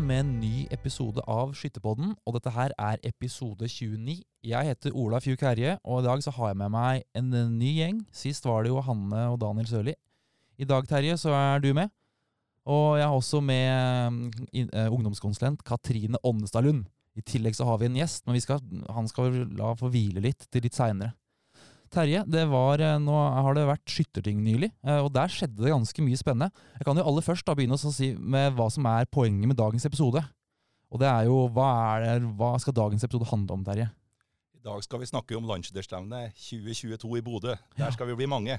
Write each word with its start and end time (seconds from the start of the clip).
med 0.00 0.20
en 0.20 0.30
ny 0.40 0.64
episode 0.74 1.22
av 1.30 1.52
Skytterpodden, 1.54 2.14
og 2.26 2.34
dette 2.36 2.50
her 2.54 2.72
er 2.80 3.02
episode 3.06 3.68
29. 3.70 4.16
Jeg 4.44 4.68
heter 4.68 4.94
Ola 4.96 5.20
Fjuk 5.22 5.44
Herje, 5.46 5.76
og 5.84 6.00
i 6.00 6.06
dag 6.06 6.22
så 6.24 6.32
har 6.34 6.50
jeg 6.50 6.58
med 6.60 6.72
meg 6.74 7.04
en 7.14 7.28
ny 7.54 7.70
gjeng. 7.76 8.00
Sist 8.14 8.46
var 8.48 8.64
det 8.64 8.72
jo 8.72 8.82
Hanne 8.82 9.26
og 9.30 9.38
Daniel 9.42 9.68
Sørli. 9.70 9.94
I 10.58 10.66
dag, 10.66 10.86
Terje, 10.90 11.16
så 11.20 11.34
er 11.36 11.62
du 11.62 11.70
med. 11.76 11.92
Og 12.66 12.98
jeg 12.98 13.06
har 13.06 13.14
også 13.14 13.40
med 13.44 14.32
uh, 14.74 14.88
ungdomskonsulent 14.88 15.62
Katrine 15.66 16.18
Ånnestad 16.24 16.66
Lund. 16.66 16.86
I 17.14 17.22
tillegg 17.22 17.54
så 17.54 17.66
har 17.68 17.78
vi 17.78 17.90
en 17.90 17.98
gjest, 18.00 18.24
men 18.26 18.40
skal, 18.42 18.62
han 18.90 19.10
skal 19.10 19.44
la 19.54 19.74
få 19.78 19.92
hvile 19.92 20.22
litt 20.24 20.48
til 20.50 20.64
litt 20.66 20.74
seinere. 20.74 21.14
Terje, 21.94 22.24
det 22.26 22.42
var, 22.50 22.80
eh, 22.82 22.98
nå 22.98 23.14
har 23.14 23.54
det 23.54 23.66
vært 23.68 23.90
skytterting 23.90 24.40
nylig, 24.42 24.70
eh, 24.82 24.98
og 24.98 25.12
der 25.14 25.30
skjedde 25.30 25.62
det 25.62 25.70
ganske 25.70 26.02
mye 26.02 26.18
spennende. 26.18 26.50
Jeg 26.78 26.88
kan 26.88 26.98
jo 26.98 27.04
aller 27.06 27.22
først 27.22 27.46
da 27.46 27.54
begynne 27.54 27.78
å 27.78 27.92
si 27.94 28.14
med 28.18 28.56
hva 28.58 28.66
som 28.72 28.86
er 28.90 29.06
poenget 29.06 29.46
med 29.46 29.56
dagens 29.56 29.86
episode. 29.86 30.24
Og 30.90 31.00
det 31.00 31.08
er 31.10 31.26
jo, 31.26 31.48
hva, 31.54 31.68
er 31.94 32.18
det, 32.18 32.32
hva 32.38 32.54
skal 32.62 32.76
dagens 32.76 33.06
episode 33.06 33.30
handle 33.30 33.56
om, 33.56 33.64
Terje? 33.66 33.88
I 34.54 34.62
dag 34.66 34.82
skal 34.82 35.02
vi 35.02 35.10
snakke 35.10 35.36
om 35.38 35.46
landsskytterstevnet 35.46 36.34
2022 36.38 37.18
i 37.18 37.24
Bodø. 37.24 37.56
Der 37.78 37.90
skal 37.94 38.08
vi 38.10 38.18
bli 38.18 38.26
mange. 38.30 38.58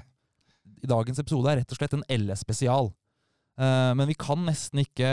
I 0.82 0.88
dagens 0.90 1.18
episode 1.22 1.50
er 1.50 1.60
rett 1.62 1.72
og 1.72 1.78
slett 1.80 1.96
en 1.96 2.04
LS-spesial. 2.08 2.92
Uh, 3.56 3.94
men 3.96 4.04
vi 4.10 4.14
kan 4.20 4.42
nesten 4.44 4.82
ikke 4.82 5.08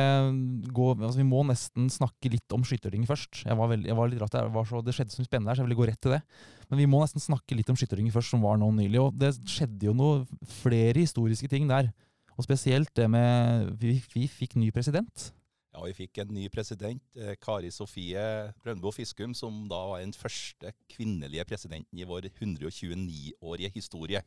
gå 0.75 0.85
altså 0.97 1.15
Vi 1.15 1.23
må 1.23 1.45
nesten 1.47 1.85
snakke 1.87 2.27
litt 2.33 2.55
om 2.55 2.65
skytterting 2.67 3.05
først. 3.07 3.45
Jeg 3.45 3.55
var, 3.55 3.69
veldig, 3.71 3.87
jeg 3.87 3.95
var 3.95 4.09
litt 4.11 4.19
rart, 4.19 4.35
var 4.51 4.67
så, 4.67 4.81
Det 4.83 4.95
skjedde 4.97 5.15
så 5.15 5.23
spennende 5.23 5.51
der, 5.51 5.55
så 5.55 5.63
jeg 5.63 5.69
ville 5.69 5.79
gå 5.79 5.87
rett 5.87 6.01
til 6.03 6.17
det. 6.17 6.19
Men 6.67 6.81
vi 6.81 6.89
må 6.91 6.99
nesten 6.99 7.23
snakke 7.23 7.55
litt 7.55 7.71
om 7.71 7.79
skytterting 7.79 8.09
først, 8.11 8.33
som 8.33 8.43
var 8.43 8.59
nå 8.59 8.67
nylig. 8.75 8.99
Og 8.99 9.15
det 9.15 9.31
skjedde 9.47 9.87
jo 9.87 9.95
noe 9.95 10.25
flere 10.59 10.97
historiske 10.99 11.47
ting 11.51 11.71
der. 11.71 11.93
Og 12.35 12.43
spesielt 12.43 12.91
det 12.97 13.07
med 13.13 13.71
Vi, 13.79 13.95
vi 14.11 14.27
fikk 14.27 14.57
ny 14.59 14.73
president. 14.75 15.31
Ja, 15.73 15.81
vi 15.87 15.95
fikk 16.03 16.19
en 16.21 16.35
ny 16.35 16.49
president, 16.53 17.01
eh, 17.17 17.33
Kari 17.41 17.71
Sofie 17.73 18.21
Brøndbo 18.61 18.91
Fiskum, 18.93 19.31
som 19.33 19.63
da 19.71 19.79
var 19.89 20.03
den 20.03 20.13
første 20.13 20.69
kvinnelige 20.91 21.47
presidenten 21.49 21.97
i 21.97 22.05
vår 22.05 22.27
129-årige 22.29 23.71
historie 23.73 24.21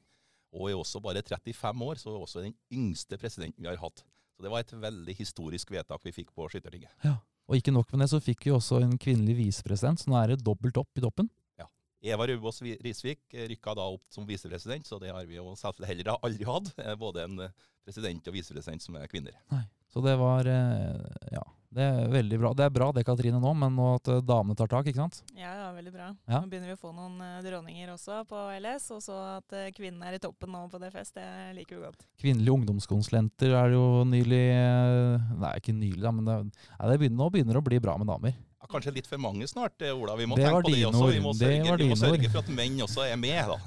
og 0.57 0.71
er 0.71 0.79
også 0.81 1.01
bare 1.05 1.23
35 1.23 1.85
år, 1.87 2.01
så 2.01 2.11
er 2.13 2.21
også 2.25 2.43
den 2.47 2.55
yngste 2.73 3.19
presidenten 3.21 3.63
vi 3.63 3.69
har 3.71 3.81
hatt. 3.83 4.03
Så 4.37 4.45
det 4.45 4.53
var 4.53 4.65
et 4.65 4.73
veldig 4.73 5.15
historisk 5.17 5.71
vedtak 5.73 6.03
vi 6.05 6.13
fikk 6.13 6.33
på 6.37 6.49
Skyttertinget. 6.53 6.93
Ja, 7.05 7.17
Og 7.49 7.57
ikke 7.61 7.73
nok 7.73 7.93
med 7.93 8.03
det, 8.05 8.11
så 8.11 8.19
fikk 8.21 8.43
vi 8.49 8.51
også 8.57 8.81
en 8.83 8.97
kvinnelig 8.99 9.37
visepresident, 9.39 10.01
så 10.03 10.11
nå 10.11 10.17
er 10.19 10.35
det 10.35 10.43
dobbelt 10.45 10.77
opp 10.81 10.99
i 10.99 11.05
toppen. 11.05 11.29
Ja. 11.61 11.69
Eva 12.13 12.27
Rubås 12.27 12.59
Risvik 12.61 13.21
rykka 13.33 13.77
da 13.79 13.87
opp 13.95 14.03
som 14.13 14.27
visepresident, 14.29 14.85
så 14.89 14.99
det 15.01 15.13
har 15.15 15.25
vi 15.29 15.39
jo 15.39 15.55
selvfølgelig 15.55 15.93
heller 15.93 16.17
aldri 16.19 16.49
hatt. 16.49 16.73
Både 17.01 17.25
en 17.25 17.47
president 17.87 18.29
og 18.29 18.35
visepresident 18.37 18.83
som 18.83 18.99
er 18.99 19.07
kvinner. 19.13 19.37
Nei. 19.55 19.63
Så 19.93 20.03
det 20.05 20.17
var 20.21 20.45
eh, 20.51 21.31
Ja, 21.33 21.45
det 21.73 21.85
er 21.87 22.11
veldig 22.13 22.39
bra. 22.43 22.51
Det 22.59 22.67
er 22.67 22.75
bra 22.75 22.91
det, 22.93 23.07
Katrine, 23.09 23.39
nå, 23.41 23.53
men 23.57 23.79
nå 23.79 23.93
at 23.97 24.11
eh, 24.13 24.21
damene 24.27 24.59
tar 24.59 24.69
tak, 24.75 24.91
ikke 24.91 25.01
sant? 25.07 25.23
Ja, 25.39 25.56
veldig 25.77 25.93
bra. 25.95 26.09
Ja. 26.27 26.41
Nå 26.41 26.51
begynner 26.51 26.73
vi 26.73 26.77
å 26.77 26.81
få 26.81 26.93
noen 26.97 27.21
uh, 27.23 27.39
dronninger 27.45 27.93
også 27.95 28.23
på 28.31 28.41
LS, 28.57 28.89
og 28.97 29.05
så 29.05 29.19
at 29.37 29.57
uh, 29.57 29.69
kvinnen 29.77 30.03
er 30.07 30.17
i 30.17 30.23
toppen 30.23 30.53
nå 30.53 30.65
på 30.73 30.81
DFS, 30.83 31.15
det 31.17 31.29
liker 31.59 31.79
vi 31.79 31.85
godt. 31.85 32.07
Kvinnelige 32.23 32.57
ungdomskonsulenter 32.57 33.57
er 33.61 33.77
jo 33.77 33.87
nylig 34.09 34.45
uh, 34.57 35.31
Nei, 35.37 35.55
ikke 35.61 35.77
nylig, 35.77 36.03
da, 36.03 36.13
men 36.15 36.29
det, 36.29 36.37
ja, 36.73 36.91
det 36.91 37.01
begynner, 37.01 37.21
nå 37.21 37.31
begynner 37.33 37.59
det 37.59 37.65
å 37.65 37.69
bli 37.71 37.83
bra 37.83 37.97
med 38.01 38.11
damer 38.11 38.37
kanskje 38.71 38.93
litt 38.97 39.09
for 39.09 39.21
mange 39.23 39.47
snart, 39.51 39.75
eh, 39.85 39.95
Ola. 39.95 40.17
Vi 40.19 40.27
må 40.29 40.37
tenke 40.39 40.63
på 40.65 40.73
det 40.73 40.83
også. 40.89 41.09
Vi 41.13 41.21
må, 41.23 41.33
sørge, 41.37 41.77
vi 41.81 41.89
må 41.91 41.99
sørge, 41.99 42.31
for 42.33 42.43
at 42.43 42.51
menn 42.53 42.81
også 42.85 43.05
er 43.07 43.17
med, 43.21 43.53
da. 43.53 43.59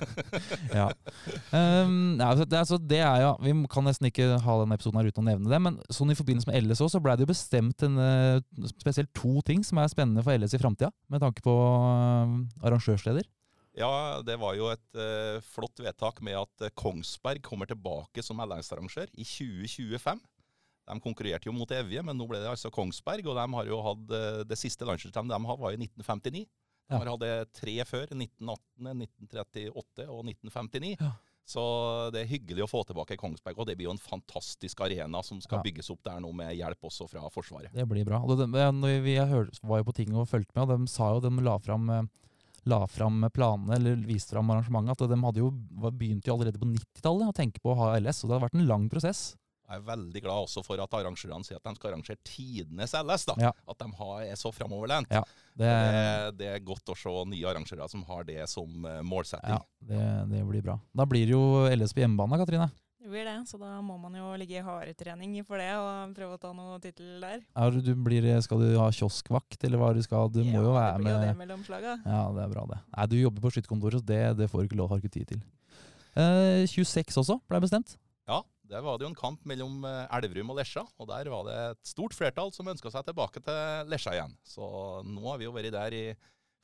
ja. 0.80 0.88
Um, 1.54 2.20
altså, 2.20 2.46
det, 2.48 2.58
altså, 2.58 2.78
det, 2.78 3.00
er 3.04 3.22
jo, 3.22 3.30
Vi 3.44 3.54
kan 3.72 3.86
nesten 3.88 4.10
ikke 4.10 4.28
ha 4.42 4.58
denne 4.60 4.78
episoden 4.78 5.00
her 5.00 5.10
uten 5.10 5.24
å 5.24 5.28
nevne 5.30 5.52
det, 5.52 5.62
men 5.66 5.78
sånn 5.92 6.12
i 6.12 6.18
forbindelse 6.18 6.50
med 6.50 6.66
LS 6.66 6.82
også, 6.84 6.98
så 6.98 7.04
ble 7.04 7.16
det 7.16 7.26
jo 7.26 7.32
bestemt 7.32 7.86
en, 7.86 7.96
uh, 8.00 8.68
spesielt 8.74 9.12
to 9.16 9.38
ting 9.46 9.64
som 9.66 9.80
er 9.82 9.92
spennende 9.92 10.24
for 10.26 10.36
LS 10.36 10.58
i 10.58 10.62
framtida, 10.62 10.92
med 11.12 11.24
tanke 11.24 11.44
på 11.44 11.54
uh, 11.54 12.36
arrangørsleder. 12.64 13.26
Ja, 13.74 14.20
det 14.22 14.36
var 14.38 14.54
jo 14.54 14.68
et 14.70 15.00
uh, 15.00 15.42
flott 15.54 15.80
vedtak 15.82 16.20
med 16.22 16.38
at 16.38 16.68
Kongsberg 16.78 17.42
kommer 17.42 17.66
tilbake 17.66 18.22
som 18.22 18.38
LS-arrangør 18.44 19.10
i 19.18 19.26
2025. 19.26 20.22
De 20.84 20.98
konkurrerte 21.00 21.48
jo 21.48 21.54
mot 21.56 21.70
Evje, 21.72 22.02
men 22.04 22.18
nå 22.18 22.26
ble 22.28 22.42
det 22.42 22.50
altså 22.50 22.72
Kongsberg. 22.74 23.26
Og 23.30 23.38
de 23.38 23.46
har 23.56 23.70
jo 23.70 23.82
hatt 23.86 24.16
eh, 24.18 24.40
det 24.48 24.60
siste 24.60 24.88
landslagsstevnet 24.88 25.34
de 25.34 25.50
har, 25.50 25.60
var 25.60 25.76
i 25.76 25.80
1959. 25.80 26.44
De 26.84 26.98
har 26.98 27.12
hatt 27.14 27.54
tre 27.56 27.76
før. 27.88 28.10
1918, 28.12 28.90
1938 28.90 30.08
og 30.10 30.26
1959. 30.28 30.96
Ja. 30.98 31.14
Så 31.44 31.62
det 32.14 32.22
er 32.22 32.28
hyggelig 32.30 32.64
å 32.64 32.68
få 32.70 32.80
tilbake 32.88 33.18
Kongsberg. 33.20 33.58
Og 33.60 33.68
det 33.68 33.76
blir 33.76 33.90
jo 33.90 33.94
en 33.94 34.00
fantastisk 34.00 34.80
arena 34.84 35.20
som 35.24 35.40
skal 35.44 35.60
ja. 35.60 35.66
bygges 35.66 35.90
opp 35.92 36.04
der 36.06 36.20
nå, 36.24 36.32
med 36.36 36.54
hjelp 36.56 36.88
også 36.88 37.08
fra 37.10 37.24
Forsvaret. 37.32 37.72
Det 37.74 37.84
blir 37.88 38.06
bra. 38.08 38.22
Og 38.24 38.40
det, 38.40 38.48
vi 39.04 39.16
var 39.20 39.80
jo 39.82 39.88
på 39.88 39.96
ting 39.96 40.16
og 40.16 40.28
fulgte 40.30 40.56
med, 40.56 40.64
og 40.64 40.72
de 40.72 40.92
sa 40.92 41.12
jo 41.12 41.24
de 41.24 41.32
la 41.44 41.58
fram 41.60 41.90
eh, 41.92 42.04
la 42.64 42.86
fram 42.88 43.26
planene, 43.28 43.76
eller 43.76 43.98
viste 44.08 44.32
fram 44.32 44.48
arrangementet, 44.54 45.04
at 45.04 45.10
de 45.12 45.18
hadde 45.20 45.42
jo, 45.42 45.50
begynte 45.90 46.30
jo 46.30 46.36
allerede 46.38 46.60
på 46.60 46.68
90-tallet 46.70 47.28
å 47.28 47.36
tenke 47.36 47.60
på 47.60 47.74
å 47.74 47.80
ha 47.82 47.90
LS. 47.98 48.22
Og 48.24 48.30
det 48.30 48.36
hadde 48.38 48.46
vært 48.46 48.56
en 48.56 48.68
lang 48.70 48.86
prosess. 48.92 49.34
Jeg 49.64 49.80
er 49.80 49.84
veldig 49.86 50.20
glad 50.20 50.44
også 50.44 50.60
for 50.64 50.80
at 50.82 50.94
arrangørene 50.98 51.46
sier 51.46 51.56
at 51.56 51.64
de 51.64 51.72
skal 51.78 51.94
arrangere 51.94 52.20
tidenes 52.28 52.92
LS. 52.98 53.24
da. 53.30 53.36
Ja. 53.46 53.52
At 53.70 53.80
de 53.80 53.88
har, 53.96 54.14
er 54.26 54.36
så 54.36 54.52
framoverlent. 54.52 55.08
Ja, 55.08 55.24
det, 55.56 55.70
det, 55.70 56.06
det, 56.40 56.48
er 56.52 56.64
godt 56.66 56.92
å 56.92 56.96
se 56.98 57.14
nye 57.32 57.48
arrangører 57.48 57.88
som 57.88 58.04
har 58.10 58.28
det 58.28 58.44
som 58.52 58.84
uh, 58.84 59.00
målsetting. 59.06 59.56
Ja, 59.56 59.62
det, 59.88 60.06
det, 60.34 60.42
blir 60.50 60.64
bra. 60.66 60.76
Da 60.92 61.08
blir 61.08 61.24
det 61.24 61.32
jo 61.32 61.64
LS 61.72 61.96
på 61.96 62.04
hjemmebane, 62.04 62.40
Katrine. 62.42 62.68
Det 63.04 63.10
blir 63.12 63.26
det, 63.28 63.36
så 63.48 63.58
da 63.60 63.74
må 63.84 63.98
man 64.00 64.14
jo 64.16 64.30
ligge 64.40 64.56
i 64.56 64.64
hardtrening 64.64 65.34
for 65.44 65.60
det 65.60 65.72
og 65.76 66.14
prøve 66.16 66.38
å 66.38 66.40
ta 66.40 66.52
noe 66.56 66.78
tittel 66.80 67.18
der. 67.20 67.42
Ja, 67.52 67.66
du 67.68 67.90
blir, 68.00 68.28
skal 68.44 68.64
du 68.64 68.70
ha 68.80 68.86
kioskvakt, 68.96 69.58
eller 69.64 69.80
hva 69.80 69.90
du 69.96 70.00
skal? 70.04 70.30
Du 70.32 70.40
må 70.40 70.62
jo 70.64 70.72
være 70.72 71.02
med 71.04 71.12
Ja, 71.12 71.18
det 71.18 71.18
blir 71.18 71.18
jo 71.18 71.26
det 71.26 71.40
mellom 71.42 71.66
slaga. 71.66 71.98
Ja, 72.00 72.22
det 72.32 72.46
er 72.46 72.54
bra, 72.54 72.64
det. 72.72 72.80
Nei, 72.94 73.10
du 73.12 73.18
jobber 73.20 73.44
på 73.44 73.52
skytterkontoret, 73.52 74.00
så 74.00 74.08
det, 74.08 74.22
det 74.40 74.48
får 74.52 74.64
du 74.64 74.70
ikke 74.70 74.80
lov, 74.80 74.92
har 74.92 75.04
ikke 75.04 75.12
tid 75.18 75.34
til. 75.34 75.44
Eh, 76.16 76.64
26 76.70 77.20
også 77.20 77.36
ble 77.50 77.60
bestemt. 77.64 77.96
Ja, 78.30 78.40
der 78.74 78.82
var 78.82 78.98
det 78.98 79.06
jo 79.06 79.12
en 79.12 79.18
kamp 79.18 79.44
mellom 79.46 79.84
eh, 79.86 80.16
Elverum 80.18 80.50
og 80.52 80.58
Lesja, 80.58 80.82
og 80.98 81.10
der 81.10 81.30
var 81.30 81.46
det 81.46 81.58
et 81.70 81.92
stort 81.94 82.16
flertall 82.16 82.50
som 82.54 82.70
ønska 82.70 82.90
seg 82.90 83.06
tilbake 83.06 83.42
til 83.44 83.90
Lesja 83.92 84.16
igjen. 84.16 84.34
Så 84.46 84.66
nå 85.06 85.28
har 85.28 85.38
vi 85.40 85.46
jo 85.46 85.54
vært 85.54 85.74
der 85.74 85.94
i 85.94 86.04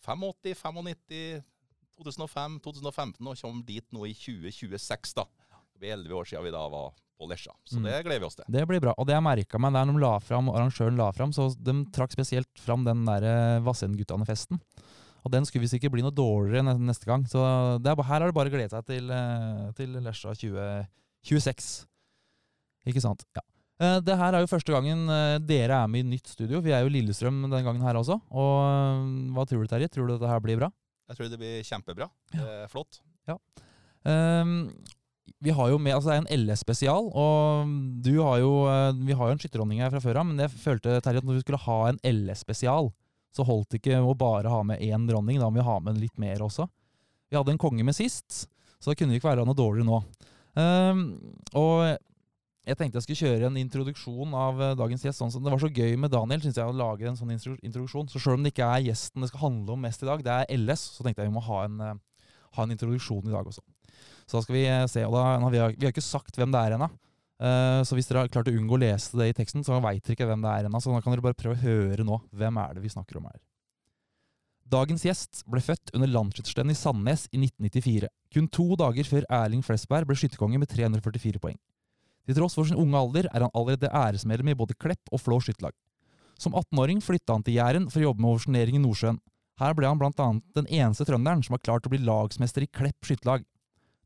85, 0.07 0.57
95, 0.59 1.45
2005, 2.01 2.59
2015 2.65 3.31
og 3.31 3.39
kommer 3.43 3.69
dit 3.69 3.87
nå 3.95 4.09
i 4.09 4.17
2026. 4.17 5.15
da. 5.21 5.27
Det 5.61 5.83
blir 5.83 5.95
elleve 5.95 6.19
år 6.19 6.31
siden 6.31 6.47
vi 6.49 6.55
da 6.55 6.65
var 6.73 6.93
på 7.21 7.29
Lesja, 7.29 7.53
så 7.69 7.77
mm. 7.77 7.85
det 7.85 7.99
gleder 8.07 8.23
vi 8.23 8.29
oss 8.31 8.39
til. 8.39 8.47
Det 8.49 8.65
blir 8.69 8.81
bra, 8.81 8.95
og 8.97 9.07
det 9.07 9.13
jeg 9.13 9.25
merka 9.27 9.61
meg 9.61 9.75
der 9.77 9.91
de 9.91 10.01
la 10.01 10.15
fram, 10.25 10.49
arrangøren 10.55 10.97
la 10.97 11.11
fram, 11.13 11.35
så 11.37 11.51
de 11.53 11.75
trakk 11.93 12.17
spesielt 12.17 12.63
fram 12.65 12.87
den 12.87 13.05
der 13.09 13.27
eh, 13.29 13.61
Vassendguttane-festen. 13.67 14.61
Og 15.21 15.35
den 15.35 15.45
skulle 15.45 15.67
visst 15.67 15.77
ikke 15.77 15.91
bli 15.93 16.01
noe 16.01 16.17
dårligere 16.17 16.79
neste 16.81 17.05
gang. 17.05 17.27
Så 17.29 17.43
er, 17.45 18.03
her 18.09 18.23
er 18.23 18.31
det 18.31 18.37
bare 18.39 18.49
å 18.49 18.55
glede 18.55 18.73
seg 18.73 18.87
til, 18.89 19.13
eh, 19.13 19.67
til 19.77 19.99
Lesja 20.01 20.33
2026. 20.33 21.69
Ikke 22.89 23.03
sant. 23.05 23.25
Ja. 23.37 23.45
Uh, 23.81 23.97
det 24.05 24.17
her 24.21 24.37
er 24.37 24.45
jo 24.45 24.51
første 24.51 24.75
gangen 24.75 25.09
uh, 25.09 25.39
dere 25.41 25.79
er 25.81 25.89
med 25.89 26.05
i 26.05 26.15
nytt 26.17 26.29
studio. 26.29 26.61
Vi 26.65 26.73
er 26.77 26.85
jo 26.85 26.93
Lillestrøm 26.93 27.41
denne 27.47 27.63
gangen 27.65 27.85
her 27.85 27.97
også. 27.97 28.19
Og 28.29 28.55
uh, 28.61 29.35
Hva 29.37 29.47
tror 29.49 29.65
du, 29.65 29.71
Terje? 29.73 29.89
Tror 29.93 30.09
du 30.09 30.15
dette 30.15 30.29
her 30.29 30.43
blir 30.45 30.61
bra? 30.61 30.69
Jeg 31.11 31.19
tror 31.19 31.31
det 31.33 31.41
blir 31.41 31.67
kjempebra. 31.67 32.09
Ja. 32.35 32.41
Det 32.45 32.57
er 32.67 32.73
flott. 32.73 33.01
Ja. 33.29 33.39
Um, 34.05 34.73
vi 35.41 35.53
har 35.57 35.71
jo 35.71 35.79
med, 35.81 35.95
altså 35.95 36.11
Det 36.11 36.17
er 36.19 36.23
en 36.25 36.43
LS-spesial, 36.45 37.07
og 37.17 37.71
du 38.05 38.13
har 38.19 38.41
jo, 38.43 38.51
vi 39.07 39.15
har 39.17 39.31
jo 39.31 39.37
en 39.37 39.41
skytterdronning 39.41 39.81
her 39.81 39.93
fra 39.93 40.03
før 40.03 40.19
av, 40.21 40.27
men 40.29 40.43
jeg 40.43 40.53
følte 40.53 40.99
Terje, 41.01 41.23
at 41.23 41.27
når 41.29 41.39
vi 41.39 41.45
skulle 41.45 41.61
ha 41.63 41.77
en 41.89 42.01
LS-spesial, 42.05 42.91
så 43.33 43.47
holdt 43.47 43.71
det 43.73 43.81
ikke 43.81 44.03
å 44.03 44.13
bare 44.19 44.53
ha 44.53 44.61
med 44.67 44.83
én 44.85 45.07
dronning. 45.09 45.39
Da 45.41 45.49
må 45.49 45.61
vi 45.61 45.65
ha 45.65 45.79
med 45.87 46.01
litt 46.03 46.19
mer 46.21 46.43
også. 46.45 46.67
Vi 47.31 47.39
hadde 47.39 47.55
en 47.55 47.63
konge 47.63 47.87
med 47.87 47.97
sist, 47.97 48.43
så 48.83 48.91
det 48.91 48.99
kunne 49.01 49.17
ikke 49.17 49.31
være 49.31 49.47
noe 49.49 49.57
dårligere 49.57 49.89
nå. 49.89 50.03
Um, 50.61 51.05
og 51.57 51.97
jeg 52.71 52.79
tenkte 52.79 53.01
jeg 53.01 53.07
skulle 53.07 53.29
kjøre 53.29 53.49
en 53.51 53.59
introduksjon 53.59 54.35
av 54.39 54.61
uh, 54.61 54.69
dagens 54.79 55.03
gjest. 55.05 55.21
Sånn, 55.21 55.43
det 55.43 55.53
var 55.53 55.63
så 55.63 55.71
gøy 55.71 55.97
med 56.01 56.13
Daniel 56.15 56.43
synes 56.45 56.61
jeg, 56.61 56.71
å 56.71 56.77
lage 56.77 57.09
en 57.11 57.19
sånn 57.19 57.33
introduksjon. 57.35 58.09
Så 58.13 58.23
selv 58.23 58.39
om 58.39 58.47
det 58.47 58.55
ikke 58.55 58.69
er 58.69 58.87
gjesten 58.87 59.25
det 59.25 59.31
skal 59.33 59.45
handle 59.49 59.75
om 59.75 59.85
mest 59.87 60.05
i 60.05 60.09
dag, 60.09 60.25
det 60.27 60.37
er 60.37 60.57
LS, 60.57 60.87
så 60.97 61.07
tenkte 61.07 61.25
jeg 61.25 61.33
vi 61.33 61.37
må 61.37 61.45
ha 61.49 61.61
en, 61.67 61.83
uh, 61.83 62.25
ha 62.59 62.67
en 62.67 62.75
introduksjon 62.77 63.27
i 63.27 63.35
dag 63.35 63.51
også. 63.53 63.65
Så 64.31 64.39
da 64.39 64.45
skal 64.47 64.59
vi 64.59 64.65
uh, 64.71 64.87
se. 64.91 65.05
og 65.07 65.17
da, 65.17 65.27
vi, 65.49 65.63
har, 65.63 65.77
vi, 65.77 65.87
har, 65.89 65.95
ikke 65.95 66.07
sagt 66.07 66.39
hvem 66.39 66.55
det 66.55 66.63
er 66.65 66.79
ennå. 66.79 66.91
så 67.89 67.97
hvis 67.97 68.11
dere 68.11 68.21
har 68.21 68.29
klart 68.29 68.51
å 68.51 68.53
unngå 68.53 68.77
å 68.77 68.81
lese 68.83 69.17
det 69.17 69.31
i 69.31 69.37
teksten, 69.37 69.65
så 69.65 69.79
veit 69.81 70.03
dere 70.05 70.13
ikke 70.13 70.29
hvem 70.29 70.43
det 70.45 70.51
er 70.53 70.67
ennå. 70.69 70.81
Så 70.83 70.93
da 70.93 71.01
kan 71.01 71.15
dere 71.15 71.25
bare 71.25 71.39
prøve 71.39 71.57
å 71.57 71.63
høre 71.63 72.05
nå. 72.05 72.21
Hvem 72.37 72.59
er 72.61 72.77
det 72.77 72.85
vi 72.85 72.93
snakker 72.93 73.17
om 73.17 73.31
her? 73.31 73.41
Dagens 74.71 75.03
gjest 75.03 75.41
ble 75.51 75.63
født 75.65 75.91
under 75.97 76.13
landsskytterstevnet 76.13 76.77
i 76.77 76.79
Sandnes 76.79 77.25
i 77.33 77.41
1994. 77.41 78.11
Kun 78.37 78.47
to 78.55 78.69
dager 78.79 79.09
før 79.09 79.27
Erling 79.41 79.65
Flesberg 79.67 80.07
ble 80.07 80.15
skytterkonge 80.21 80.61
med 80.63 80.71
344 80.71 81.43
poeng. 81.43 81.57
Til 82.31 82.37
tross 82.39 82.55
for 82.55 82.69
sin 82.69 82.79
unge 82.79 82.95
alder 82.95 83.27
er 83.27 83.43
han 83.43 83.51
allerede 83.59 83.89
æresmedlem 83.91 84.53
i 84.53 84.55
både 84.55 84.77
Klepp 84.79 85.11
og 85.11 85.19
Flå 85.19 85.41
skytterlag. 85.43 85.75
Som 86.39 86.55
18-åring 86.55 87.01
flytta 87.03 87.35
han 87.35 87.43
til 87.43 87.57
Jæren 87.57 87.89
for 87.91 87.99
å 87.99 88.05
jobbe 88.05 88.23
med 88.23 88.31
oversjonering 88.31 88.77
i 88.79 88.83
Nordsjøen. 88.85 89.19
Her 89.59 89.75
ble 89.75 89.89
han 89.91 89.99
blant 89.99 90.23
annet 90.23 90.45
den 90.55 90.69
eneste 90.71 91.09
trønderen 91.09 91.43
som 91.43 91.57
har 91.57 91.65
klart 91.65 91.89
å 91.89 91.91
bli 91.91 91.99
lagsmester 91.99 92.63
i 92.63 92.69
Klepp 92.71 93.03
skytterlag. 93.03 93.43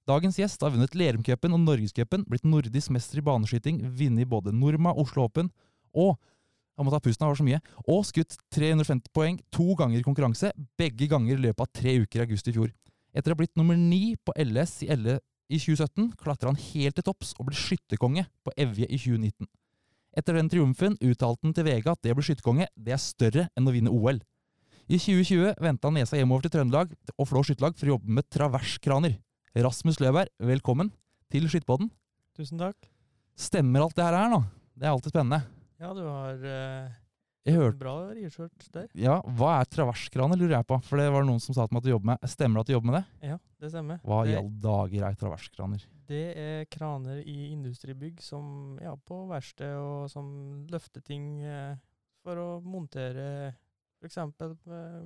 Dagens 0.08 0.40
gjest 0.40 0.64
har 0.64 0.72
vunnet 0.72 0.96
Lerumcupen 0.96 1.52
og 1.52 1.60
Norgescupen, 1.66 2.24
blitt 2.28 2.48
nordisk 2.48 2.94
mester 2.96 3.20
i 3.20 3.26
baneskyting, 3.28 3.82
vunnet 3.92 4.30
både 4.32 4.56
Norma, 4.56 4.96
Oslo 4.96 5.28
Open 5.28 5.52
og 5.92 6.16
Han 6.74 6.88
må 6.88 6.90
ta 6.90 6.98
pusten, 6.98 7.22
var 7.22 7.36
så 7.38 7.44
mye. 7.46 7.60
Og 7.86 8.00
skutt 8.02 8.32
350 8.50 9.12
poeng 9.14 9.36
to 9.54 9.76
ganger 9.78 10.00
i 10.00 10.02
konkurranse, 10.02 10.48
begge 10.74 11.06
ganger 11.06 11.36
i 11.36 11.44
løpet 11.44 11.62
av 11.62 11.68
tre 11.70 11.92
uker 12.02 12.18
i 12.18 12.24
august 12.24 12.48
i 12.50 12.54
fjor. 12.56 12.72
Etter 13.14 13.30
å 13.30 13.36
ha 13.36 13.38
blitt 13.38 13.54
nummer 13.54 13.78
ni 13.78 14.16
på 14.18 14.34
LS 14.34 14.80
i, 14.82 14.88
L 14.90 15.20
i 15.48 15.58
2017, 15.60 16.12
klatrer 16.20 16.50
han 16.50 16.60
helt 16.60 16.96
til 16.98 17.06
topps 17.06 17.34
og 17.38 17.48
blir 17.48 17.58
skytterkonge 17.58 18.24
på 18.44 18.54
Evje 18.56 18.88
i 18.88 18.98
2019. 18.98 19.48
Etter 20.14 20.38
den 20.38 20.48
triumfen 20.50 20.94
uttalte 21.02 21.44
han 21.44 21.54
til 21.56 21.66
VG 21.66 21.90
at 21.90 22.02
det 22.06 22.14
å 22.14 22.18
bli 22.18 22.26
skytterkonge, 22.28 22.68
det 22.74 22.94
er 22.94 23.02
større 23.02 23.48
enn 23.58 23.68
å 23.68 23.74
vinne 23.74 23.92
OL. 23.92 24.22
I 24.84 24.98
2020 25.00 25.60
vendte 25.64 25.88
han 25.88 25.96
nesa 25.96 26.18
hjemover 26.18 26.46
til 26.46 26.54
Trøndelag 26.54 26.92
og 27.16 27.28
Flå 27.28 27.42
skytterlag 27.46 27.76
for 27.78 27.88
å 27.88 27.94
jobbe 27.96 28.16
med 28.18 28.28
traverskraner. 28.32 29.16
Rasmus 29.54 30.00
Løberg, 30.02 30.32
velkommen 30.42 30.90
til 31.32 31.46
Skytterpodden. 31.48 31.88
Tusen 32.36 32.60
takk. 32.60 32.90
Stemmer 33.38 33.84
alt 33.84 33.96
det 33.96 34.06
her 34.06 34.30
nå? 34.30 34.42
Det 34.74 34.86
er 34.86 34.92
alltid 34.92 35.14
spennende. 35.14 35.40
Ja, 35.82 35.92
du 35.94 36.02
har 36.06 36.42
uh, 36.42 36.92
jeg 37.44 37.58
hørte, 37.60 37.78
bra 37.80 37.94
research 38.16 38.68
der. 38.72 38.86
Ja, 38.96 39.18
Hva 39.36 39.58
er 39.60 39.68
traverskraner, 39.68 40.38
lurer 40.40 40.56
jeg 40.56 40.66
på. 40.68 40.78
For 40.86 41.00
det 41.00 41.10
var 41.12 41.26
noen 41.28 41.42
som 41.44 41.56
sa 41.56 41.66
til 41.66 41.76
meg 41.76 41.82
at 41.82 41.88
du 41.88 41.90
jobber 41.92 42.10
med 42.14 42.30
Stemmer 42.32 42.60
det 42.60 42.64
at 42.64 42.70
du 42.70 42.74
jobber 42.74 42.90
med 42.90 42.96
det? 42.96 43.28
Ja, 43.28 43.38
det 43.60 43.70
stemmer. 43.74 43.98
Hva 44.04 44.20
i 44.24 44.36
alle 44.38 44.54
dager 44.64 45.08
er 45.08 45.18
traverskraner? 45.20 45.84
Det 46.08 46.22
er 46.40 46.64
kraner 46.72 47.20
i 47.20 47.50
industribygg 47.52 48.22
som 48.24 48.78
ja, 48.82 48.94
på 48.96 49.22
verksted 49.28 49.76
og 49.76 50.08
som 50.12 50.30
løfter 50.72 51.04
ting 51.04 51.42
eh, 51.44 51.76
for 52.24 52.40
å 52.40 52.48
montere 52.64 53.26
f.eks. 54.00 54.18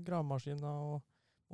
gravemaskiner 0.06 0.68
og 0.68 1.02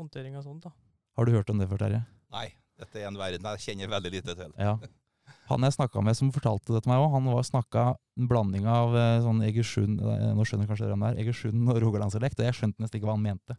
montering 0.01 0.37
av 0.37 0.45
sånt. 0.45 0.65
da. 0.65 0.73
Har 1.17 1.29
du 1.29 1.33
hørt 1.37 1.51
om 1.53 1.61
det 1.61 1.69
før, 1.71 1.81
Terje? 1.85 2.03
Nei, 2.35 2.49
dette 2.81 3.01
er 3.01 3.09
en 3.09 3.21
verden 3.21 3.49
jeg 3.55 3.65
kjenner 3.69 3.93
veldig 3.93 4.15
lite 4.19 4.37
til. 4.37 4.55
Ja. 4.61 4.77
Han 5.50 5.67
jeg 5.67 5.75
snakka 5.76 6.00
med 6.05 6.17
som 6.17 6.31
fortalte 6.32 6.73
det 6.73 6.81
til 6.85 6.93
meg 6.93 7.02
òg, 7.02 7.11
han 7.12 7.26
var 7.29 7.44
snakka 7.44 7.82
en 8.17 8.29
blanding 8.31 8.69
av 8.70 8.94
eh, 8.96 9.19
sånn 9.25 9.43
Egersund 9.44 10.00
Nå 10.00 10.46
skjønner 10.49 10.70
kanskje 10.70 10.87
dere 10.87 10.94
hvem 10.94 11.05
det 11.05 11.11
er. 11.11 11.20
Egersund 11.25 11.69
og 11.69 11.81
rogalandsdialekt, 11.85 12.41
og 12.41 12.49
jeg 12.49 12.58
skjønte 12.61 12.85
nesten 12.85 13.00
ikke 13.00 13.11
hva 13.11 13.17
han 13.19 13.26
mente. 13.26 13.58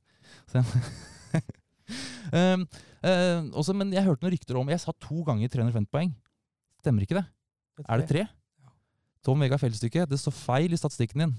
Um, 2.34 2.64
uh, 3.06 3.42
også, 3.62 3.76
men 3.78 3.94
jeg 3.94 4.06
hørte 4.08 4.26
noen 4.26 4.34
rykter 4.34 4.58
om 4.58 4.72
Jeg 4.74 4.82
sa 4.82 4.96
to 4.98 5.22
ganger 5.28 5.52
350 5.54 5.92
poeng. 5.94 6.16
Stemmer 6.82 7.06
ikke 7.06 7.20
det? 7.20 7.26
Er 7.86 8.02
det 8.02 8.10
tre? 8.10 8.26
Tom 9.26 9.42
Vega 9.42 9.58
Fjellstykke, 9.62 10.06
det 10.10 10.20
står 10.22 10.34
feil 10.38 10.74
i 10.74 10.80
statistikken 10.80 11.24
din. 11.24 11.38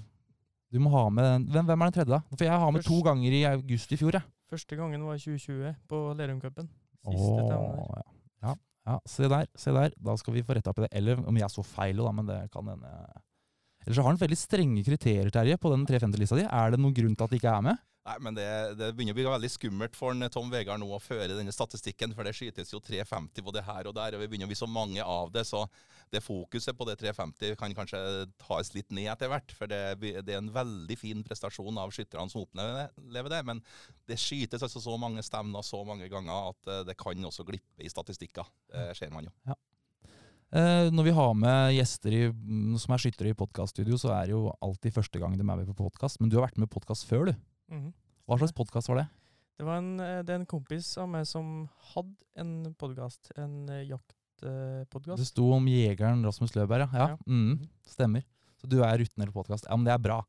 Du 0.71 0.79
må 0.83 0.91
ha 0.91 1.05
med 1.11 1.47
hvem, 1.47 1.67
hvem 1.67 1.83
er 1.83 1.89
den 1.89 1.95
tredje, 1.95 2.11
da? 2.11 2.19
For 2.35 2.43
jeg 2.43 2.59
har 2.63 2.71
med 2.71 2.83
Først. 2.83 2.91
to 2.91 2.99
ganger 3.05 3.35
i 3.35 3.45
august 3.47 3.93
i 3.95 3.99
fjor, 3.99 4.19
jeg. 4.19 4.27
Første 4.51 4.79
gangen 4.79 5.03
var 5.07 5.15
i 5.15 5.23
2020 5.23 5.73
på 5.87 6.01
Lerumcupen. 6.19 6.69
Siste 7.07 7.47
der. 7.47 7.67
ja. 7.95 8.16
Ja. 8.87 8.97
se 9.05 9.29
der, 9.29 9.47
se 9.59 9.73
der. 9.75 9.95
Da 10.09 10.15
skal 10.19 10.37
vi 10.37 10.45
få 10.47 10.57
retta 10.57 10.73
opp 10.73 10.81
i 10.81 10.85
det. 10.87 10.91
Eller 10.99 11.19
om 11.27 11.39
jeg 11.39 11.53
så 11.53 11.65
feil, 11.65 11.99
da, 11.99 12.13
men 12.15 12.29
det 12.29 12.39
kan 12.53 12.71
hende. 12.71 12.93
Eller 13.85 13.95
så 13.95 14.03
har 14.03 14.11
han 14.13 14.19
veldig 14.19 14.39
strenge 14.39 14.83
kriterier, 14.83 15.29
Terje, 15.31 15.59
på 15.61 15.71
den 15.71 15.85
350-lista 15.87 16.39
di. 16.39 16.47
Er 16.47 16.73
det 16.73 16.81
noen 16.81 16.95
grunn 16.95 17.15
til 17.15 17.27
at 17.27 17.33
de 17.33 17.39
ikke 17.39 17.53
er 17.53 17.67
med? 17.69 17.83
Nei, 18.07 18.15
men 18.23 18.37
det, 18.37 18.47
det 18.79 18.93
begynner 18.95 19.11
å 19.11 19.17
bli 19.17 19.25
veldig 19.27 19.49
skummelt 19.51 19.97
for 19.97 20.15
en 20.15 20.31
Tom 20.31 20.47
Vegard 20.51 20.79
nå 20.79 20.87
å 20.95 20.99
føre 21.03 21.35
denne 21.35 21.51
statistikken, 21.51 22.13
for 22.15 22.23
det 22.23 22.31
skytes 22.37 22.71
jo 22.71 22.79
350 22.79 23.43
både 23.43 23.63
her 23.67 23.89
og 23.89 23.97
der, 23.97 24.15
og 24.15 24.21
vi 24.23 24.29
begynner 24.31 24.47
å 24.47 24.51
bli 24.53 24.59
så 24.59 24.69
mange 24.71 25.03
av 25.03 25.33
det, 25.33 25.43
så 25.49 25.65
det 26.13 26.23
fokuset 26.23 26.77
på 26.77 26.87
det 26.87 26.95
350 27.01 27.57
kan 27.59 27.75
kanskje 27.75 27.99
tas 28.39 28.71
litt 28.77 28.95
ned 28.95 29.09
etter 29.11 29.27
hvert. 29.31 29.51
For 29.51 29.67
det, 29.67 29.81
det 30.23 30.37
er 30.37 30.39
en 30.39 30.53
veldig 30.55 30.95
fin 30.99 31.23
prestasjon 31.27 31.81
av 31.81 31.91
skytterne 31.91 32.31
som 32.31 32.45
opplever 32.45 33.33
det, 33.33 33.41
men 33.49 33.59
det 34.07 34.19
skytes 34.21 34.63
altså 34.63 34.83
så 34.83 34.95
mange 35.01 35.25
stevner 35.25 35.65
så 35.67 35.83
mange 35.87 36.07
ganger 36.11 36.53
at 36.53 36.71
eh, 36.71 36.85
det 36.87 36.95
kan 36.99 37.27
også 37.27 37.43
glippe 37.47 37.83
i 37.83 37.91
statistikker. 37.91 38.47
Det 38.71 38.93
ser 38.95 39.11
man 39.11 39.27
jo. 39.27 39.35
Ja. 39.51 39.57
Eh, 40.55 40.87
når 40.95 41.09
vi 41.09 41.17
har 41.19 41.35
med 41.35 41.75
gjester 41.75 42.15
i, 42.15 42.23
mm, 42.31 42.79
som 42.79 42.95
er 42.95 43.03
skyttere 43.03 43.35
i 43.35 43.37
podkaststudio, 43.37 43.99
så 43.99 44.15
er 44.15 44.29
det 44.29 44.37
jo 44.37 44.47
alltid 44.63 44.95
første 44.95 45.19
gang 45.19 45.35
de 45.35 45.43
er 45.43 45.51
med 45.51 45.67
på 45.73 45.81
podkast. 45.83 46.21
Men 46.21 46.31
du 46.31 46.39
har 46.39 46.47
vært 46.47 46.63
med 46.63 46.71
på 46.71 46.79
podkast 46.79 47.03
før, 47.09 47.33
du. 47.33 47.47
Mhm. 47.71 47.93
Hva 48.27 48.37
slags 48.41 48.53
podkast 48.55 48.89
var 48.91 49.01
det? 49.01 49.07
Det 49.57 49.65
var 49.65 49.77
en, 49.81 49.99
eh, 49.99 50.21
det 50.23 50.33
er 50.35 50.39
en 50.41 50.45
kompis 50.49 50.89
av 51.01 51.07
meg 51.09 51.25
som 51.25 51.67
hadde 51.93 52.15
en 52.37 52.73
podkast, 52.77 53.31
en 53.37 53.67
uh, 53.69 53.81
jaktpodkast. 53.87 55.17
Det 55.17 55.27
sto 55.31 55.47
om 55.55 55.65
jegeren 55.71 56.23
Rasmus 56.27 56.53
Løberg, 56.55 56.85
ja. 56.93 56.99
ja. 56.99 57.07
Ja. 57.15 57.17
Mm, 57.25 57.67
stemmer. 57.87 58.25
Så 58.61 58.69
du 58.69 58.81
er 58.83 58.97
rutinert 59.01 59.33
podkast. 59.33 59.65
Ja, 59.69 59.75
men 59.77 59.85
det 59.87 59.93
er 59.95 60.01
bra. 60.03 60.19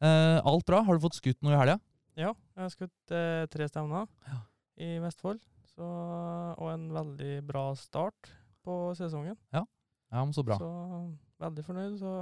Eh, 0.00 0.38
alt 0.44 0.64
bra? 0.68 0.82
Har 0.84 0.96
du 0.96 1.02
fått 1.04 1.18
skutt 1.18 1.40
noe 1.44 1.52
i 1.54 1.58
helga? 1.60 1.78
Ja, 2.16 2.34
jeg 2.56 2.62
har 2.64 2.72
skutt 2.72 3.12
eh, 3.16 3.46
tre 3.52 3.66
stevner 3.68 4.06
Ja. 4.28 4.38
i 4.80 4.98
Vestfold. 5.00 5.40
Så, 5.70 5.86
og 5.86 6.68
en 6.72 6.88
veldig 6.92 7.46
bra 7.46 7.70
start 7.78 8.32
på 8.64 8.78
sesongen. 8.98 9.36
Ja, 9.54 9.64
men 10.10 10.32
så 10.36 10.42
bra. 10.44 10.58
Så 10.60 10.68
veldig 11.40 11.64
fornøyd. 11.64 11.98
Så 12.00 12.12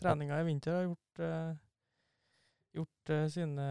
treninga 0.00 0.38
i 0.40 0.46
vinter 0.46 0.76
har 0.78 0.86
gjort, 0.86 1.22
eh, 1.26 1.52
gjort 2.76 3.14
uh, 3.14 3.24
sine 3.32 3.66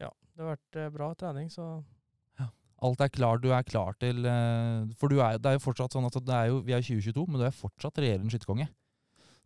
Ja, 0.00 0.10
det 0.34 0.42
har 0.42 0.54
vært 0.54 0.80
uh, 0.80 0.90
bra 0.94 1.10
trening, 1.18 1.50
så 1.52 1.80
Alt 2.84 3.00
er 3.00 3.08
klar, 3.08 3.38
du 3.40 3.48
er 3.56 3.64
klar 3.64 3.96
til 4.00 4.26
eh, 4.28 4.88
For 5.00 5.08
du 5.08 5.20
er, 5.24 5.38
det 5.40 5.48
er 5.48 5.56
jo 5.56 5.64
fortsatt 5.64 5.96
sånn 5.96 6.08
at 6.08 6.18
det 6.20 6.34
er 6.34 6.50
jo, 6.50 6.58
vi 6.64 6.74
er 6.76 6.84
2022, 6.84 7.24
men 7.30 7.40
du 7.40 7.46
er 7.48 7.56
fortsatt 7.56 8.00
regjerende 8.02 8.32
skytterkonge. 8.32 8.66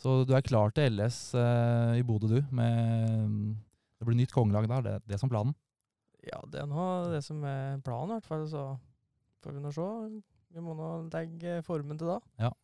Så 0.00 0.22
du 0.26 0.32
er 0.34 0.42
klar 0.42 0.72
til 0.75 0.96
LS 0.96 1.19
eh, 1.38 2.00
i 2.00 2.04
Bodø, 2.06 2.31
du. 2.32 2.40
Med, 2.56 3.52
det 4.00 4.08
blir 4.08 4.19
nytt 4.19 4.34
kongelag 4.34 4.66
der, 4.66 4.87
det, 4.87 4.96
det 5.12 5.20
som 5.20 5.31
planen. 5.31 5.54
ja, 6.26 6.40
det 6.50 6.62
er 6.62 6.69
nå 6.69 6.86
det 7.12 7.22
som 7.25 7.44
er 7.46 7.78
planen, 7.86 8.16
i 8.16 8.19
hvert 8.19 8.31
fall. 8.32 8.46
Så 8.50 8.64
får 9.44 9.54
vi 9.54 9.62
nå 9.62 9.72
se. 9.76 9.86
Vi 10.50 10.64
må 10.64 10.75
nå 10.75 10.90
legge 11.12 11.60
formen 11.62 12.00
til 12.00 12.10
da. 12.10 12.19
Eh, 12.43 12.56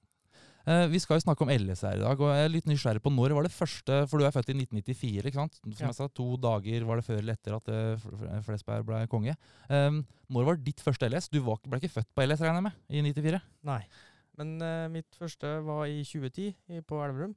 vi 0.90 0.98
skal 0.98 1.18
jo 1.18 1.22
snakke 1.22 1.44
om 1.46 1.52
LS 1.52 1.84
her 1.86 2.00
i 2.00 2.02
dag, 2.02 2.20
og 2.20 2.32
jeg 2.34 2.46
er 2.46 2.50
litt 2.50 2.66
nysgjerrig 2.66 3.02
på 3.04 3.12
når 3.14 3.36
var 3.36 3.46
det 3.46 3.54
første 3.54 4.00
For 4.10 4.18
du 4.18 4.26
er 4.26 4.34
født 4.34 4.50
i 4.50 4.56
1994, 4.58 5.28
ikke 5.30 5.38
sant? 5.38 5.60
Som 5.62 5.86
jeg 5.86 5.98
sa, 5.98 6.08
To 6.18 6.26
dager 6.42 6.88
var 6.88 6.98
det 6.98 7.06
før 7.06 7.22
eller 7.22 7.38
etter 7.38 7.54
at 7.58 7.70
eh, 7.70 8.42
Flesberg 8.46 8.86
ble 8.88 9.04
konge. 9.12 9.36
Um, 9.70 10.02
når 10.32 10.50
var 10.50 10.60
ditt 10.66 10.82
første 10.82 11.06
LS? 11.06 11.30
Du 11.30 11.38
var, 11.46 11.62
ble 11.62 11.78
ikke 11.78 12.00
født 12.00 12.10
på 12.16 12.26
LS, 12.26 12.42
regner 12.42 12.58
jeg 12.58 12.68
med? 12.68 12.84
I 12.90 13.06
94? 13.06 13.42
Nei. 13.70 13.80
Men 14.36 14.54
eh, 14.60 14.86
mitt 14.92 15.18
første 15.18 15.58
var 15.64 15.86
i 15.88 16.02
2010 16.04 16.82
på 16.88 17.02
Elverum. 17.04 17.36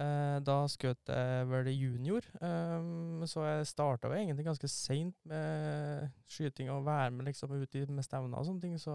Eh, 0.00 0.36
da 0.46 0.56
skjøt 0.70 1.10
jeg 1.12 1.48
vel 1.50 1.68
junior, 1.74 2.24
ehm, 2.40 3.20
så 3.28 3.42
jeg 3.44 3.66
starta 3.68 4.08
jo 4.08 4.16
egentlig 4.16 4.46
ganske 4.46 4.68
seint 4.72 5.16
med 5.28 6.06
skyting 6.30 6.70
og 6.72 6.86
være 6.86 7.10
med 7.12 7.28
liksom 7.28 7.52
ute 7.52 7.84
med 7.90 8.06
stevner 8.06 8.38
og 8.38 8.46
sånne 8.48 8.64
ting. 8.64 8.78
Så 8.80 8.94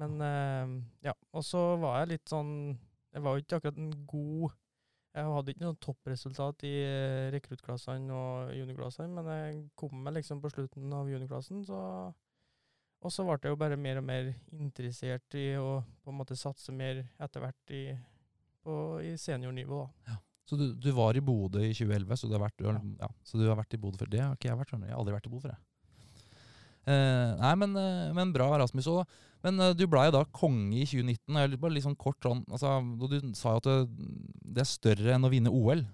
Men 0.00 0.14
eh, 0.24 0.74
ja. 1.10 1.12
Og 1.36 1.44
så 1.46 1.60
var 1.82 2.00
jeg 2.00 2.14
litt 2.14 2.30
sånn 2.30 2.50
Jeg 3.14 3.22
var 3.22 3.36
jo 3.36 3.42
ikke 3.44 3.58
akkurat 3.60 3.76
en 3.78 3.90
god 4.10 4.54
Jeg 5.14 5.28
hadde 5.36 5.52
ikke 5.54 5.64
noe 5.66 5.78
toppresultat 5.84 6.64
i 6.66 6.72
eh, 6.82 7.28
rekruttklassene 7.34 8.16
og 8.16 8.54
juniorklassene, 8.56 9.12
men 9.14 9.28
jeg 9.30 9.60
kom 9.78 9.94
meg 10.02 10.16
liksom 10.16 10.40
på 10.42 10.50
slutten 10.50 10.90
av 10.96 11.10
juniorklassen, 11.12 11.62
så 11.68 11.80
og 13.04 13.12
så 13.12 13.20
ble 13.28 13.34
jeg 13.36 13.52
jo 13.52 13.58
bare 13.60 13.76
mer 13.76 13.98
og 14.00 14.04
mer 14.08 14.30
interessert 14.56 15.34
i 15.36 15.50
å 15.60 15.82
på 16.00 16.08
en 16.08 16.16
måte 16.16 16.38
satse 16.40 16.72
mer 16.72 17.02
etter 17.20 17.42
hvert 17.44 17.72
i, 17.76 17.82
på, 18.64 18.76
i 19.04 19.10
seniornivå. 19.20 19.82
Ja. 20.08 20.16
Så 20.48 20.56
du, 20.56 20.70
du 20.80 20.88
var 20.96 21.12
i 21.16 21.20
Bodø 21.24 21.60
i 21.60 21.74
2011, 21.76 22.16
så 22.16 22.30
du 22.30 22.32
har 22.32 22.42
vært, 22.46 22.56
du 22.56 22.64
har, 22.70 22.78
Ja. 22.80 23.04
ja, 23.04 23.10
så 23.28 23.36
du 23.36 23.44
har 23.44 23.58
vært 23.60 23.76
i 23.76 23.80
Bodø 23.82 24.00
før. 24.00 24.08
Det 24.08 24.22
har 24.24 24.32
ikke 24.38 24.48
jeg 24.48 24.56
vært. 24.62 24.72
Jeg 24.78 24.88
har 24.88 25.02
aldri 25.02 25.14
vært 25.18 25.28
i 25.28 25.32
Bodø 25.34 25.44
før. 25.44 25.52
jeg. 25.52 25.62
Eh, 26.94 27.30
nei, 27.40 27.52
men, 27.60 27.76
eh, 27.80 28.08
men 28.16 28.32
bra, 28.32 28.48
Rasmus. 28.64 28.88
Og, 28.92 29.14
men 29.44 29.60
uh, 29.60 29.72
du 29.76 29.84
blei 29.90 30.06
da 30.14 30.24
konge 30.34 30.80
i 30.80 30.86
2019. 30.88 31.34
og 31.34 31.42
jeg 31.42 31.60
bare 31.60 31.74
litt 31.76 31.86
sånn 31.86 31.98
kort 32.00 32.18
sånn, 32.24 32.42
altså, 32.50 32.78
Du 33.04 33.18
sa 33.36 33.54
jo 33.54 33.62
at 33.62 33.68
det, 33.68 34.08
det 34.56 34.64
er 34.64 34.70
større 34.70 35.16
enn 35.16 35.28
å 35.28 35.32
vinne 35.32 35.52
OL. 35.52 35.84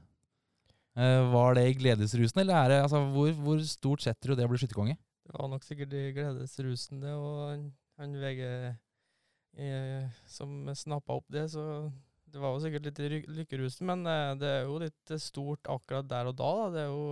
Uh, 0.98 1.30
var 1.34 1.58
det 1.58 1.68
i 1.68 1.78
gledesrusen, 1.78 2.42
eller 2.42 2.56
er 2.56 2.72
det, 2.74 2.82
altså, 2.86 3.02
hvor, 3.14 3.32
hvor 3.42 3.64
stort 3.66 4.06
setter 4.06 4.32
du 4.32 4.38
det 4.38 4.46
å 4.46 4.52
bli 4.52 4.60
skytterkonge? 4.62 4.98
Det 5.26 5.34
var 5.38 5.50
nok 5.50 5.66
sikkert 5.66 5.92
i 5.94 6.06
gledesrusen, 6.16 7.02
det, 7.02 7.12
og 7.14 7.42
han, 7.52 7.66
han 8.00 8.16
VG 8.18 8.46
eh, 9.58 10.08
som 10.26 10.70
snappa 10.74 11.18
opp 11.20 11.28
det, 11.30 11.48
så 11.52 11.90
det 12.30 12.40
var 12.42 12.54
jo 12.54 12.62
sikkert 12.62 12.88
litt 12.88 13.02
i 13.02 13.20
lykkerusen, 13.40 13.86
men 13.90 14.06
eh, 14.06 14.32
det 14.40 14.50
er 14.50 14.64
jo 14.68 14.80
litt 14.82 15.12
eh, 15.14 15.22
stort 15.22 15.70
akkurat 15.70 16.08
der 16.10 16.30
og 16.30 16.36
da. 16.38 16.50
da. 16.58 16.66
Det 16.74 16.82
er 16.82 16.90
jo 16.90 17.06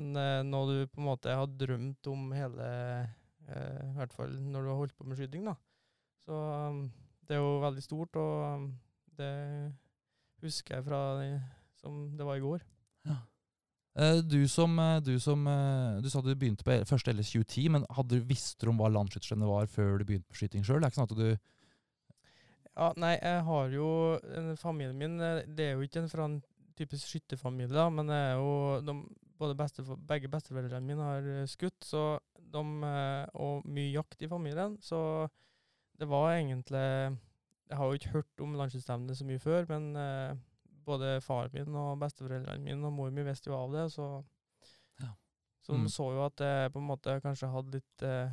en, 0.00 0.10
eh, 0.16 0.42
noe 0.48 0.68
du 0.68 0.76
på 0.88 1.02
en 1.02 1.08
måte 1.10 1.36
har 1.40 1.56
drømt 1.60 2.10
om 2.12 2.30
hele 2.36 2.68
eh, 2.68 3.16
I 3.50 3.92
hvert 3.98 4.12
fall 4.16 4.34
når 4.40 4.62
du 4.62 4.68
har 4.72 4.80
holdt 4.80 4.96
på 4.98 5.06
med 5.08 5.18
skyting, 5.18 5.44
da. 5.48 5.54
Så 6.26 6.36
um, 6.36 6.84
det 7.26 7.36
er 7.36 7.42
jo 7.42 7.56
veldig 7.62 7.82
stort, 7.84 8.16
og 8.20 8.44
um, 8.54 8.66
det 9.18 9.32
husker 10.42 10.76
jeg 10.78 10.84
fra 10.86 11.00
det- 11.20 11.40
som 11.80 12.10
det 12.16 12.26
var 12.26 12.36
i 12.36 12.44
går. 12.44 12.60
Eh, 13.98 14.20
du 14.22 14.46
som, 14.48 14.78
eh, 14.78 15.00
du 15.00 15.18
som 15.18 15.46
eh, 15.50 16.00
Du 16.00 16.08
sa 16.10 16.20
du 16.22 16.34
begynte 16.34 16.62
på 16.62 16.76
første 16.86 17.10
LS 17.10 17.32
2010, 17.32 17.68
men 17.74 17.86
hadde 17.90 18.20
du 18.20 18.26
visst 18.28 18.62
om 18.64 18.78
hva 18.78 18.86
landsskytterstevnet 18.88 19.48
var 19.50 19.66
før 19.66 19.98
du 19.98 20.04
begynte 20.04 20.30
på 20.30 20.38
skyting 20.38 20.62
sjøl? 20.62 20.86
Sånn 20.94 21.08
at 21.08 21.16
du 21.18 21.24
Ja, 22.76 22.92
nei, 22.96 23.16
jeg 23.18 23.42
har 23.48 23.74
jo 23.74 23.88
Familien 24.62 24.96
min 24.96 25.18
eh, 25.20 25.42
Det 25.44 25.66
er 25.66 25.74
jo 25.74 25.82
ikke 25.88 26.04
en 26.04 26.08
fra 26.12 26.28
en 26.30 26.38
typisk 26.78 27.10
skytterfamilie, 27.10 27.74
da, 27.74 27.88
men 27.90 28.06
det 28.08 28.20
jo 28.38 28.52
de, 28.86 28.94
både 29.40 29.56
bestefo- 29.56 29.96
begge 30.06 30.28
besteforeldrene 30.28 30.84
mine 30.86 31.06
har 31.06 31.26
eh, 31.40 31.46
skutt, 31.48 31.78
så 31.86 32.04
de, 32.36 32.62
eh, 32.84 33.26
og 33.40 33.64
mye 33.66 33.92
jakt 33.94 34.22
i 34.22 34.28
familien. 34.28 34.76
Så 34.84 35.00
det 35.98 36.08
var 36.08 36.34
egentlig 36.36 37.18
Jeg 37.70 37.76
har 37.78 37.86
jo 37.86 37.92
ikke 38.00 38.10
hørt 38.16 38.40
om 38.42 38.54
landsskytterstevnet 38.58 39.16
så 39.16 39.24
mye 39.24 39.38
før, 39.38 39.66
men 39.70 39.84
eh, 39.96 40.36
både 40.84 41.20
far 41.22 41.48
min 41.54 41.74
og 41.78 41.98
besteforeldrene 42.00 42.64
mine 42.64 42.86
og 42.88 42.92
mor 42.96 43.10
mi 43.14 43.22
visste 43.22 43.50
jo 43.52 43.56
av 43.56 43.72
det, 43.72 43.84
så 43.92 44.24
Ja. 45.00 45.12
Så 45.62 45.72
de 45.72 45.78
Mm. 45.84 45.88
så 45.88 46.12
jo 46.12 46.24
at 46.26 46.36
jeg 46.40 46.72
på 46.72 46.78
en 46.80 46.86
måte 46.88 47.20
kanskje 47.22 47.50
hadde 47.52 47.70
litt 47.78 48.02
eh, 48.02 48.30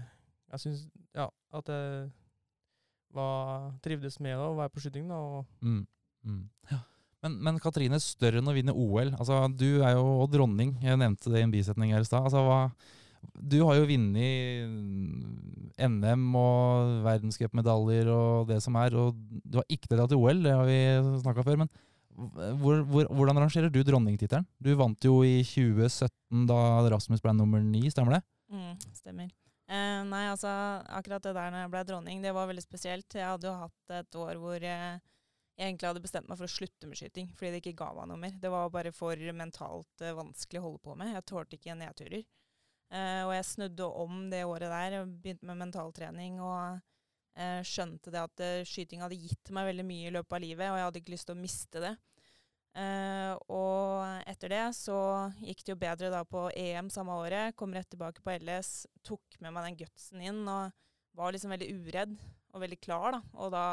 Jeg 0.52 0.60
syns 0.60 0.88
ja, 1.14 1.30
at 1.54 1.68
jeg 1.68 2.12
var, 3.14 3.72
trivdes 3.84 4.20
med 4.20 4.38
å 4.38 4.56
være 4.58 4.70
på 4.74 4.80
skyting. 4.84 5.08
da, 5.08 5.16
og 5.16 5.46
Mm. 5.62 5.88
Mm. 6.26 6.50
Ja. 6.72 6.80
Men, 7.26 7.40
men 7.44 7.58
Katrine, 7.62 7.98
større 8.02 8.42
enn 8.42 8.50
å 8.50 8.54
vinne 8.54 8.76
OL. 8.78 9.14
Altså, 9.18 9.40
du 9.50 9.82
er 9.82 9.96
jo 9.98 10.28
dronning. 10.30 10.76
Jeg 10.84 11.00
nevnte 11.02 11.34
det 11.34 11.42
i 11.42 11.48
en 11.48 11.54
bisetning 11.54 11.96
her 11.96 12.06
i 12.06 12.08
stad. 12.08 12.28
Altså, 12.30 12.70
du 13.34 13.58
har 13.66 13.80
jo 13.80 13.88
vunnet 13.90 15.78
NM 15.78 16.28
og 16.38 17.02
verdenscupmedaljer 17.06 18.10
og 18.14 18.48
det 18.52 18.60
som 18.64 18.78
er, 18.80 18.96
og 18.98 19.18
du 19.44 19.60
har 19.60 19.68
ikke 19.74 19.90
deltatt 19.92 20.14
i 20.14 20.20
OL, 20.20 20.44
det 20.46 20.54
har 20.54 20.70
vi 20.70 20.80
snakka 21.24 21.46
før. 21.46 21.60
Men 21.64 21.72
hvor, 22.62 22.82
hvor, 22.90 23.10
hvordan 23.14 23.42
rangerer 23.44 23.74
du 23.74 23.82
dronningtittelen? 23.86 24.48
Du 24.64 24.72
vant 24.78 25.06
jo 25.06 25.20
i 25.26 25.42
2017 25.46 26.48
da 26.50 26.62
Rasmus 26.90 27.22
ble 27.22 27.36
nummer 27.38 27.62
ni, 27.62 27.84
stemmer 27.94 28.18
det? 28.18 28.24
Mm, 28.54 28.74
stemmer. 28.98 29.30
Eh, 29.68 30.02
nei, 30.08 30.24
altså 30.32 30.50
akkurat 30.96 31.26
det 31.28 31.36
der 31.36 31.52
når 31.52 31.66
jeg 31.66 31.72
ble 31.74 31.84
dronning, 31.90 32.24
det 32.24 32.34
var 32.34 32.50
veldig 32.50 32.64
spesielt. 32.64 33.10
Jeg 33.12 33.28
hadde 33.28 33.50
jo 33.50 33.58
hatt 33.66 33.96
et 34.00 34.18
år 34.18 34.42
hvor 34.42 34.66
eh, 34.66 34.98
jeg 35.58 35.72
egentlig 35.72 35.90
hadde 35.90 36.02
bestemt 36.04 36.28
meg 36.30 36.38
for 36.38 36.46
å 36.46 36.54
slutte 36.54 36.86
med 36.86 37.00
skyting, 37.00 37.30
fordi 37.34 37.50
det 37.56 37.60
ikke 37.64 37.80
ga 37.80 37.88
meg 37.98 38.12
noe 38.12 38.22
mer. 38.22 38.36
Det 38.38 38.50
var 38.54 38.68
bare 38.70 38.92
for 38.94 39.22
mentalt 39.34 40.04
uh, 40.06 40.14
vanskelig 40.20 40.60
å 40.62 40.66
holde 40.68 40.82
på 40.86 40.94
med. 41.00 41.16
Jeg 41.16 41.26
tålte 41.32 41.58
ikke 41.58 41.78
nedturer. 41.80 42.26
Uh, 42.94 43.24
og 43.26 43.32
jeg 43.34 43.48
snudde 43.50 43.88
om 44.04 44.20
det 44.30 44.44
året 44.46 44.70
der, 44.70 45.00
og 45.00 45.16
begynte 45.24 45.48
med 45.50 45.58
mentaltrening 45.64 46.38
og 46.46 46.78
uh, 46.78 47.62
skjønte 47.66 48.14
det 48.14 48.22
at 48.22 48.44
skyting 48.70 49.02
hadde 49.02 49.18
gitt 49.18 49.50
meg 49.56 49.72
veldig 49.72 49.86
mye 49.88 50.12
i 50.12 50.14
løpet 50.14 50.38
av 50.38 50.44
livet, 50.46 50.70
og 50.70 50.78
jeg 50.78 50.88
hadde 50.90 51.02
ikke 51.02 51.16
lyst 51.16 51.30
til 51.32 51.38
å 51.38 51.42
miste 51.42 51.84
det. 51.84 51.96
Og 52.78 54.28
etter 54.30 54.52
det 54.54 54.66
så 54.78 54.98
gikk 55.42 55.64
det 55.66 55.72
jo 55.72 55.80
bedre 55.82 56.12
da 56.14 56.20
på 56.30 56.44
EM 56.54 56.92
samme 56.94 57.16
året. 57.18 57.56
Kom 57.58 57.72
rett 57.74 57.88
tilbake 57.90 58.22
på 58.22 58.36
LS, 58.36 58.84
tok 59.02 59.40
med 59.42 59.56
meg 59.56 59.66
den 59.66 59.80
gutsen 59.80 60.22
inn 60.22 60.44
og 60.46 60.76
var 61.18 61.34
liksom 61.34 61.56
veldig 61.56 61.72
uredd 61.74 62.14
og 62.54 62.62
veldig 62.62 62.78
klar. 62.78 63.18
da, 63.18 63.22
Og 63.42 63.50
da 63.56 63.64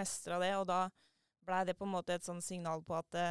mestra 0.00 0.40
det, 0.40 0.54
og 0.56 0.64
da 0.70 0.86
blei 1.48 1.64
det 1.68 1.76
på 1.78 1.88
en 1.88 1.94
måte 1.96 2.16
et 2.16 2.26
sånn 2.26 2.42
signal 2.44 2.84
på 2.84 2.96
at 2.98 3.08
det, 3.16 3.30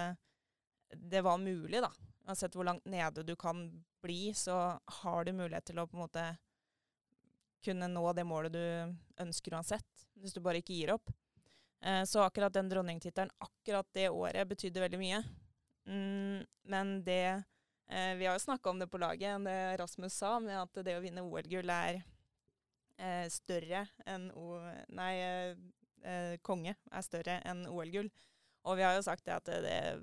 det 1.13 1.23
var 1.25 1.39
mulig, 1.41 1.81
da. 1.83 1.91
Uansett 2.27 2.57
hvor 2.57 2.67
langt 2.67 2.85
nede 2.89 3.23
du 3.23 3.35
kan 3.39 3.69
bli, 4.03 4.33
så 4.35 4.77
har 5.01 5.25
du 5.25 5.31
mulighet 5.37 5.69
til 5.69 5.79
å 5.79 5.87
på 5.87 5.97
en 5.97 6.03
måte 6.03 6.25
kunne 7.63 7.87
nå 7.91 8.03
det 8.15 8.25
målet 8.27 8.53
du 8.53 9.23
ønsker 9.23 9.55
uansett, 9.57 10.07
hvis 10.19 10.35
du 10.35 10.41
bare 10.43 10.61
ikke 10.61 10.75
gir 10.75 10.93
opp. 10.95 11.11
Eh, 11.81 12.03
så 12.09 12.23
akkurat 12.25 12.53
den 12.53 12.69
dronningtittelen 12.69 13.31
akkurat 13.43 13.87
det 13.93 14.09
året 14.09 14.49
betydde 14.49 14.83
veldig 14.83 14.99
mye. 15.01 15.21
Mm, 15.87 16.43
men 16.67 16.93
det 17.03 17.43
eh, 17.87 18.13
Vi 18.19 18.25
har 18.25 18.35
jo 18.35 18.43
snakka 18.43 18.69
om 18.69 18.79
det 18.79 18.89
på 18.91 18.99
laget, 18.99 19.43
det 19.45 19.77
Rasmus 19.79 20.13
sa, 20.13 20.39
med 20.39 20.59
at 20.61 20.83
det 20.83 20.97
å 20.97 21.03
vinne 21.03 21.23
OL-gull 21.23 21.69
er 21.71 22.01
eh, 22.97 23.27
større 23.31 23.85
enn 24.05 24.29
o 24.35 24.57
Nei, 24.97 25.13
eh, 25.21 25.51
eh, 25.51 25.57
konge 26.45 26.75
er 26.75 27.05
større 27.05 27.41
enn 27.47 27.65
OL-gull. 27.67 28.09
Og 28.67 28.75
vi 28.79 28.83
har 28.83 28.97
jo 28.97 29.03
sagt 29.05 29.25
det 29.27 29.35
at 29.35 29.47
det, 29.47 29.59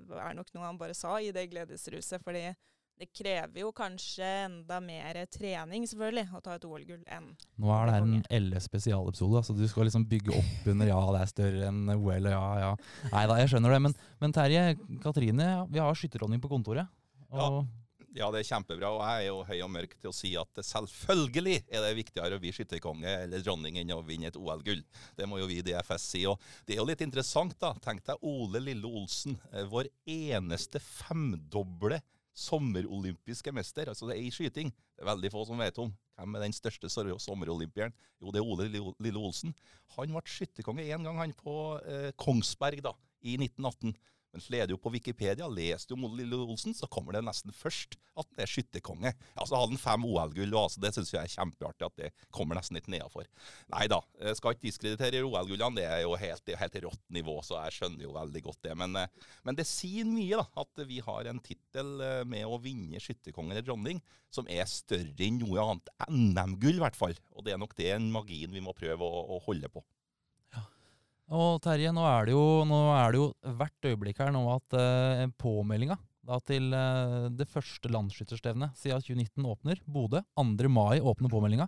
det 0.09 0.21
er 0.21 0.37
nok 0.37 0.49
noe 0.55 0.65
han 0.65 0.79
bare 0.79 0.95
sa 0.97 1.19
i 1.21 1.33
det 1.35 1.47
gledesruset, 1.51 2.21
fordi 2.25 2.47
det 2.95 3.09
krever 3.11 3.59
jo 3.59 3.73
kanskje 3.75 4.23
enda 4.45 4.77
mer 4.79 5.17
trening, 5.27 5.83
selvfølgelig, 5.89 6.29
å 6.31 6.39
ta 6.43 6.53
et 6.55 6.65
OL-gull 6.67 7.01
enn 7.11 7.25
Nå 7.59 7.71
er 7.75 7.89
det 7.89 7.95
her 7.97 8.05
en 8.07 8.45
LS 8.47 8.69
spesialepisode, 8.69 9.41
så 9.43 9.55
du 9.57 9.65
skal 9.67 9.89
liksom 9.89 10.05
bygge 10.07 10.31
opp 10.37 10.69
under 10.71 10.87
ja, 10.87 10.99
det 11.11 11.23
er 11.25 11.31
større 11.33 11.71
enn 11.73 11.81
OL, 11.97 12.29
ja, 12.31 12.45
ja. 12.63 12.69
Nei 13.11 13.25
da, 13.27 13.39
jeg 13.41 13.51
skjønner 13.51 13.75
det. 13.75 13.81
Men, 13.89 13.97
men 14.23 14.35
Terje, 14.35 14.63
Katrine, 15.03 15.49
vi 15.67 15.83
har 15.83 15.99
skytterdronning 15.99 16.39
på 16.43 16.51
kontoret. 16.55 16.87
Og, 17.35 17.41
Ja, 17.41 17.65
det 18.15 18.39
er 18.39 18.47
kjempebra, 18.47 18.89
og 18.95 19.01
jeg 19.03 19.25
er 19.25 19.27
jo 19.27 19.39
høy 19.43 19.57
og 19.65 19.71
mørk 19.73 19.95
til 19.99 20.07
å 20.07 20.15
si 20.15 20.29
at 20.39 20.61
selvfølgelig 20.63 21.57
er 21.67 21.83
det 21.83 21.97
viktigere 21.97 22.37
å 22.37 22.41
bli 22.41 22.53
skytterkonge 22.55 23.11
eller 23.25 23.43
dronning 23.43 23.81
enn 23.81 23.91
å 23.91 23.99
vinne 24.07 24.29
et 24.31 24.39
OL-gull. 24.39 24.85
Det 25.19 25.27
må 25.27 25.41
jo 25.41 25.49
vi 25.49 25.59
i 25.59 25.65
DFS 25.67 26.05
si. 26.13 26.21
Og 26.31 26.39
det 26.63 26.77
er 26.77 26.79
jo 26.79 26.87
litt 26.87 27.03
interessant, 27.03 27.57
da. 27.59 27.73
Tenk 27.83 28.05
deg 28.07 28.23
Ole 28.23 28.61
Lille 28.63 28.87
Olsen, 28.87 29.35
eh, 29.51 29.67
vår 29.67 29.91
eneste 30.07 30.79
femdoble 30.79 31.99
sommerolympiske 32.35 33.51
mester. 33.55 33.91
Altså 33.91 34.07
det 34.07 34.17
er 34.17 34.23
i 34.23 34.31
skyting. 34.33 34.71
Det 34.71 35.03
er 35.03 35.11
veldig 35.11 35.31
få 35.31 35.45
som 35.47 35.59
vet 35.59 35.77
om. 35.83 35.91
Hvem 36.15 36.35
er 36.37 36.45
den 36.45 36.55
største 36.55 36.87
sommerolympieren? 36.91 37.95
Jo, 38.23 38.31
det 38.31 38.39
er 38.39 38.47
Ole 38.47 38.69
Lille 38.71 39.19
Olsen. 39.19 39.55
Han 39.97 40.15
ble 40.15 40.23
skytterkonge 40.31 40.87
én 40.87 41.03
gang, 41.03 41.19
han 41.19 41.35
på 41.35 41.55
eh, 41.83 42.11
Kongsberg 42.19 42.83
da, 42.85 42.95
i 43.23 43.35
1918. 43.39 43.95
Men 44.35 44.43
leder 44.51 44.73
jo 44.73 44.79
på 44.83 44.91
Wikipedia, 44.91 45.47
leser 45.47 45.87
du 45.87 45.95
om 45.95 46.09
Lille 46.17 46.35
Olsen, 46.35 46.73
så 46.75 46.89
kommer 46.91 47.15
det 47.15 47.21
nesten 47.23 47.53
først 47.55 47.95
at 48.19 48.27
det 48.35 48.43
er 48.43 48.51
skytterkonge. 48.51 49.13
Ja, 49.15 49.45
så 49.47 49.55
hadde 49.55 49.71
han 49.71 49.79
fem 49.79 50.03
OL-gull, 50.09 50.51
og 50.51 50.65
altså, 50.65 50.81
det 50.83 50.91
syns 50.95 51.13
jeg 51.13 51.21
er 51.21 51.31
kjempeartig 51.31 51.87
at 51.87 52.01
det 52.01 52.09
kommer 52.35 52.59
nesten 52.59 52.75
litt 52.75 52.89
nedafor. 52.91 53.29
Nei 53.71 53.85
da, 53.91 54.01
skal 54.35 54.57
ikke 54.57 54.67
diskreditere 54.67 55.23
OL-gullene, 55.23 55.79
det 55.79 55.87
er 55.87 56.03
jo 56.03 56.17
helt, 56.19 56.43
det 56.43 56.59
helt 56.59 56.77
rått 56.83 57.03
nivå, 57.15 57.37
så 57.47 57.61
jeg 57.63 57.77
skjønner 57.77 58.07
jo 58.09 58.13
veldig 58.17 58.43
godt 58.49 58.61
det. 58.67 58.75
Men, 58.83 58.99
eh, 58.99 59.31
men 59.47 59.55
det 59.55 59.67
sier 59.71 60.07
mye, 60.09 60.43
da, 60.43 60.47
at 60.65 60.85
vi 60.91 60.99
har 61.07 61.31
en 61.31 61.41
tittel 61.47 61.95
eh, 62.03 62.21
med 62.27 62.43
å 62.43 62.59
vinne 62.59 62.99
skytterkonge 62.99 63.55
eller 63.55 63.63
dronning 63.63 64.03
som 64.35 64.51
er 64.51 64.67
større 64.67 65.15
enn 65.23 65.39
noe 65.39 65.63
annet 65.63 65.91
NM-gull, 66.11 66.75
i 66.75 66.83
hvert 66.83 66.99
fall. 66.99 67.15
Og 67.39 67.47
det 67.47 67.55
er 67.55 67.61
nok 67.61 67.77
den 67.79 68.11
magien 68.11 68.51
vi 68.51 68.63
må 68.63 68.75
prøve 68.75 69.07
å, 69.07 69.27
å 69.37 69.39
holde 69.47 69.71
på. 69.71 69.83
Og 71.33 71.61
Terje, 71.63 71.91
nå 71.95 72.03
er, 72.05 72.27
det 72.27 72.35
jo, 72.35 72.43
er 72.93 73.13
det 73.13 73.21
jo 73.21 73.29
hvert 73.57 73.87
øyeblikk 73.89 74.19
her 74.21 74.33
nå 74.35 74.43
at 74.53 74.75
eh, 74.77 75.25
påmeldinga 75.41 75.97
til 76.45 76.73
eh, 76.73 77.29
det 77.33 77.47
første 77.49 77.89
landsskytterstevnet 77.93 78.77
siden 78.77 79.01
2019 79.01 79.45
åpner. 79.45 79.81
Bodø. 79.85 80.21
2. 80.37 80.69
mai 80.69 80.99
åpner 80.99 81.29
påmeldinga. 81.29 81.67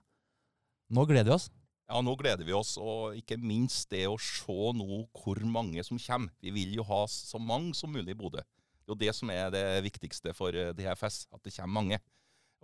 Nå 0.94 1.06
gleder 1.06 1.32
vi 1.32 1.36
oss. 1.36 1.50
Ja, 1.88 2.02
nå 2.04 2.18
gleder 2.20 2.44
vi 2.44 2.52
oss, 2.52 2.76
og 2.78 3.16
ikke 3.16 3.38
minst 3.40 3.88
det 3.94 4.04
å 4.12 4.18
se 4.20 4.72
nå 4.76 5.06
hvor 5.16 5.40
mange 5.48 5.84
som 5.88 6.00
kommer. 6.02 6.34
Vi 6.44 6.52
vil 6.52 6.76
jo 6.76 6.86
ha 6.88 7.06
så 7.08 7.40
mange 7.40 7.78
som 7.80 7.94
mulig 7.94 8.12
i 8.12 8.20
Bodø. 8.20 8.42
Det 8.42 8.92
er 8.92 8.96
jo 8.96 9.02
det 9.06 9.14
som 9.16 9.32
er 9.32 9.52
det 9.54 9.66
viktigste 9.86 10.34
for 10.36 10.56
eh, 10.56 10.74
DFS, 10.76 11.28
at 11.32 11.44
det 11.44 11.56
kommer 11.56 11.80
mange. 11.82 12.02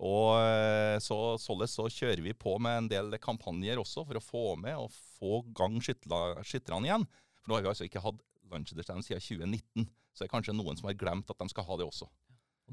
Og 0.01 0.39
eh, 0.41 0.97
så, 1.03 1.17
således 1.37 1.75
så 1.77 1.85
kjører 1.91 2.23
vi 2.25 2.33
på 2.33 2.55
med 2.61 2.77
en 2.77 2.89
del 2.89 3.17
kampanjer 3.21 3.81
også 3.81 4.05
for 4.07 4.17
å 4.17 4.23
få 4.23 4.45
med 4.59 4.77
og 4.79 4.93
få 5.19 5.43
gang 5.55 5.77
skytterne 5.83 6.87
igjen. 6.87 7.05
For 7.43 7.51
nå 7.51 7.57
har 7.57 7.65
vi 7.65 7.71
altså 7.73 7.87
ikke 7.87 8.01
hatt 8.03 8.21
landsskytterstevne 8.53 9.05
siden 9.05 9.53
2019, 9.53 9.87
så 10.13 10.23
det 10.23 10.27
er 10.27 10.33
kanskje 10.33 10.57
noen 10.57 10.79
som 10.79 10.89
har 10.89 10.97
glemt 10.97 11.29
at 11.29 11.39
de 11.39 11.49
skal 11.51 11.67
ha 11.67 11.77
det 11.79 11.87
også. 11.87 12.09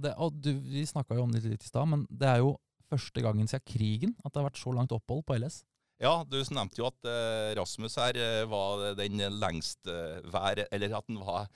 Det, 0.01 0.15
og 0.23 0.37
du, 0.39 0.53
vi 0.71 0.87
snakka 0.87 1.17
jo 1.19 1.27
om 1.27 1.33
det 1.35 1.43
litt 1.45 1.67
i 1.67 1.71
stad, 1.71 1.89
men 1.91 2.07
det 2.09 2.29
er 2.31 2.41
jo 2.45 2.55
første 2.91 3.23
gangen 3.25 3.49
siden 3.51 3.67
krigen 3.69 4.15
at 4.25 4.33
det 4.33 4.41
har 4.41 4.49
vært 4.49 4.61
så 4.61 4.73
langt 4.75 4.95
opphold 4.95 5.25
på 5.27 5.37
LS. 5.41 5.61
Ja, 6.01 6.23
du 6.25 6.39
nevnte 6.41 6.81
jo 6.81 6.89
at 6.89 7.09
eh, 7.11 7.51
Rasmus 7.59 7.99
her 8.01 8.17
eh, 8.17 8.47
var 8.49 8.95
den 8.97 9.21
lengst 9.37 9.85
vær, 10.33 10.63
eller 10.73 10.97
at 10.97 11.11
han 11.11 11.21
var 11.21 11.51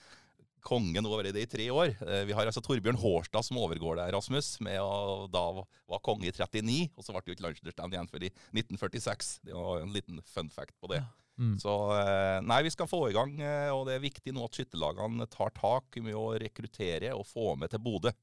konge 0.65 1.01
nå 1.01 1.11
over 1.11 1.27
det 1.27 1.43
i 1.43 1.49
tre 1.49 1.67
år. 1.71 1.93
Eh, 2.05 2.23
vi 2.29 2.35
har 2.35 2.47
altså 2.47 2.63
Torbjørn 2.65 2.99
Hårstad 2.99 3.45
som 3.47 3.59
overgår 3.61 3.99
deg, 3.99 4.13
Rasmus, 4.15 4.55
med 4.65 4.79
å 4.81 5.27
da 5.31 5.43
var 5.55 6.01
konge 6.05 6.29
i 6.29 6.33
39, 6.33 6.89
og 6.95 7.05
så 7.05 7.13
ble 7.13 7.21
det 7.23 7.31
jo 7.31 7.37
ikke 7.37 7.47
landslagsstevne 7.47 7.97
igjen 7.97 8.09
før 8.11 8.25
i 8.25 8.31
1946. 8.55 9.31
Det 9.45 9.55
var 9.57 9.83
en 9.83 9.93
liten 9.95 10.21
fun 10.29 10.51
fact 10.53 10.75
på 10.81 10.91
det. 10.93 11.01
Mm. 11.35 11.57
Så 11.59 11.73
eh, 11.97 12.39
nei, 12.47 12.61
vi 12.65 12.71
skal 12.71 12.89
få 12.89 13.01
i 13.09 13.15
gang, 13.15 13.35
eh, 13.43 13.71
og 13.75 13.85
det 13.89 13.97
er 13.97 14.05
viktig 14.05 14.33
nå 14.35 14.45
at 14.47 14.57
skytterlagene 14.57 15.27
tar 15.31 15.51
tak 15.57 15.99
med 16.03 16.15
å 16.17 16.29
rekruttere 16.39 17.11
og 17.15 17.27
få 17.27 17.53
med 17.59 17.73
til 17.73 17.83
Bodø. 17.83 18.13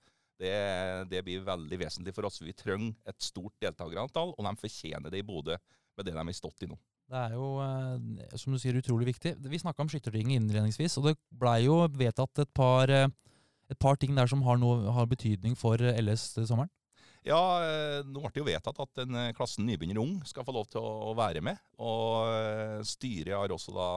Det, 0.43 0.55
det 1.13 1.21
blir 1.23 1.45
veldig 1.47 1.79
vesentlig 1.85 2.15
for 2.17 2.27
oss. 2.27 2.41
Vi 2.43 2.55
trenger 2.57 2.97
et 3.07 3.23
stort 3.23 3.55
deltakerantall, 3.63 4.33
og 4.35 4.49
de 4.49 4.55
fortjener 4.59 5.13
det 5.13 5.21
i 5.23 5.27
Bodø 5.27 5.55
med 5.55 6.09
det 6.09 6.17
de 6.17 6.25
har 6.25 6.35
stått 6.37 6.65
i 6.65 6.71
nå. 6.71 6.79
Det 7.13 7.21
er 7.21 7.35
jo, 7.37 7.49
eh, 7.61 8.37
som 8.41 8.55
du 8.55 8.59
sier, 8.61 8.79
utrolig 8.81 9.11
viktig. 9.11 9.35
Vi 9.45 9.61
snakka 9.61 9.85
om 9.85 9.91
skytterting 9.93 10.33
innledningsvis, 10.33 10.97
og 10.97 11.11
det 11.11 11.19
blei 11.29 11.67
jo 11.67 11.83
vedtatt 11.93 12.41
et 12.41 12.53
par, 12.57 12.89
eh, 12.89 13.11
et 13.69 13.79
par 13.79 13.97
ting 14.01 14.15
der 14.17 14.27
som 14.27 14.41
har, 14.47 14.57
noe, 14.57 14.89
har 14.91 15.11
betydning 15.11 15.53
for 15.59 15.77
eh, 15.77 16.01
LS 16.01 16.33
til 16.39 16.49
sommeren. 16.49 16.73
Ja, 17.23 17.39
nå 18.03 18.19
ble 18.19 18.31
det 18.35 18.41
jo 18.41 18.47
vedtatt 18.49 18.81
at 18.83 18.97
den 18.99 19.15
klassen 19.37 19.63
nybegynner 19.63 20.01
ung 20.03 20.17
skal 20.27 20.43
få 20.43 20.57
lov 20.57 20.65
til 20.73 20.83
å 20.83 21.13
være 21.15 21.39
med. 21.39 21.61
Og 21.79 22.83
styret 22.83 23.37
har 23.37 23.55
også 23.55 23.71
da 23.77 23.91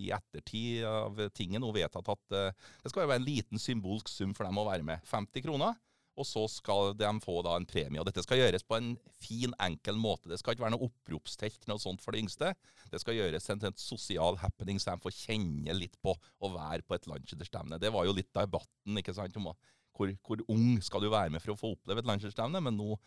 i 0.00 0.08
ettertid 0.16 0.86
av 0.88 1.20
tinget 1.36 1.60
nå 1.60 1.74
vedtatt 1.76 2.08
at 2.08 2.24
det 2.32 2.88
skal 2.88 3.04
være 3.04 3.20
en 3.20 3.26
liten 3.26 3.60
symbolsk 3.60 4.08
sum 4.08 4.32
for 4.32 4.48
dem 4.48 4.56
å 4.56 4.64
være 4.64 4.86
med. 4.88 5.04
50 5.04 5.44
kroner. 5.44 5.76
Og 6.20 6.26
så 6.28 6.42
skal 6.52 6.92
de 6.98 7.10
få 7.24 7.38
da 7.46 7.54
en 7.56 7.66
premie. 7.68 8.00
Og 8.00 8.06
dette 8.08 8.22
skal 8.24 8.42
gjøres 8.42 8.64
på 8.66 8.76
en 8.76 8.90
fin, 9.22 9.54
enkel 9.64 9.96
måte. 10.00 10.28
Det 10.28 10.40
skal 10.40 10.54
ikke 10.54 10.66
være 10.66 10.74
noe 10.76 10.88
oppropstelt 10.90 11.64
noe 11.70 11.80
sånt 11.80 12.04
for 12.04 12.12
de 12.12 12.20
yngste. 12.20 12.52
Det 12.92 13.00
skal 13.00 13.16
gjøres 13.16 13.48
en, 13.52 13.62
en 13.70 13.78
sosial 13.80 14.38
happening 14.42 14.80
så 14.80 14.92
de 14.92 15.04
får 15.06 15.16
kjenne 15.16 15.76
litt 15.76 15.96
på 16.04 16.12
å 16.12 16.52
være 16.52 16.84
på 16.84 16.96
et 16.96 17.08
landsskytterstevne. 17.10 17.80
Det 17.80 17.92
var 17.94 18.08
jo 18.08 18.16
litt 18.16 18.32
debatten, 18.36 19.00
ikke 19.00 19.16
sant, 19.16 19.38
om 19.40 19.48
hvor, 19.96 20.12
hvor 20.26 20.44
ung 20.52 20.76
skal 20.84 21.04
du 21.04 21.10
være 21.12 21.32
med 21.32 21.42
for 21.42 21.54
å 21.54 21.60
få 21.60 21.72
oppleve 21.74 22.04
et 22.04 22.10
landsskytterstevne. 22.10 22.62
Men 22.68 22.76
nå, 22.78 22.98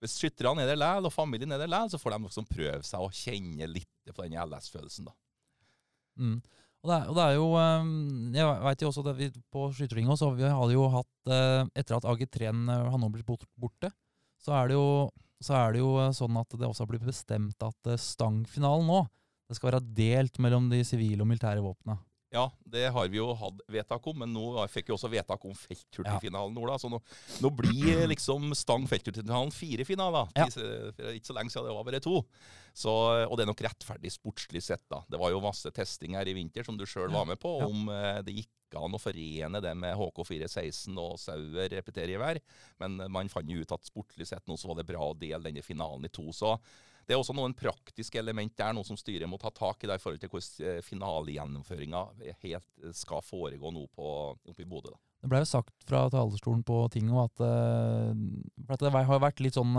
hvis 0.00 0.16
skytterne 0.20 0.64
er 0.64 0.72
der 0.72 0.80
likevel, 0.80 1.10
og 1.10 1.14
familien 1.14 1.56
er 1.56 1.62
der 1.62 1.70
likevel, 1.70 1.92
så 1.92 2.00
får 2.00 2.14
de 2.14 2.22
liksom 2.28 2.48
prøve 2.50 2.86
seg 2.86 3.02
å 3.02 3.12
kjenne 3.14 3.68
litt 3.70 4.14
på 4.14 4.24
den 4.24 4.38
LS-følelsen, 4.40 5.10
da. 5.10 5.16
Mm. 6.20 6.40
Og 6.80 6.88
det, 6.88 6.96
er, 6.96 7.08
og 7.10 7.16
det 7.18 7.24
er 7.24 7.34
jo 7.36 7.48
eh, 7.60 7.88
Jeg 8.38 8.60
veit 8.64 8.82
jo 8.82 8.90
også 8.90 9.02
at 9.04 9.18
vi 9.18 9.26
på 9.52 9.66
skytterringa 9.76 10.16
så 10.16 10.30
vi 10.32 10.46
hadde 10.48 10.76
jo 10.76 10.86
hatt 10.94 11.32
eh, 11.32 11.64
Etter 11.76 11.98
at 11.98 12.06
AG3-en 12.08 12.62
eh, 12.72 12.86
har 12.92 13.00
nå 13.00 13.10
blitt 13.12 13.28
borte, 13.60 13.92
så 14.40 14.56
er 14.56 14.76
jo 14.78 14.86
så 15.40 15.56
er 15.56 15.72
det 15.72 15.80
jo 15.80 15.94
eh, 16.00 16.12
sånn 16.16 16.36
at 16.40 16.56
det 16.56 16.68
også 16.68 16.84
har 16.84 16.92
blitt 16.92 17.08
bestemt 17.08 17.64
at 17.64 17.92
stangfinalen 18.00 18.88
nå 18.88 19.04
det 19.50 19.56
skal 19.58 19.72
være 19.72 19.82
delt 19.98 20.38
mellom 20.38 20.68
de 20.70 20.78
sivile 20.86 21.24
og 21.24 21.26
militære 21.26 21.62
våpnene. 21.64 21.98
Ja, 22.30 22.44
det 22.62 22.84
har 22.94 23.08
vi 23.10 23.18
jo 23.18 23.32
hatt 23.34 23.58
vedtak 23.66 24.04
om, 24.06 24.20
men 24.22 24.30
nå 24.30 24.62
fikk 24.70 24.86
vi 24.90 24.94
også 24.94 25.08
vedtak 25.10 25.42
om 25.48 25.54
felthurtigfinalen 25.58 26.54
nå, 26.54 26.62
Ola, 26.62 26.76
Så 26.78 26.86
nå, 26.92 27.00
nå 27.42 27.50
blir 27.58 28.04
liksom 28.12 28.52
stang 28.54 28.84
felthurtigfinalen 28.86 29.50
fire 29.50 29.86
finaler. 29.88 30.30
Ja. 30.38 30.46
Ikke 30.46 31.26
så 31.26 31.34
lenge 31.34 31.50
siden 31.50 31.66
det 31.66 31.74
var 31.74 31.88
bare 31.88 32.02
to. 32.04 32.20
Så, 32.70 32.92
og 33.26 33.34
det 33.34 33.42
er 33.42 33.50
nok 33.50 33.64
rettferdig 33.66 34.12
sportslig 34.14 34.62
sett, 34.62 34.84
da. 34.92 35.00
Det 35.10 35.18
var 35.18 35.32
jo 35.34 35.42
masse 35.42 35.72
testing 35.74 36.14
her 36.14 36.28
i 36.30 36.36
vinter, 36.38 36.62
som 36.66 36.78
du 36.78 36.86
sjøl 36.86 37.10
var 37.10 37.26
med 37.26 37.40
på, 37.42 37.56
Ja. 37.58 37.66
om 37.66 37.90
eh, 37.90 38.20
det 38.22 38.36
gikk 38.38 38.78
an 38.78 38.94
å 38.94 39.00
forene 39.02 39.58
det 39.64 39.72
med 39.74 39.98
HK416 39.98 40.94
og 41.02 41.16
Sauer 41.18 41.66
repetergevær. 41.74 42.38
Men 42.78 43.00
eh, 43.02 43.10
man 43.10 43.28
fant 43.32 43.50
jo 43.50 43.58
ut 43.64 43.74
at 43.74 43.90
sportslig 43.90 44.28
sett 44.30 44.46
nå 44.46 44.54
så 44.54 44.70
var 44.70 44.78
det 44.78 44.86
bra 44.86 45.02
å 45.10 45.18
dele 45.18 45.42
denne 45.50 45.66
finalen 45.66 46.06
i 46.06 46.12
to. 46.14 46.28
Så 46.30 46.54
det 47.10 47.16
er 47.16 47.24
også 47.24 47.34
noen 47.34 47.56
praktiske 47.58 48.20
element 48.20 48.52
der, 48.54 48.70
noe 48.76 48.86
som 48.86 48.98
styret 48.98 49.26
må 49.26 49.38
ta 49.40 49.50
tak 49.50 49.82
i 49.82 49.88
der, 49.90 49.98
i 49.98 50.02
forhold 50.02 50.20
til 50.22 50.30
hvordan 50.30 50.76
eh, 50.76 50.82
finalegjennomføringa 50.86 52.02
helt 52.44 52.68
eh, 52.84 52.92
skal 52.94 53.24
foregå 53.26 53.72
nå 53.74 53.82
på, 53.90 54.12
oppe 54.38 54.62
i 54.62 54.68
Bodø. 54.70 54.94
Det 55.20 55.28
ble 55.28 55.42
jo 55.42 55.48
sagt 55.50 55.74
fra 55.88 56.04
talerstolen 56.12 56.62
på 56.64 56.84
tinget 56.94 57.18
at, 57.24 57.42
eh, 57.48 58.22
at 58.70 58.86
det 58.86 58.94
har 58.94 59.24
vært 59.26 59.42
litt 59.42 59.58
sånn 59.58 59.74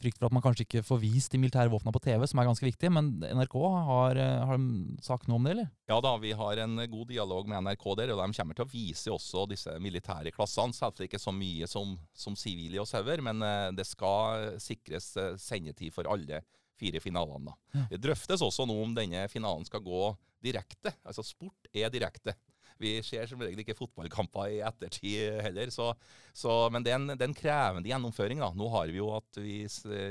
frykt 0.00 0.18
for 0.18 0.28
at 0.28 0.34
man 0.34 0.44
kanskje 0.44 0.64
ikke 0.66 0.82
får 0.86 1.00
vist 1.02 1.32
de 1.34 1.40
militære 1.40 1.70
våpnene 1.72 1.94
på 1.94 2.02
TV, 2.04 2.24
som 2.28 2.40
er 2.42 2.48
ganske 2.48 2.66
viktig. 2.66 2.90
Men 2.92 3.10
NRK 3.24 3.56
har, 3.86 4.20
eh, 4.20 4.44
har 4.50 4.62
sagt 5.04 5.28
noe 5.28 5.40
om 5.40 5.48
det, 5.48 5.54
eller? 5.56 5.70
Ja 5.90 6.00
da, 6.04 6.14
vi 6.22 6.32
har 6.36 6.62
en 6.64 6.76
god 6.76 7.08
dialog 7.08 7.48
med 7.48 7.64
NRK 7.66 7.86
der, 8.00 8.14
og 8.14 8.22
de 8.22 8.38
kommer 8.38 8.58
til 8.58 8.66
å 8.66 8.72
vise 8.72 9.12
også 9.14 9.46
disse 9.50 9.76
militære 9.82 10.32
klassene. 10.34 10.76
Selvfølgelig 10.76 11.12
ikke 11.12 11.24
så 11.26 11.34
mye 11.36 11.68
som, 11.70 11.98
som 12.14 12.38
sivile 12.38 12.80
og 12.82 12.88
sauer, 12.90 13.22
men 13.22 13.42
eh, 13.46 13.68
det 13.76 13.86
skal 13.88 14.56
sikres 14.62 15.12
eh, 15.20 15.36
sendetid 15.40 15.94
for 15.94 16.08
alle 16.10 16.42
fire 16.80 17.00
finalene. 17.00 17.52
da. 17.52 17.86
Det 17.92 18.00
drøftes 18.00 18.42
også 18.42 18.64
nå 18.68 18.76
om 18.82 18.94
denne 18.96 19.26
finalen 19.28 19.66
skal 19.68 19.84
gå 19.84 20.14
direkte. 20.40 20.94
Altså 21.04 21.24
sport 21.26 21.68
er 21.76 21.92
direkte. 21.92 22.34
Vi 22.80 22.94
ser 23.04 23.28
som 23.28 23.42
regel 23.42 23.60
ikke 23.60 23.76
fotballkamper 23.76 24.54
i 24.54 24.62
ettertid 24.64 25.40
heller, 25.44 25.72
så, 25.74 25.90
så, 26.32 26.54
men 26.72 26.86
det 26.86 26.94
er, 26.94 27.00
en, 27.00 27.12
det 27.12 27.20
er 27.20 27.28
en 27.28 27.36
krevende 27.36 27.90
gjennomføring. 27.90 28.40
da. 28.40 28.50
Nå 28.56 28.70
har 28.72 28.88
vi 28.88 29.02
jo 29.02 29.10
at 29.18 29.40
vi, 29.40 29.58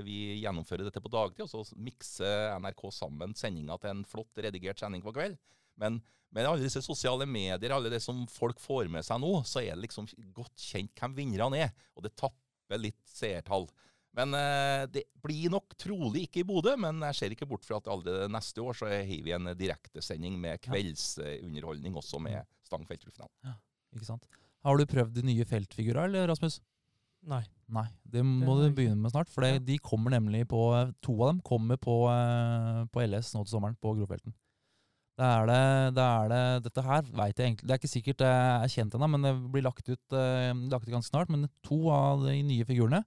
vi 0.06 0.20
gjennomfører 0.44 0.86
dette 0.86 1.02
på 1.02 1.12
dagtid, 1.14 1.48
og 1.48 1.66
så 1.66 1.80
mikser 1.82 2.54
NRK 2.62 2.86
sammen 2.94 3.34
sendinga 3.38 3.80
til 3.82 3.96
en 3.96 4.06
flott 4.08 4.44
redigert 4.46 4.82
sending 4.82 5.02
på 5.06 5.16
kveld. 5.18 5.40
Men 5.80 6.02
med 6.36 6.46
alle 6.46 6.62
disse 6.62 6.84
sosiale 6.86 7.26
medier, 7.26 7.74
alle 7.74 7.90
det 7.90 8.02
som 8.06 8.22
folk 8.30 8.60
får 8.62 8.90
med 8.94 9.06
seg 9.06 9.22
nå, 9.24 9.32
så 9.50 9.64
er 9.64 9.74
det 9.74 9.88
liksom 9.88 10.10
godt 10.36 10.62
kjent 10.62 10.94
hvem 11.00 11.16
vinnerne 11.18 11.64
er, 11.66 11.72
og 11.98 12.06
det 12.06 12.14
tapper 12.20 12.82
litt 12.82 13.02
seertall. 13.10 13.66
Men 14.18 14.34
eh, 14.34 14.86
det 14.90 15.04
blir 15.22 15.52
nok 15.54 15.76
trolig 15.78 16.26
ikke 16.28 16.42
i 16.42 16.48
Bodø, 16.48 16.74
men 16.82 17.04
jeg 17.10 17.18
ser 17.20 17.36
ikke 17.36 17.48
bort 17.50 17.66
fra 17.68 17.78
at 17.78 17.90
allerede 17.92 18.32
neste 18.34 18.64
år 18.64 18.78
så 18.80 18.90
har 18.90 19.06
vi 19.06 19.36
en 19.36 19.52
direktesending 19.58 20.40
med 20.42 20.62
kveldsunderholdning 20.66 21.98
også 22.00 22.22
med 22.24 22.42
Stang 22.66 22.86
Ja, 22.90 23.54
Ikke 23.96 24.06
sant? 24.08 24.26
Har 24.66 24.78
du 24.78 24.86
prøvd 24.90 25.14
de 25.16 25.24
nye 25.30 25.46
feltfigurene, 25.48 26.10
eller 26.10 26.28
Rasmus? 26.34 26.60
Nei. 27.30 27.44
Nei, 27.70 27.86
det 28.08 28.24
må 28.26 28.56
det 28.58 28.72
du 28.72 28.78
begynne 28.80 28.98
med 29.04 29.12
snart. 29.14 29.30
For 29.30 29.44
Ja. 29.46 29.60
de 29.60 29.78
kommer 29.78 30.12
nemlig 30.12 30.48
på 30.48 30.60
To 31.06 31.22
av 31.22 31.34
dem 31.34 31.42
kommer 31.42 31.78
på, 31.78 32.08
eh, 32.10 32.86
på 32.90 33.02
LS 33.06 33.34
nå 33.36 33.44
til 33.46 33.54
sommeren, 33.60 33.78
på 33.80 33.94
Grofelten. 33.98 34.34
Det 35.20 35.28
er 35.28 35.46
det, 35.46 35.96
det 35.96 36.04
er 36.08 36.30
det 36.32 36.64
Dette 36.64 36.82
her 36.82 37.02
veit 37.12 37.36
jeg 37.36 37.50
egentlig 37.50 37.68
Det 37.68 37.72
er 37.74 37.80
ikke 37.82 37.92
sikkert 37.92 38.18
det 38.22 38.28
er 38.32 38.68
kjent 38.72 38.94
ennå, 38.96 39.10
men 39.10 39.22
det 39.22 39.52
blir 39.52 39.66
lagt 39.66 39.90
ut, 39.90 40.14
eh, 40.16 40.54
lagt 40.72 40.88
ut 40.88 40.94
ganske 40.96 41.12
snart. 41.12 41.30
Men 41.30 41.50
to 41.62 41.90
av 41.92 42.24
de 42.24 42.42
nye 42.42 42.64
figurene 42.64 43.04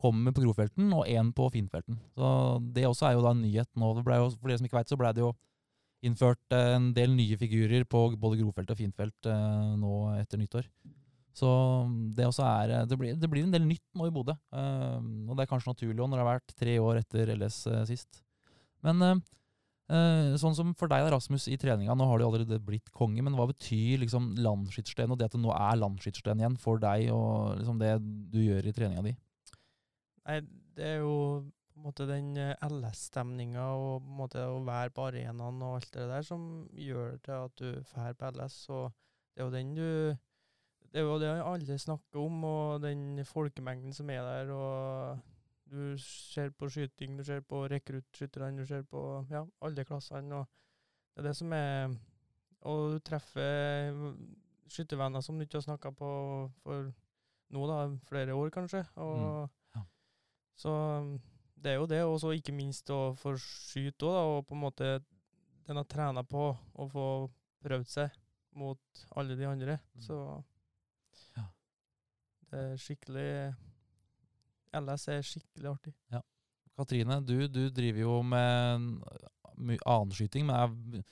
kommer 0.00 0.32
på 0.34 0.42
Grofelten, 0.44 0.88
og 0.96 1.08
én 1.08 1.30
på 1.36 1.50
Finnfelten. 1.52 1.98
Så 2.16 2.32
det 2.74 2.88
også 2.88 3.10
er 3.10 3.16
jo 3.18 3.24
da 3.24 3.34
en 3.34 3.44
nyhet 3.44 3.68
nå. 3.78 3.92
Jo, 4.00 4.30
for 4.34 4.48
dere 4.48 4.60
som 4.60 4.68
ikke 4.68 4.80
veit, 4.80 4.90
så 4.90 4.98
ble 5.00 5.12
det 5.16 5.24
jo 5.24 5.34
innført 6.06 6.56
eh, 6.56 6.76
en 6.76 6.90
del 6.96 7.12
nye 7.16 7.38
figurer 7.40 7.84
på 7.88 8.06
både 8.20 8.40
Grofelt 8.40 8.72
og 8.72 8.78
Finfelt 8.78 9.28
eh, 9.28 9.74
nå 9.80 9.96
etter 10.20 10.40
nyttår. 10.40 10.68
Så 11.36 11.50
det 12.16 12.26
også 12.26 12.44
er 12.46 12.72
eh, 12.74 12.86
Det 12.90 12.98
blir, 12.98 13.18
det 13.20 13.30
blir 13.30 13.44
en 13.46 13.52
del 13.52 13.66
nytt 13.68 13.84
nå 13.96 14.08
i 14.08 14.14
Bodø. 14.14 14.34
og 14.34 15.34
det 15.36 15.44
er 15.44 15.50
kanskje 15.50 15.74
naturlig 15.74 16.00
også 16.00 16.10
når 16.10 16.18
det 16.18 16.24
har 16.24 16.32
vært 16.32 16.56
tre 16.56 16.78
år 16.80 17.02
etter 17.02 17.36
LS 17.36 17.60
sist. 17.88 18.24
Men 18.86 19.20
sånn 20.38 20.54
som 20.54 20.68
for 20.78 20.86
deg 20.86 21.08
Rasmus, 21.10 21.48
i 21.50 21.56
treninga, 21.58 21.96
nå 21.98 22.06
har 22.06 22.20
du 22.20 22.22
allerede 22.22 22.60
blitt 22.62 22.92
konge, 22.94 23.24
men 23.26 23.34
hva 23.34 23.48
betyr 23.50 23.98
liksom 24.04 24.28
landsskyttersten, 24.38 25.10
og 25.10 25.18
det 25.18 25.26
at 25.26 25.34
det 25.34 25.40
nå 25.42 25.50
er 25.50 25.80
landsskyttersten 25.80 26.38
igjen 26.38 26.54
for 26.62 26.78
deg, 26.78 27.08
og 27.10 27.58
liksom 27.58 27.80
det 27.82 27.96
du 28.30 28.38
gjør 28.38 28.68
i 28.70 28.74
treninga 28.76 29.02
di? 29.08 29.16
Nei, 30.28 30.40
det 30.76 30.86
er 30.86 30.98
jo 31.00 31.14
på 31.70 31.78
en 31.80 31.86
måte 31.86 32.06
den 32.08 32.34
eh, 32.36 32.66
LS-stemninga 32.66 33.62
og 33.72 34.02
på 34.04 34.10
en 34.10 34.18
måte 34.18 34.42
å 34.44 34.58
være 34.66 34.92
på 34.94 35.06
arenaen 35.08 35.62
og 35.64 35.78
alt 35.78 35.92
det 35.94 36.08
der 36.10 36.26
som 36.26 36.42
gjør 36.76 37.14
det 37.14 37.22
til 37.26 37.46
at 37.46 37.62
du 37.62 37.68
drar 37.92 38.18
på 38.18 38.32
LS. 38.36 38.58
Og 38.76 38.90
det 39.32 39.40
er 39.40 39.46
jo 39.46 39.54
den 39.54 39.74
du 39.78 40.16
Det 40.90 40.98
er 40.98 41.06
jo 41.06 41.18
det 41.22 41.28
alle 41.46 41.78
snakker 41.78 42.18
om, 42.18 42.44
og 42.44 42.82
den 42.82 43.24
folkemengden 43.24 43.92
som 43.94 44.10
er 44.10 44.24
der. 44.26 44.50
og 44.50 45.20
du 45.70 45.94
ser 46.02 46.50
på 46.50 46.66
skyting, 46.68 47.18
du 47.18 47.24
ser 47.24 47.40
på 47.46 47.62
rekruttskytterne, 47.70 48.58
du 48.58 48.66
ser 48.66 48.82
på 48.82 49.24
ja, 49.30 49.44
alle 49.62 49.84
klassene. 49.84 50.34
og 50.34 50.46
Det 51.14 51.22
er 51.22 51.28
det 51.28 51.36
som 51.36 51.52
er 51.52 51.94
Og 52.62 52.92
du 52.92 52.98
treffer 52.98 53.94
skyttervenner 54.68 55.20
som 55.20 55.38
du 55.38 55.46
ikke 55.46 55.56
har 55.56 55.62
snakka 55.64 55.90
på 55.90 56.10
for 56.62 56.90
nå, 57.50 57.66
da, 57.66 57.78
flere 58.06 58.34
år 58.34 58.50
kanskje. 58.50 58.84
Og 58.96 59.16
Ja. 59.22 59.46
Så 60.60 60.72
um, 60.72 61.14
det 61.60 61.72
er 61.74 61.80
jo 61.80 61.88
det, 61.88 62.00
og 62.04 62.18
så 62.20 62.34
ikke 62.36 62.54
minst 62.56 62.90
å 62.92 63.14
få 63.18 63.34
skyte 63.40 64.08
òg, 64.08 64.36
og 64.40 64.46
på 64.48 64.56
en 64.56 64.64
måte 64.64 64.90
den 65.68 65.78
har 65.78 65.86
trena 65.88 66.24
på 66.26 66.50
å 66.52 66.86
få 66.90 67.06
prøvd 67.64 67.88
seg 67.88 68.16
mot 68.58 69.04
alle 69.16 69.36
de 69.38 69.46
andre. 69.48 69.78
Mm. 69.94 70.04
Så 70.04 70.20
Ja. 71.36 71.44
det 72.50 72.64
er 72.64 72.80
skikkelig 72.80 73.30
LS 74.80 75.08
er 75.10 75.22
skikkelig 75.26 75.72
artig. 75.72 75.94
Katrine, 76.80 77.18
du, 77.26 77.48
du 77.50 77.68
driver 77.74 78.00
jo 78.00 78.12
med 78.24 78.84
mye 79.60 79.82
annen 79.84 80.14
skyting, 80.16 80.46
men 80.48 80.56
er, 80.56 81.02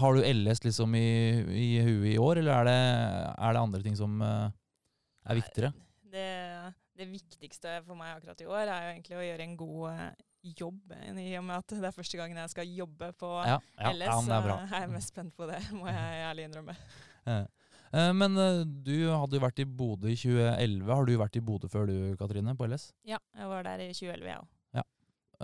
har 0.00 0.16
du 0.16 0.24
LS 0.26 0.64
liksom 0.64 0.96
i, 0.98 1.06
i 1.54 1.66
huet 1.86 2.08
i 2.14 2.18
år, 2.18 2.40
eller 2.40 2.56
er 2.56 2.66
det, 2.66 2.78
er 3.38 3.54
det 3.54 3.62
andre 3.62 3.82
ting 3.84 3.98
som 3.98 4.16
eh, 4.24 4.48
er 5.30 5.38
viktigere? 5.38 5.70
Det, 5.76 5.85
det 6.96 7.08
viktigste 7.10 7.80
for 7.86 7.98
meg 7.98 8.16
akkurat 8.16 8.40
i 8.42 8.48
år 8.48 8.64
er 8.64 8.86
jo 8.86 8.94
egentlig 8.94 9.18
å 9.18 9.26
gjøre 9.26 9.46
en 9.46 9.56
god 9.60 9.84
eh, 9.90 10.24
jobb, 10.56 10.94
i 11.18 11.28
og 11.40 11.44
med 11.48 11.56
at 11.58 11.74
det 11.74 11.88
er 11.88 11.94
første 11.96 12.20
gangen 12.20 12.38
jeg 12.38 12.52
skal 12.54 12.72
jobbe 12.78 13.12
på 13.18 13.30
Ja, 13.48 13.58
ja, 13.58 13.92
LS. 13.92 14.06
ja, 14.06 14.18
det 14.22 14.36
er 14.38 14.48
så 14.48 14.58
er 14.64 14.84
jeg 14.84 14.92
mest 14.94 15.12
spent 15.14 15.36
på 15.36 15.48
det, 15.50 15.60
må 15.76 15.88
jeg 15.90 16.26
ærlig 16.30 16.48
innrømme. 16.48 16.76
Eh, 17.26 17.46
eh, 17.90 18.12
men 18.14 18.38
eh, 18.38 18.60
du 18.64 18.94
hadde 19.10 19.38
jo 19.38 19.42
vært 19.42 19.64
i 19.64 19.66
Bodø 19.66 20.12
i 20.12 20.18
2011. 20.18 20.92
Har 20.94 21.08
du 21.08 21.16
vært 21.18 21.40
i 21.40 21.42
Bodø 21.42 21.70
før 21.72 21.90
du, 21.90 21.96
Katrine, 22.20 22.54
på 22.58 22.68
LS? 22.70 22.92
Ja, 23.08 23.18
jeg 23.34 23.50
var 23.50 23.66
der 23.66 23.82
i 23.88 23.90
2011, 23.90 24.30
jeg 24.30 24.44
òg. 24.44 24.52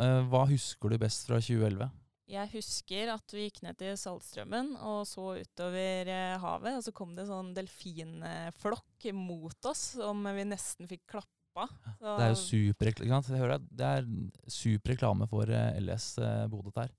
Eh, 0.00 0.22
hva 0.32 0.46
husker 0.48 0.88
du 0.88 0.96
best 1.02 1.26
fra 1.28 1.36
2011? 1.36 1.90
Jeg 2.32 2.48
husker 2.54 3.10
at 3.12 3.34
vi 3.34 3.44
gikk 3.44 3.58
ned 3.60 3.76
til 3.76 3.96
Saltstrømmen 4.00 4.70
og 4.88 5.02
så 5.04 5.34
utover 5.42 6.08
eh, 6.08 6.38
havet, 6.40 6.78
og 6.78 6.86
så 6.86 6.94
kom 6.96 7.12
det 7.18 7.26
sånn 7.28 7.50
delfinflokk 7.56 9.08
mot 9.18 9.68
oss 9.68 9.82
som 9.98 10.22
vi 10.32 10.46
nesten 10.48 10.88
fikk 10.88 11.04
klappa. 11.52 11.94
Så, 12.00 12.16
Det 12.18 12.24
er 12.24 12.32
jo 12.32 12.40
superreklame? 12.42 13.22
Jeg 13.28 13.42
hører 13.44 13.58
det. 13.58 13.68
Det 13.78 13.86
er 13.92 14.10
super 14.50 14.94
reklame 14.94 15.28
for 15.30 15.52
eh, 15.52 15.80
LS 15.80 16.08
eh, 16.18 16.44
Bodø 16.52 16.72
der. 16.76 16.90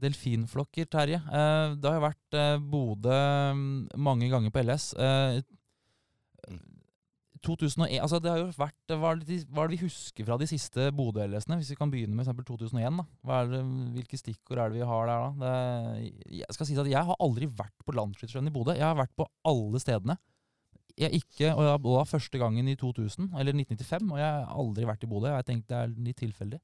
Delfinflokker, 0.00 0.86
Terje. 0.88 1.18
Eh, 1.20 1.74
det 1.76 1.90
har 1.90 1.98
jo 1.98 2.06
vært 2.06 2.36
Bodø 2.72 3.16
mm, 3.52 3.88
mange 4.00 4.30
ganger 4.32 4.54
på 4.54 4.62
LS. 4.66 4.92
Eh, 4.96 5.40
Mm. 6.50 6.58
2001, 7.44 8.00
altså 8.00 8.18
det 8.20 8.30
har 8.32 8.38
jo 8.42 8.46
vært, 8.52 8.92
hva 9.00 9.10
er, 9.14 9.20
det, 9.24 9.36
hva 9.48 9.62
er 9.62 9.70
det 9.70 9.76
vi 9.78 9.84
husker 9.86 10.26
fra 10.28 10.36
de 10.40 10.46
siste 10.48 10.90
Bodø-LS-ene? 10.96 11.56
Hvis 11.60 11.70
vi 11.72 11.76
kan 11.78 11.92
begynne 11.92 12.12
med 12.16 12.24
eksempel 12.26 12.44
2001. 12.48 12.98
da. 13.00 13.04
Hva 13.24 13.38
er 13.44 13.48
det, 13.52 13.60
hvilke 13.94 14.18
stikkord 14.20 14.60
er 14.60 14.72
det 14.72 14.80
vi 14.80 14.88
har 14.90 15.08
der 15.08 15.22
da? 15.24 15.30
Det, 15.40 16.10
jeg 16.40 16.56
skal 16.56 16.68
si 16.68 16.76
at 16.80 16.90
jeg 16.90 17.06
har 17.10 17.16
aldri 17.20 17.48
vært 17.48 17.86
på 17.86 17.94
landskytterstevnet 17.96 18.52
i 18.52 18.56
Bodø. 18.58 18.74
Jeg 18.76 18.84
har 18.84 18.98
vært 18.98 19.14
på 19.16 19.28
alle 19.48 19.80
stedene. 19.80 20.18
Jeg 21.00 21.22
ikke, 21.22 21.54
og 21.54 21.64
det 21.64 21.76
var 21.86 22.08
første 22.08 22.38
gangen 22.40 22.66
i 22.68 22.76
2000, 22.76 23.30
eller 23.40 23.56
1995, 23.56 24.10
og 24.12 24.18
jeg 24.20 24.32
har 24.34 24.58
aldri 24.62 24.88
vært 24.88 25.06
i 25.06 25.08
Bodø. 25.08 25.30
Jeg 25.32 25.46
tenkte 25.48 25.72
det 25.72 25.78
er 25.80 25.94
litt 26.08 26.20
tilfeldig. 26.20 26.60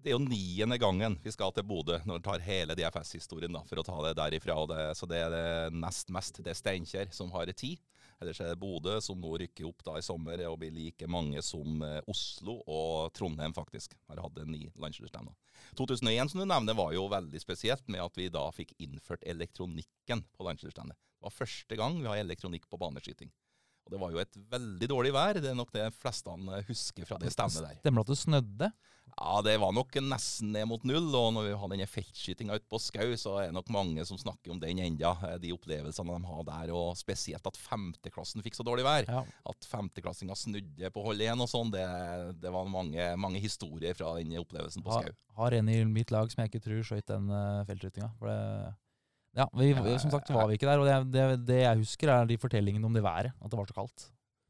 Det 0.00 0.08
er 0.08 0.16
jo 0.16 0.24
niende 0.24 0.78
gangen 0.80 1.18
vi 1.20 1.32
skal 1.34 1.52
til 1.52 1.66
Bodø 1.68 1.98
når 2.08 2.22
vi 2.22 2.24
tar 2.24 2.44
hele 2.46 2.76
DFS-historien, 2.78 3.58
for 3.68 3.82
å 3.82 3.84
ta 3.84 3.96
det 4.06 4.14
derifra. 4.16 4.56
Det, 4.70 4.84
så 4.96 5.08
det 5.10 5.18
er 5.26 5.34
det 5.34 5.48
nest 5.76 6.08
mest. 6.14 6.40
Det 6.40 6.54
er 6.54 6.56
Steinkjer 6.56 7.12
som 7.12 7.28
har 7.34 7.52
ti. 7.52 7.74
Ellers 8.20 8.40
er 8.40 8.54
det 8.54 8.60
Bodø, 8.60 8.96
som 9.04 9.20
nå 9.20 9.34
rykker 9.42 9.68
opp 9.68 9.84
da 9.84 9.98
i 10.00 10.04
sommer 10.04 10.40
og 10.48 10.58
blir 10.60 10.72
like 10.72 11.08
mange 11.08 11.40
som 11.44 11.84
eh, 11.84 12.00
Oslo 12.08 12.58
og 12.64 13.12
Trondheim, 13.16 13.52
faktisk. 13.56 13.96
Har 14.08 14.24
hatt 14.24 14.40
ni 14.48 14.66
landslagsstevner. 14.80 15.36
2001 15.76 16.32
som 16.32 16.40
du 16.40 16.48
nevner, 16.48 16.76
var 16.80 16.96
jo 16.96 17.04
veldig 17.12 17.40
spesielt 17.40 17.84
med 17.92 18.00
at 18.04 18.16
vi 18.16 18.32
da 18.32 18.46
fikk 18.56 18.72
innført 18.80 19.24
elektronikken 19.28 20.24
på 20.36 20.48
landslagsstevnet. 20.48 20.96
Det 21.20 21.28
var 21.28 21.36
første 21.36 21.76
gang 21.76 21.98
vi 22.00 22.08
har 22.08 22.22
elektronikk 22.22 22.64
på 22.70 22.80
baneskyting. 22.80 23.28
Og 23.84 23.92
det 23.92 23.98
var 24.00 24.14
jo 24.14 24.20
et 24.22 24.38
veldig 24.52 24.88
dårlig 24.88 25.10
vær. 25.12 25.40
Det 25.42 25.50
er 25.50 25.58
nok 25.58 25.72
det 25.74 25.90
fleste 25.98 26.32
husker 26.68 27.04
fra 27.08 27.18
det 27.20 27.32
stemmet 27.34 27.60
der. 27.60 27.82
Stemmer 27.82 28.00
det 28.00 28.08
at 28.08 28.12
det 28.14 28.22
snødde? 28.22 28.70
Ja, 29.10 29.40
det 29.42 29.56
var 29.60 29.72
nok 29.74 29.96
nesten 30.06 30.52
ned 30.54 30.68
mot 30.70 30.84
null. 30.86 31.08
Og 31.18 31.32
når 31.34 31.48
vi 31.48 31.54
har 31.60 31.72
denne 31.72 31.88
feltskytinga 31.90 32.56
ute 32.56 32.68
på 32.70 32.80
Skau, 32.80 33.12
så 33.20 33.34
er 33.40 33.48
det 33.50 33.56
nok 33.56 33.70
mange 33.74 34.04
som 34.08 34.16
snakker 34.20 34.54
om 34.54 34.60
den 34.62 34.80
enda. 34.80 35.12
De 35.42 35.52
opplevelsene 35.52 36.16
de 36.16 36.30
har 36.30 36.46
der, 36.48 36.72
og 36.76 36.92
spesielt 36.98 37.46
at 37.50 37.58
femteklassen 37.60 38.44
fikk 38.46 38.56
så 38.56 38.66
dårlig 38.66 38.86
vær. 38.86 39.08
Ja. 39.10 39.24
At 39.50 39.68
femteklassinga 39.68 40.36
snudde 40.38 40.92
på 40.94 41.04
hold 41.04 41.20
igjen 41.20 41.42
og 41.42 41.50
sånn. 41.50 41.72
Det, 41.74 41.84
det 42.40 42.54
var 42.54 42.70
mange, 42.70 43.10
mange 43.20 43.42
historier 43.42 43.98
fra 43.98 44.14
den 44.20 44.38
opplevelsen 44.40 44.86
på 44.86 45.00
Skau. 45.00 45.18
har 45.40 45.58
en 45.58 45.72
i 45.72 45.80
mitt 45.88 46.14
lag 46.14 46.30
som 46.32 46.44
jeg 46.44 46.54
ikke 46.54 46.64
tror 46.68 46.86
skøyt 46.86 47.10
den 47.10 47.28
uh, 47.32 47.66
feltskytinga. 47.68 48.12
For 48.20 48.30
det 48.30 48.40
ja, 49.36 49.46
vi, 49.54 49.70
som 50.02 50.10
sagt 50.12 50.32
var 50.34 50.48
vi 50.50 50.58
ikke 50.58 50.68
der, 50.68 50.82
og 50.82 50.88
det, 50.88 50.96
det, 51.14 51.26
det 51.48 51.60
jeg 51.62 51.82
husker, 51.84 52.12
er 52.14 52.26
de 52.26 52.38
fortellingene 52.40 52.86
om 52.86 52.96
det 52.96 53.04
været. 53.04 53.32
At 53.38 53.52
det 53.52 53.60
var 53.60 53.70
så 53.70 53.76
kaldt. 53.76 54.08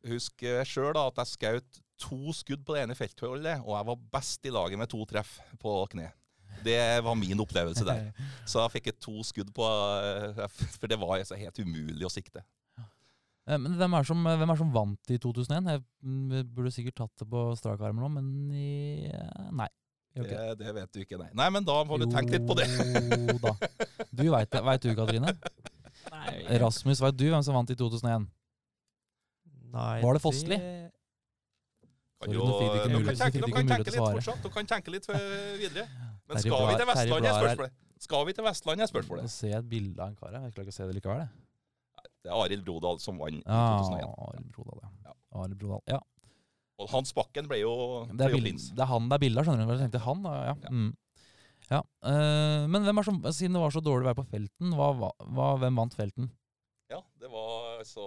Husk 0.08 0.46
sjøl 0.64 0.96
at 0.96 1.20
jeg 1.20 1.34
skjøt 1.34 1.82
to 2.00 2.32
skudd 2.32 2.62
på 2.64 2.76
det 2.76 2.86
ene 2.86 2.96
feltholdet, 2.96 3.60
og 3.66 3.74
jeg 3.76 3.88
var 3.90 4.00
best 4.16 4.46
i 4.48 4.52
laget 4.54 4.80
med 4.80 4.88
to 4.90 5.02
treff 5.08 5.36
på 5.60 5.74
kne. 5.92 6.08
Det 6.64 6.78
var 7.04 7.14
min 7.14 7.40
opplevelse 7.40 7.84
der. 7.86 8.10
Så 8.50 8.62
jeg 8.64 8.74
fikk 8.76 8.88
jeg 8.90 9.00
to 9.00 9.20
skudd 9.24 9.52
på 9.56 9.66
eh, 9.66 10.40
For 10.76 10.90
det 10.90 10.98
var 11.00 11.20
helt 11.22 11.60
umulig 11.62 12.06
å 12.06 12.12
sikte. 12.12 12.42
Eh, 12.80 13.56
Men 13.56 13.76
hvem 13.78 13.96
er, 13.96 14.08
som, 14.08 14.24
hvem 14.24 14.52
er 14.52 14.58
som 14.60 14.72
vant 14.74 15.12
i 15.14 15.18
2001? 15.22 15.70
Jeg 15.74 15.84
mm, 16.02 16.34
burde 16.54 16.74
sikkert 16.74 16.98
tatt 17.02 17.22
det 17.22 17.28
på 17.30 17.44
strak 17.58 17.80
arm 17.86 18.02
nå, 18.02 18.10
men 18.18 18.32
i, 18.52 19.08
eh, 19.12 19.46
nei. 19.56 19.68
Jeg 20.16 20.26
ikke 20.26 20.38
Det, 20.42 20.58
det 20.60 20.74
vet 20.74 20.92
du 20.92 21.00
ikke, 21.04 21.18
nei. 21.20 21.30
Nei, 21.38 21.48
men 21.54 21.66
da 21.66 21.76
får 21.86 22.02
du 22.02 22.06
tenke 22.10 22.34
litt 22.36 22.46
på 22.48 22.56
det. 22.58 22.66
Jo 23.30 23.38
da. 23.44 23.54
Du 24.10 24.24
veit 24.32 24.50
det, 24.50 24.62
Veit 24.66 24.84
du, 24.84 24.92
Katrine? 24.98 25.34
Nei, 26.10 26.58
Rasmus, 26.62 27.02
veit 27.04 27.18
du 27.20 27.26
hvem 27.30 27.44
som 27.46 27.56
vant 27.56 27.70
i 27.70 27.76
2001? 27.78 28.26
Nei, 29.70 30.00
Var 30.02 30.16
det 30.18 30.22
Fossli? 30.24 30.58
Kan 32.20 32.34
Sorry, 32.34 32.36
jo, 32.36 32.46
du 32.46 33.04
kan 33.06 33.16
tenke, 33.16 33.38
du 33.38 33.46
du 33.46 33.52
kan 33.54 33.68
tenke 33.70 33.86
litt 33.86 34.00
fortsatt. 34.02 34.40
Du 34.44 34.50
kan 34.52 34.66
tenke 34.68 34.92
litt 34.92 35.06
eh, 35.08 35.20
videre. 35.56 35.86
Men 36.28 36.42
skal 36.42 36.66
vi 36.68 36.74
til 36.76 36.88
Vestlandet, 36.90 37.28
er 37.30 37.36
for 37.36 37.46
spørsmålet. 37.46 37.78
Skal 38.00 38.26
vi 38.26 38.34
til 38.36 38.44
Vestlandet, 38.44 38.82
er 38.84 38.90
spørsmålet. 38.90 39.36
jeg 39.48 39.56
et 39.56 39.70
bilde 39.70 40.02
av 40.02 40.10
en 40.10 40.18
kar 40.18 40.34
her. 40.34 40.42
Jeg 40.44 40.52
klarer 40.56 40.68
ikke 40.68 40.74
å 40.74 40.78
se 40.80 40.88
det 40.90 40.96
likevel. 40.98 41.22
Det 42.20 42.28
er 42.28 42.36
Arild 42.36 42.66
Brodal 42.66 43.00
som 43.00 43.16
vant 43.20 43.38
i 43.38 43.40
Ja, 43.46 43.62
2001. 43.80 44.12
Arild 44.26 44.50
Brodal, 44.52 44.82
ja. 44.82 44.90
Ja. 45.08 45.14
Arild 45.40 45.56
Brodal, 45.62 45.80
ja. 45.88 46.00
Og 46.80 46.88
Hans 46.94 47.12
Bakken 47.16 47.48
ble 47.50 47.60
jo, 47.60 47.72
Det 48.08 48.26
er, 48.26 48.34
prins. 48.34 48.70
det 48.72 48.84
er 48.84 48.88
han 48.88 49.08
det 49.10 49.18
er 49.18 49.22
bilde 49.26 49.42
av, 49.42 49.48
skjønner 49.48 49.68
du. 49.68 49.72
Jeg 49.74 49.82
tenkte 49.84 50.04
han, 50.06 50.26
ja. 50.26 50.54
Ja. 50.64 50.72
Mm. 50.72 50.90
ja. 51.68 51.80
Uh, 52.06 52.68
men 52.72 52.86
hvem 52.86 53.02
er 53.02 53.08
som, 53.08 53.18
siden 53.36 53.58
det 53.58 53.64
var 53.64 53.74
så 53.74 53.82
dårlig 53.84 54.08
vær 54.08 54.20
på 54.22 54.28
felten, 54.30 54.76
hva, 54.78 54.92
hva, 54.96 55.50
hvem 55.60 55.82
vant 55.82 55.96
felten? 55.98 56.30
Ja, 56.90 57.02
det 57.22 57.28
var 57.30 57.76
altså 57.78 58.02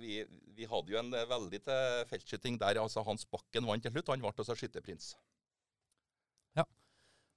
vi, 0.00 0.22
vi 0.56 0.68
hadde 0.70 0.94
jo 0.94 1.00
en 1.02 1.10
eh, 1.12 1.26
veldig 1.28 1.58
til 1.66 2.06
feltskyting 2.08 2.56
der 2.62 2.80
altså 2.80 3.04
Hans 3.04 3.26
Bakken 3.28 3.68
vant 3.68 3.84
til 3.84 3.92
slutt. 3.92 4.08
Han 4.14 4.22
ble 4.24 4.32
også 4.32 4.56
skytterprins. 4.56 5.12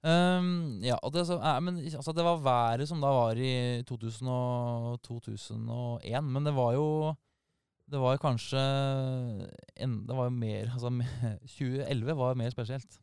Ja, 0.04 0.98
og 1.00 1.14
det, 1.14 1.24
så, 1.24 1.38
eh, 1.40 1.60
men, 1.64 1.78
altså, 1.80 2.12
det 2.12 2.24
var 2.24 2.42
været 2.44 2.88
som 2.88 3.00
da 3.00 3.08
var 3.08 3.38
i 3.40 3.82
2000 3.88 4.28
og 4.28 5.00
2001, 5.02 6.24
men 6.24 6.44
det 6.44 6.52
var 6.54 6.74
jo 6.76 7.14
Det 7.90 8.00
var 8.00 8.20
kanskje 8.22 8.60
en, 9.76 9.98
Det 10.08 10.16
var 10.16 10.30
mer 10.32 10.70
altså, 10.72 10.90
2011 11.42 12.14
var 12.22 12.38
mer 12.40 12.54
spesielt. 12.54 13.00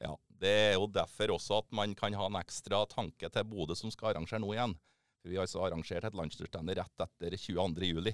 Ja, 0.00 0.14
Det 0.28 0.54
er 0.70 0.74
jo 0.76 0.86
derfor 0.86 1.34
også 1.34 1.62
at 1.62 1.72
man 1.74 1.94
kan 1.98 2.14
ha 2.14 2.28
en 2.30 2.38
ekstra 2.38 2.84
tanke 2.90 3.30
til 3.30 3.48
Bodø 3.48 3.76
som 3.78 3.90
skal 3.90 4.12
arrangere 4.12 4.42
nå 4.42 4.52
igjen. 4.54 4.76
Vi 5.24 5.38
har 5.38 5.46
altså 5.46 5.64
arrangert 5.64 6.04
et 6.04 6.16
landsdelsstevne 6.16 6.76
rett 6.76 7.04
etter 7.06 7.36
22.07. 7.40 8.12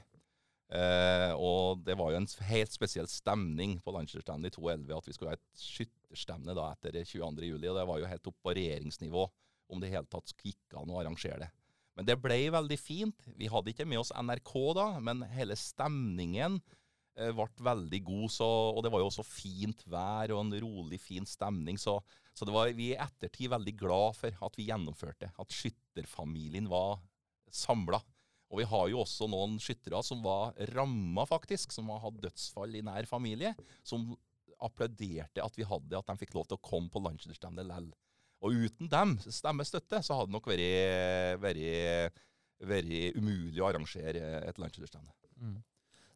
Eh, 0.71 1.33
og 1.35 1.81
det 1.83 1.97
var 1.99 2.13
jo 2.13 2.21
en 2.21 2.29
helt 2.47 2.73
spesiell 2.73 3.09
stemning 3.11 3.81
på 3.83 3.95
landsdelsstevnet 3.97 4.53
i 4.53 4.55
2011 4.55 4.99
at 5.01 5.09
vi 5.09 5.15
skulle 5.17 5.33
ha 5.33 5.39
et 5.39 5.65
skytterstevne 5.65 6.55
etter 6.55 7.01
22.07. 7.03 7.57
Og 7.57 7.65
det 7.65 7.89
var 7.91 7.99
jo 7.99 8.11
helt 8.13 8.31
opp 8.31 8.39
på 8.47 8.55
regjeringsnivå 8.55 9.25
om 9.71 9.83
det 9.83 9.91
i 9.91 9.97
hele 9.97 10.11
tatt 10.11 10.35
gikk 10.39 10.79
an 10.79 10.93
å 10.95 11.01
arrangere 11.03 11.43
det. 11.43 11.51
Men 11.99 12.07
det 12.09 12.19
ble 12.23 12.39
veldig 12.55 12.79
fint. 12.81 13.27
Vi 13.39 13.49
hadde 13.51 13.73
ikke 13.73 13.89
med 13.89 14.03
oss 14.03 14.13
NRK 14.15 14.53
da, 14.79 14.87
men 15.03 15.25
hele 15.35 15.57
stemningen 15.59 16.61
eh, 17.19 17.33
ble 17.37 17.49
veldig 17.67 18.01
god. 18.07 18.29
Så, 18.33 18.47
og 18.47 18.85
det 18.85 18.93
var 18.95 19.03
jo 19.03 19.11
også 19.11 19.27
fint 19.27 19.85
vær 19.91 20.35
og 20.35 20.45
en 20.45 20.55
rolig, 20.65 21.01
fin 21.03 21.27
stemning. 21.29 21.81
Så, 21.81 21.99
så 22.37 22.49
var 22.49 22.73
vi 22.77 22.93
i 22.93 23.01
ettertid 23.01 23.53
veldig 23.53 23.77
glad 23.83 24.17
for 24.21 24.47
at 24.49 24.59
vi 24.59 24.71
gjennomførte. 24.71 25.33
At 25.41 25.55
skytterfamilien 25.55 26.71
var 26.71 27.01
samla. 27.51 28.01
Og 28.51 28.59
vi 28.59 28.67
har 28.67 28.89
jo 28.91 29.03
også 29.05 29.29
noen 29.31 29.61
skyttere 29.63 30.01
som 30.03 30.25
var 30.25 30.57
ramma, 30.75 31.23
faktisk, 31.29 31.71
som 31.75 31.91
har 31.93 32.03
hatt 32.03 32.19
dødsfall 32.23 32.75
i 32.75 32.83
nær 32.87 33.07
familie, 33.07 33.53
som 33.87 34.09
applauderte 34.61 35.43
at 35.43 35.57
vi 35.57 35.67
hadde 35.67 35.99
at 35.99 36.11
de 36.11 36.19
fikk 36.21 36.35
lov 36.37 36.49
til 36.49 36.59
å 36.59 36.65
komme 36.65 36.91
på 36.93 37.03
landslagsstevnet 37.05 37.69
lell. 37.69 37.91
Og 38.41 38.57
uten 38.67 38.89
dem, 38.89 39.17
stemmestøtte, 39.27 40.01
så 40.05 40.17
hadde 40.17 40.31
det 40.31 40.37
nok 40.39 40.47
vært, 40.49 41.41
vært, 41.43 42.21
vært 42.65 43.19
umulig 43.19 43.61
å 43.61 43.69
arrangere 43.69 44.39
et 44.49 44.61
landslagsstevne. 44.61 45.13
Mm. 45.41 45.59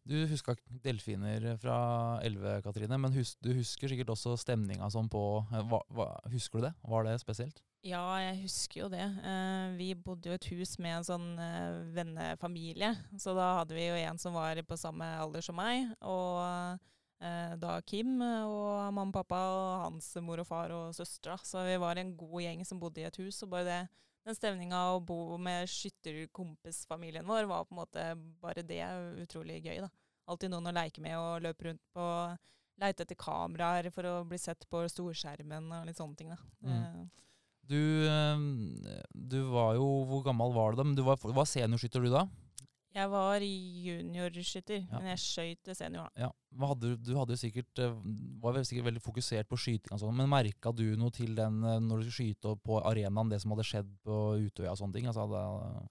Du 0.05 0.19
huska 0.29 0.53
delfiner 0.85 1.55
fra 1.57 1.77
11, 2.23 2.59
Katrine, 2.67 2.99
men 3.01 3.15
hus, 3.17 3.39
du 3.41 3.55
husker 3.57 3.89
sikkert 3.89 4.11
også 4.13 4.35
stemninga 4.37 4.91
sånn 4.93 5.09
på 5.09 5.23
eh, 5.49 5.63
hva, 5.71 5.81
hva, 5.97 6.09
Husker 6.29 6.61
du 6.61 6.67
det? 6.67 6.75
Var 6.93 7.07
det 7.07 7.15
spesielt? 7.23 7.63
Ja, 7.85 8.03
jeg 8.21 8.43
husker 8.43 8.83
jo 8.83 8.91
det. 8.93 9.01
Eh, 9.01 9.73
vi 9.79 9.91
bodde 9.97 10.29
jo 10.29 10.37
i 10.37 10.41
et 10.41 10.51
hus 10.53 10.77
med 10.77 10.99
en 10.99 11.07
sånn 11.09 11.27
eh, 11.41 11.81
vennefamilie. 11.97 12.93
Så 13.21 13.33
da 13.37 13.55
hadde 13.63 13.77
vi 13.77 13.87
jo 13.89 13.97
en 13.97 14.21
som 14.21 14.37
var 14.37 14.61
på 14.69 14.79
samme 14.81 15.09
alder 15.23 15.45
som 15.45 15.57
meg. 15.57 15.89
Og 16.05 16.43
eh, 16.45 16.85
da 17.20 17.81
Kim 17.87 18.18
og 18.20 18.92
mamma 18.92 19.07
og 19.09 19.12
pappa 19.14 19.38
og 19.48 19.83
hans 19.87 20.11
mor 20.20 20.42
og 20.42 20.46
far 20.48 20.72
og 20.74 20.94
søstera. 20.96 21.37
Så 21.40 21.62
vi 21.64 21.77
var 21.81 21.96
en 21.96 22.16
god 22.16 22.40
gjeng 22.42 22.64
som 22.66 22.81
bodde 22.83 23.00
i 23.00 23.07
et 23.09 23.16
hus. 23.22 23.42
Og 23.46 23.50
bare 23.55 23.64
det, 23.64 23.79
den 24.27 24.37
stemninga 24.37 24.81
å 24.94 25.00
bo 25.00 25.37
med 25.40 25.68
skytterkompisfamilien 25.70 27.27
vår 27.29 27.48
var 27.48 27.64
på 27.64 27.74
en 27.74 27.81
måte 27.81 28.05
bare 28.42 28.64
det 28.66 28.83
utrolig 29.22 29.62
gøy. 29.64 29.81
da. 29.85 29.90
Alltid 30.29 30.53
noen 30.53 30.70
å 30.70 30.74
leke 30.74 31.03
med 31.05 31.16
og 31.18 31.42
løpe 31.44 31.68
rundt 31.68 31.83
på. 31.94 32.07
Leite 32.81 33.05
etter 33.05 33.14
kameraer 33.20 33.90
for 33.94 34.03
å 34.09 34.14
bli 34.27 34.38
sett 34.40 34.64
på 34.68 34.81
storskjermen 34.90 35.68
og 35.77 35.85
litt 35.87 36.00
sånne 36.00 36.16
ting. 36.18 36.33
da. 36.35 36.40
Mm. 36.64 36.81
Eh, 36.81 37.05
Du, 37.64 37.81
eh, 38.05 39.00
du 39.14 39.38
var 39.48 39.74
jo 39.79 40.05
Hvor 40.05 40.22
gammel 40.27 40.53
var 40.53 40.72
du 40.72 40.77
da? 40.77 40.85
Men 40.85 40.94
du 40.98 41.00
var, 41.03 41.16
var 41.16 41.46
seniorskytter 41.48 42.03
du 42.05 42.11
da? 42.12 42.27
Jeg 42.95 43.11
var 43.11 43.41
juniorskytter, 43.43 44.85
Ja. 44.87 44.99
men 45.01 45.07
jeg 45.11 45.19
skøyt 45.19 45.63
til 45.67 45.75
senior. 45.75 46.11
Ja. 46.17 46.29
Hva 46.55 46.69
hadde, 46.71 46.93
du- 46.97 46.97
du 47.13 47.17
hadde 47.19 47.35
jo 47.35 47.41
sikkert 47.43 47.79
eh, 47.83 47.91
var 48.41 48.55
sikkert 48.63 48.85
veldig 48.87 49.03
fokusert 49.03 49.49
på 49.49 49.59
skyting 49.59 49.93
og 49.93 49.99
sånt, 50.01 50.15
men 50.17 50.29
merka 50.31 50.73
du 50.73 50.85
noe 50.97 51.11
til 51.11 51.35
den 51.35 51.65
eh, 51.65 51.81
når 51.81 52.03
du 52.05 52.11
skulle 52.11 52.35
skyte 52.35 52.55
på 52.63 52.79
arenaen, 52.85 53.29
det 53.31 53.41
som 53.43 53.51
hadde 53.51 53.65
skjedd 53.67 53.91
på 54.05 54.21
Utøya 54.47 54.71
og 54.71 54.79
sånne 54.79 54.93
ting? 54.95 55.07
Altså, 55.07 55.27
det, 55.27 55.89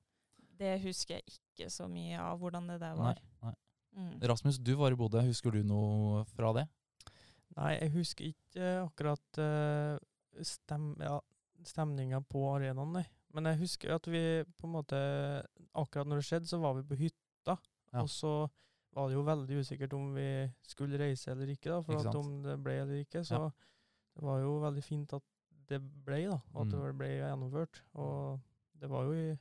Det 0.58 0.82
husker 0.86 1.16
jeg 1.20 1.24
ikke 1.28 1.70
så 1.70 1.90
mye 1.90 2.18
av 2.18 2.40
hvordan 2.40 2.68
det 2.68 2.80
der 2.80 2.96
var. 2.96 3.18
nei. 3.44 3.54
Mm. 3.98 4.20
Rasmus, 4.22 4.58
du 4.58 4.76
var 4.76 4.92
i 4.92 4.96
Bodø. 4.96 5.22
Husker 5.22 5.52
du 5.52 5.62
noe 5.64 6.24
fra 6.26 6.54
det? 6.54 6.68
Nei, 7.58 7.78
jeg 7.78 7.92
husker 7.92 8.26
ikke 8.32 8.90
akkurat 8.90 9.20
stem, 10.42 10.96
ja, 11.00 11.20
stemninga 11.64 12.22
på 12.26 12.42
arenaen, 12.56 12.94
nei. 12.94 13.06
Men 13.34 13.50
jeg 13.50 13.60
husker 13.64 13.96
at 13.96 14.08
vi 14.14 14.22
på 14.60 14.68
en 14.68 14.76
måte 14.76 14.98
Akkurat 15.74 16.06
når 16.10 16.22
det 16.22 16.26
skjedde, 16.28 16.50
så 16.52 16.60
var 16.62 16.76
vi 16.78 16.84
på 16.86 16.98
hytta. 17.00 17.56
Ja. 17.94 18.04
Og 18.04 18.10
så 18.14 18.34
var 18.94 19.10
det 19.10 19.16
jo 19.18 19.24
veldig 19.26 19.60
usikkert 19.64 19.94
om 19.98 20.12
vi 20.14 20.28
skulle 20.70 21.00
reise 21.02 21.32
eller 21.34 21.50
ikke, 21.50 21.72
da, 21.72 21.80
for 21.82 21.98
Ikke 21.98 22.20
om 22.20 22.44
det 22.46 22.58
ble 22.62 22.76
eller 22.84 23.00
ikke. 23.02 23.24
Så 23.26 23.40
det 24.14 24.22
var 24.28 24.44
jo 24.44 24.60
veldig 24.62 24.84
fint 24.86 25.16
at 25.18 25.24
det 25.70 25.80
ble, 25.82 26.28
da. 26.30 26.38
Og 26.54 26.62
at 26.62 26.68
Mm. 26.68 26.72
det 26.84 26.98
ble 27.00 27.10
gjennomført. 27.18 27.82
Og 27.96 28.40
det 28.80 28.90
var 28.90 29.04
jo 29.08 29.14
i 29.18 29.40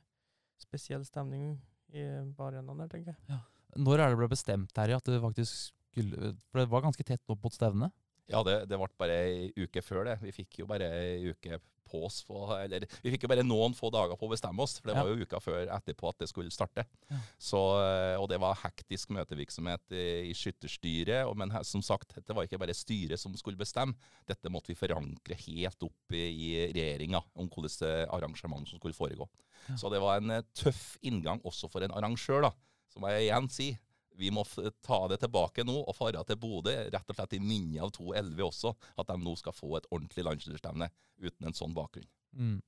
spesiell 0.57 1.05
stemning 1.05 1.61
i, 1.93 2.01
på 2.33 2.49
der, 2.79 2.87
tenker 2.89 3.13
jeg. 3.13 3.39
Når 3.77 3.99
er 3.99 4.09
det 4.09 4.17
ble 4.17 4.27
bestemt 4.29 4.77
i 4.77 4.93
at 4.93 5.05
det 5.05 5.21
faktisk 5.21 5.73
skulle 5.93 6.33
For 6.49 6.59
det 6.59 6.69
var 6.69 6.81
ganske 6.81 7.03
tett 7.05 7.21
opp 7.29 7.43
mot 7.43 7.53
stevnet? 7.53 7.91
Ja, 8.31 8.43
det, 8.47 8.63
det 8.71 8.79
ble 8.79 8.89
bare 8.99 9.19
ei 9.27 9.51
uke 9.59 9.83
før 9.83 10.07
det. 10.07 10.17
Vi 10.23 10.33
fikk 10.35 10.61
jo 10.61 10.67
bare 10.69 10.87
ei 11.01 11.31
uke 11.33 11.59
på 11.93 12.01
oss 12.07 12.23
på, 12.25 12.37
eller 12.55 12.85
vi 13.03 13.11
fikk 13.13 13.25
jo 13.25 13.29
bare 13.29 13.45
noen 13.45 13.75
få 13.77 13.91
dager 13.93 14.17
på 14.17 14.25
å 14.25 14.31
bestemme 14.31 14.63
oss, 14.63 14.77
for 14.79 14.89
det 14.89 14.95
var 14.97 15.11
jo 15.11 15.27
uka 15.27 15.39
før 15.43 15.69
etterpå 15.75 16.09
at 16.09 16.23
det 16.23 16.29
skulle 16.31 16.53
starte. 16.53 16.85
Ja. 17.11 17.19
Så, 17.37 17.61
eh, 17.83 18.15
og 18.17 18.29
det 18.31 18.39
var 18.41 18.57
hektisk 18.63 19.13
møtevirksomhet 19.13 19.93
i, 19.93 20.05
i 20.31 20.33
skytterstyret, 20.37 21.27
og, 21.27 21.35
men 21.39 21.53
som 21.67 21.83
sagt, 21.85 22.15
det 22.17 22.33
var 22.33 22.47
ikke 22.47 22.61
bare 22.63 22.77
styret 22.77 23.21
som 23.21 23.35
skulle 23.37 23.59
bestemme. 23.59 23.93
Dette 24.29 24.51
måtte 24.53 24.73
vi 24.73 24.79
forankre 24.79 25.37
helt 25.45 25.85
opp 25.85 26.17
i, 26.17 26.25
i 26.31 26.51
regjeringa 26.73 27.21
om 27.37 27.51
hvordan 27.51 28.07
arrangement 28.15 28.69
som 28.69 28.81
skulle 28.81 28.97
foregå. 28.97 29.29
Ja. 29.67 29.77
Så 29.79 29.93
det 29.93 30.01
var 30.03 30.19
en 30.19 30.39
eh, 30.39 30.45
tøff 30.57 30.95
inngang 31.05 31.43
også 31.45 31.69
for 31.71 31.85
en 31.85 31.93
arrangør, 31.93 32.47
da. 32.49 32.55
som 32.93 33.05
jeg 33.09 33.27
igjen 33.27 33.51
si, 33.53 33.73
vi 34.19 34.29
må 34.33 34.43
ta 34.85 34.99
det 35.11 35.19
tilbake 35.23 35.65
nå 35.65 35.75
og 35.81 35.95
fare 35.97 36.21
til 36.27 36.39
Bodø, 36.41 36.73
rett 36.93 37.09
og 37.09 37.17
slett 37.17 37.37
i 37.37 37.41
minne 37.43 37.81
av 37.83 37.93
2.11 37.95 38.43
også, 38.45 38.73
at 38.99 39.09
de 39.09 39.17
nå 39.21 39.33
skal 39.39 39.55
få 39.55 39.77
et 39.79 39.89
ordentlig 39.91 40.25
landslagsstevne 40.27 40.89
uten 41.23 41.49
en 41.49 41.57
sånn 41.57 41.75
bakgrunn. 41.77 42.09
Mm. 42.33 42.59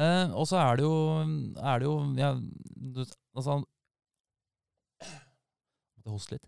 Eh, 0.00 0.32
og 0.32 0.46
så 0.48 0.60
er 0.62 0.80
det 0.80 0.86
jo, 0.86 0.96
er 1.60 1.82
det 1.82 1.84
jo 1.84 1.96
ja, 2.16 2.30
du, 2.40 3.02
Altså 3.36 3.58
Måtte 5.02 6.14
hoste 6.14 6.36
litt. 6.38 6.46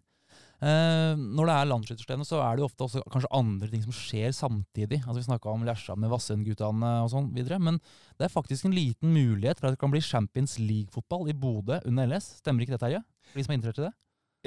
Eh, 0.64 1.12
når 1.18 1.48
det 1.48 1.54
er 1.54 1.68
landsskytterstevne, 1.68 2.24
så 2.24 2.38
er 2.40 2.56
det 2.56 2.62
jo 2.62 2.68
ofte 2.70 2.86
også 2.86 3.02
kanskje 3.12 3.30
andre 3.36 3.68
ting 3.68 3.82
som 3.84 3.96
skjer 3.96 4.32
samtidig. 4.32 5.02
Altså 5.02 5.18
Vi 5.18 5.26
snakka 5.26 5.52
om 5.52 5.66
Lesja 5.66 5.96
med 5.98 6.12
Vassendgutane 6.12 6.92
og 7.04 7.10
sånn 7.12 7.28
videre. 7.36 7.58
Men 7.60 7.80
det 8.16 8.28
er 8.28 8.32
faktisk 8.32 8.68
en 8.68 8.76
liten 8.76 9.12
mulighet 9.12 9.60
for 9.60 9.68
at 9.68 9.76
det 9.76 9.82
kan 9.82 9.92
bli 9.92 10.02
Champions 10.04 10.56
League-fotball 10.62 11.28
i 11.28 11.36
Bodø 11.36 11.80
under 11.84 12.08
LS. 12.08 12.38
Stemmer 12.40 12.64
ikke 12.64 12.78
det, 12.78 12.82
Terje? 12.86 13.02
For 13.28 13.40
de 13.40 13.46
som 13.46 13.54
er 13.54 13.60
interessert 13.60 13.82
i 13.82 13.88
det? 13.88 13.94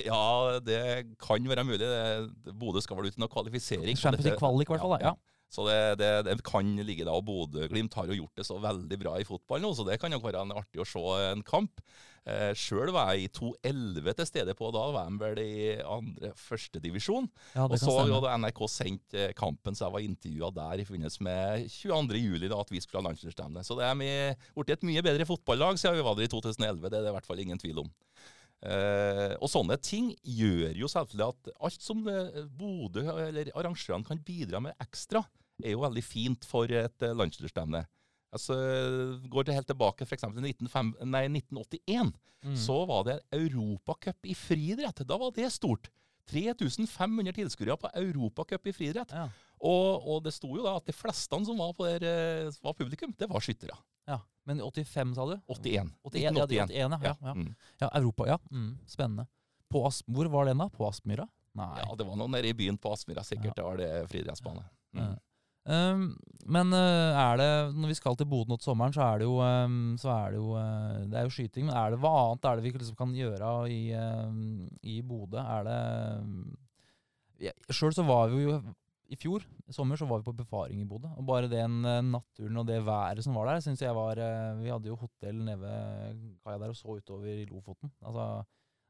Ja, 0.06 0.60
det 0.62 0.82
kan 1.22 1.48
være 1.50 1.66
mulig. 1.66 1.88
Bodø 2.54 2.84
skal 2.84 3.00
vel 3.00 3.10
ut 3.10 3.18
i 3.18 3.24
noe 3.24 3.32
kvalifisering. 3.32 3.98
Champions 3.98 4.28
League 4.28 4.42
kvalik, 4.42 4.70
i 4.70 4.76
hvert 4.76 4.86
fall. 4.86 5.00
Ja. 5.02 5.16
Så 5.50 5.64
det, 5.64 5.78
det, 6.02 6.10
det 6.28 6.42
kan 6.44 6.76
ligge 6.84 7.06
da, 7.08 7.16
og 7.16 7.24
Bodø-Glimt 7.28 7.96
har 7.96 8.10
jo 8.10 8.18
gjort 8.20 8.36
det 8.36 8.46
så 8.50 8.58
veldig 8.60 8.98
bra 9.00 9.16
i 9.16 9.26
fotball 9.28 9.64
nå, 9.64 9.72
så 9.78 9.86
det 9.88 9.96
kan 10.02 10.12
jo 10.12 10.20
være 10.20 10.44
en 10.44 10.52
artig 10.60 10.82
å 10.84 10.88
se 10.88 11.04
en 11.30 11.44
kamp. 11.48 11.80
Eh, 12.28 12.52
Sjøl 12.60 12.92
var 12.92 13.14
jeg 13.16 13.30
i 13.30 13.32
2.11 13.32 14.18
til 14.20 14.28
stede 14.28 14.56
på, 14.60 14.68
da 14.76 14.84
var 14.92 15.08
de 15.08 15.22
vel 15.22 15.40
i 15.40 15.78
andre 15.80 16.34
førstedivisjon. 16.36 17.30
Ja, 17.56 17.70
Og 17.70 17.78
så 17.80 17.96
hadde 17.96 18.34
NRK 18.44 18.60
sendt 18.74 19.16
eh, 19.16 19.32
kampen, 19.40 19.78
så 19.78 19.88
jeg 19.88 19.96
var 19.96 20.04
intervjua 20.10 20.52
der 20.58 20.84
i 20.84 20.88
forbindelse 20.90 21.24
med 21.24 21.70
22. 21.72 22.20
juli, 22.26 22.52
da, 22.52 22.60
at 22.60 22.74
vi 22.74 22.84
skulle 22.84 23.06
ha 23.06 23.08
landslagsstevne. 23.08 23.64
Så 23.64 23.80
det 23.80 23.88
er 23.88 24.36
blitt 24.52 24.76
et 24.76 24.88
mye 24.90 25.06
bedre 25.08 25.30
fotballag 25.32 25.80
siden 25.80 25.96
vi 25.96 26.08
var 26.10 26.20
der 26.20 26.28
i 26.28 26.34
2011, 26.36 26.84
det 26.92 26.92
er 26.92 27.08
det 27.08 27.14
i 27.14 27.16
hvert 27.22 27.32
fall 27.32 27.46
ingen 27.46 27.64
tvil 27.64 27.86
om. 27.86 27.94
Eh, 28.66 29.36
og 29.38 29.50
sånne 29.52 29.78
ting 29.78 30.10
gjør 30.26 30.74
jo 30.80 30.88
selvfølgelig 30.90 31.28
at 31.28 31.52
alt 31.68 31.84
som 31.86 32.00
eh, 32.10 32.40
Bodø 32.58 33.04
eller 33.28 33.52
arrangørene 33.54 34.08
kan 34.08 34.22
bidra 34.26 34.62
med 34.66 34.74
ekstra, 34.82 35.22
er 35.64 35.74
jo 35.76 35.82
veldig 35.82 36.04
fint 36.06 36.46
for 36.46 36.70
et 36.70 37.02
uh, 37.06 37.14
landslagsstevne. 37.18 37.84
Altså, 38.34 38.54
går 39.30 39.48
det 39.48 39.56
helt 39.58 39.70
tilbake 39.72 40.06
f.eks. 40.06 40.26
til 40.26 40.50
1905 40.52 40.96
nei, 41.10 41.24
1981, 41.34 42.14
Mm. 42.46 42.54
så 42.54 42.86
var 42.86 43.02
det 43.08 43.16
Europacup 43.34 44.28
i 44.30 44.36
friidrett. 44.38 45.02
Da 45.10 45.18
var 45.18 45.32
det 45.34 45.48
stort. 45.52 45.90
3500 46.30 47.34
tilskuere 47.34 47.78
på 47.80 47.90
Europacup 47.98 48.68
i 48.68 48.74
friidrett. 48.76 49.10
Ja. 49.16 49.24
Og, 49.58 50.06
og 50.06 50.20
det 50.26 50.36
sto 50.36 50.52
jo 50.54 50.62
da 50.66 50.76
at 50.78 50.86
de 50.86 50.94
fleste 50.94 51.40
som 51.48 51.58
var, 51.58 51.72
på 51.74 51.88
der, 51.88 52.06
eh, 52.06 52.52
var 52.62 52.76
publikum, 52.78 53.14
det 53.18 53.30
var 53.32 53.42
skyttere. 53.42 53.78
ja. 54.08 54.20
Men 54.48 54.62
85, 54.64 55.16
sa 55.16 55.26
du? 55.28 55.36
81. 55.52 55.90
81, 56.08 56.24
ja, 56.24 56.46
81, 56.46 56.72
ja, 56.72 57.00
ja, 57.04 57.16
ja. 57.22 57.34
Mm. 57.36 57.56
Ja, 57.82 57.90
Europa, 58.00 58.28
ja. 58.28 58.40
Mm, 58.52 58.78
spennende. 58.88 59.28
På 59.68 59.84
As 59.88 60.04
Hvor 60.08 60.26
var 60.32 60.48
den, 60.48 60.58
da? 60.58 60.70
På 60.70 60.88
Aspmyra? 60.88 61.28
Nei. 61.58 61.80
ja, 61.82 61.96
det 61.98 62.06
var 62.08 62.16
noe 62.16 62.32
nede 62.32 62.48
i 62.48 62.56
byen 62.56 62.78
på 62.80 62.94
Aspmyra, 62.94 63.26
sikkert. 63.28 63.58
Det 63.58 63.66
var 63.66 63.80
det 63.82 63.90
friidrettsbane. 64.12 64.64
Mm. 64.96 65.16
Um, 65.68 66.04
men 66.48 66.72
uh, 66.72 67.12
er 67.12 67.40
det 67.42 67.48
Når 67.76 67.90
vi 67.92 67.96
skal 67.98 68.16
til 68.16 68.30
Bodø 68.32 68.54
nå 68.54 68.56
til 68.56 68.70
sommeren, 68.70 68.94
så 68.96 69.04
er 69.04 69.20
det 69.20 69.26
jo, 69.28 69.36
um, 69.44 69.98
så 70.00 70.14
er 70.14 70.32
det, 70.32 70.40
jo 70.40 70.54
uh, 70.56 71.02
det 71.12 71.20
er 71.20 71.28
jo 71.28 71.34
skyting. 71.36 71.68
Men 71.68 71.76
er 71.76 71.92
det 71.92 72.00
hva 72.06 72.14
annet 72.22 72.48
er 72.48 72.56
det 72.56 72.64
vi 72.64 72.72
liksom 72.78 73.00
kan 73.00 73.16
gjøre 73.18 73.52
i, 73.74 73.82
um, 74.00 74.64
i 74.88 75.02
Bodø? 75.04 75.44
Er 75.44 75.68
det 75.68 75.82
um, 76.24 76.56
Sjøl 77.68 77.94
så 77.94 78.08
var 78.08 78.32
vi 78.32 78.46
jo 78.46 78.62
i 79.08 79.18
fjor 79.20 79.46
i 79.68 79.76
sommer 79.76 80.00
så 80.00 80.08
var 80.08 80.22
vi 80.22 80.28
på 80.28 80.36
befaring 80.36 80.82
i 80.82 80.88
Bodø. 80.88 81.10
Og 81.20 81.26
bare 81.28 81.50
den 81.52 81.80
uh, 81.86 82.02
naturen 82.04 82.62
og 82.62 82.68
det 82.68 82.82
været 82.86 83.24
som 83.26 83.38
var 83.38 83.50
der, 83.50 83.64
syns 83.64 83.84
jeg 83.84 83.96
var 83.96 84.20
uh, 84.20 84.60
Vi 84.62 84.72
hadde 84.72 84.92
jo 84.92 85.00
hotell 85.00 85.40
nede 85.48 85.60
ved 85.62 86.22
kaia 86.44 86.60
der 86.62 86.74
og 86.74 86.78
så 86.80 86.98
utover 86.98 87.32
i 87.32 87.48
Lofoten. 87.50 87.92
Altså, 88.04 88.28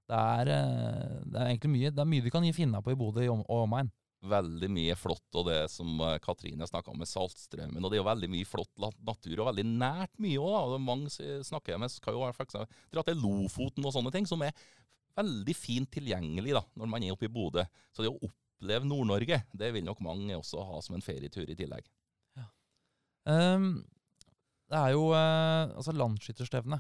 det 0.08 0.18
er, 0.18 0.52
uh, 0.56 1.22
det 1.28 1.40
er 1.42 1.52
egentlig 1.52 1.74
mye 1.76 1.94
Det 1.94 2.04
er 2.04 2.12
mye 2.16 2.26
vi 2.26 2.34
kan 2.34 2.48
gi 2.48 2.56
finna 2.56 2.82
på 2.82 2.94
i 2.94 3.00
Bodø 3.00 3.24
i 3.26 3.32
om- 3.32 3.46
og 3.46 3.68
omegn. 3.68 3.92
Veldig 4.28 4.72
mye 4.74 4.96
flott, 4.98 5.28
og 5.38 5.46
det 5.46 5.60
som 5.70 6.00
Katrine 6.24 6.66
snakka 6.66 6.90
om 6.90 6.98
med 6.98 7.08
Saltstraumen. 7.08 7.84
Og 7.86 7.92
det 7.92 8.00
er 8.00 8.02
jo 8.02 8.08
veldig 8.08 8.30
mye 8.34 8.48
flott 8.50 8.74
natur, 8.82 9.36
og 9.44 9.52
veldig 9.52 9.66
nært 9.78 10.16
mye 10.18 10.42
òg. 10.42 10.74
Og 10.74 10.82
mange 10.82 11.12
snakker 11.46 11.76
jeg 11.76 11.84
med, 11.84 11.94
skal 11.94 12.18
jo 12.18 12.26
eksempel 12.26 12.66
dra 12.90 13.04
til 13.06 13.22
Lofoten 13.22 13.86
og 13.86 13.94
sånne 13.94 14.12
ting, 14.16 14.26
som 14.26 14.42
er 14.42 14.58
veldig 15.18 15.56
fint 15.58 15.92
tilgjengelig 15.94 16.58
da, 16.58 16.66
når 16.82 16.90
man 16.90 17.06
er 17.06 17.14
oppe 17.14 17.30
i 17.30 17.32
Bodø. 17.34 17.62
Så 17.94 18.02
det 18.02 18.10
å 18.10 18.18
oppleve 18.18 18.47
Nord-Norge, 18.62 19.44
det 19.54 19.74
vil 19.76 19.86
nok 19.86 20.02
mange 20.02 20.38
også 20.38 20.64
ha 20.66 20.82
som 20.82 20.98
en 20.98 21.06
ferietur 21.06 21.50
i 21.50 21.56
tillegg. 21.58 21.86
Ehm, 23.28 23.82
det 24.72 24.80
er 24.80 24.94
jo 24.96 25.10
uh, 25.12 25.74
altså 25.76 25.96
landsskytterstevne. 25.96 26.80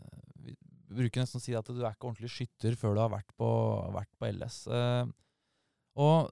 Eh, 0.00 0.20
vi 0.44 0.54
bruker 1.00 1.22
nesten 1.22 1.40
å 1.40 1.44
si 1.44 1.56
at 1.56 1.68
du 1.68 1.80
er 1.80 1.92
ikke 1.92 2.10
ordentlig 2.10 2.32
skytter 2.32 2.76
før 2.80 2.96
du 2.96 3.02
har 3.04 3.12
vært 3.12 3.34
på, 3.38 3.48
vært 3.96 4.12
på 4.20 4.30
LS. 4.30 4.62
Uh, 4.70 5.04
og 6.00 6.30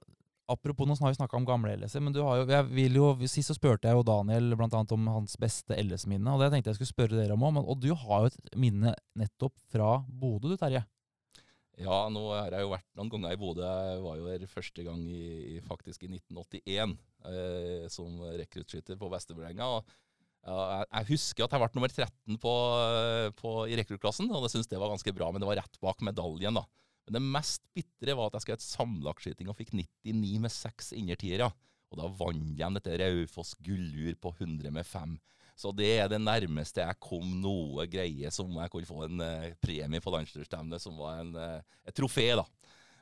apropos, 0.49 0.89
nå 0.89 0.97
har 0.97 1.13
vi 1.13 1.19
snakka 1.19 1.37
om 1.37 1.45
gamle 1.45 1.75
LS-er, 1.77 2.01
men 2.01 2.15
jo, 2.17 2.25
jo, 2.25 3.09
sist 3.29 3.51
så 3.51 3.57
spurte 3.57 3.89
jeg 3.89 3.97
jo 3.97 4.05
Daniel 4.07 4.55
blant 4.57 4.73
om 4.95 5.11
hans 5.13 5.37
beste 5.41 5.77
LS-minne, 5.77 6.33
og 6.33 6.41
det 6.41 6.49
tenkte 6.53 6.73
jeg 6.73 6.79
skulle 6.79 6.95
spørre 6.95 7.19
dere 7.19 7.37
om 7.37 7.45
òg. 7.45 7.61
Og 7.61 7.77
du 7.83 7.91
har 7.93 8.25
jo 8.25 8.31
et 8.31 8.55
minne 8.57 8.95
nettopp 9.19 9.53
fra 9.69 9.99
Bodø, 10.09 10.55
du 10.55 10.57
Terje. 10.57 10.81
Ja, 11.79 11.99
nå 12.11 12.25
har 12.33 12.51
jeg 12.51 12.65
jo 12.65 12.73
vært 12.73 12.87
noen 12.99 13.11
ganger 13.13 13.35
i 13.35 13.39
Bodø. 13.39 13.63
Jeg 13.63 14.01
var 14.03 14.19
jo 14.19 14.27
her 14.27 14.43
første 14.51 14.83
gang 14.83 14.99
i, 15.07 15.23
i, 15.55 15.59
faktisk 15.63 16.03
i 16.03 16.09
1981 16.11 16.95
eh, 17.31 17.85
som 17.93 18.19
rekruttskytter 18.41 18.99
på 18.99 19.09
Vesterbrenga. 19.13 19.69
Ja, 20.43 20.57
jeg, 20.83 21.07
husker 21.13 21.45
at 21.45 21.55
jeg 21.55 21.61
ble 21.63 21.69
nummer 21.77 21.93
13 21.93 22.41
på, 22.43 22.53
på, 23.39 23.53
i 23.71 23.79
rekruttklassen, 23.79 24.27
og 24.31 24.43
jeg 24.47 24.55
syntes 24.55 24.71
det 24.71 24.81
var 24.81 24.91
ganske 24.91 25.13
bra, 25.15 25.31
men 25.31 25.43
det 25.43 25.49
var 25.49 25.59
rett 25.61 25.79
bak 25.83 26.03
medaljen. 26.03 26.59
da. 26.59 26.65
Men 27.07 27.17
det 27.17 27.23
mest 27.37 27.63
bitre 27.75 28.15
var 28.17 28.29
at 28.29 28.37
jeg 28.37 28.53
ha 28.53 28.59
et 28.59 28.67
sammenlagtskyting 28.67 29.51
og 29.51 29.57
fikk 29.59 29.71
99 29.79 30.35
med 30.43 30.53
seks 30.53 30.91
innertiere. 30.97 31.47
Og 31.89 31.97
da 31.97 32.11
vant 32.19 32.59
jeg 32.59 32.75
dette 32.75 32.99
Raufoss 33.01 33.55
gullur 33.65 34.19
på 34.21 34.35
100 34.35 34.75
med 34.75 34.85
fem. 34.85 35.15
Så 35.59 35.73
det 35.75 35.89
er 35.99 36.07
det 36.07 36.21
nærmeste 36.23 36.79
jeg 36.85 36.99
kom 37.03 37.33
noe 37.43 37.83
greie 37.91 38.29
som 38.31 38.53
jeg 38.61 38.71
kunne 38.71 38.87
få 38.87 39.01
en 39.09 39.19
eh, 39.25 39.49
premie 39.59 39.99
på 39.99 40.13
landslagsstevnet, 40.13 40.79
som 40.79 40.95
var 41.01 41.17
en, 41.19 41.33
eh, 41.35 41.81
et 41.91 41.97
trofé, 41.99 42.29
da. 42.39 42.45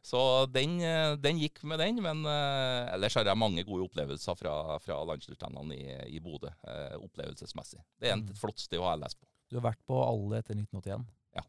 Så 0.07 0.19
den, 0.49 0.77
eh, 0.81 1.13
den 1.21 1.37
gikk 1.41 1.61
med 1.67 1.81
den, 1.83 1.99
men 2.01 2.23
eh, 2.25 2.93
ellers 2.95 3.13
har 3.19 3.27
jeg 3.29 3.37
mange 3.37 3.65
gode 3.67 3.85
opplevelser 3.89 4.37
fra, 4.39 4.55
fra 4.81 4.97
landslagsstevnene 5.05 5.75
i, 5.77 6.15
i 6.17 6.21
Bodø, 6.23 6.49
eh, 6.65 6.95
opplevelsesmessig. 6.97 7.81
Det 7.99 8.09
er 8.09 8.15
en, 8.17 8.23
Mm. 8.25 8.31
et 8.33 8.41
flott 8.41 8.63
sted 8.63 8.79
å 8.81 8.87
ha 8.87 8.95
LS 8.97 9.17
på. 9.19 9.27
Du 9.51 9.59
har 9.59 9.67
vært 9.69 9.83
på 9.87 9.99
alle 10.01 10.39
etter 10.41 10.55
1981. 10.57 11.05
Ja. 11.37 11.43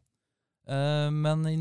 Eh, 0.75 1.09
men 1.09 1.45
i 1.49 1.55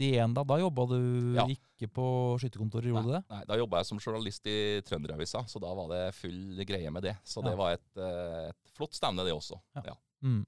1991, 0.00 0.34
da, 0.34 0.44
da 0.48 0.56
jobba 0.62 0.86
du 0.88 0.98
Ja. 1.36 1.44
ikke 1.52 1.88
på 1.92 2.06
skytterkontoret, 2.40 2.88
gjorde 2.90 3.04
du 3.06 3.12
det? 3.18 3.22
Nei, 3.30 3.42
Da 3.46 3.56
jobba 3.60 3.78
jeg 3.82 3.86
som 3.86 3.98
journalist 4.00 4.46
i 4.46 4.80
Trønderavisa, 4.88 5.44
så 5.46 5.60
da 5.60 5.72
var 5.76 5.88
det 5.92 6.14
full 6.16 6.56
greie 6.64 6.90
med 6.90 7.02
det. 7.04 7.16
Så 7.24 7.44
det 7.44 7.52
var 7.56 7.72
et, 7.76 7.86
et 7.96 8.72
flott 8.76 8.94
stevne, 8.96 9.24
det 9.24 9.32
også. 9.36 9.60
Ja. 9.84 9.94
Mm. 10.24 10.42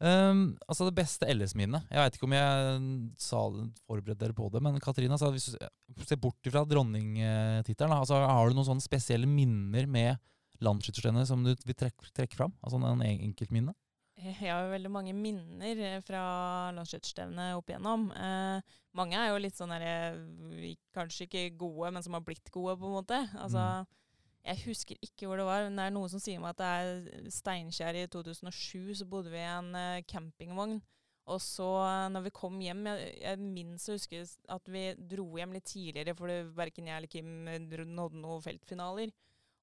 Um, 0.00 0.42
altså 0.70 0.86
det 0.86 0.94
beste 0.94 1.26
LS-minnet 1.26 1.88
Jeg 1.90 1.98
vet 1.98 2.14
ikke 2.14 2.26
om 2.28 2.34
jeg 2.36 2.76
sa 3.18 3.40
forberedte 3.82 4.20
dere 4.22 4.36
på 4.36 4.46
det, 4.54 4.60
men 4.62 4.78
Katrine, 4.78 5.18
sa 5.18 5.26
hvis 5.34 5.48
du 5.58 6.04
ser 6.06 6.20
bort 6.22 6.38
fra 6.46 6.62
dronningtittelen, 6.70 7.96
altså, 7.96 8.14
har 8.30 8.46
du 8.48 8.54
noen 8.54 8.68
sånne 8.68 8.84
spesielle 8.84 9.26
minner 9.26 9.88
med 9.90 10.20
landsskytterstevnet 10.62 11.26
som 11.26 11.42
du 11.42 11.50
vil 11.66 11.74
trekke, 11.74 12.12
trekke 12.14 12.38
fram? 12.38 12.54
Altså 12.62 12.78
en- 12.78 13.02
enkeltminne? 13.02 13.74
Jeg 14.26 14.50
har 14.50 14.64
jo 14.64 14.72
veldig 14.72 14.90
mange 14.90 15.14
minner 15.14 15.82
eh, 15.84 16.00
fra 16.06 16.22
landsskytterstevnet 16.76 17.54
opp 17.58 17.70
igjennom. 17.70 18.08
Eh, 18.16 18.74
mange 18.98 19.18
er 19.18 19.30
jo 19.30 19.40
litt 19.42 19.58
sånn 19.58 19.72
derre 19.74 20.74
Kanskje 20.96 21.28
ikke 21.28 21.44
gode, 21.60 21.92
men 21.94 22.04
som 22.04 22.16
har 22.16 22.24
blitt 22.26 22.50
gode, 22.54 22.76
på 22.80 22.88
en 22.88 22.98
måte. 22.98 23.22
Altså, 23.38 23.84
Jeg 24.48 24.62
husker 24.64 25.00
ikke 25.04 25.28
hvor 25.28 25.38
det 25.38 25.46
var, 25.46 25.66
men 25.66 25.78
det 25.78 25.86
er 25.86 25.94
noe 25.94 26.08
som 26.10 26.22
sier 26.22 26.40
meg 26.42 26.56
at 26.56 26.62
det 26.62 26.68
er 26.68 27.32
Steinkjer 27.34 27.98
i 28.00 28.06
2007, 28.10 28.94
så 29.02 29.08
bodde 29.08 29.32
vi 29.34 29.42
i 29.42 29.50
en 29.50 29.74
eh, 29.76 30.04
campingvogn. 30.08 30.78
Og 31.28 31.40
så, 31.44 31.68
eh, 31.84 32.08
når 32.14 32.24
vi 32.28 32.34
kom 32.34 32.56
hjem 32.64 32.86
Jeg, 32.88 33.10
jeg 33.20 33.40
minnes 33.42 33.88
å 33.88 33.96
huske 33.98 34.22
at 34.24 34.70
vi 34.72 34.84
dro 35.10 35.26
hjem 35.36 35.54
litt 35.56 35.68
tidligere, 35.68 36.16
for 36.16 36.32
verken 36.56 36.88
jeg 36.88 36.96
eller 36.96 37.12
Kim 37.12 37.32
eh, 37.50 37.60
nådde 37.60 38.22
noen 38.22 38.44
feltfinaler. 38.44 39.12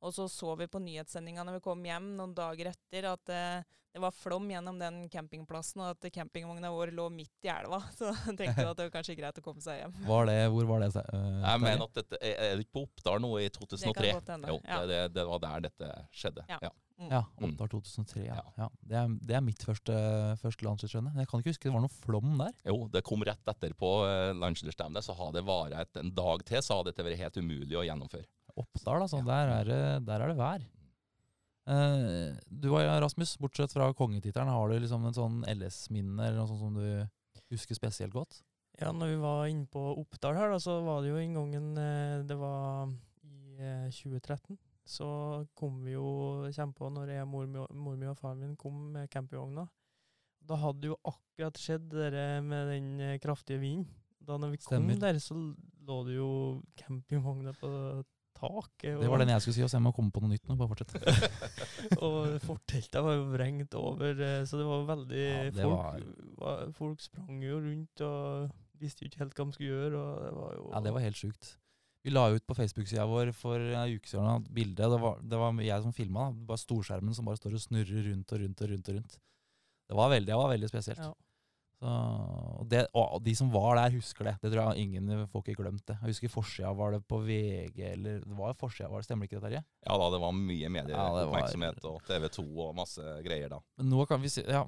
Og 0.05 0.13
så 0.13 0.27
så 0.29 0.53
vi 0.59 0.67
på 0.69 0.81
nyhetssendinga 0.83 1.45
når 1.47 1.57
vi 1.59 1.65
kom 1.65 1.81
hjem 1.87 2.11
noen 2.19 2.35
dager 2.37 2.69
etter, 2.71 3.07
at 3.09 3.31
eh, 3.33 3.63
det 3.95 4.01
var 4.03 4.11
flom 4.11 4.49
gjennom 4.51 4.75
den 4.75 4.97
campingplassen, 5.09 5.79
og 5.85 5.93
at 5.93 6.09
campingvogna 6.11 6.67
vår 6.73 6.91
lå 6.97 7.05
midt 7.15 7.47
i 7.47 7.51
elva. 7.53 7.79
Så 7.97 8.09
tenkte 8.35 8.57
vi 8.59 8.67
at 8.67 8.75
det 8.75 8.87
var 8.89 8.91
kanskje 8.91 9.15
greit 9.15 9.39
å 9.39 9.43
komme 9.45 9.63
seg 9.63 9.79
hjem. 9.79 9.93
Var 10.03 10.27
det, 10.27 10.35
hvor 10.51 10.67
var 10.67 10.83
det? 10.83 10.89
Uh, 10.99 11.39
Jeg 11.45 11.61
mener 11.63 11.85
at 11.87 12.01
dette 12.01 12.19
Er 12.19 12.57
det 12.57 12.65
ikke 12.65 12.75
på 12.75 12.83
Oppdal 12.89 13.23
nå 13.23 13.29
i 13.39 13.47
2003? 13.55 14.11
godt 14.17 14.33
hende, 14.35 14.51
Jo, 14.51 14.59
ja. 14.67 14.81
det, 14.81 14.89
det, 14.91 14.99
det 15.15 15.25
var 15.31 15.43
der 15.47 15.63
dette 15.69 15.93
skjedde. 16.11 16.43
Ja. 16.51 16.59
Ja. 16.67 16.73
Mm. 16.95 17.09
Ja, 17.11 17.23
Mm. 17.39 17.49
Oppdal 17.49 17.71
2003. 17.71 18.21
Ja. 18.27 18.35
Ja. 18.35 18.43
Ja. 18.65 18.69
Det, 18.83 18.99
er, 18.99 19.15
det 19.31 19.35
er 19.39 19.41
mitt 19.43 19.63
første, 19.67 19.95
første 20.43 20.67
landslagsrenn. 20.67 21.09
Jeg 21.15 21.27
kan 21.31 21.41
ikke 21.41 21.51
huske 21.55 21.67
det 21.67 21.73
var 21.75 21.83
noe 21.87 21.95
flom 22.03 22.35
der. 22.39 22.53
Jo, 22.67 22.77
det 22.91 23.01
kom 23.07 23.23
rett 23.27 23.51
etterpå 23.51 23.79
på 23.79 23.95
landslagsstevnet, 24.43 25.03
så 25.07 25.15
har 25.17 25.33
det 25.35 25.43
vart 25.47 25.99
en 25.99 26.11
dag 26.15 26.43
til, 26.47 26.61
så 26.63 26.79
hadde 26.79 26.91
dette 26.93 27.03
vært 27.07 27.19
helt 27.23 27.39
umulig 27.39 27.75
å 27.79 27.83
gjennomføre. 27.87 28.27
Oppdal, 28.59 29.03
altså. 29.05 29.19
Ja. 29.21 29.27
Der, 29.29 29.53
er 29.59 29.69
det, 29.69 29.81
der 30.07 30.23
er 30.23 30.31
det 30.31 30.39
vær. 30.39 30.65
Eh, 31.65 32.35
du 32.47 32.69
og 32.71 32.81
Rasmus, 33.01 33.35
bortsett 33.41 33.73
fra 33.73 33.89
kongetittelen, 33.97 34.51
har 34.53 34.69
du 34.69 34.77
liksom 34.79 35.07
en 35.09 35.17
sånn 35.17 35.39
LS-minne 35.49 36.27
eller 36.27 36.41
noe 36.43 36.49
sånt 36.51 36.61
som 36.61 36.75
du 36.77 37.49
husker 37.53 37.77
spesielt 37.77 38.13
godt? 38.13 38.43
Ja, 38.79 38.91
når 38.91 39.13
vi 39.13 39.17
var 39.21 39.47
inne 39.47 39.67
på 39.71 39.81
Oppdal 40.01 40.37
her, 40.37 40.51
da, 40.51 40.59
så 40.59 40.77
var 40.83 41.01
det 41.01 41.13
jo 41.13 41.19
en 41.21 41.35
gangen 41.37 41.67
eh, 41.79 42.23
Det 42.27 42.35
var 42.37 42.89
i 43.23 43.55
eh, 43.59 43.87
2013. 43.89 44.57
Så 44.85 45.07
kom 45.57 45.79
vi 45.85 45.95
jo 45.95 46.45
kjempe 46.53 46.91
når 46.93 47.15
jeg, 47.15 47.27
mor, 47.29 47.47
mor 47.73 47.95
mi 47.97 48.09
og 48.11 48.19
faren 48.19 48.43
min 48.43 48.57
kom 48.59 48.91
med 48.93 49.09
campingvogna. 49.09 49.63
Da 50.45 50.57
hadde 50.61 50.91
jo 50.91 50.97
akkurat 51.09 51.57
skjedd 51.57 51.87
det 51.89 52.25
med 52.45 52.69
den 52.69 52.91
eh, 53.01 53.15
kraftige 53.23 53.63
vinden. 53.63 53.87
Da 54.25 54.37
når 54.41 54.53
vi 54.53 54.59
Stemmer. 54.61 54.93
kom 54.93 55.01
der, 55.01 55.17
så 55.23 55.37
lå 55.85 55.97
det 56.05 56.19
jo 56.19 56.29
campingvogner 56.81 57.57
på 57.57 57.69
taket. 58.37 58.99
Det 59.01 59.09
var 59.11 59.21
den 59.23 59.31
jeg 59.33 59.41
skulle 59.43 59.57
si, 59.57 59.63
og 59.65 59.71
så 59.71 59.77
jeg 59.79 59.85
må 59.87 59.93
komme 59.95 60.11
på 60.15 60.21
noe 60.23 60.31
nytt 60.33 60.45
nå. 60.49 60.57
Bare 60.59 60.71
fortsett. 60.73 60.95
og 62.05 62.35
forteltet 62.45 63.03
var 63.05 63.17
jo 63.17 63.25
vrengt 63.33 63.75
over, 63.79 64.21
eh, 64.27 64.43
så 64.47 64.59
det 64.61 64.67
var 64.69 64.85
veldig 64.91 65.25
Ja, 65.25 65.43
det 65.55 65.65
folk, 65.65 66.07
var- 66.41 66.71
folk 66.77 67.03
sprang 67.03 67.41
jo 67.43 67.59
rundt 67.63 68.01
og 68.05 68.51
visste 68.81 69.03
jo 69.05 69.09
ikke 69.11 69.23
helt 69.23 69.35
hva 69.37 69.45
de 69.49 69.55
skulle 69.57 69.71
gjøre. 69.73 70.01
Det 70.25 70.33
var 70.39 70.57
jo 70.59 70.65
Ja, 70.73 70.83
det 70.87 70.93
var 70.97 71.05
helt 71.07 71.21
sjukt. 71.21 71.53
Vi 72.05 72.11
la 72.13 72.27
ut 72.29 72.43
på 72.45 72.53
Facebook-sida 72.53 73.07
vår 73.09 73.31
for 73.33 73.57
en 73.57 73.95
uke 73.95 74.05
siden 74.11 74.27
et 74.43 74.49
bilde. 74.53 74.77
Det 74.93 74.99
var, 75.01 75.15
det 75.25 75.37
var 75.41 75.55
jeg 75.65 75.81
som 75.81 75.93
filma. 75.95 76.27
Storskjermen 76.61 77.15
som 77.17 77.25
bare 77.25 77.39
står 77.39 77.55
og 77.57 77.63
snurrer 77.63 78.11
rundt 78.11 78.29
og 78.35 78.43
rundt 78.43 78.61
og 78.61 78.69
rundt. 78.69 78.89
og 78.91 78.95
rundt. 78.99 79.15
Det 79.89 79.97
var 79.97 80.11
veldig, 80.13 80.29
det 80.29 80.37
var 80.37 80.51
veldig 80.51 80.69
spesielt. 80.69 81.01
Ja. 81.01 81.13
Så, 81.85 81.91
og, 82.59 82.65
det, 82.71 82.81
og 82.97 83.19
de 83.25 83.33
som 83.37 83.51
var 83.53 83.77
der, 83.77 83.93
husker 83.99 84.25
det. 84.29 84.35
Det 84.41 84.51
tror 84.53 84.71
jeg 84.73 84.87
ingen 84.87 85.27
får 85.29 85.43
ikke 85.43 85.59
glemt 85.61 85.83
det. 85.85 85.97
Jeg 86.01 86.13
husker 86.15 86.33
forsida 86.33 86.71
var 86.77 86.95
det 86.95 87.03
på 87.05 87.19
VG, 87.21 87.77
eller 87.91 88.23
det 88.23 88.37
var 88.39 88.57
forsida, 88.57 88.89
var 88.89 89.03
det, 89.03 89.09
stemmer 89.09 89.29
ikke 89.29 89.37
det, 89.37 89.43
Terje? 89.45 89.63
Ja 89.85 89.97
da, 90.01 90.09
det 90.13 90.21
var 90.23 90.33
mye 90.33 90.65
Ja, 90.65 90.83
det 90.87 90.95
var- 91.29 91.85
og 91.85 92.01
TV 92.07 92.29
2 92.29 92.45
og 92.69 92.75
masse 92.75 93.01
greier 93.25 93.49
da. 93.49 93.59
Men 93.77 93.89
nå 93.93 94.07
kan 94.09 94.21
vi 94.21 94.29
si, 94.33 94.41
ja, 94.47 94.63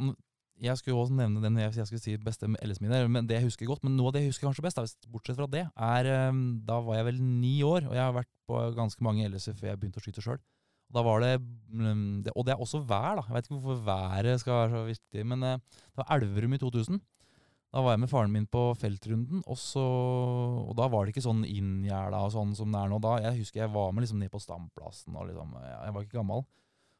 jeg 0.62 0.77
skulle 0.77 0.95
jo 0.95 1.01
også 1.06 1.13
nevne 1.17 1.41
den 1.41 1.58
jeg, 1.58 1.73
jeg 1.77 1.88
skulle 1.89 2.01
si 2.01 2.15
beste 2.17 2.47
LS-minner, 2.49 3.08
men 3.10 3.27
det 3.30 3.38
jeg 3.39 3.47
husker 3.49 3.69
godt. 3.69 3.84
Men 3.86 3.97
noe 3.97 4.10
av 4.10 4.13
det 4.17 4.23
jeg 4.23 4.34
husker 4.34 4.47
kanskje 4.49 4.65
best, 4.65 4.77
da, 4.77 5.10
bortsett 5.13 5.38
fra 5.38 5.47
det, 5.47 5.65
er 5.73 6.12
ehm, 6.13 6.65
Da 6.65 6.80
var 6.82 6.99
jeg 6.99 7.06
vel 7.12 7.21
ni 7.21 7.62
år, 7.65 7.88
og 7.89 7.93
jeg 7.97 8.03
har 8.03 8.13
vært 8.13 8.32
på 8.49 8.62
ganske 8.77 9.01
mange 9.06 9.25
LS-er 9.30 9.58
før 9.58 9.71
jeg 9.73 9.80
begynte 9.82 10.01
å 10.01 10.06
skyte 10.06 10.23
sjøl. 10.25 10.39
Da 10.93 11.04
var 11.04 11.19
det, 11.23 11.34
mm, 11.69 12.23
det 12.23 12.34
Og 12.36 12.45
det 12.47 12.54
er 12.54 12.63
også 12.63 12.80
vær, 12.80 13.19
da. 13.19 13.26
Jeg 13.28 13.36
vet 13.36 13.47
ikke 13.47 13.60
hvorfor 13.60 13.86
været 13.86 14.39
skal 14.39 14.54
være 14.54 14.71
så 14.71 14.84
viktig, 14.88 15.26
men 15.28 15.43
eh, 15.43 15.60
det 15.60 16.00
var 16.00 16.15
Elverum 16.15 16.54
i 16.54 16.58
2000. 16.62 17.02
Da 17.76 17.82
var 17.84 17.93
jeg 17.93 18.00
med 18.00 18.10
faren 18.10 18.32
min 18.32 18.47
på 18.47 18.62
feltrunden, 18.80 19.41
og, 19.45 19.58
så, 19.60 19.84
og 19.84 20.71
da 20.80 20.88
var 20.88 21.04
det 21.04 21.12
ikke 21.12 21.26
sånn 21.26 21.43
inngjerda 21.43 22.21
og 22.23 22.32
sånn 22.32 22.54
som 22.56 22.71
det 22.71 22.80
er 22.80 22.93
nå. 22.93 23.00
Da, 23.04 23.17
Jeg 23.26 23.41
husker 23.41 23.65
jeg 23.65 23.73
var 23.73 23.91
med 23.91 24.06
liksom 24.06 24.21
ned 24.23 24.32
på 24.32 24.39
standplassen, 24.39 25.17
og 25.19 25.28
liksom, 25.28 25.52
jeg, 25.60 25.93
var 25.93 26.06
ikke 26.06 26.17
gammel. 26.21 26.45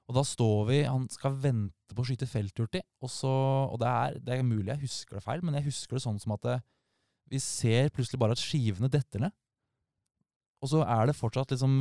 Og 0.08 0.15
da 0.15 0.23
står 0.28 0.67
vi, 0.67 0.82
han 0.88 1.08
skal 1.12 1.39
vente 1.39 1.95
på 1.95 2.04
å 2.04 2.08
skyte 2.08 2.28
felthurtig, 2.28 2.84
og 3.04 3.12
så, 3.12 3.32
og 3.71 3.80
det 3.80 3.88
er, 3.88 4.19
det 4.23 4.36
er 4.36 4.47
mulig 4.47 4.73
jeg 4.73 4.84
husker 4.84 5.17
det 5.17 5.23
feil, 5.23 5.43
men 5.43 5.56
jeg 5.60 5.69
husker 5.69 5.97
det 5.97 6.04
sånn 6.04 6.19
som 6.19 6.36
at 6.36 6.45
det, 6.47 6.58
vi 7.32 7.39
ser 7.43 7.89
plutselig 7.95 8.19
bare 8.19 8.36
at 8.36 8.43
skivene 8.43 8.91
detter 8.91 9.23
ned. 9.23 9.36
Og 10.63 10.72
så 10.72 10.82
er 10.82 11.10
det 11.10 11.17
fortsatt 11.17 11.52
liksom 11.54 11.74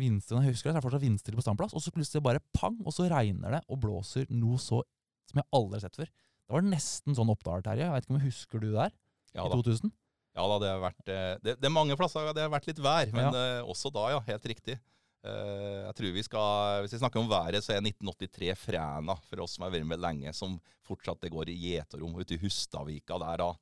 vindstille, 0.00 0.40
jeg 0.46 0.54
husker 0.54 0.70
det, 0.70 0.72
så 0.72 0.78
er 0.78 0.80
det 0.80 0.86
fortsatt 0.86 1.04
vindstille 1.04 1.38
på 1.38 1.44
standplass, 1.44 1.74
og 1.76 1.84
så 1.84 1.92
plutselig 1.92 2.24
bare 2.24 2.40
pang, 2.56 2.78
og 2.80 2.94
så 2.96 3.04
regner 3.12 3.58
det 3.58 3.62
og 3.68 3.80
blåser 3.82 4.30
noe 4.32 4.60
så 4.60 4.80
som 5.28 5.40
jeg 5.42 5.48
aldri 5.54 5.78
har 5.78 5.84
sett 5.84 5.98
før. 6.00 6.08
Det 6.08 6.56
var 6.56 6.64
nesten 6.66 7.16
sånn 7.16 7.32
Oppdal, 7.32 7.64
Terje. 7.64 7.84
Jeg 7.84 7.94
vet 7.94 8.06
ikke 8.06 8.14
om 8.14 8.20
jeg 8.20 8.30
husker 8.32 8.62
du 8.62 8.70
der? 8.72 8.94
Ja 9.36 9.44
I 9.48 9.52
2000? 9.52 9.92
ja, 10.32 10.44
da 10.48 10.56
det, 10.60 10.70
har 10.72 10.80
vært, 10.80 11.04
eh, 11.12 11.34
det, 11.44 11.54
det 11.60 11.68
er 11.68 11.74
mange 11.74 11.96
plasser 12.00 12.32
det 12.32 12.44
har 12.44 12.52
vært 12.52 12.68
litt 12.70 12.80
vær, 12.82 13.10
men 13.12 13.36
eh, 13.36 13.68
også 13.68 13.92
da, 13.92 14.08
ja. 14.14 14.22
Helt 14.30 14.48
riktig. 14.48 14.78
Uh, 15.22 15.86
jeg 15.86 15.94
tror 15.94 16.14
vi 16.16 16.22
skal, 16.26 16.80
Hvis 16.82 16.96
vi 16.96 16.98
snakker 16.98 17.20
om 17.20 17.28
været, 17.30 17.62
så 17.62 17.76
er 17.76 17.84
1983 17.84 18.48
Fræna 18.58 19.14
for 19.22 19.44
oss 19.44 19.52
som 19.54 19.62
har 19.62 19.70
vært 19.70 19.86
med 19.86 20.00
lenge, 20.02 20.32
som 20.34 20.56
fortsatt 20.82 21.20
det 21.22 21.30
går 21.30 21.52
i 21.52 21.58
gjeterom 21.60 22.16
ute 22.18 22.34
i 22.34 22.40
Hustadvika 22.42 23.20
der. 23.22 23.44
da. 23.44 23.52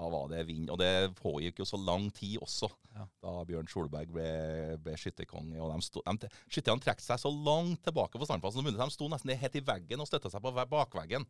Da 0.00 0.08
var 0.08 0.28
det 0.32 0.46
vind, 0.48 0.70
og 0.72 0.78
det 0.80 1.12
pågikk 1.18 1.58
jo 1.60 1.64
så 1.68 1.76
lang 1.76 2.06
tid 2.16 2.38
også, 2.40 2.70
Ja. 2.96 3.04
da 3.22 3.44
Bjørn 3.44 3.68
Solberg 3.68 4.08
ble, 4.14 4.78
ble 4.80 4.94
skytterkonge. 4.96 5.60
og 5.60 5.74
Skytterne 6.48 6.80
trakk 6.80 7.00
seg 7.04 7.18
så 7.20 7.28
langt 7.30 7.82
tilbake 7.84 8.16
på 8.18 8.24
standplassen 8.24 8.62
som 8.62 8.64
mulig. 8.64 8.78
De 8.80 8.90
sto 8.90 9.08
nesten 9.12 9.36
helt 9.36 9.56
i 9.56 9.60
veggen 9.60 10.00
og 10.00 10.08
støtta 10.08 10.30
seg 10.32 10.40
på 10.40 10.52
bakveggen. 10.72 11.26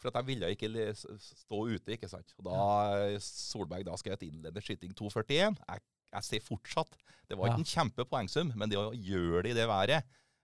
For 0.00 0.08
at 0.08 0.16
de 0.16 0.24
ville 0.32 0.48
ikke 0.56 0.70
stå 0.96 1.60
ute, 1.68 1.92
ikke 1.98 2.08
sant. 2.08 2.32
Og 2.38 2.48
da 2.48 3.18
Solberg 3.20 3.84
da 3.84 3.92
et 4.16 4.22
innledende 4.26 4.62
skyting 4.64 4.94
2.41. 4.96 5.58
Jeg, 5.68 5.80
jeg 6.14 6.22
ser 6.30 6.40
fortsatt 6.40 6.96
Det 7.28 7.36
var 7.36 7.48
Ja. 7.48 7.52
ikke 7.54 7.64
en 7.66 7.72
kjempepoengsum, 7.90 8.52
men 8.56 8.68
det 8.70 8.78
å 8.78 8.92
gjøre 8.96 9.42
det 9.44 9.50
i 9.52 9.58
det 9.60 9.68
været 9.68 10.02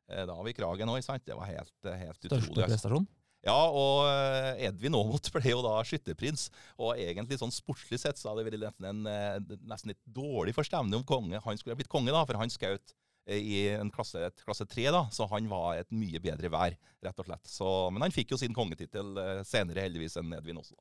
eh, 0.08 0.26
Da 0.26 0.34
har 0.34 0.44
vi 0.44 0.52
kragen 0.52 0.88
òg, 0.88 1.02
sant. 1.02 1.24
Det 1.24 1.34
var 1.36 1.46
helt, 1.46 1.72
helt 1.84 2.16
Største 2.20 2.50
utrolig. 2.50 2.64
altså. 2.68 2.88
prestasjon? 2.90 3.08
Ja, 3.46 3.56
og 3.56 4.04
eh, 4.04 4.66
Edvin 4.68 4.96
Aamodt 4.98 5.30
ble 5.34 5.54
jo 5.54 5.62
da 5.64 5.78
skytterprins. 5.86 6.48
Og 6.80 6.98
egentlig 7.00 7.40
sånn 7.40 7.54
sportslig 7.54 8.00
sett 8.02 8.20
så 8.20 8.30
hadde 8.30 8.44
det 8.44 8.50
vært 8.50 8.64
nesten, 8.66 8.88
en, 8.90 9.06
eh, 9.08 9.60
nesten 9.70 9.94
litt 9.94 10.02
dårlig 10.04 10.54
forstemning 10.56 11.00
om 11.00 11.06
konge. 11.08 11.40
Han 11.46 11.60
skulle 11.60 11.76
ha 11.76 11.80
blitt 11.80 11.92
konge, 11.92 12.12
da, 12.12 12.24
for 12.28 12.40
han 12.40 12.52
skjøt 12.52 12.92
eh, 13.30 13.40
i 13.40 13.62
en 13.78 13.92
klasse, 13.94 14.20
et 14.28 14.44
klasse 14.44 14.68
tre, 14.68 14.90
da, 14.92 15.06
så 15.14 15.28
han 15.32 15.48
var 15.50 15.80
et 15.80 15.88
mye 15.94 16.20
bedre 16.20 16.52
vær, 16.52 16.76
rett 17.06 17.24
og 17.24 17.30
slett. 17.30 17.48
Så, 17.48 17.70
men 17.94 18.04
han 18.04 18.14
fikk 18.14 18.36
jo 18.36 18.40
sin 18.40 18.56
kongetittel 18.56 19.16
senere, 19.48 19.86
heldigvis, 19.88 20.20
enn 20.20 20.36
Edvin 20.36 20.60
også. 20.60 20.76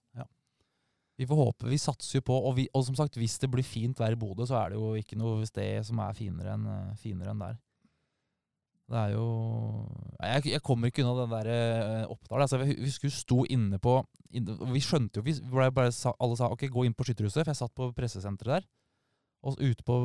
Vi 1.20 1.28
får 1.28 1.36
håpe. 1.36 1.68
Vi 1.68 1.80
satser 1.80 2.20
jo 2.20 2.28
på, 2.28 2.36
og, 2.36 2.54
vi, 2.60 2.68
og 2.76 2.84
som 2.88 2.96
sagt, 2.96 3.18
hvis 3.20 3.40
det 3.40 3.50
blir 3.52 3.64
fint 3.68 4.00
vær 4.00 4.16
i 4.16 4.20
Bodø, 4.20 4.46
så 4.48 4.60
er 4.60 4.72
det 4.72 4.80
jo 4.80 4.94
ikke 5.00 5.20
noe 5.20 5.48
sted 5.48 5.84
som 5.88 6.00
er 6.04 6.16
finere 6.16 6.56
enn 6.56 6.70
finere 7.00 7.34
enn 7.34 7.44
der. 7.44 7.58
Det 8.90 8.98
er 8.98 9.12
jo 9.14 9.26
Jeg, 10.18 10.46
jeg 10.50 10.62
kommer 10.66 10.90
ikke 10.90 11.04
unna 11.06 11.22
den 11.22 11.34
der 11.36 11.50
eh, 11.54 12.10
Oppdal. 12.10 12.42
Altså, 12.42 12.58
vi 12.64 12.74
husker 12.82 13.14
sto 13.14 13.44
inne 13.46 13.78
på 13.82 14.00
inne, 14.34 14.56
Vi 14.74 14.82
skjønte 14.82 15.22
jo 15.22 15.26
Vi 15.28 15.36
bare 15.52 15.94
sa, 15.96 16.16
Alle 16.18 16.40
sa 16.40 16.50
ok, 16.50 16.66
gå 16.74 16.88
inn 16.88 16.98
på 16.98 17.06
skytterhuset, 17.06 17.44
for 17.44 17.54
jeg 17.54 17.62
satt 17.62 17.76
på 17.78 17.92
pressesenteret 17.98 18.60
der. 18.60 18.68
Og 19.46 19.56
ute 19.62 19.86
på 19.88 19.96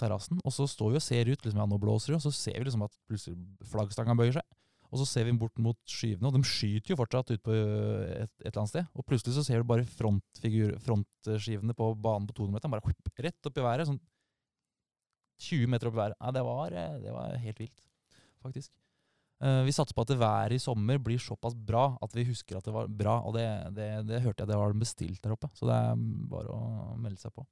terrassen. 0.00 0.40
Og 0.42 0.54
så 0.54 0.66
står 0.66 0.94
vi 0.94 0.98
og 0.98 1.04
ser 1.04 1.28
ut, 1.28 1.44
liksom, 1.44 1.60
ja, 1.60 1.68
nå 1.70 1.78
blåser 1.78 2.14
det, 2.14 2.18
og 2.18 2.24
så 2.24 2.32
ser 2.34 2.56
vi 2.58 2.66
liksom 2.66 2.82
at 2.88 2.96
plutselig 3.06 3.36
flaggstanga 3.70 4.16
bøyer 4.18 4.40
seg. 4.40 4.56
Og 4.92 5.00
så 5.00 5.06
ser 5.08 5.28
vi 5.28 5.36
bort 5.38 5.60
mot 5.62 5.78
skyvene, 5.88 6.26
og 6.28 6.34
de 6.34 6.42
skyter 6.44 6.92
jo 6.92 6.98
fortsatt 6.98 7.30
ut 7.30 7.44
på 7.46 7.54
et, 7.54 8.32
et 8.42 8.48
eller 8.50 8.58
annet 8.64 8.72
sted. 8.72 8.88
Og 8.98 9.06
plutselig 9.08 9.36
så 9.38 9.44
ser 9.46 9.62
du 9.62 9.68
bare 9.70 9.86
frontskivene 9.86 11.76
på 11.78 11.92
banen 12.02 12.26
på 12.28 12.34
200 12.42 12.58
meter, 12.58 12.72
bare 12.74 13.22
rett 13.28 13.48
opp 13.48 13.60
i 13.60 13.64
været. 13.64 13.88
Sånn 13.88 14.02
20 15.46 15.70
meter 15.72 15.88
opp 15.88 15.96
i 15.96 16.02
været. 16.02 16.18
Ja, 16.18 16.34
det 16.36 16.42
var, 16.50 16.76
eh, 16.76 16.98
det 17.06 17.14
var 17.14 17.38
helt 17.46 17.62
vilt, 17.62 17.86
faktisk. 18.42 18.72
Eh, 19.42 19.62
vi 19.66 19.74
satser 19.74 19.96
på 19.96 20.04
at 20.06 20.14
været 20.14 20.54
i 20.54 20.62
sommer 20.62 21.00
blir 21.02 21.18
såpass 21.18 21.56
bra 21.58 21.96
at 22.02 22.12
vi 22.14 22.28
husker 22.28 22.58
at 22.58 22.68
det 22.68 22.74
var 22.74 22.86
bra. 22.86 23.18
Og 23.26 23.34
det, 23.34 23.46
det, 23.74 23.88
det 24.06 24.22
hørte 24.22 24.44
jeg 24.44 24.52
det 24.52 24.60
var 24.60 24.76
bestilt 24.78 25.22
der 25.24 25.34
oppe, 25.34 25.50
så 25.58 25.66
det 25.70 25.80
er 25.80 26.06
bare 26.30 26.54
å 26.54 26.94
melde 27.00 27.18
seg 27.22 27.34
på. 27.34 27.46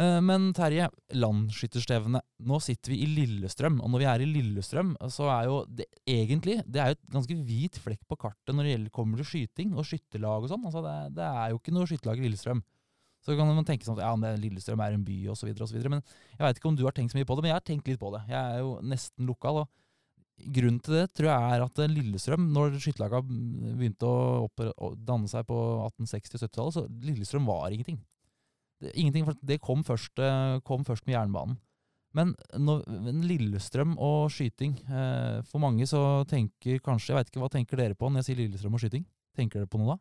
Eh, 0.00 0.20
Men 0.24 0.52
Terje, 0.56 0.88
landsskytterstevne. 1.12 2.22
Nå 2.48 2.60
sitter 2.64 2.94
vi 2.94 3.02
i 3.04 3.10
Lillestrøm, 3.12 3.76
og 3.84 3.92
når 3.92 4.04
vi 4.04 4.08
er 4.08 4.24
i 4.24 4.30
Lillestrøm, 4.30 4.94
så 5.12 5.28
er 5.34 5.50
jo 5.50 5.58
det 5.68 5.90
egentlig 6.08 6.62
det 6.64 6.80
er 6.80 6.92
jo 6.92 6.98
et 6.98 7.08
ganske 7.18 7.40
hvit 7.44 7.76
flekk 7.82 8.06
på 8.08 8.20
kartet 8.24 8.56
når 8.56 8.64
det 8.64 8.76
gjelder, 8.76 8.94
kommer 8.96 9.20
til 9.20 9.28
skyting 9.34 9.76
og 9.76 9.88
skytterlag 9.88 10.46
og 10.46 10.54
sånn. 10.54 10.64
Altså 10.70 10.84
det, 10.86 10.96
det 11.20 11.28
er 11.28 11.52
jo 11.52 11.60
ikke 11.60 11.76
noe 11.76 11.90
skytterlag 11.90 12.22
i 12.22 12.30
Lillestrøm. 12.30 12.64
Så 13.22 13.36
kan 13.38 13.46
man 13.46 13.66
tenke 13.68 13.86
sånn 13.86 14.00
at 14.00 14.08
ja, 14.08 14.34
Lillestrøm 14.40 14.80
er 14.82 14.96
en 14.96 15.04
by 15.06 15.20
osv., 15.30 15.52
osv. 15.52 15.76
Men 15.92 16.00
jeg 16.00 16.40
veit 16.40 16.56
ikke 16.58 16.72
om 16.72 16.80
du 16.80 16.86
har 16.88 16.96
tenkt 16.96 17.12
så 17.12 17.20
mye 17.20 17.28
på 17.28 17.36
det, 17.36 17.44
men 17.44 17.52
jeg 17.52 17.60
har 17.60 17.68
tenkt 17.68 17.92
litt 17.92 18.00
på 18.00 18.10
det. 18.16 18.24
Jeg 18.32 18.40
er 18.40 18.64
jo 18.64 18.72
nesten 18.82 19.28
lokal. 19.28 19.60
og 19.62 19.81
Grunnen 20.42 20.80
til 20.82 20.96
det 20.96 21.04
tror 21.14 21.28
jeg 21.28 21.56
er 21.56 21.64
at 21.66 21.82
eh, 21.84 21.90
Lillestrøm, 21.92 22.46
når 22.54 22.78
skytterlaga 22.82 23.20
begynte 23.22 24.08
å, 24.08 24.46
å 24.48 24.88
danne 24.96 25.28
seg 25.30 25.44
på 25.46 25.58
1860- 25.86 26.38
og 26.38 26.42
70-tallet, 26.46 26.76
så 26.78 26.86
Lillestrøm 27.04 27.46
var 27.46 27.68
ingenting. 27.70 28.00
Det, 28.82 28.94
ingenting, 28.98 29.28
for 29.28 29.38
det 29.52 29.60
kom 29.62 29.84
først, 29.86 30.18
eh, 30.18 30.56
kom 30.66 30.86
først 30.88 31.06
med 31.06 31.14
jernbanen. 31.18 31.60
Men, 32.12 32.34
når, 32.58 32.82
Lillestrøm 33.24 33.94
og 33.96 34.26
skyting 34.34 34.74
eh, 34.84 35.38
For 35.48 35.62
mange 35.62 35.86
så 35.88 36.26
tenker 36.28 36.82
kanskje 36.84 37.14
Jeg 37.14 37.16
vet 37.16 37.30
ikke, 37.30 37.40
hva 37.40 37.48
tenker 37.54 37.80
dere 37.80 37.96
på 37.96 38.10
når 38.10 38.20
jeg 38.20 38.26
sier 38.26 38.40
Lillestrøm 38.42 38.76
og 38.76 38.82
skyting? 38.82 39.06
Tenker 39.32 39.62
dere 39.62 39.70
på 39.72 39.80
noe 39.80 39.94
da? 39.94 39.96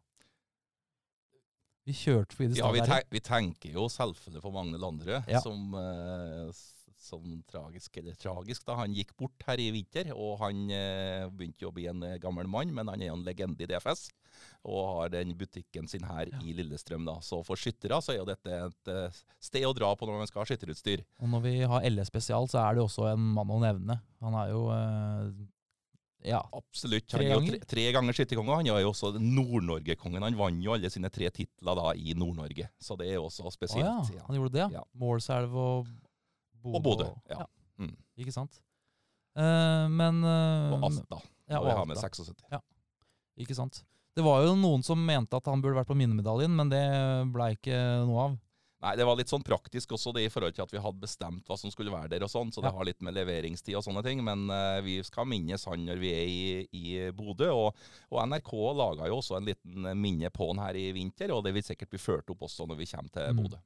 Vi 1.87 1.95
kjørte 1.95 2.35
forbi 2.35 2.49
det 2.51 2.59
Ja, 2.59 2.67
vi, 2.75 2.83
stedet 2.83 3.15
vi 3.15 3.21
tenker 3.23 3.77
jo 3.77 3.87
selvfølgelig 3.89 4.43
på 4.43 4.51
Magne 4.53 4.81
Landrød, 4.81 5.29
Ja. 5.31 5.39
som, 5.41 5.71
eh, 5.79 6.51
sånn 7.01 7.41
tragisk 7.49 7.97
eller 7.97 8.15
tragisk. 8.19 8.63
da. 8.67 8.75
Han 8.79 8.93
gikk 8.93 9.15
bort 9.17 9.43
her 9.47 9.59
i 9.59 9.69
vinter, 9.73 10.11
og 10.15 10.39
han 10.43 10.63
eh, 10.71 11.27
begynte 11.29 11.67
å 11.67 11.73
bli 11.75 11.87
en 11.91 12.03
eh, 12.07 12.17
gammel 12.21 12.47
mann, 12.47 12.73
men 12.73 12.87
han 12.91 13.01
er 13.01 13.09
jo 13.11 13.17
en 13.19 13.25
legende 13.25 13.61
i 13.65 13.69
DFS. 13.71 14.07
Og 14.63 14.85
har 15.01 15.09
den 15.11 15.33
butikken 15.37 15.87
sin 15.91 16.03
her 16.07 16.29
Ja. 16.31 16.39
i 16.45 16.53
Lillestrøm. 16.55 17.03
da. 17.05 17.17
Så 17.21 17.41
for 17.45 17.55
skyttere 17.59 17.97
så 18.01 18.13
er 18.13 18.21
jo 18.21 18.25
dette 18.29 18.47
et 18.67 18.87
eh, 18.93 19.21
sted 19.41 19.65
å 19.67 19.73
dra 19.75 19.89
på 19.95 20.07
når 20.07 20.21
man 20.21 20.27
skal 20.29 20.41
ha 20.45 20.45
skytterutstyr. 20.49 21.03
Og 21.19 21.29
når 21.33 21.41
vi 21.49 21.55
har 21.67 21.81
LS 21.89 22.07
spesial, 22.13 22.47
så 22.47 22.61
er 22.63 22.75
det 22.77 22.83
også 22.85 23.09
en 23.11 23.19
mann 23.35 23.49
å 23.51 23.59
nevne. 23.59 23.99
Han 24.21 24.37
er 24.45 24.53
jo 24.53 24.69
eh, 24.71 25.31
Ja. 26.29 26.39
Absolutt. 26.53 27.07
Tre 27.09 27.17
han 27.25 27.31
er 27.31 27.33
ganger? 27.39 27.55
tre, 27.57 27.67
tre 27.73 27.85
ganger 27.95 28.13
skytterkonge. 28.13 28.55
Han 28.61 28.67
er 28.69 28.83
jo 28.83 28.91
også 28.93 29.09
Nord-Norge-kongen. 29.17 30.21
Han 30.21 30.37
vant 30.37 30.61
jo 30.63 30.75
alle 30.75 30.89
sine 30.93 31.09
tre 31.09 31.31
titler 31.33 31.75
da 31.81 31.91
i 31.97 32.13
Nord-Norge, 32.13 32.67
så 32.79 32.95
det 32.99 33.07
er 33.09 33.15
jo 33.17 33.25
også 33.25 33.49
spesielt. 33.51 33.83
ja, 33.83 33.97
ja. 34.19 34.23
han 34.27 34.37
gjorde 34.37 34.53
det, 34.53 34.61
Ja. 34.67 34.69
ja. 34.79 34.83
Målselv 35.01 35.55
og 35.57 35.87
Bodø. 36.63 36.77
Og 36.77 36.83
Bodø, 36.85 37.07
ja. 37.29 37.45
Mm. 37.81 37.95
Ikke 38.21 38.33
sant. 38.35 38.61
Uh, 39.37 39.87
men 39.89 40.23
uh, 40.27 40.73
Og 40.75 40.83
Alta. 40.89 41.21
ja, 41.49 41.59
og 41.61 41.65
vi 41.69 41.75
har 41.77 41.85
med 41.87 41.97
Alta. 41.97 42.09
76. 42.09 42.61
Ikke 43.41 43.55
sant. 43.57 43.83
Det 44.13 44.23
var 44.25 44.43
jo 44.43 44.55
noen 44.59 44.83
som 44.83 44.99
mente 45.07 45.37
at 45.39 45.45
han 45.47 45.61
burde 45.63 45.77
vært 45.79 45.87
på 45.87 45.95
minnemedaljen, 45.95 46.51
men 46.51 46.69
det 46.69 46.81
blei 47.31 47.53
ikke 47.55 47.77
noe 48.09 48.25
av. 48.27 48.33
Nei, 48.81 48.95
det 48.97 49.05
var 49.05 49.15
litt 49.15 49.29
sånn 49.29 49.43
praktisk 49.45 49.91
også 49.93 50.09
det 50.17 50.23
i 50.25 50.29
forhold 50.33 50.55
til 50.57 50.63
at 50.65 50.71
vi 50.73 50.79
hadde 50.81 50.99
bestemt 51.03 51.45
hva 51.47 51.53
som 51.57 51.69
skulle 51.71 51.93
være 51.93 52.09
der 52.15 52.23
og 52.25 52.31
sånn, 52.33 52.49
så 52.51 52.63
det 52.63 52.71
Ja. 52.71 52.75
har 52.79 52.87
litt 52.89 52.99
med 53.05 53.13
leveringstid 53.13 53.75
og 53.77 53.83
sånne 53.85 54.01
ting, 54.03 54.23
men 54.25 54.49
uh, 54.49 54.81
vi 54.81 54.97
skal 55.05 55.27
minnes 55.29 55.63
han 55.69 55.85
når 55.85 55.99
vi 56.01 56.09
er 56.17 56.25
i, 56.27 56.67
i 56.73 57.11
Bodø, 57.13 57.51
og, 57.53 57.77
og 58.09 58.23
NRK 58.27 58.51
laga 58.81 59.07
jo 59.07 59.19
også 59.21 59.37
en 59.37 59.45
liten 59.51 59.85
minne 60.01 60.31
på 60.33 60.49
han 60.49 60.63
her 60.65 60.75
i 60.81 60.87
vinter, 60.97 61.31
og 61.31 61.45
det 61.45 61.53
vil 61.55 61.63
sikkert 61.63 61.93
bli 61.93 62.01
ført 62.01 62.33
opp 62.33 62.41
også 62.49 62.65
når 62.67 62.81
vi 62.81 62.89
kommer 62.91 63.13
til 63.15 63.31
Mm. 63.37 63.61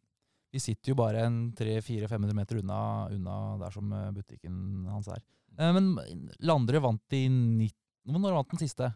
Vi 0.55 0.61
sitter 0.63 0.93
jo 0.93 0.99
bare 0.99 1.25
en 1.27 1.39
300-400-500 1.57 2.37
meter 2.37 2.61
unna, 2.61 2.81
unna 3.11 3.39
der 3.59 3.73
som 3.75 3.89
eh, 3.91 4.11
butikken 4.15 4.85
hans 4.87 5.09
er. 5.11 5.19
Eh, 5.59 5.71
men 5.75 6.29
Landre 6.47 6.79
vant 6.83 7.15
i 7.17 7.25
19... 7.27 7.73
Når 8.15 8.37
vant 8.37 8.53
den 8.53 8.61
siste? 8.61 8.87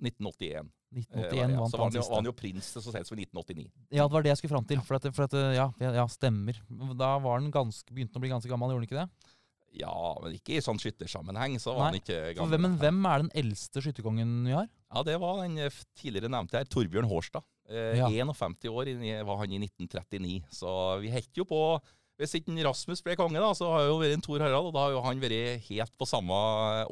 1981. 0.00 0.70
Eh, 0.92 1.02
1981 1.02 1.36
ja, 1.36 1.60
vant 1.60 1.74
så 1.74 1.80
var 1.80 1.90
han 1.90 1.98
jo, 1.98 2.06
var 2.08 2.22
han 2.22 2.30
jo 2.30 2.34
prins 2.38 2.70
så 2.72 2.84
sent 2.86 3.10
som 3.10 3.20
i 3.20 3.26
1989. 3.26 3.68
Ja, 3.92 4.06
det 4.06 4.16
var 4.16 4.24
det 4.24 4.32
jeg 4.32 4.40
skulle 4.40 4.54
fram 4.54 4.70
til. 4.70 4.80
For 4.86 4.96
at, 4.96 5.10
for 5.12 5.28
at 5.28 5.36
ja, 5.56 5.68
ja, 5.84 6.08
stemmer. 6.08 6.58
Da 6.96 7.12
var 7.20 7.38
han 7.40 7.52
ganske, 7.52 7.92
begynte 7.92 8.16
han 8.16 8.22
å 8.22 8.24
bli 8.24 8.32
ganske 8.32 8.52
gammel, 8.52 8.72
gjorde 8.72 8.86
han 8.86 8.90
ikke 8.90 9.00
det? 9.02 9.38
Ja, 9.82 9.94
men 10.20 10.34
ikke 10.36 10.56
i 10.58 10.64
sånn 10.64 10.80
skyttersammenheng, 10.80 11.56
så 11.60 11.72
var 11.72 11.92
Nei, 11.92 11.92
han 11.92 12.02
ikke 12.02 12.18
gammel. 12.36 12.52
hvem, 12.52 12.64
men 12.66 12.80
hvem 12.80 13.06
er 13.08 13.24
den 13.24 13.32
eldste 13.42 13.84
skytterkongen 13.84 14.34
vi 14.44 14.56
har? 14.56 14.68
Ja, 14.92 15.04
det 15.08 15.16
var 15.22 15.40
den 15.40 15.56
eh, 15.64 15.80
tidligere 15.96 16.32
nevnte 16.32 16.60
her, 16.60 16.68
Torbjørn 16.68 17.08
Hårstad. 17.08 17.44
Eh, 17.70 17.96
Ja. 17.98 18.08
51 18.08 18.68
år 18.68 19.24
var 19.24 19.36
han 19.38 19.52
i 19.52 19.58
1939, 19.58 20.42
så 20.50 21.00
vi 21.00 21.10
holdt 21.14 21.36
jo 21.36 21.44
på 21.44 21.80
Hvis 22.20 22.34
ikke 22.36 22.54
Rasmus 22.62 23.00
ble 23.02 23.16
konge, 23.16 23.40
da, 23.40 23.48
så 23.56 23.66
har 23.72 23.86
jo 23.88 23.96
vært 23.98 24.12
en 24.14 24.20
Tor 24.20 24.38
Harald, 24.44 24.66
og 24.68 24.74
da 24.74 24.82
har 24.84 24.90
jo 24.92 25.00
han 25.02 25.18
vært 25.18 25.62
helt 25.66 25.94
på 25.98 26.06
samme 26.06 26.36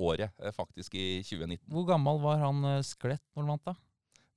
året, 0.00 0.30
eh, 0.42 0.50
faktisk 0.50 0.94
i 0.98 1.22
2019. 1.22 1.68
Hvor 1.70 1.86
gammel 1.86 2.18
var 2.22 2.38
han 2.38 2.64
Sklett 2.82 3.20
når 3.36 3.42
han 3.44 3.52
vant, 3.52 3.64
da? 3.68 3.74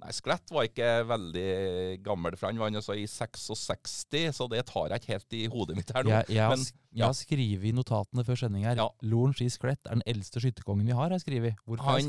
Nei, 0.03 0.11
Sklett 0.11 0.51
var 0.51 0.67
ikke 0.67 0.89
veldig 1.07 2.03
gammel, 2.03 2.35
for 2.35 2.47
han 2.51 2.59
var 2.59 2.69
altså 2.75 2.93
i 2.99 3.05
66, 3.07 4.33
så 4.35 4.49
det 4.51 4.65
tar 4.67 4.89
jeg 4.91 4.99
ikke 5.01 5.13
helt 5.15 5.33
i 5.39 5.47
hodet 5.47 5.77
mitt 5.79 5.93
her 5.95 6.03
nå. 6.03 6.09
Jeg, 6.11 6.25
jeg, 6.35 6.49
men- 6.51 6.59
sk- 6.59 6.79
jeg 6.93 7.05
har 7.07 7.13
skrevet 7.17 7.65
i 7.65 7.71
notatene 7.73 8.25
før 8.27 8.37
sending 8.37 8.65
her. 8.67 8.75
Ja. 8.75 8.89
Loren 9.01 9.33
Ski 9.33 9.47
Sklett 9.49 9.79
er 9.87 9.95
den 9.95 10.03
eldste 10.05 10.43
skytterkongen 10.43 10.85
vi 10.85 10.91
har. 10.93 11.07
har 11.09 11.15
jeg 11.17 11.23
skrevet. 11.25 11.55
Hvorfor, 11.65 11.83
har 11.87 11.97
jeg 11.97 12.05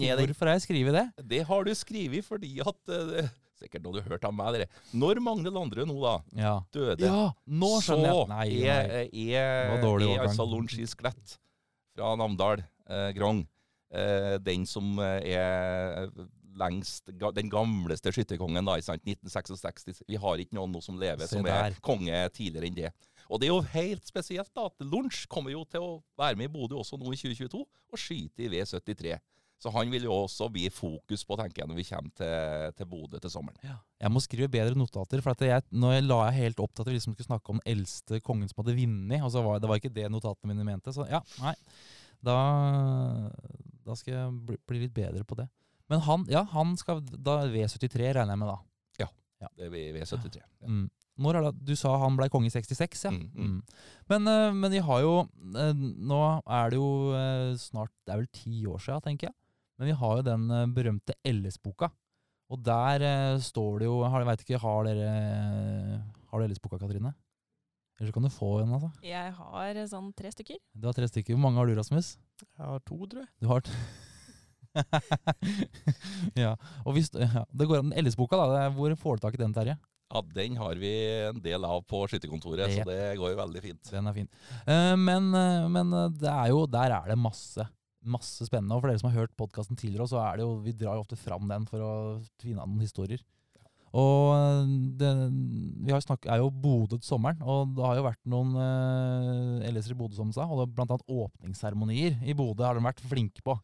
skrevet, 0.66 0.92
det. 0.92 1.28
det? 1.28 1.42
Har 1.46 1.64
du 1.64 1.70
skrevet 1.74 2.24
fordi 2.26 2.58
at 2.60 2.88
eh, 2.90 3.28
Sikkert 3.54 3.84
noe 3.84 3.94
du 3.94 4.00
har 4.02 4.16
hørt 4.16 4.26
av 4.26 4.34
meg, 4.34 4.56
dere. 4.56 4.82
Når 4.98 5.20
Magne 5.22 5.52
Landrød 5.54 5.86
nå 5.90 5.96
da 6.02 6.14
Ja, 6.34 6.54
døde, 6.74 7.06
ja 7.06 7.30
nå 7.46 7.72
så 7.84 7.98
jeg. 8.00 8.28
Nei, 8.32 8.46
er, 8.66 8.88
nei. 8.90 9.26
er, 9.30 9.74
er 9.74 9.84
overgang. 9.86 10.24
altså 10.26 10.48
Skelett 10.90 11.36
fra 11.94 12.14
Namdal, 12.18 12.64
eh, 12.90 13.10
Grong, 13.14 13.44
eh, 13.94 14.34
den 14.42 14.66
som 14.66 14.98
eh, 14.98 15.36
er 15.38 16.10
lengst, 16.58 17.10
den 17.34 17.50
gamleste 17.50 18.12
skytterkongen, 18.14 18.66
da, 18.66 18.76
ikke 18.78 18.98
1966. 18.98 20.02
Vi 20.08 20.18
har 20.20 20.42
ikke 20.42 20.56
noen 20.58 20.74
nå 20.74 20.82
som 20.84 20.98
lever 21.00 21.26
Se 21.26 21.38
som 21.38 21.46
er 21.46 21.70
der. 21.70 21.80
konge 21.84 22.20
tidligere 22.34 22.70
enn 22.70 22.78
det. 22.78 22.92
Og 23.30 23.40
det 23.40 23.48
er 23.48 23.54
jo 23.54 23.62
helt 23.72 24.06
spesielt 24.06 24.50
da, 24.54 24.66
at 24.68 24.84
Lunch 24.84 25.24
kommer 25.32 25.54
jo 25.54 25.64
til 25.68 25.82
å 25.82 25.92
være 26.20 26.36
med 26.38 26.50
i 26.50 26.54
Bodø 26.54 26.76
også 26.82 26.98
nå 27.00 27.14
i 27.14 27.18
2022, 27.18 27.62
og 27.64 28.00
skyte 28.00 28.44
i 28.44 28.50
V73. 28.52 29.16
Så 29.64 29.70
han 29.72 29.88
vil 29.88 30.04
jo 30.04 30.12
også 30.12 30.50
bli 30.52 30.66
fokus 30.68 31.22
på, 31.24 31.38
tenker 31.40 31.62
jeg, 31.62 31.68
når 31.70 31.78
vi 31.78 31.86
kommer 31.88 32.12
til, 32.20 32.74
til 32.76 32.88
Bodø 32.90 33.20
til 33.22 33.32
sommeren. 33.32 33.56
Ja. 33.64 33.78
Jeg 34.04 34.12
må 34.12 34.20
skrive 34.20 34.50
bedre 34.52 34.76
notater. 34.76 35.22
for 35.24 35.32
at 35.32 35.44
jeg, 35.46 35.64
Nå 35.72 35.94
la 36.04 36.18
jeg 36.28 36.42
helt 36.42 36.60
opp 36.60 36.74
til 36.74 36.84
at 36.84 36.90
vi 36.90 36.98
liksom 36.98 37.14
skulle 37.14 37.30
snakke 37.30 37.54
om 37.54 37.62
den 37.62 37.72
eldste 37.72 38.20
kongen 38.20 38.50
som 38.50 38.60
hadde 38.60 38.76
vunnet. 38.76 39.24
Og 39.24 39.32
så 39.32 39.44
var 39.46 39.62
det 39.62 39.70
var 39.70 39.80
ikke 39.80 39.94
det 39.94 40.10
notatene 40.12 40.52
mine 40.52 40.68
mente. 40.68 40.92
Så 40.92 41.08
ja, 41.08 41.22
nei. 41.40 41.54
Da, 42.24 42.36
da 43.88 43.96
skal 43.96 44.14
jeg 44.14 44.36
bli, 44.50 44.60
bli 44.68 44.84
litt 44.84 44.94
bedre 44.96 45.24
på 45.24 45.40
det. 45.40 45.48
Men 45.88 46.04
han, 46.04 46.28
ja, 46.32 46.44
han 46.52 46.76
skal 46.80 47.00
da 47.00 47.42
V73, 47.48 48.12
regner 48.16 48.36
jeg 48.36 48.44
med 48.44 48.52
da. 48.52 48.60
Ja, 49.44 49.48
Det 49.60 49.70
blir 49.72 49.96
V73. 49.96 50.38
Ja. 50.40 50.68
Mm. 50.68 50.86
Når 51.24 51.38
er 51.38 51.46
det, 51.46 51.52
du 51.68 51.76
sa 51.78 51.92
han 52.02 52.16
ble 52.18 52.26
konge 52.32 52.50
i 52.50 52.54
66, 52.54 53.04
ja. 53.06 53.12
Mm, 53.14 53.26
mm. 53.38 53.58
Men, 54.10 54.30
eh, 54.30 54.56
men 54.56 54.72
vi 54.72 54.80
har 54.82 55.02
jo 55.04 55.12
eh, 55.54 55.84
Nå 56.10 56.20
er 56.42 56.72
det 56.72 56.80
jo 56.80 56.88
eh, 57.14 57.52
snart 57.60 57.92
Det 58.02 58.14
er 58.14 58.22
vel 58.24 58.30
ti 58.34 58.64
år 58.66 58.82
siden, 58.82 59.04
tenker 59.04 59.30
jeg. 59.30 59.36
Men 59.78 59.88
vi 59.90 59.94
har 59.98 60.16
jo 60.20 60.22
den 60.26 60.44
eh, 60.54 60.66
berømte 60.70 61.14
LS-boka. 61.26 61.88
Og 62.52 62.60
der 62.62 63.02
eh, 63.02 63.38
står 63.42 63.78
det 63.80 63.86
jo 63.88 64.02
har, 64.04 64.20
Jeg 64.20 64.28
veit 64.28 64.42
ikke, 64.44 64.58
har 64.62 64.84
dere 64.84 65.08
Har 66.30 66.40
du 66.40 66.46
LS-boka, 66.50 66.78
Katrine? 66.78 67.14
Eller 67.98 68.10
så 68.10 68.14
kan 68.16 68.24
du 68.26 68.30
få 68.34 68.48
en, 68.62 68.72
altså. 68.74 68.90
Jeg 69.06 69.32
har 69.38 69.76
eh, 69.78 69.86
sånn 69.90 70.12
tre 70.18 70.30
stykker. 70.34 70.58
Du 70.74 70.88
har 70.90 70.94
tre 70.96 71.06
stykker. 71.10 71.34
Hvor 71.36 71.44
mange 71.46 71.60
har 71.62 71.66
du, 71.70 71.74
Rasmus? 71.78 72.16
Jeg 72.42 72.66
har 72.66 72.80
to, 72.86 72.98
tror 73.06 73.22
jeg. 73.22 73.30
Du 73.40 73.46
har 73.50 73.62
t- 73.64 73.74
Ja. 76.44 76.54
Og 76.84 76.96
hvis, 76.96 77.10
ja, 77.14 77.44
det 77.54 77.68
går 77.70 77.82
an. 77.84 77.92
LS-boka, 78.02 78.38
da. 78.50 78.64
Hvor 78.74 78.94
får 78.98 79.18
du 79.20 79.24
tak 79.26 79.36
i 79.38 79.42
den, 79.42 79.54
Terje? 79.54 79.76
Ja, 80.14 80.20
den 80.36 80.58
har 80.60 80.74
vi 80.78 80.90
en 81.30 81.38
del 81.42 81.64
av 81.66 81.80
på 81.90 82.02
skytterkontoret, 82.10 82.66
Det- 82.68 82.82
så 82.82 82.84
det 82.90 83.16
går 83.18 83.30
jo 83.32 83.38
veldig 83.40 83.62
fint. 83.64 83.90
Den 83.90 84.06
er 84.10 84.12
fin. 84.18 84.28
Eh, 84.66 84.94
men 85.00 85.30
eh, 85.34 85.68
men 85.68 85.90
det 86.18 86.28
er 86.30 86.48
jo, 86.52 86.66
der 86.66 86.92
er 86.98 87.08
det 87.08 87.18
masse 87.18 87.64
masse 88.06 88.46
spennende. 88.48 88.76
Og 88.76 88.84
for 88.84 88.90
dere 88.90 89.00
som 89.02 89.10
har 89.10 89.24
hørt 89.24 89.36
podkasten 89.38 89.78
tidligere, 89.78 90.08
så 90.10 90.20
er 90.24 90.38
det 90.38 90.46
jo, 90.46 90.56
vi 90.64 90.74
drar 90.76 90.98
jo 90.98 91.04
ofte 91.04 91.18
fram 91.20 91.48
den 91.50 91.66
for 91.70 91.84
å 91.84 91.92
finne 92.42 92.64
noen 92.64 92.84
historier. 92.84 93.22
Og 93.94 94.32
eh, 94.34 94.72
det, 94.98 95.10
vi 95.86 96.00
snakket, 96.02 96.30
er 96.32 96.42
jo 96.42 96.50
Bodø 96.50 96.98
til 96.98 97.06
sommeren, 97.06 97.42
og 97.46 97.76
det 97.76 97.84
har 97.86 98.00
jo 98.00 98.08
vært 98.08 98.22
noen 98.30 98.56
eh, 98.58 99.68
LS-er 99.70 99.94
i 99.94 100.00
Bodø, 100.00 100.18
som 100.18 100.32
sa. 100.34 100.48
Og 100.50 100.66
blant 100.74 100.90
annet 100.90 101.06
åpningsseremonier 101.06 102.18
i 102.26 102.34
Bodø 102.36 102.66
har 102.66 102.74
de 102.74 102.84
vært 102.84 103.04
flinke 103.06 103.44
på. 103.46 103.56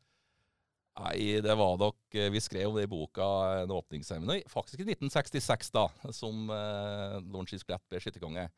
Nei, 1.01 1.41
det 1.41 1.55
var 1.57 1.79
nok 1.81 2.17
eh, 2.19 2.29
Vi 2.35 2.43
skrev 2.43 2.71
om 2.71 2.77
det 2.77 2.85
i 2.85 2.91
boka 2.91 3.27
en 3.63 3.73
åpningsseremoni, 3.75 4.43
faktisk 4.51 4.83
i 4.83 4.89
1966, 4.89 5.71
da, 5.75 5.87
som 6.15 6.51
eh, 6.55 7.21
Lorentz 7.25 7.57
Sklett 7.63 7.87
ble 7.91 8.03
skytterkonge. 8.03 8.49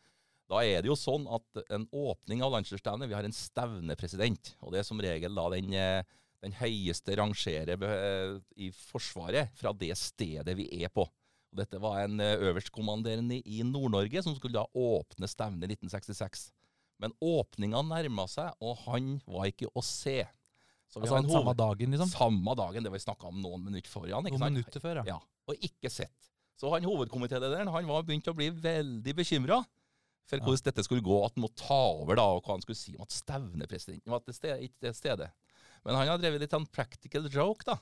Da 0.53 0.61
er 0.69 0.85
det 0.85 0.91
jo 0.91 0.99
sånn 0.99 1.25
at 1.33 1.63
en 1.73 1.87
åpning 1.97 2.43
av 2.45 2.53
landslagsstevnet 2.53 3.09
Vi 3.09 3.17
har 3.17 3.25
en 3.25 3.37
stevnepresident, 3.37 4.53
og 4.61 4.75
det 4.75 4.83
er 4.83 4.89
som 4.89 5.01
regel 5.01 5.39
da 5.39 5.47
den, 5.55 5.73
eh, 5.73 6.05
den 6.45 6.57
høyeste 6.59 7.17
rangerer 7.17 7.87
eh, 7.89 8.35
i 8.61 8.69
Forsvaret 8.77 9.55
fra 9.57 9.73
det 9.73 9.95
stedet 9.97 10.57
vi 10.59 10.69
er 10.83 10.93
på. 10.93 11.07
Og 11.53 11.61
dette 11.63 11.81
var 11.81 12.03
en 12.05 12.21
eh, 12.21 12.37
øverstkommanderende 12.51 13.41
i 13.49 13.63
Nord-Norge 13.65 14.25
som 14.25 14.37
skulle 14.37 14.61
da 14.61 14.67
åpne 14.77 15.31
stevnet 15.31 15.73
i 15.73 15.79
1966. 15.79 16.51
Men 17.01 17.17
åpninga 17.25 17.81
nærma 17.89 18.29
seg, 18.29 18.53
og 18.61 18.85
han 18.85 19.17
var 19.25 19.49
ikke 19.49 19.73
å 19.73 19.83
se. 19.85 20.21
Altså 20.93 21.17
har 21.17 21.25
samme 21.33 21.55
dagen, 21.57 21.95
liksom. 21.97 22.13
samme 22.13 22.55
dagen, 22.61 22.85
det 22.85 22.93
var 22.93 23.01
vi 23.01 23.07
snakka 23.07 23.31
om 23.33 23.41
noen 23.41 23.65
minutter 23.65 23.89
før. 23.89 24.11
ikke 24.11 24.37
Noen 24.37 24.51
minutter 24.53 24.85
før, 24.85 25.01
ja. 25.01 25.15
Ja, 25.17 25.21
og 25.49 25.65
ikke 25.65 25.89
sett. 25.89 26.29
Så 26.61 26.69
han 26.71 26.85
hovedkomitélederen 26.85 27.73
han 27.73 27.89
var 27.89 28.05
begynt 28.05 28.29
å 28.29 28.37
bli 28.37 28.53
veldig 28.53 29.15
bekymra 29.17 29.65
for 30.29 30.39
Ja. 30.39 30.57
dette 30.65 30.85
skulle 30.85 31.03
gå, 31.05 31.17
at 31.27 31.35
han 31.35 31.43
måtte 31.43 31.67
ta 31.67 31.81
over, 31.99 32.17
da, 32.17 32.23
og 32.23 32.43
hva 32.45 32.55
han 32.57 32.63
skulle 32.65 32.79
si 32.79 32.95
om 32.97 33.03
at 33.03 33.11
stevnepresidenten 33.15 34.11
var 34.13 34.23
ikke 34.23 34.81
til 34.81 34.95
stede. 34.95 35.31
Men 35.85 35.97
han 35.99 36.09
har 36.09 36.19
drevet 36.19 36.41
litt 36.41 36.55
sånn 36.55 36.69
practical 36.71 37.29
joke, 37.29 37.65
da. 37.67 37.79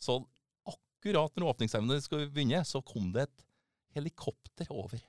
Så 0.00 0.20
akkurat 0.66 1.34
når 1.36 1.54
åpningsevnen 1.54 2.02
skulle 2.02 2.30
begynne, 2.30 2.62
så 2.64 2.82
kom 2.84 3.10
det 3.12 3.26
et 3.28 3.44
helikopter 3.96 4.70
over. 4.70 5.00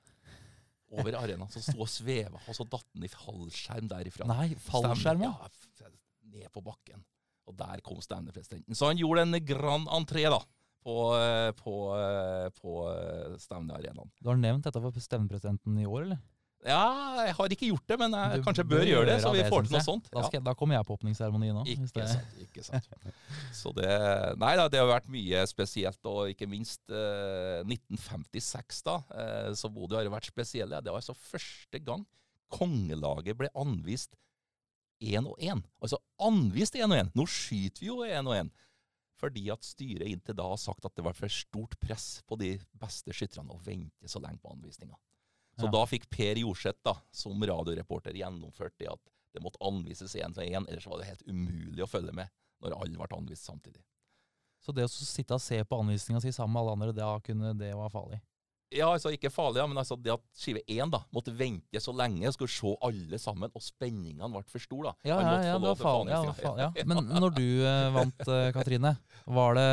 Over 0.92 1.16
arenaen, 1.16 1.52
som 1.54 1.64
sto 1.64 1.80
og 1.80 1.88
sveva, 1.88 2.42
og 2.50 2.56
så 2.58 2.66
datt 2.68 2.88
han 2.96 3.06
i 3.08 3.12
fallskjerm 3.12 3.88
derifra. 3.88 4.28
Nei, 4.28 4.50
fallskjerm, 4.56 5.24
ja. 5.24 5.32
Ja, 5.80 5.92
ned 6.32 6.50
på 6.52 6.64
bakken. 6.66 7.06
Og 7.48 7.56
der 7.58 7.80
kom 7.86 8.02
stevnepresidenten. 8.04 8.76
Så 8.76 8.90
han 8.90 9.00
gjorde 9.00 9.24
en 9.24 9.38
grand 9.46 9.88
entré 9.88 10.26
da, 10.32 10.42
på, 10.84 10.96
eh, 11.16 11.52
på, 11.58 11.76
eh, 11.96 12.50
på 12.58 12.76
eh, 12.92 13.38
stevnearenaen. 13.40 14.12
Du 14.22 14.30
har 14.30 14.40
nevnt 14.40 14.68
dette 14.68 14.82
for 14.82 14.92
stevnepresidenten 15.04 15.80
i 15.80 15.88
år, 15.88 16.08
eller? 16.10 16.22
Ja, 16.62 17.26
jeg 17.26 17.34
har 17.38 17.54
ikke 17.56 17.68
gjort 17.72 17.88
det, 17.90 17.96
men 17.98 18.14
jeg 18.14 18.42
Du 18.42 18.44
kanskje 18.46 18.66
bør 18.70 18.84
gjøre 18.86 19.06
det, 19.10 19.16
så 19.24 19.32
vi 19.34 19.40
det, 19.42 19.48
får 19.50 19.66
til 19.66 19.74
noe 19.74 19.80
jeg. 19.80 19.86
sånt. 19.88 20.10
Da, 20.14 20.22
skal, 20.28 20.44
da 20.46 20.54
kommer 20.58 20.78
jeg 20.78 20.86
på 20.86 20.98
åpningsseremonien 21.00 21.58
òg. 21.58 21.70
Ikke 21.74 22.06
sant, 22.06 22.36
ikke 22.44 22.66
sant. 22.68 22.90
Så 23.58 23.74
det 23.74 23.90
Nei 24.42 24.52
da, 24.60 24.68
det 24.70 24.82
har 24.82 24.90
vært 24.92 25.10
mye 25.10 25.42
spesielt, 25.50 26.00
og 26.06 26.30
ikke 26.30 26.50
minst 26.52 26.94
eh, 26.94 27.64
1956, 27.66 28.84
da. 28.86 29.00
Eh, 29.10 29.52
så 29.58 29.72
Bodø 29.74 29.98
har 29.98 30.06
jo 30.06 30.14
vært 30.14 30.30
spesielle. 30.30 30.84
Det 30.86 30.94
var 30.94 31.02
altså 31.02 31.18
første 31.18 31.82
gang 31.82 32.06
kongelaget 32.52 33.40
ble 33.40 33.50
anvist 33.58 34.14
én 35.02 35.26
og 35.26 35.40
én. 35.42 35.64
Altså 35.82 35.98
anvist 36.22 36.78
én 36.78 36.92
og 36.92 37.00
én. 37.00 37.10
Nå 37.18 37.26
skyter 37.26 37.82
vi 37.82 37.90
jo 37.90 38.04
én 38.06 38.28
og 38.30 38.38
én. 38.38 38.52
Fordi 39.22 39.48
at 39.54 39.66
styret 39.66 40.10
inntil 40.10 40.38
da 40.38 40.48
har 40.50 40.62
sagt 40.62 40.86
at 40.86 40.94
det 40.98 41.06
var 41.06 41.18
for 41.18 41.30
stort 41.30 41.76
press 41.82 42.20
på 42.30 42.38
de 42.42 42.56
beste 42.82 43.14
skytterne 43.14 43.54
å 43.54 43.62
vente 43.66 44.10
så 44.10 44.22
lenge 44.22 44.42
på 44.42 44.54
anvisninga. 44.54 44.98
Så 45.62 45.68
Ja. 45.70 45.72
da 45.72 45.86
fikk 45.86 46.10
Per 46.10 46.36
Jorseth, 46.42 46.80
da, 46.84 46.96
som 47.12 47.42
radioreporter, 47.42 48.14
gjennomført 48.18 48.74
det 48.80 48.90
at 48.92 49.00
det 49.34 49.42
måtte 49.44 49.62
anvises 49.62 50.16
én 50.16 50.34
til 50.34 50.44
én, 50.50 50.66
ellers 50.68 50.88
var 50.88 50.98
det 51.00 51.08
helt 51.08 51.24
umulig 51.28 51.84
å 51.86 51.88
følge 51.90 52.14
med 52.14 52.30
når 52.62 52.74
alle 52.76 52.98
ble 52.98 53.18
anvist 53.18 53.46
samtidig. 53.48 53.82
Så 54.62 54.74
det 54.76 54.84
å 54.86 54.90
sitte 54.92 55.34
og 55.34 55.42
se 55.42 55.64
på 55.64 55.80
anvisninga 55.80 56.22
si 56.22 56.30
sammen 56.32 56.54
med 56.54 56.62
alle 56.62 56.72
andre, 56.76 56.94
da 56.94 57.20
kunne 57.20 57.54
det 57.58 57.74
var 57.76 57.90
farlig. 57.90 58.20
Ja, 58.72 58.88
altså 58.94 59.12
ikke 59.12 59.30
farlig, 59.34 59.60
ja, 59.60 59.66
men 59.68 59.78
altså 59.82 59.98
det 60.00 60.14
at 60.14 60.22
skive 60.40 60.62
én 60.72 60.90
da, 60.94 61.02
måtte 61.12 61.34
vente 61.36 61.80
så 61.84 61.92
lenge, 61.96 62.32
skulle 62.32 62.52
se 62.54 62.72
alle 62.88 63.18
sammen, 63.20 63.52
og 63.54 63.62
spenningene 63.66 64.30
ble 64.32 64.42
for 64.48 64.64
store. 64.64 64.94
da. 64.94 65.10
Ja, 65.10 65.18
ja, 65.20 65.34
ja, 65.50 65.58
det 65.60 65.68
var 65.68 65.76
farlig. 65.82 66.14
Ja, 66.14 66.22
det 66.22 66.32
var 66.32 66.40
farlig 66.40 66.64
ja. 66.80 66.86
Men 66.88 67.10
når 67.12 67.36
du 67.36 67.44
eh, 67.68 67.90
vant, 67.98 68.24
eh, 68.28 68.52
Katrine, 68.56 68.94
var 69.28 69.56
det 69.60 69.66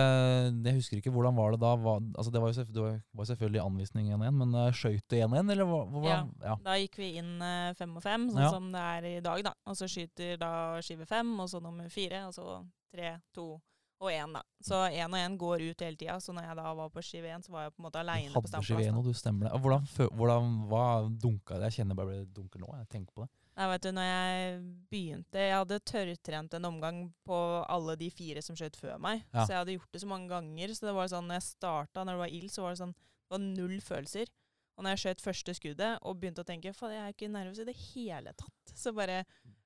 Jeg 0.66 0.74
husker 0.80 0.98
ikke 1.00 1.12
hvordan 1.14 1.36
var 1.38 1.54
det 1.54 1.60
da? 1.62 1.70
Var, 1.76 2.02
altså 2.18 2.32
det 2.34 2.42
var 2.42 2.52
jo, 2.52 2.64
det 2.64 2.82
var- 3.14 3.28
selvfølgelig 3.30 3.62
anvisning 3.64 4.10
1-1, 4.16 4.34
men 4.42 4.54
uh, 4.54 4.68
skøyt 4.72 5.04
du 5.08 5.16
1-1, 5.16 5.50
eller 5.52 5.64
hva- 5.68 5.86
hvordan? 5.92 6.30
Ja. 6.42 6.56
Da 6.64 6.76
gikk 6.82 6.98
vi 6.98 7.12
inn 7.22 7.36
eh, 7.42 7.72
fem 7.78 7.94
og 7.96 8.02
fem, 8.02 8.28
sånn 8.32 8.42
Ja. 8.42 8.50
som 8.50 8.70
det 8.72 8.80
er 8.82 9.08
i 9.14 9.20
dag, 9.20 9.42
da. 9.44 9.52
Og 9.66 9.76
så 9.78 9.86
skyter 9.86 10.38
da 10.40 10.52
skive 10.82 11.06
fem, 11.06 11.34
og 11.38 11.48
så 11.48 11.60
nummer 11.62 11.88
fire, 11.92 12.26
og 12.26 12.34
så 12.34 12.64
tre, 12.92 13.14
to 13.34 13.60
og 13.98 14.12
én, 14.12 14.34
da. 14.36 14.42
Så 14.62 14.78
én 14.94 15.10
og 15.10 15.18
én 15.18 15.36
går 15.40 15.64
ut 15.70 15.82
hele 15.82 15.98
tida. 15.98 16.18
Så 16.22 16.32
når 16.34 16.46
jeg 16.46 16.58
da 16.60 16.72
var 16.80 16.90
på 16.94 17.02
skive 17.02 17.32
én, 17.34 17.42
så 17.42 17.52
var 17.54 17.66
jeg 17.66 17.74
på 17.74 17.82
en 17.82 17.86
måte 17.88 18.02
aleine 18.02 18.30
på 18.34 18.42
1, 18.46 18.94
og 18.94 19.08
du 19.08 19.12
stemmer 19.16 19.48
det. 19.48 19.60
Hvordan, 19.64 19.88
hvordan 20.20 20.54
hva 20.70 20.84
dunka 21.10 21.58
det? 21.58 21.70
Jeg 21.70 21.80
kjenner 21.80 21.98
bare 21.98 22.20
det 22.20 22.32
dunker 22.36 22.62
nå. 22.62 22.70
Jeg 22.78 22.88
tenker 22.94 23.16
på 23.16 23.26
det. 23.26 23.30
Nei, 23.58 23.66
vet 23.72 23.82
du, 23.82 23.88
når 23.90 24.04
jeg 24.06 24.58
begynte 24.92 25.40
Jeg 25.42 25.54
hadde 25.56 25.78
tørrtrent 25.90 26.52
en 26.54 26.66
omgang 26.68 27.00
på 27.26 27.38
alle 27.66 27.96
de 27.98 28.06
fire 28.14 28.42
som 28.44 28.54
skjøt 28.58 28.78
før 28.78 29.00
meg. 29.02 29.24
Ja. 29.32 29.42
Så 29.42 29.50
jeg 29.50 29.62
hadde 29.64 29.74
gjort 29.74 29.96
det 29.96 30.02
så 30.04 30.10
mange 30.10 30.30
ganger. 30.30 30.74
Så 30.78 30.86
det 30.86 30.94
var 30.94 31.10
sånn, 31.10 31.26
når 31.26 31.40
jeg 31.40 31.48
starta, 31.48 32.04
når 32.04 32.14
det 32.14 32.22
var 32.22 32.36
ild, 32.38 32.52
så 32.54 32.64
var 32.64 32.76
det 32.76 32.82
sånn 32.84 32.94
Det 32.94 33.34
var 33.34 33.42
null 33.42 33.80
følelser. 33.82 34.30
Og 34.78 34.86
når 34.86 34.94
jeg 34.94 35.02
skjøt 35.02 35.24
første 35.24 35.54
skuddet 35.58 36.04
og 36.06 36.20
begynte 36.20 36.44
å 36.44 36.46
tenke 36.46 36.70
Faen, 36.76 36.94
jeg 36.94 37.02
er 37.02 37.16
ikke 37.16 37.32
nervøs 37.34 37.58
i 37.58 37.66
det 37.66 37.74
hele 37.88 38.30
tatt. 38.38 38.74
Så 38.78 38.94
bare 38.94 39.24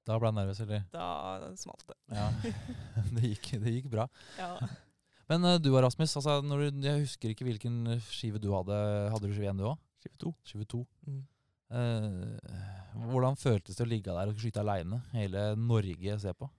Da 0.09 0.17
ble 0.19 0.33
jeg 0.33 0.39
nervøs, 0.41 0.63
eller? 0.65 0.87
Da 0.93 1.51
smalt 1.61 1.85
det. 1.87 1.99
Ja. 2.11 2.29
det, 3.15 3.35
gikk, 3.35 3.53
det 3.63 3.77
gikk 3.77 3.91
bra. 3.93 4.09
Ja. 4.39 4.57
Men 5.31 5.47
eh, 5.49 5.61
du 5.63 5.71
og 5.73 5.83
Rasmus, 5.85 6.17
altså, 6.19 6.41
når 6.45 6.65
du, 6.65 6.83
jeg 6.89 7.05
husker 7.05 7.33
ikke 7.33 7.47
hvilken 7.47 8.01
skive 8.09 8.43
du 8.43 8.51
hadde. 8.57 8.79
Hadde 9.15 9.31
du 9.31 9.37
skive 9.37 9.53
1 9.53 9.63
du 9.63 9.69
òg? 9.71 9.79
Skive 10.03 10.19
2. 10.25 10.35
Skive 10.51 10.67
2. 10.75 10.83
Mm. 11.07 11.23
Eh, 11.73 12.51
hvordan 13.07 13.39
føltes 13.41 13.79
det 13.79 13.87
å 13.87 13.89
ligge 13.89 14.13
der 14.13 14.33
og 14.33 14.43
skyte 14.43 14.61
aleine? 14.61 15.01
Hele 15.15 15.53
Norge 15.57 16.19
ser 16.21 16.37
på. 16.37 16.51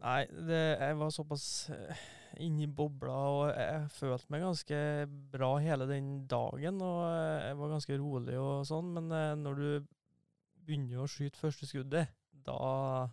Nei, 0.00 0.22
det, 0.48 0.60
jeg 0.80 0.96
var 0.96 1.10
såpass 1.12 1.44
uh, 1.74 2.04
inni 2.40 2.68
bobla, 2.72 3.16
og 3.34 3.50
jeg 3.50 3.88
følte 3.92 4.32
meg 4.32 4.44
ganske 4.46 4.78
bra 5.32 5.50
hele 5.60 5.88
den 5.90 6.12
dagen. 6.30 6.80
Og 6.84 7.00
eh, 7.08 7.48
jeg 7.48 7.58
var 7.58 7.74
ganske 7.74 7.98
rolig 8.00 8.38
og 8.40 8.64
sånn, 8.68 8.94
men 8.96 9.10
eh, 9.16 9.34
når 9.40 9.60
du 9.60 9.90
begynner 10.64 11.02
å 11.02 11.10
skyte 11.10 11.40
første 11.40 11.68
skuddet, 11.68 12.14
da, 12.46 13.10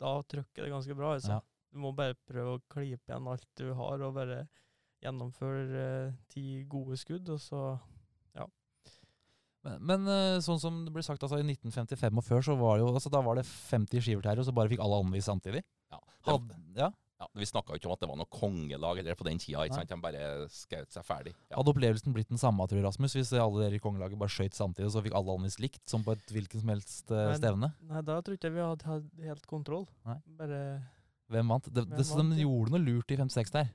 da 0.00 0.14
trykker 0.30 0.66
det 0.66 0.72
ganske 0.72 0.96
bra. 0.98 1.14
Altså. 1.18 1.38
Ja. 1.38 1.40
Du 1.74 1.80
må 1.82 1.94
bare 1.96 2.16
prøve 2.28 2.58
å 2.58 2.62
klype 2.70 3.10
igjen 3.10 3.30
alt 3.30 3.48
du 3.58 3.66
har, 3.74 4.04
og 4.06 4.14
bare 4.18 4.44
gjennomføre 5.04 5.80
eh, 5.80 6.14
ti 6.32 6.62
gode 6.70 6.96
skudd, 7.00 7.28
og 7.34 7.42
så 7.42 7.64
Men, 9.64 9.78
men 9.88 10.08
eh, 10.12 10.42
sånn 10.44 10.60
som 10.60 10.82
det 10.84 10.92
ble 10.92 11.02
sagt, 11.04 11.22
altså, 11.24 11.38
i 11.40 11.46
1955 11.46 12.20
og 12.20 12.26
før, 12.26 12.42
så 12.44 12.56
var 12.60 12.82
jo, 12.82 12.90
altså, 12.92 13.08
da 13.12 13.22
var 13.24 13.38
det 13.40 13.46
50 13.48 14.04
skiver 14.04 14.20
til 14.20 14.32
her, 14.32 14.42
og 14.42 14.44
så 14.44 14.52
bare 14.56 14.68
fikk 14.68 14.82
alle 14.84 14.98
anvist 15.00 15.30
samtidig? 15.30 15.62
Ja, 15.92 16.00
det, 16.04 16.18
Hadde, 16.28 16.58
ja. 16.76 16.90
Ja, 17.20 17.28
vi 17.38 17.46
snakka 17.46 17.72
jo 17.74 17.78
ikke 17.78 17.88
om 17.88 17.94
at 17.94 18.00
det 18.02 18.08
var 18.10 18.18
noe 18.18 18.30
kongelag 18.32 18.98
eller 19.00 19.14
på 19.18 19.26
den 19.28 19.38
tida. 19.38 19.62
ikke 19.64 19.76
Nei. 19.78 19.84
sant? 19.84 19.92
De 19.92 19.98
bare 20.02 20.24
skjøt 20.50 20.96
seg 20.96 21.06
ferdig. 21.06 21.34
Ja. 21.48 21.60
Hadde 21.60 21.70
opplevelsen 21.74 22.16
blitt 22.16 22.32
den 22.32 22.40
samme, 22.42 22.66
tror 22.68 22.80
du, 22.80 22.86
Rasmus, 22.86 23.14
hvis 23.16 23.30
alle 23.38 23.62
dere 23.62 23.78
i 23.78 23.82
kongelaget 23.84 24.18
bare 24.20 24.34
skøyt 24.34 24.58
samtidig, 24.58 24.90
så 24.92 25.02
fikk 25.04 25.14
alle 25.14 25.36
anvist 25.38 25.62
likt, 25.62 25.82
som 25.90 26.02
på 26.04 26.16
et 26.16 26.34
hvilken 26.34 26.64
som 26.64 26.74
helst 26.74 27.14
uh, 27.14 27.20
Men- 27.30 27.38
stevne? 27.38 27.70
Nei, 27.90 28.02
da 28.02 28.18
tror 28.20 28.36
ikke 28.38 28.52
vi 28.56 28.64
hadde 28.64 28.90
hatt 28.90 29.24
helt 29.30 29.46
kontroll. 29.50 29.86
Nei. 30.08 30.18
Bare 30.40 30.60
Hvem 31.32 31.54
vant? 31.54 31.70
Det, 31.72 31.86
Hvem 31.86 31.96
det, 31.96 32.04
så 32.06 32.18
vant, 32.18 32.34
de 32.36 32.44
gjorde 32.44 32.74
noe 32.74 32.82
lurt 32.84 33.14
i 33.14 33.16
56 33.16 33.54
der. 33.54 33.70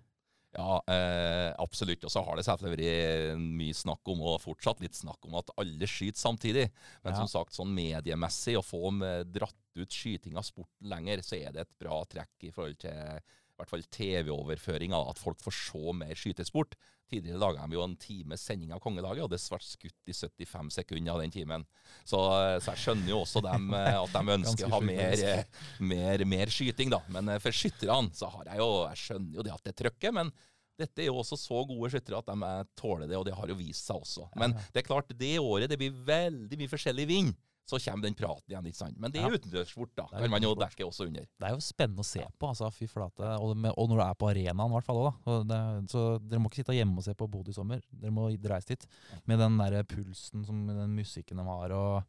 Ja, 0.58 0.80
eh, 0.90 1.54
absolutt. 1.62 2.04
Og 2.04 2.12
så 2.12 2.24
har 2.26 2.36
det 2.40 2.46
selvfølgelig 2.48 2.88
vært 2.90 3.42
mye 3.60 3.76
snakk 3.78 4.10
om, 4.10 4.24
og 4.26 4.42
fortsatt 4.42 4.82
litt 4.82 4.98
snakk 4.98 5.28
om, 5.28 5.36
at 5.38 5.52
alle 5.62 5.90
skyter 5.90 6.18
samtidig. 6.18 6.72
Men 7.04 7.14
Ja. 7.14 7.20
som 7.20 7.28
sagt, 7.28 7.54
sånn 7.54 7.74
mediemessig, 7.74 8.58
å 8.58 8.66
få 8.66 8.92
med 8.92 9.32
dratt 9.32 9.56
ut 9.76 9.90
skyting 9.90 10.38
av 10.38 10.44
sporten 10.44 10.90
lenger, 10.90 11.22
så 11.22 11.38
er 11.38 11.52
det 11.54 11.62
et 11.62 11.80
bra 11.80 12.04
trekk 12.06 12.50
i 12.50 12.52
forhold 12.52 12.80
til 12.80 13.22
i 13.60 13.62
hvert 13.62 13.74
fall 13.74 13.84
TV-overføringa, 13.92 15.00
at 15.12 15.20
folk 15.20 15.42
får 15.44 15.56
se 15.58 15.94
mer 16.00 16.16
skytesport. 16.16 16.78
Tidligere 17.10 17.42
laga 17.42 17.66
de 17.66 17.76
jo 17.76 17.84
en 17.84 17.96
times 18.00 18.44
sending 18.46 18.72
av 18.72 18.80
kongedaget, 18.84 19.26
og 19.26 19.32
det 19.34 19.42
ble 19.42 19.60
skutt 19.66 20.12
i 20.12 20.16
75 20.16 20.70
sekunder 20.78 21.16
av 21.16 21.24
den 21.24 21.34
timen. 21.34 21.66
Så, 22.08 22.22
så 22.62 22.76
jeg 22.76 22.84
skjønner 22.84 23.12
jo 23.12 23.24
også 23.24 23.44
dem, 23.44 23.72
eh, 23.76 23.98
at 23.98 24.14
de 24.16 24.36
ønsker 24.38 24.70
å 24.70 24.76
ha 24.78 24.82
mer, 24.86 25.26
eh, 25.32 25.66
mer, 25.82 26.24
mer 26.30 26.54
skyting, 26.54 26.94
da. 26.94 27.02
Men 27.12 27.34
eh, 27.34 27.42
for 27.44 27.56
skytterne 27.56 28.16
så 28.16 28.32
har 28.38 28.54
jeg 28.54 28.62
jo 28.62 28.70
Jeg 28.86 29.04
skjønner 29.04 29.42
jo 29.42 29.46
det 29.50 29.56
at 29.58 29.68
det 29.68 29.76
trøkket, 29.82 30.16
men 30.16 30.32
dette 30.80 31.04
er 31.04 31.10
jo 31.10 31.20
også 31.20 31.38
så 31.40 31.62
gode 31.68 31.92
skyttere 31.92 32.22
at 32.22 32.30
de 32.30 32.48
eh, 32.48 32.66
tåler 32.80 33.10
det, 33.10 33.18
og 33.20 33.26
det 33.28 33.36
har 33.36 33.52
jo 33.52 33.58
vist 33.60 33.90
seg 33.90 34.00
også. 34.00 34.30
Men 34.40 34.56
det 34.72 34.84
er 34.84 34.88
klart, 34.88 35.12
det 35.20 35.36
året 35.42 35.72
det 35.72 35.80
blir 35.82 35.96
veldig 36.08 36.60
mye 36.62 36.72
forskjellig 36.72 37.08
vind, 37.10 37.34
så 37.70 37.78
kommer 37.84 38.08
den 38.08 38.16
praten 38.18 38.50
igjen, 38.50 38.66
ikke 38.72 38.80
sant. 38.82 38.98
Men 39.00 39.14
det 39.14 39.22
er 39.22 39.30
Ja. 39.30 39.38
utendørssport, 39.38 39.92
da. 39.96 40.06
Det 40.10 40.18
er 40.18 40.26
kan 40.26 40.32
man 40.34 40.46
jo 40.48 40.54
dekker 40.56 40.70
dekke 40.80 40.88
også 40.90 41.06
under. 41.08 41.28
Det 41.40 41.48
er 41.48 41.54
jo 41.54 41.62
spennende 41.62 42.02
å 42.02 42.08
se 42.10 42.26
på, 42.40 42.50
altså, 42.50 42.70
fy 42.74 42.88
flate. 42.90 43.30
Og, 43.40 43.54
med, 43.56 43.74
og 43.78 43.90
når 43.92 44.02
du 44.02 44.04
er 44.08 44.18
på 44.20 44.30
arenaen, 44.32 44.66
i 44.72 44.74
hvert 44.74 44.88
fall 44.90 45.02
da. 45.06 45.38
Det, 45.52 45.60
så 45.94 46.04
dere 46.26 46.42
må 46.42 46.50
ikke 46.50 46.64
sitte 46.64 46.74
hjemme 46.80 46.98
og 46.98 47.06
se 47.06 47.14
på 47.14 47.30
Bodø 47.30 47.54
i 47.54 47.58
sommer. 47.58 47.82
Dere 47.94 48.12
må 48.16 48.28
reise 48.34 48.74
dit. 48.74 48.88
Med 49.30 49.38
den 49.40 49.58
der 49.62 49.84
pulsen, 49.84 50.46
som, 50.50 50.66
den 50.68 50.96
musikken 50.98 51.38
de 51.38 51.44
har, 51.46 51.72
og 51.78 52.04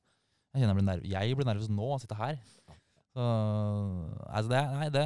Jeg 0.54 0.62
kjenner 0.64 0.74
jeg 0.74 0.80
blir, 0.80 0.88
nerv 0.88 1.04
jeg 1.06 1.36
blir 1.38 1.46
nervøs 1.46 1.68
nå 1.70 1.84
av 1.92 1.98
å 1.98 2.00
sitte 2.02 2.16
her. 2.18 2.40
Så 3.14 3.26
altså, 4.30 4.48
det, 4.50 4.62
nei, 4.74 4.88
det, 4.94 5.04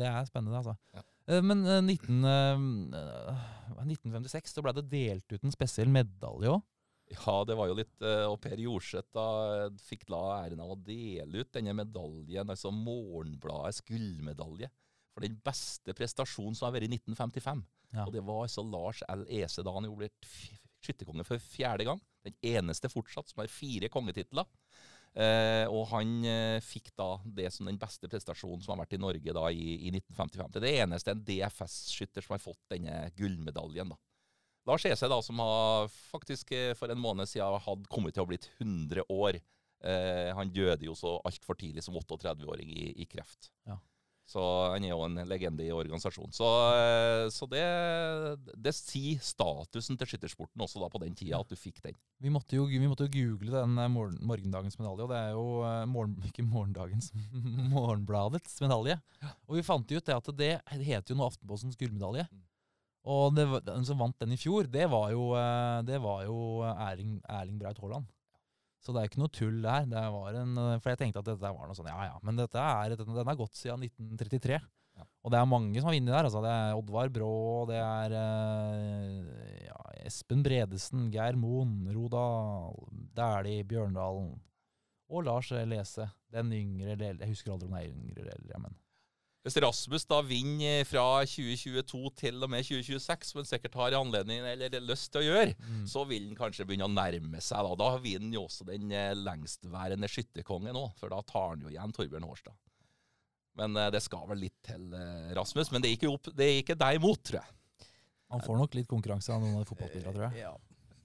det 0.00 0.06
er 0.10 0.26
spennende, 0.28 0.58
altså. 0.60 0.74
Ja. 0.96 1.02
Eh, 1.30 1.40
Men 1.44 1.64
eh, 1.64 1.80
19, 1.80 2.24
eh, 2.24 3.46
1956 3.86 4.54
så 4.56 4.64
ble 4.64 4.74
det 4.76 4.88
delt 4.92 5.32
ut 5.32 5.44
en 5.46 5.54
spesiell 5.54 5.88
medalje 5.92 6.52
òg. 6.56 6.62
Ja, 7.10 7.40
det 7.46 7.56
var 7.58 7.66
jo 7.66 7.74
litt 7.74 8.04
eh, 8.06 8.24
Og 8.30 8.36
Per 8.42 8.60
Jorseth 8.62 9.10
da 9.16 9.26
eh, 9.64 9.78
fikk 9.82 10.06
da 10.10 10.20
æren 10.44 10.62
av 10.62 10.76
å 10.76 10.78
dele 10.78 11.42
ut 11.42 11.50
denne 11.56 11.74
medaljen, 11.74 12.52
altså 12.52 12.70
Morgenbladets 12.74 13.82
gullmedalje, 13.88 14.70
for 15.10 15.26
den 15.26 15.34
beste 15.42 15.94
prestasjonen 15.96 16.54
som 16.54 16.68
har 16.68 16.76
vært 16.76 16.86
i 16.86 16.92
1955. 16.94 17.64
Ja. 17.96 18.06
Og 18.06 18.14
det 18.14 18.22
var 18.26 18.44
altså 18.44 18.62
Lars 18.62 19.02
L. 19.10 19.24
Ese 19.40 19.64
da 19.66 19.74
han 19.74 19.88
jo 19.88 19.98
ble 19.98 20.10
skytterkonge 20.80 21.26
for 21.26 21.42
fjerde 21.42 21.88
gang. 21.88 22.00
Den 22.26 22.36
eneste 22.46 22.90
fortsatt 22.92 23.32
som 23.32 23.42
har 23.42 23.50
fire 23.50 23.90
kongetitler. 23.92 24.46
Eh, 25.18 25.66
og 25.66 25.88
han 25.90 26.12
eh, 26.22 26.60
fikk 26.62 26.92
da 26.94 27.16
det 27.26 27.48
som 27.50 27.66
den 27.66 27.80
beste 27.80 28.06
prestasjonen 28.10 28.62
som 28.62 28.76
har 28.76 28.84
vært 28.84 28.94
i 28.94 29.02
Norge 29.02 29.34
da 29.34 29.48
i, 29.50 29.72
i 29.88 29.90
1955. 29.96 30.52
Det 30.54 30.60
er 30.60 30.66
det 30.66 30.74
eneste 30.84 31.14
en 31.14 31.24
DFS-skytter 31.26 32.24
som 32.24 32.36
har 32.36 32.44
fått 32.44 32.62
denne 32.70 33.02
gullmedaljen. 33.18 33.90
da. 33.90 33.98
Lars 34.70 34.86
Ese, 34.86 35.10
da, 35.10 35.20
som 35.22 35.42
har 35.42 35.90
faktisk 35.90 36.54
eh, 36.56 36.72
for 36.78 36.92
en 36.92 37.02
måned 37.02 37.28
siden 37.28 37.60
hadde 37.66 37.90
kommet 37.90 38.16
til 38.16 38.24
å 38.24 38.30
blitt 38.30 38.48
100 38.60 39.06
år. 39.10 39.40
Eh, 39.82 40.30
han 40.36 40.52
døde 40.54 40.86
jo 40.86 40.94
så 40.98 41.16
altfor 41.26 41.58
tidlig 41.58 41.82
som 41.84 41.96
38-åring 41.98 42.70
i, 42.70 42.90
i 43.02 43.08
kreft. 43.10 43.50
Ja. 43.68 43.80
Så 44.30 44.42
han 44.70 44.84
er 44.86 44.92
jo 44.92 45.02
en 45.02 45.18
legende 45.26 45.64
i 45.64 45.72
organisasjonen. 45.74 46.30
Så, 46.34 46.46
eh, 46.70 47.24
så 47.34 47.48
det, 47.50 47.64
det 48.54 48.72
sier 48.76 49.18
statusen 49.26 49.98
til 49.98 50.12
skyttersporten 50.12 50.62
også 50.62 50.82
da 50.82 50.90
på 50.92 51.00
den 51.02 51.16
tida, 51.18 51.40
at 51.40 51.50
du 51.50 51.58
fikk 51.58 51.80
den. 51.82 51.98
Vi 52.22 52.30
måtte 52.30 52.54
jo, 52.54 52.68
vi 52.70 52.86
måtte 52.86 53.08
jo 53.08 53.14
google 53.16 53.50
den 53.56 53.74
eh, 53.74 53.90
morgen, 53.90 54.20
morgendagens 54.22 54.78
medalje, 54.78 55.08
og 55.08 55.10
det 55.10 55.18
er 55.18 55.34
jo 55.34 55.46
eh, 55.66 55.82
morgen, 55.90 56.14
ikke 56.30 56.46
morgendagens, 56.46 57.10
morgenbladets 57.74 58.54
medalje. 58.62 59.00
Og 59.48 59.58
vi 59.58 59.66
fant 59.66 59.90
jo 59.90 59.98
ut 59.98 60.12
det 60.12 60.20
at 60.20 60.32
det 60.38 60.52
heter 60.76 61.10
jo 61.10 61.18
nå 61.18 61.26
Aftenpostens 61.26 61.80
gullmedalje. 61.80 62.28
Mm. 62.30 62.46
Og 63.08 63.32
det, 63.32 63.46
den 63.64 63.86
som 63.88 64.00
vant 64.00 64.18
den 64.20 64.34
i 64.34 64.40
fjor, 64.40 64.66
det 64.68 64.84
var 64.92 65.12
jo, 65.14 65.30
eh, 65.38 65.78
det 65.88 66.00
var 66.04 66.24
jo 66.26 66.40
Erling, 66.68 67.20
Erling 67.28 67.60
Braut 67.60 67.80
Haaland. 67.80 68.10
Så 68.80 68.92
det 68.92 69.00
er 69.00 69.10
ikke 69.10 69.20
noe 69.20 69.32
tull 69.32 69.56
der. 69.64 69.86
Det 69.88 70.02
var 70.14 70.36
en, 70.40 70.52
eh, 70.58 70.76
for 70.80 70.92
jeg 70.92 71.00
tenkte 71.00 71.22
at 71.22 71.28
dette 71.28 71.54
var 71.56 71.68
noe 71.68 71.76
sånn, 71.76 71.88
ja 71.92 72.10
ja, 72.10 72.20
men 72.24 72.36
dette 72.40 72.60
er, 72.60 72.96
den 72.96 73.32
har 73.32 73.40
gått 73.40 73.56
siden 73.56 73.84
1933. 73.84 74.60
Ja. 75.00 75.06
Og 75.24 75.32
det 75.32 75.40
er 75.40 75.48
mange 75.48 75.80
som 75.80 75.88
har 75.88 75.96
vunnet 75.96 76.12
der. 76.12 76.28
altså. 76.28 76.42
Det 76.44 76.52
er 76.52 76.76
Oddvar 76.76 77.12
Brå, 77.12 77.32
det 77.70 77.80
er 77.80 78.16
eh, 78.20 79.64
ja, 79.68 79.80
Espen 80.04 80.44
Bredesen, 80.44 81.08
Geir 81.12 81.40
Moen, 81.40 81.88
Rodal, 81.94 82.76
Dæhlie, 83.16 83.64
Bjørndalen 83.68 84.32
og 85.10 85.24
Lars 85.26 85.50
Lese. 85.50 86.08
Den 86.30 86.52
yngre. 86.54 86.96
Jeg 87.00 87.32
husker 87.32 87.52
aldri 87.52 87.68
om 87.68 87.74
den 87.74 87.82
er 87.82 87.90
yngre 87.90 88.22
eller 88.22 88.36
eldre, 88.36 88.62
men 88.64 88.76
Hvis 89.40 89.56
Rasmus 89.64 90.04
da 90.04 90.18
vinner 90.20 90.82
fra 90.84 91.22
2022 91.24 92.10
til 92.20 92.42
og 92.44 92.50
med 92.52 92.66
2026, 92.66 93.30
som 93.30 93.38
han 93.40 93.48
sikkert 93.48 93.78
har 93.80 93.96
anledning 93.96 94.44
eller 94.44 94.74
lyst 94.84 95.08
til 95.14 95.22
å 95.22 95.28
gjøre, 95.30 95.54
mm. 95.56 95.86
så 95.88 96.02
vil 96.10 96.26
han 96.28 96.36
kanskje 96.36 96.66
begynne 96.68 96.88
å 96.90 96.92
nærme 96.92 97.40
seg. 97.40 97.64
Da 97.64 97.78
Da 97.80 97.94
vinner 98.04 98.36
jo 98.36 98.44
også 98.44 98.68
den 98.68 98.92
eh, 98.92 99.14
lengstværende 99.16 100.10
skytterkongen 100.12 100.76
òg, 100.76 100.92
for 101.00 101.12
da 101.12 101.22
tar 101.24 101.54
han 101.54 101.64
jo 101.64 101.72
igjen 101.72 101.96
Torbjørn 101.96 102.28
Hårstad. 102.28 102.58
Men 103.56 103.80
eh, 103.80 103.88
det 103.96 104.04
skal 104.04 104.28
vel 104.28 104.44
litt 104.44 104.58
til, 104.66 104.90
eh, 104.92 105.32
Rasmus. 105.38 105.72
Men 105.72 105.80
det 105.80 105.88
er 105.88 105.96
ikke, 105.96 106.12
opp, 106.12 106.28
det 106.36 106.50
gikk 106.58 106.74
deg 106.84 107.00
imot, 107.00 107.24
tror 107.30 107.40
jeg. 107.40 107.88
Han 108.30 108.44
får 108.44 108.60
nok 108.60 108.76
litt 108.76 108.92
konkurranse 108.92 109.32
av 109.32 109.40
noen 109.40 109.56
av 109.56 109.64
de 109.64 109.72
fotballspillerne, 109.72 110.18
tror 110.18 110.28
jeg. 110.28 110.44
Ja. 110.44 110.52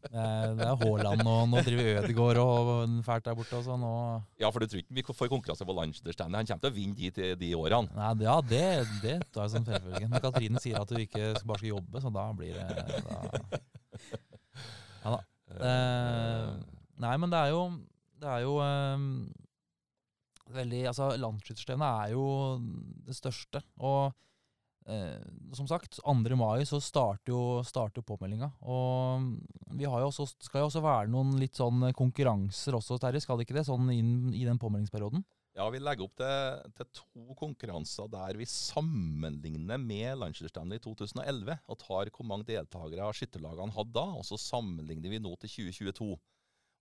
Det 0.06 0.22
er, 0.22 0.76
Haaland, 0.82 1.22
og 1.28 1.47
nå 1.49 1.62
driver 1.66 1.88
Ødegaard 2.03 2.39
og 2.41 2.95
fælt 3.08 3.26
der 3.26 3.36
borte. 3.38 3.58
og 3.58 3.64
sånn, 3.66 3.84
og... 3.88 4.22
Ja, 4.39 4.49
for 4.53 4.62
du 4.64 4.68
tror 4.72 4.82
ikke 4.84 4.95
vi 4.99 5.03
får 5.08 5.32
konkurranse 5.32 5.66
på 5.68 5.76
Lanchester-standet? 5.78 6.38
Han 6.39 6.49
kommer 6.49 6.66
til 6.66 6.72
å 6.72 6.76
vinne 6.76 6.97
de, 6.99 7.10
de, 7.16 7.30
de 7.41 7.49
årene. 7.58 7.89
Nei, 7.97 8.12
det- 8.20 8.28
ja, 8.30 8.36
det, 8.51 8.64
det 9.03 9.16
tar 9.34 9.47
jeg 9.47 9.53
som 9.56 9.66
selvfølge. 9.68 10.10
Men 10.12 10.24
Katrine 10.24 10.62
sier 10.64 10.78
at 10.82 10.91
du 10.93 10.99
ikke 11.01 11.32
bare 11.45 11.62
skal 11.62 11.72
jobbe, 11.74 12.03
så 12.03 12.12
da 12.14 12.28
blir 12.38 12.53
det 12.60 12.68
da. 13.08 13.62
Ja 15.06 15.16
da. 15.16 15.24
Eh, 15.56 16.53
nei, 17.06 17.16
men 17.22 17.30
det 17.32 17.38
er 17.45 17.51
jo 17.53 17.60
Det 18.20 18.28
er 18.34 18.41
jo 18.43 18.56
eh, 18.66 19.03
veldig 20.56 20.80
Altså, 20.89 21.12
landsskytterstevnet 21.22 22.06
er 22.06 22.14
jo 22.16 22.26
det 23.06 23.16
største. 23.18 23.62
Og 23.80 24.14
eh, 24.89 25.21
som 25.57 25.67
sagt, 25.69 25.99
2. 26.01 26.36
mai 26.39 26.65
så 26.67 26.79
starter 26.83 27.33
jo, 27.33 27.61
starter 27.65 28.05
påmeldinga. 28.05 28.51
Og 28.65 29.31
vi 29.77 29.88
har 29.89 30.03
jo 30.03 30.11
også, 30.11 30.27
skal 30.45 30.63
jo 30.63 30.69
også 30.69 30.83
være 30.86 31.11
noen 31.13 31.36
litt 31.41 31.57
sånn 31.57 31.91
konkurranser 31.97 32.77
også, 32.77 32.99
Terje. 33.01 33.23
Skal 33.23 33.39
det 33.39 33.47
ikke 33.47 33.57
det? 33.59 33.67
Sånn 33.69 33.89
inn 33.93 34.33
i 34.33 34.45
den 34.47 34.61
påmeldingsperioden? 34.61 35.25
Ja, 35.55 35.69
vi 35.71 35.79
legger 35.79 36.03
opp 36.03 36.17
til, 36.19 36.71
til 36.75 36.88
to 36.99 37.36
konkurranser 37.39 38.09
der 38.11 38.36
vi 38.36 38.47
sammenligner 38.49 39.79
med 39.79 40.17
Lanchester-standet 40.19 40.81
i 40.81 40.83
2011. 40.83 41.59
Og 41.71 41.79
tar 41.79 42.11
hvor 42.11 42.27
mange 42.27 42.49
deltakere 42.49 43.07
skytterlagene 43.15 43.75
hadde 43.77 43.95
da, 43.95 44.07
og 44.19 44.25
så 44.27 44.39
sammenligner 44.41 45.15
vi 45.15 45.21
nå 45.23 45.31
til 45.39 45.53
2022. 45.71 46.09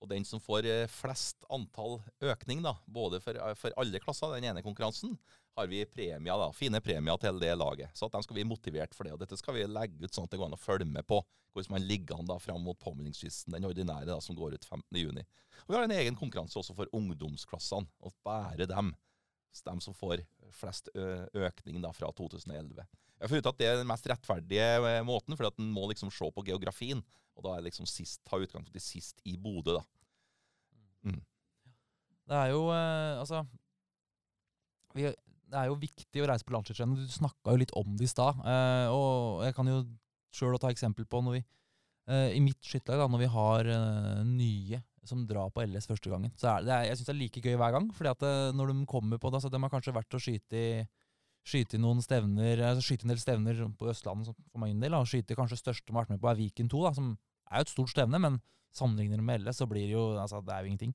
Og 0.03 0.11
den 0.11 0.27
som 0.27 0.43
får 0.43 0.67
eh, 0.69 0.91
flest 0.91 1.47
antall 1.55 2.01
økning, 2.27 2.65
da, 2.67 2.75
både 2.91 3.23
for, 3.25 3.39
eh, 3.39 3.55
for 3.57 3.79
alle 3.81 4.03
klasser, 4.03 4.35
den 4.35 4.51
ene 4.51 4.65
konkurransen, 4.67 5.15
har 5.55 5.67
vi 5.71 5.85
premier, 5.87 6.39
da, 6.39 6.49
fine 6.53 6.81
premier 6.83 7.19
til 7.23 7.39
det 7.39 7.53
laget. 7.55 7.95
Så 7.95 8.09
at 8.09 8.17
de 8.17 8.23
skal 8.27 8.39
bli 8.39 8.45
motivert 8.49 8.95
for 8.97 9.07
det. 9.07 9.15
Og 9.15 9.21
dette 9.23 9.39
skal 9.39 9.55
vi 9.55 9.67
legge 9.71 10.03
ut 10.03 10.15
sånn 10.15 10.27
at 10.27 10.35
det 10.35 10.41
går 10.41 10.51
an 10.51 10.57
å 10.57 10.61
følge 10.61 10.89
med 10.89 11.07
på 11.07 11.21
hvordan 11.55 11.77
man 11.77 11.87
ligger 11.87 12.19
an 12.19 12.27
da 12.27 12.37
fram 12.43 12.65
mot 12.67 12.79
påmeldingsfristen, 12.83 13.55
den 13.55 13.67
ordinære 13.69 14.09
da, 14.11 14.19
som 14.23 14.35
går 14.35 14.57
ut 14.57 14.67
15.6. 14.67 15.23
Og 15.63 15.71
vi 15.71 15.77
har 15.79 15.87
en 15.87 15.95
egen 15.95 16.17
konkurranse 16.19 16.59
også 16.59 16.75
for 16.75 16.91
ungdomsklassene, 16.99 17.87
og 18.03 18.15
bare 18.27 18.67
dem. 18.67 18.91
De 19.55 19.75
som 19.85 19.95
får 19.95 20.25
flest 20.51 20.91
økning 20.97 21.79
da 21.85 21.93
fra 21.95 22.09
2011. 22.19 22.83
Jeg 23.23 23.31
funnet 23.31 23.47
ut 23.47 23.51
at 23.53 23.61
det 23.61 23.69
er 23.71 23.77
den 23.79 23.87
mest 23.87 24.09
rettferdige 24.11 25.05
måten, 25.07 25.37
for 25.39 25.47
en 25.47 25.71
må 25.71 25.87
liksom 25.93 26.11
se 26.11 26.27
på 26.35 26.43
geografien. 26.49 27.05
Og 27.39 27.47
da 27.47 27.55
er 27.55 27.69
liksom 27.69 27.87
sist, 27.87 28.25
ta 28.27 28.41
utgangspunkt 28.43 28.75
i 28.75 28.83
sist 28.83 29.23
i 29.31 29.37
Bodø, 29.39 29.77
da. 29.79 29.85
Det 32.25 32.41
er 32.41 32.51
jo 32.51 32.67
Altså 32.73 33.45
vi, 34.95 35.07
Det 35.55 35.61
er 35.61 35.69
jo 35.71 35.77
viktig 35.79 36.23
å 36.25 36.27
reise 36.27 36.43
på 36.47 36.55
landslagsrenn. 36.57 36.97
Du 36.99 37.05
snakka 37.15 37.53
jo 37.55 37.61
litt 37.63 37.75
om 37.79 37.93
det 37.95 38.09
i 38.09 38.11
stad. 38.11 38.41
eh, 38.43 38.89
og 38.91 39.45
jeg 39.47 39.55
kan 39.55 39.71
jo 39.71 39.77
sjøl 40.35 40.59
ta 40.59 40.73
eksempel 40.75 41.07
på 41.07 41.21
når 41.23 41.37
vi 41.39 41.43
eh, 42.11 42.35
I 42.35 42.41
mitt 42.43 42.59
skytterlag, 42.67 43.07
når 43.13 43.23
vi 43.23 43.31
har 43.31 43.71
eh, 43.71 44.25
nye 44.27 44.83
som 45.05 45.23
drar 45.29 45.51
på 45.53 45.63
LS 45.63 45.87
første 45.87 46.09
gangen, 46.11 46.33
så 46.41 46.49
er 46.57 46.65
det, 46.65 46.77
jeg 46.89 46.97
syns 46.99 47.09
det 47.11 47.13
er 47.15 47.19
like 47.21 47.41
gøy 47.45 47.57
hver 47.61 47.75
gang. 47.77 47.91
fordi 47.93 48.09
at 48.11 48.23
det, 48.25 48.35
når 48.57 48.73
de 48.73 48.87
kommer 48.89 49.21
på 49.21 49.31
det, 49.31 49.43
så 49.45 49.51
de 49.53 49.61
har 49.61 49.71
kanskje 49.73 49.93
vært 49.95 50.17
og 50.17 50.23
skyte 50.27 50.57
i 50.59 50.69
Skyte 51.45 51.77
i 51.77 51.81
noen 51.83 51.99
stevner, 52.01 52.57
altså 52.71 52.81
skyte 52.81 53.05
en 53.05 53.11
del 53.13 53.19
stevner 53.21 53.59
på 53.77 53.91
Østlandet 53.93 54.31
som- 54.31 54.37
for 54.49 54.63
min 54.63 54.81
del. 54.81 54.95
og 54.97 55.05
Skyte 55.05 55.37
kanskje 55.37 55.59
største 55.61 55.85
de 55.85 55.93
har 55.93 56.07
vært 56.07 56.15
med 56.15 56.21
på, 56.23 56.31
er 56.31 56.39
Viken 56.39 56.71
2, 56.73 56.81
da, 56.87 56.93
som 56.97 57.19
er 57.53 57.59
jo 57.59 57.67
et 57.67 57.69
stort 57.69 57.91
stevne, 57.93 58.19
men 58.19 58.39
sammenligner 58.73 59.21
med 59.21 59.43
LS, 59.45 59.59
så 59.61 59.69
blir 59.69 59.85
det 59.85 59.93
jo 59.93 60.17
altså, 60.17 60.41
det 60.41 60.55
er 60.55 60.63
jo 60.65 60.71
ingenting. 60.73 60.95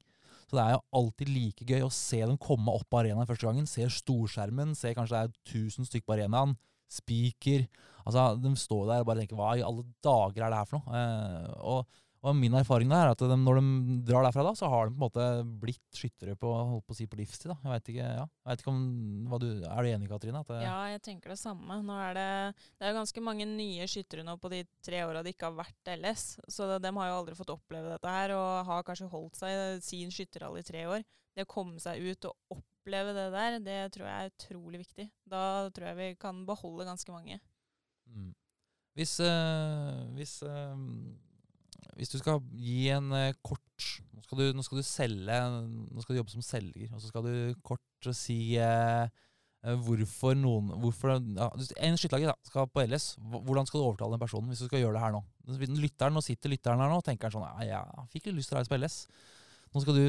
Så 0.49 0.57
det 0.57 0.63
er 0.63 0.73
jo 0.73 0.81
alltid 0.97 1.29
like 1.29 1.65
gøy 1.69 1.83
å 1.85 1.93
se 1.93 2.23
dem 2.23 2.39
komme 2.41 2.73
opp 2.73 2.87
på 2.89 3.03
arenaen 3.03 3.29
første 3.29 3.45
gangen. 3.45 3.69
Se 3.69 3.85
storskjermen, 3.99 4.73
se 4.77 4.95
kanskje 4.97 5.13
det 5.13 5.21
er 5.27 5.61
1000 5.61 5.89
stykk 5.89 6.07
på 6.07 6.15
arenaen. 6.17 6.55
Spiker. 6.89 7.67
Altså, 8.01 8.31
de 8.41 8.55
står 8.57 8.87
der 8.89 9.03
og 9.03 9.09
bare 9.11 9.21
tenker 9.21 9.37
hva 9.37 9.51
i 9.59 9.65
alle 9.65 9.85
dager 10.01 10.47
er 10.47 10.49
det 10.49 10.61
her 10.61 10.69
for 10.71 10.81
noe? 10.81 11.01
Eh, 11.03 11.51
og, 11.69 11.99
og 12.19 12.35
min 12.35 12.55
erfaring 12.59 12.91
er 12.91 13.13
at 13.13 13.21
de, 13.23 13.35
når 13.39 13.61
de 13.61 13.97
drar 14.09 14.25
derfra 14.25 14.43
da, 14.43 14.51
så 14.57 14.67
har 14.67 14.89
de 14.89 14.91
på 14.91 14.97
en 14.97 15.03
måte 15.05 15.25
blitt 15.61 15.95
skyttere 15.95 16.33
på, 16.39 16.49
holdt 16.51 16.83
på 16.83 16.95
å 16.95 16.97
si, 16.97 17.05
på 17.07 17.15
livstid. 17.15 17.47
da. 17.53 17.55
Jeg 17.63 17.71
vet 17.71 17.91
ikke, 17.93 18.07
ja. 18.17 18.25
jeg 18.25 18.51
vet 18.51 18.63
ikke 18.63 18.73
om, 18.73 18.81
du, 19.39 19.45
Er 19.63 19.85
du 19.85 19.91
enig, 19.93 20.09
Katrine? 20.11 20.41
Ja, 20.59 20.79
jeg 20.91 20.99
tenker 21.05 21.31
det 21.31 21.39
samme. 21.39 21.77
Nå 21.85 21.99
er 22.03 22.17
det, 22.17 22.25
det 22.75 22.87
er 22.87 22.91
jo 22.91 22.97
ganske 22.99 23.23
mange 23.23 23.47
nye 23.47 23.87
skyttere 23.87 24.25
nå 24.27 24.35
på 24.41 24.51
de 24.51 24.65
tre 24.83 24.99
åra 25.07 25.21
de 25.23 25.31
ikke 25.31 25.47
har 25.47 25.55
vært 25.61 25.93
LS. 25.95 26.25
Så 26.51 26.67
de, 26.75 26.91
har 26.97 27.11
jo 27.11 27.21
aldri 27.21 27.37
fått 27.39 27.53
oppleve 27.55 27.93
dette 27.93 28.17
her, 28.17 28.35
og 28.35 28.67
har 28.67 28.83
kanskje 28.89 29.07
holdt 29.13 29.39
seg 29.39 29.79
sin 29.85 30.11
skytterhall 30.11 30.59
i 30.59 30.65
tre 30.67 30.83
år. 30.91 31.07
Det 31.31 31.47
å 31.47 31.53
komme 31.55 31.79
seg 31.79 32.03
ut 32.03 32.27
og 32.27 32.57
oppleve 32.57 33.15
det 33.15 33.29
der, 33.31 33.61
det 33.63 33.79
tror 33.95 34.09
jeg 34.09 34.25
er 34.27 34.35
utrolig 34.35 34.83
viktig. 34.83 35.07
Da 35.23 35.45
tror 35.71 35.93
jeg 35.93 35.99
vi 36.01 36.11
kan 36.19 36.43
beholde 36.49 36.89
ganske 36.89 37.15
mange. 37.15 37.39
Mm. 38.11 38.35
Hvis, 38.99 39.15
øh, 39.23 40.03
hvis, 40.17 40.41
eh, 40.43 40.75
hvis 41.97 42.11
du 42.13 42.19
skal 42.19 42.43
gi 42.55 42.89
en 42.95 43.11
eh, 43.17 43.35
kort 43.45 43.63
nå 44.13 44.23
skal, 44.25 44.39
du, 44.39 44.45
nå 44.57 44.65
skal 44.65 44.81
du 44.81 44.85
selge 44.85 45.39
Nå 45.39 46.03
skal 46.03 46.13
du 46.15 46.19
jobbe 46.19 46.33
som 46.33 46.43
selger, 46.45 46.91
og 46.93 47.01
så 47.01 47.09
skal 47.11 47.25
du 47.25 47.33
kort 47.65 48.09
si 48.15 48.57
eh, 48.59 49.07
eh, 49.63 49.81
hvorfor 49.85 50.37
noen 50.37 50.71
hvorfor, 50.83 51.15
ja, 51.17 51.49
En 51.79 51.99
skytterlager 51.99 52.35
skal 52.47 52.69
på 52.71 52.83
LS. 52.85 53.11
Hvordan 53.19 53.67
skal 53.69 53.81
du 53.81 53.87
overtale 53.87 54.15
den 54.15 54.23
personen 54.23 54.51
hvis 54.51 54.63
du 54.63 54.69
skal 54.69 54.83
gjøre 54.83 54.97
det 54.99 55.03
her 55.05 55.15
nå? 55.15 55.23
Lytteren, 55.79 56.15
Nå 56.15 56.23
sitter 56.25 56.51
lytteren 56.51 56.83
her 56.83 56.91
nå 56.91 57.01
og 57.01 57.07
tenker 57.07 57.33
sånn 57.33 57.47
Ja, 57.65 57.83
jeg 57.87 58.09
fikk 58.13 58.29
litt 58.29 58.41
lyst 58.41 58.53
til 58.53 58.59
å 58.59 58.61
reise 58.61 58.73
på 58.73 58.79
LS. 58.79 59.01
Nå 59.69 59.83
skal 59.83 59.97
du 59.97 60.05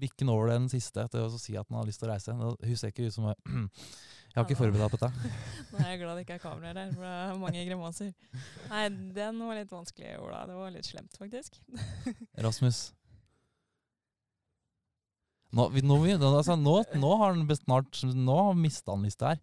bikke 0.00 0.20
den 0.20 0.32
over 0.32 0.50
den 0.52 0.66
siste 0.68 1.06
til 1.12 1.24
å 1.24 1.40
si 1.40 1.54
at 1.56 1.68
den 1.68 1.78
har 1.78 1.86
lyst 1.88 2.02
til 2.02 2.10
å 2.10 2.12
reise. 2.12 2.34
Det 2.60 2.76
ser 2.76 2.92
ikke 2.92 3.08
ut 3.08 3.16
som 3.16 3.30
Jeg 4.28 4.36
har 4.36 4.44
ikke 4.46 4.58
forberedt 4.60 4.84
deg 4.84 4.92
på 4.92 5.00
dette. 5.00 5.32
Nå 5.72 5.80
er 5.80 5.90
jeg 5.90 6.00
glad 6.02 6.18
det 6.18 6.24
ikke 6.26 6.36
er 6.36 6.42
kameraer 6.42 6.78
her, 6.78 6.92
for 6.94 7.06
det 7.06 7.14
er 7.16 7.40
mange 7.40 7.64
grimaser. 7.66 8.12
Nei, 8.68 8.84
den 9.16 9.40
var 9.48 9.58
litt 9.58 9.72
vanskelig, 9.72 10.14
Ola. 10.22 10.44
Det 10.48 10.58
var 10.58 10.72
litt 10.74 10.88
slemt, 10.88 11.18
faktisk. 11.18 11.58
Rasmus. 12.46 12.82
Nå, 15.56 15.64
nå, 15.80 15.96
altså, 16.28 16.58
nå, 16.60 16.74
nå 17.00 17.10
har 17.22 17.32
han 17.32 17.46
snart 17.56 18.02
Nå 18.12 18.40
mista 18.58 18.92
han 18.92 19.06
lista 19.08 19.30
her. 19.32 19.38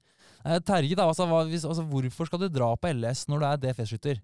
Eh, 0.45 0.59
Terje, 0.61 0.93
da, 0.93 1.07
altså, 1.09 1.25
hva, 1.29 1.41
hvis, 1.49 1.65
altså, 1.65 1.85
hvorfor 1.89 2.29
skal 2.29 2.43
du 2.43 2.49
dra 2.53 2.69
på 2.77 2.91
LS 2.93 3.25
når 3.31 3.41
du 3.41 3.47
er 3.49 3.61
DFS-skytter? 3.63 4.21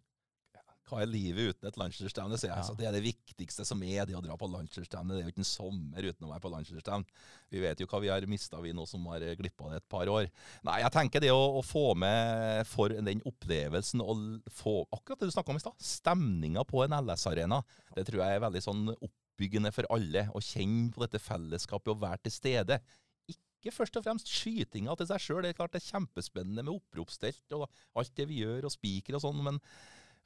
Hva 0.89 1.03
er 1.03 1.09
livet 1.09 1.53
uten 1.53 1.69
et 1.69 1.77
Lanchester-stevne? 1.79 2.37
sier 2.39 2.51
jeg. 2.51 2.65
Så 2.67 2.75
Det 2.75 2.87
er 2.87 2.95
det 2.95 3.03
viktigste 3.05 3.63
som 3.67 3.81
er 3.85 4.07
det 4.09 4.15
å 4.17 4.23
dra 4.23 4.35
på 4.39 4.49
Lanchester-stevne. 4.51 5.13
Det 5.13 5.21
er 5.21 5.29
jo 5.29 5.33
ikke 5.33 5.43
en 5.43 5.47
sommer 5.47 6.07
uten 6.09 6.27
å 6.27 6.31
være 6.33 6.43
på 6.43 6.51
Lanchester-stevne. 6.51 7.21
Vi 7.53 7.61
vet 7.63 7.79
jo 7.79 7.87
hva 7.91 8.01
vi 8.03 8.11
har 8.11 8.27
mista, 8.27 8.59
vi 8.63 8.73
nå 8.75 8.85
som 8.89 9.05
har 9.11 9.23
glippa 9.39 9.69
det 9.71 9.81
et 9.81 9.89
par 9.91 10.11
år. 10.11 10.27
Nei, 10.67 10.79
jeg 10.83 10.93
tenker 10.97 11.23
det 11.23 11.31
å, 11.31 11.39
å 11.59 11.63
få 11.65 11.93
med 11.99 12.67
for 12.67 12.91
den 12.91 13.23
opplevelsen 13.27 14.03
og 14.03 14.41
få 14.51 14.81
akkurat 14.91 15.21
det 15.21 15.29
du 15.29 15.35
snakka 15.35 15.53
om 15.53 15.61
i 15.61 15.63
stad, 15.63 15.77
stemninga 15.91 16.65
på 16.67 16.83
en 16.83 16.97
LS-arena, 16.99 17.61
det 17.95 18.07
tror 18.09 18.25
jeg 18.25 18.35
er 18.35 18.43
veldig 18.47 18.63
sånn 18.65 18.83
oppbyggende 18.97 19.71
for 19.75 19.87
alle. 19.95 20.27
Å 20.33 20.43
kjenne 20.43 20.91
på 20.91 21.05
dette 21.05 21.23
fellesskapet 21.23 21.93
og 21.93 22.03
være 22.03 22.25
til 22.25 22.35
stede. 22.35 22.81
Ikke 23.31 23.71
først 23.75 23.95
og 23.99 24.03
fremst 24.03 24.27
skytinga 24.27 24.97
til 24.97 25.07
seg 25.07 25.23
sjøl. 25.23 25.41
Det 25.45 25.53
er 25.53 25.59
klart 25.61 25.75
det 25.75 25.83
er 25.83 25.89
kjempespennende 25.93 26.65
med 26.65 26.75
oppropstelt 26.75 27.57
og 27.57 27.67
alt 27.95 28.13
det 28.17 28.27
vi 28.27 28.41
gjør, 28.41 28.67
og 28.67 28.73
spiker 28.73 29.19
og 29.19 29.23
sånn. 29.23 29.43
men 29.45 29.63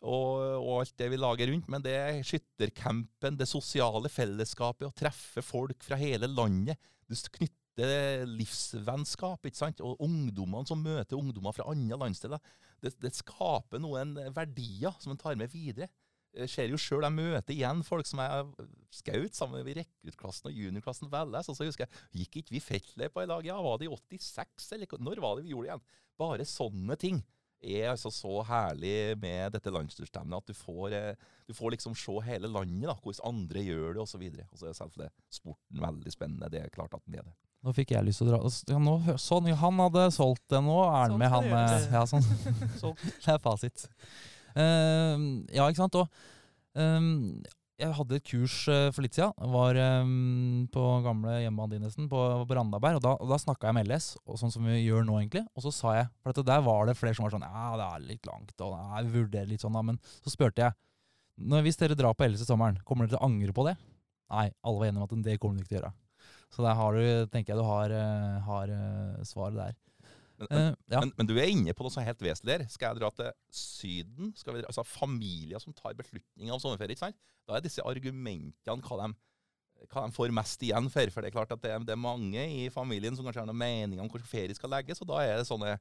og, 0.06 0.62
og 0.62 0.80
alt 0.84 0.96
det 1.02 1.10
vi 1.12 1.20
lager 1.20 1.50
rundt, 1.52 1.68
men 1.72 1.84
det 1.84 1.96
er 1.98 2.24
skyttercampen, 2.26 3.38
det 3.40 3.50
sosiale 3.50 4.12
fellesskapet, 4.12 4.88
å 4.88 4.96
treffe 4.96 5.44
folk 5.46 5.82
fra 5.86 5.98
hele 6.00 6.30
landet. 6.30 6.80
Du 7.10 7.16
knytter 7.38 8.24
livsvennskap, 8.30 9.46
ikke 9.46 9.60
sant? 9.60 9.84
Og 9.84 10.00
ungdommene 10.06 10.70
som 10.70 10.82
møter 10.82 11.18
ungdommer 11.20 11.56
fra 11.56 11.68
andre 11.74 12.00
landsdeler. 12.06 12.56
Det, 12.82 12.94
det 13.02 13.14
skaper 13.18 13.82
noen 13.84 14.16
verdier 14.36 14.96
som 15.02 15.14
en 15.14 15.22
tar 15.22 15.38
med 15.40 15.52
videre. 15.52 15.90
Jeg 16.36 16.52
ser 16.52 16.72
jo 16.72 16.80
sjøl, 16.80 17.06
jeg 17.06 17.16
møter 17.16 17.54
igjen 17.56 17.84
folk 17.88 18.08
som 18.08 18.20
er 18.20 18.50
skaut 18.94 19.38
sammen 19.38 19.62
med 19.64 19.78
rekruttklassen 19.80 20.50
og 20.50 20.58
juniorklassen 20.58 21.12
Velles. 21.12 21.48
Og 21.52 21.56
så 21.56 21.68
husker 21.68 21.86
jeg, 21.86 22.02
gikk 22.22 22.42
ikke 22.42 22.58
vi 22.58 22.64
feltleir 22.64 23.14
på 23.14 23.24
i 23.24 23.30
lag? 23.30 23.46
Ja, 23.48 23.56
var 23.64 23.80
det 23.80 23.88
i 23.88 23.94
86, 23.94 24.68
eller 24.76 25.00
når 25.00 25.24
var 25.24 25.38
det 25.38 25.46
vi 25.46 25.56
gjorde 25.56 25.70
det 25.70 25.72
igjen? 25.72 25.88
Bare 26.20 26.48
sånne 26.48 27.00
ting 27.00 27.24
er 27.66 27.90
altså 27.92 28.12
så 28.14 28.42
herlig 28.48 29.16
med 29.22 29.56
dette 29.56 29.74
landsdelsstevnet 29.74 30.38
at 30.38 30.52
du 30.52 30.58
får, 30.58 30.94
eh, 30.94 31.32
du 31.50 31.54
får 31.58 31.76
liksom 31.76 31.96
se 31.98 32.16
hele 32.28 32.52
landet, 32.52 32.86
da, 32.90 32.96
hvordan 33.02 33.32
andre 33.32 33.66
gjør 33.66 33.98
det, 33.98 34.06
osv. 34.06 34.28
Og 34.46 34.62
så 34.62 34.70
er 34.70 34.78
selvfølgelig 34.78 35.12
sporten 35.40 35.82
veldig 35.88 36.14
spennende. 36.14 36.52
Det 36.54 36.62
er 36.62 36.74
klart 36.74 36.94
at 36.98 37.04
den 37.08 37.20
er 37.20 37.28
det. 37.28 37.36
Nå 37.66 37.74
fikk 37.74 37.96
jeg 37.96 38.06
lyst 38.06 38.22
til 38.22 38.30
å 38.30 38.36
dra 38.36 38.54
ja, 38.70 38.78
nå, 38.78 38.96
Sånn, 39.18 39.48
han 39.58 39.80
hadde 39.82 40.06
solgt 40.14 40.44
det 40.54 40.62
nå. 40.62 40.78
Er 40.86 40.96
han 41.00 41.16
Sånn 41.16 41.22
med, 41.24 41.32
han 41.34 41.48
eh, 41.50 41.86
Ja, 41.96 42.06
sånn. 42.12 42.98
Det 43.26 43.34
er 43.34 43.42
fasit. 43.42 43.88
Uh, 44.56 45.42
ja, 45.50 45.66
ikke 45.66 45.82
sant. 45.82 45.98
Og 45.98 46.78
ehm, 46.80 47.42
jeg 47.76 47.92
hadde 47.98 48.16
et 48.16 48.28
kurs 48.30 48.56
eh, 48.72 48.88
for 48.96 49.04
litt 49.04 49.18
siden. 49.18 49.34
Jeg 49.42 49.52
var 49.52 49.78
ehm, 49.80 50.68
på 50.72 50.84
gamle 51.04 51.34
hjemmebanen 51.42 51.76
din 51.76 51.84
nesten, 51.84 52.08
på, 52.12 52.22
på. 52.48 52.56
Og 52.56 53.02
da, 53.04 53.12
og 53.14 53.32
da 53.32 53.40
snakka 53.42 53.68
jeg 53.70 53.78
med 53.78 53.90
LS, 53.90 54.08
og 54.24 54.40
sånn 54.40 54.54
som 54.54 54.68
vi 54.68 54.78
gjør 54.80 55.04
nå, 55.08 55.18
egentlig. 55.20 55.44
Og 55.56 55.66
så 55.66 55.74
sa 55.76 55.98
jeg 55.98 56.08
For 56.24 56.46
der 56.46 56.64
var 56.64 56.88
det 56.88 56.96
flere 57.00 57.18
som 57.18 57.28
var 57.28 57.36
sånn 57.36 57.44
Ja, 57.48 57.68
det 57.80 57.90
er 57.90 58.08
litt 58.14 58.30
langt, 58.30 58.56
og 58.64 58.78
jeg 58.80 59.12
vurderer 59.18 59.52
litt 59.52 59.66
sånn, 59.66 59.76
da. 59.76 59.84
Men 59.92 60.00
så 60.22 60.32
spurte 60.32 60.64
jeg 60.64 60.78
når, 61.36 61.66
Hvis 61.66 61.82
dere 61.82 62.00
drar 62.00 62.16
på 62.16 62.30
LS 62.30 62.46
i 62.46 62.48
sommeren, 62.48 62.80
kommer 62.88 63.06
dere 63.06 63.18
til 63.18 63.22
å 63.22 63.28
angre 63.28 63.56
på 63.56 63.68
det? 63.68 63.76
Nei, 64.32 64.48
alle 64.64 64.80
var 64.80 64.90
enige 64.90 65.04
om 65.04 65.08
at 65.10 65.28
det 65.28 65.40
kommer 65.42 65.60
dere 65.60 65.66
ikke 65.66 65.74
til 65.74 65.82
å 65.82 65.82
gjøre. 65.82 65.96
Så 66.56 66.64
der 66.64 66.78
har 66.80 66.96
du, 66.96 67.32
tenker 67.34 67.52
jeg 67.52 67.60
du 67.60 67.68
har, 67.68 67.92
eh, 67.92 68.38
har 68.48 68.72
eh, 68.72 69.26
svaret 69.28 69.60
der. 69.60 69.76
Men, 70.36 70.50
uh, 70.52 70.74
ja. 70.92 71.00
men, 71.00 71.12
men 71.16 71.28
du 71.30 71.36
er 71.40 71.52
inne 71.52 71.74
på 71.76 71.86
noe 71.86 71.94
som 71.94 72.02
er 72.02 72.10
helt 72.10 72.24
vesentlig 72.26 72.58
her. 72.58 72.66
Skal 72.72 72.92
jeg 72.92 73.00
dra 73.00 73.12
til 73.16 73.30
Syden? 73.56 74.34
Skal 74.36 74.56
vi, 74.56 74.64
dra- 74.64 74.72
altså 74.72 74.84
Familier 74.88 75.62
som 75.64 75.76
tar 75.76 75.96
beslutninger 75.98 76.52
om 76.54 76.62
sommerferie. 76.62 76.96
ikke 76.96 77.06
sant? 77.06 77.20
Da 77.48 77.56
er 77.58 77.64
disse 77.64 77.84
argumentene 77.86 78.82
hva 78.84 78.98
de, 79.06 79.12
hva 79.92 80.06
de 80.06 80.16
får 80.16 80.34
mest 80.36 80.66
igjen 80.68 80.90
for. 80.92 81.14
For 81.14 81.24
det 81.24 81.32
er 81.32 81.38
klart 81.38 81.54
at 81.56 81.64
det, 81.64 81.76
det 81.88 81.96
er 81.96 82.02
mange 82.02 82.48
i 82.64 82.66
familien 82.74 83.16
som 83.16 83.28
kanskje 83.28 83.46
har 83.46 83.50
noen 83.52 83.62
meninger 83.62 84.04
om 84.04 84.12
hvor 84.12 84.24
ferie 84.28 84.56
skal 84.58 84.74
legges, 84.76 85.00
og 85.04 85.12
da 85.14 85.22
er 85.24 85.40
det 85.40 85.48
sånne, 85.48 85.78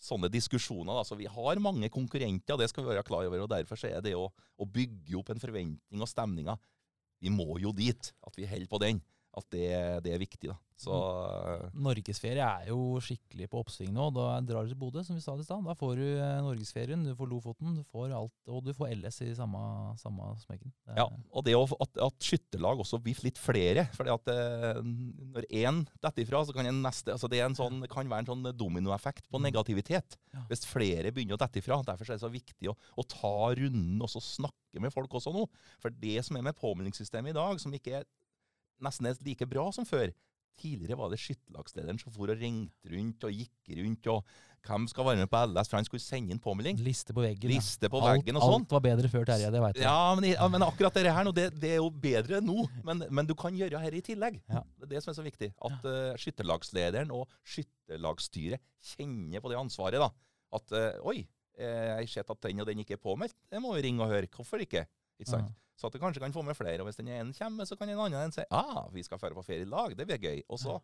sånne 0.00 0.30
diskusjoner. 0.32 0.94
Da. 1.00 1.04
Så 1.04 1.18
vi 1.18 1.28
har 1.28 1.62
mange 1.64 1.90
konkurrenter, 1.92 2.56
og 2.56 2.62
det 2.62 2.70
skal 2.72 2.86
vi 2.86 2.92
være 2.94 3.04
klar 3.08 3.28
over. 3.28 3.44
og 3.44 3.52
Derfor 3.52 3.80
så 3.80 3.90
er 3.90 4.04
det 4.04 4.14
å, 4.16 4.28
å 4.30 4.68
bygge 4.78 5.18
opp 5.20 5.34
en 5.34 5.42
forventning 5.42 6.04
og 6.04 6.10
stemninger 6.10 6.56
Vi 7.20 7.32
må 7.34 7.58
jo 7.58 7.74
dit. 7.74 8.12
At 8.24 8.36
vi 8.38 8.46
holder 8.46 8.70
på 8.70 8.80
den. 8.80 9.02
At 9.36 9.44
det, 9.52 9.68
det 10.06 10.14
er 10.14 10.22
viktig. 10.22 10.52
da. 10.52 10.56
Så 10.78 10.94
Norgesferie 11.74 12.44
er 12.44 12.68
jo 12.70 13.00
skikkelig 13.02 13.48
på 13.50 13.58
oppsving 13.58 13.90
nå. 13.94 14.08
Da 14.14 14.38
drar 14.46 14.66
du 14.66 14.70
til 14.70 14.78
Bodø, 14.78 15.02
som 15.02 15.16
vi 15.16 15.22
sa 15.24 15.34
i 15.34 15.42
stad. 15.42 15.64
Da 15.66 15.74
får 15.78 15.96
du 15.98 16.04
eh, 16.06 16.34
Norgesferien, 16.44 17.02
du 17.02 17.16
får 17.18 17.30
Lofoten, 17.32 17.72
du 17.74 17.82
får 17.90 18.14
alt, 18.14 18.36
og 18.46 18.62
du 18.62 18.70
får 18.76 18.92
LS 18.94 19.18
i 19.26 19.32
samme, 19.34 19.58
samme 19.98 20.28
smekken. 20.44 20.70
Ja, 20.94 21.08
og 21.08 21.46
det 21.48 21.56
at, 21.58 21.98
at 22.06 22.28
skytterlag 22.28 22.78
også 22.84 23.00
blir 23.02 23.18
litt 23.26 23.40
flere. 23.42 23.88
For 23.96 24.06
når 24.06 25.48
én 25.50 25.82
detter 25.98 26.22
ifra, 26.22 26.44
så 26.46 26.54
kan 26.54 26.70
en 26.70 26.78
neste 26.84 27.16
altså 27.16 27.30
Det 27.32 27.42
en 27.42 27.58
sånn, 27.58 27.82
kan 27.90 28.06
være 28.06 28.28
en 28.28 28.30
sånn 28.30 28.52
dominoeffekt 28.54 29.26
på 29.32 29.42
negativitet. 29.42 30.14
Ja. 30.30 30.44
Hvis 30.52 30.62
flere 30.68 31.10
begynner 31.10 31.34
å 31.34 31.42
dette 31.42 31.58
ifra. 31.58 31.80
Derfor 31.82 32.06
er 32.06 32.20
det 32.20 32.22
så 32.22 32.30
viktig 32.30 32.70
å, 32.70 32.76
å 32.94 33.06
ta 33.08 33.34
runden 33.58 33.98
og 33.98 34.14
så 34.14 34.22
snakke 34.22 34.78
med 34.78 34.94
folk 34.94 35.18
også 35.18 35.34
nå. 35.34 35.42
For 35.82 35.90
det 35.90 36.22
som 36.28 36.38
er 36.38 36.46
med 36.46 36.58
påmeldingssystemet 36.60 37.34
i 37.34 37.38
dag, 37.40 37.58
som 37.58 37.74
ikke 37.74 37.98
er 37.98 38.08
nesten 38.84 39.10
er 39.10 39.18
like 39.26 39.46
bra 39.50 39.66
som 39.74 39.86
før 39.88 40.12
Tidligere 40.58 40.98
var 40.98 41.12
det 41.12 41.20
skytterlagslederen 41.22 42.00
som 42.00 42.12
for 42.14 42.32
og 42.32 42.40
ringte 42.40 42.92
rundt 42.92 43.26
og 43.28 43.34
gikk 43.34 43.76
rundt. 43.78 44.08
og 44.12 44.24
Hvem 44.66 44.88
skal 44.90 45.06
være 45.06 45.22
med 45.22 45.30
på 45.30 45.40
LS? 45.46 45.70
For 45.70 45.78
han 45.78 45.86
skulle 45.86 46.02
sende 46.02 46.34
inn 46.34 46.40
påmelding. 46.42 46.80
Liste 46.84 47.14
på 47.16 47.22
veggen. 47.24 47.52
Liste 47.52 47.90
på 47.90 48.00
alt, 48.02 48.18
veggen 48.18 48.40
og 48.40 48.44
sånn. 48.44 48.64
Alt 48.64 48.74
var 48.74 48.84
bedre 48.84 49.10
før 49.12 49.24
Terje, 49.28 49.52
det 49.54 49.62
veit 49.62 49.78
jeg. 49.78 49.86
Ja, 49.86 50.14
men, 50.18 50.28
ja, 50.32 50.50
men 50.52 50.66
akkurat 50.66 50.98
dette 50.98 51.14
her 51.14 51.26
nå, 51.26 51.32
det, 51.36 51.48
det 51.62 51.72
er 51.76 51.80
jo 51.80 51.88
bedre 51.90 52.42
nå. 52.44 52.66
Men, 52.86 53.06
men 53.14 53.28
du 53.28 53.34
kan 53.38 53.56
gjøre 53.56 53.80
her 53.82 53.96
i 53.96 54.02
tillegg. 54.04 54.40
Ja. 54.50 54.64
Det 54.76 54.88
er 54.88 54.94
det 54.96 55.04
som 55.04 55.14
er 55.14 55.18
så 55.20 55.26
viktig. 55.26 55.52
At 55.70 55.88
uh, 55.88 56.18
skytterlagslederen 56.20 57.14
og 57.14 57.26
skytterlagsstyret 57.46 58.64
kjenner 58.92 59.44
på 59.44 59.52
det 59.54 59.60
ansvaret. 59.62 60.02
da. 60.02 60.10
At 60.58 60.74
uh, 60.74 61.08
oi, 61.08 61.22
eh, 61.58 61.84
jeg 61.88 61.96
har 61.96 62.12
sett 62.18 62.34
at 62.34 62.44
den 62.48 62.62
og 62.64 62.68
den 62.68 62.82
ikke 62.82 62.98
er 62.98 63.02
påmeldt. 63.02 63.36
Det 63.50 63.62
må 63.62 63.74
vi 63.76 63.86
ringe 63.88 64.04
og 64.04 64.12
høre. 64.12 64.30
Hvorfor 64.34 64.62
ikke? 64.64 64.84
Ikke 65.18 65.30
sant? 65.30 65.48
Ja. 65.50 65.54
Så 65.78 65.86
at 65.86 65.92
du 65.94 65.98
kanskje 66.02 66.20
kan 66.22 66.32
få 66.34 66.42
med 66.44 66.56
flere. 66.58 66.80
Og 66.82 66.88
hvis 66.88 66.96
den 66.98 67.08
ene 67.08 67.32
kommer, 67.36 67.64
så 67.68 67.76
kan 67.78 67.88
en 67.88 67.98
annen 68.02 68.24
en 68.28 68.32
si 68.34 68.42
ah, 68.50 68.88
vi 68.90 69.02
skal 69.06 69.18
dra 69.22 69.30
på 69.36 69.44
ferie 69.46 69.62
i 69.62 69.68
lag. 69.70 69.94
Det 69.96 70.06
blir 70.08 70.18
gøy. 70.18 70.40
Og 70.50 70.58
så 70.58 70.80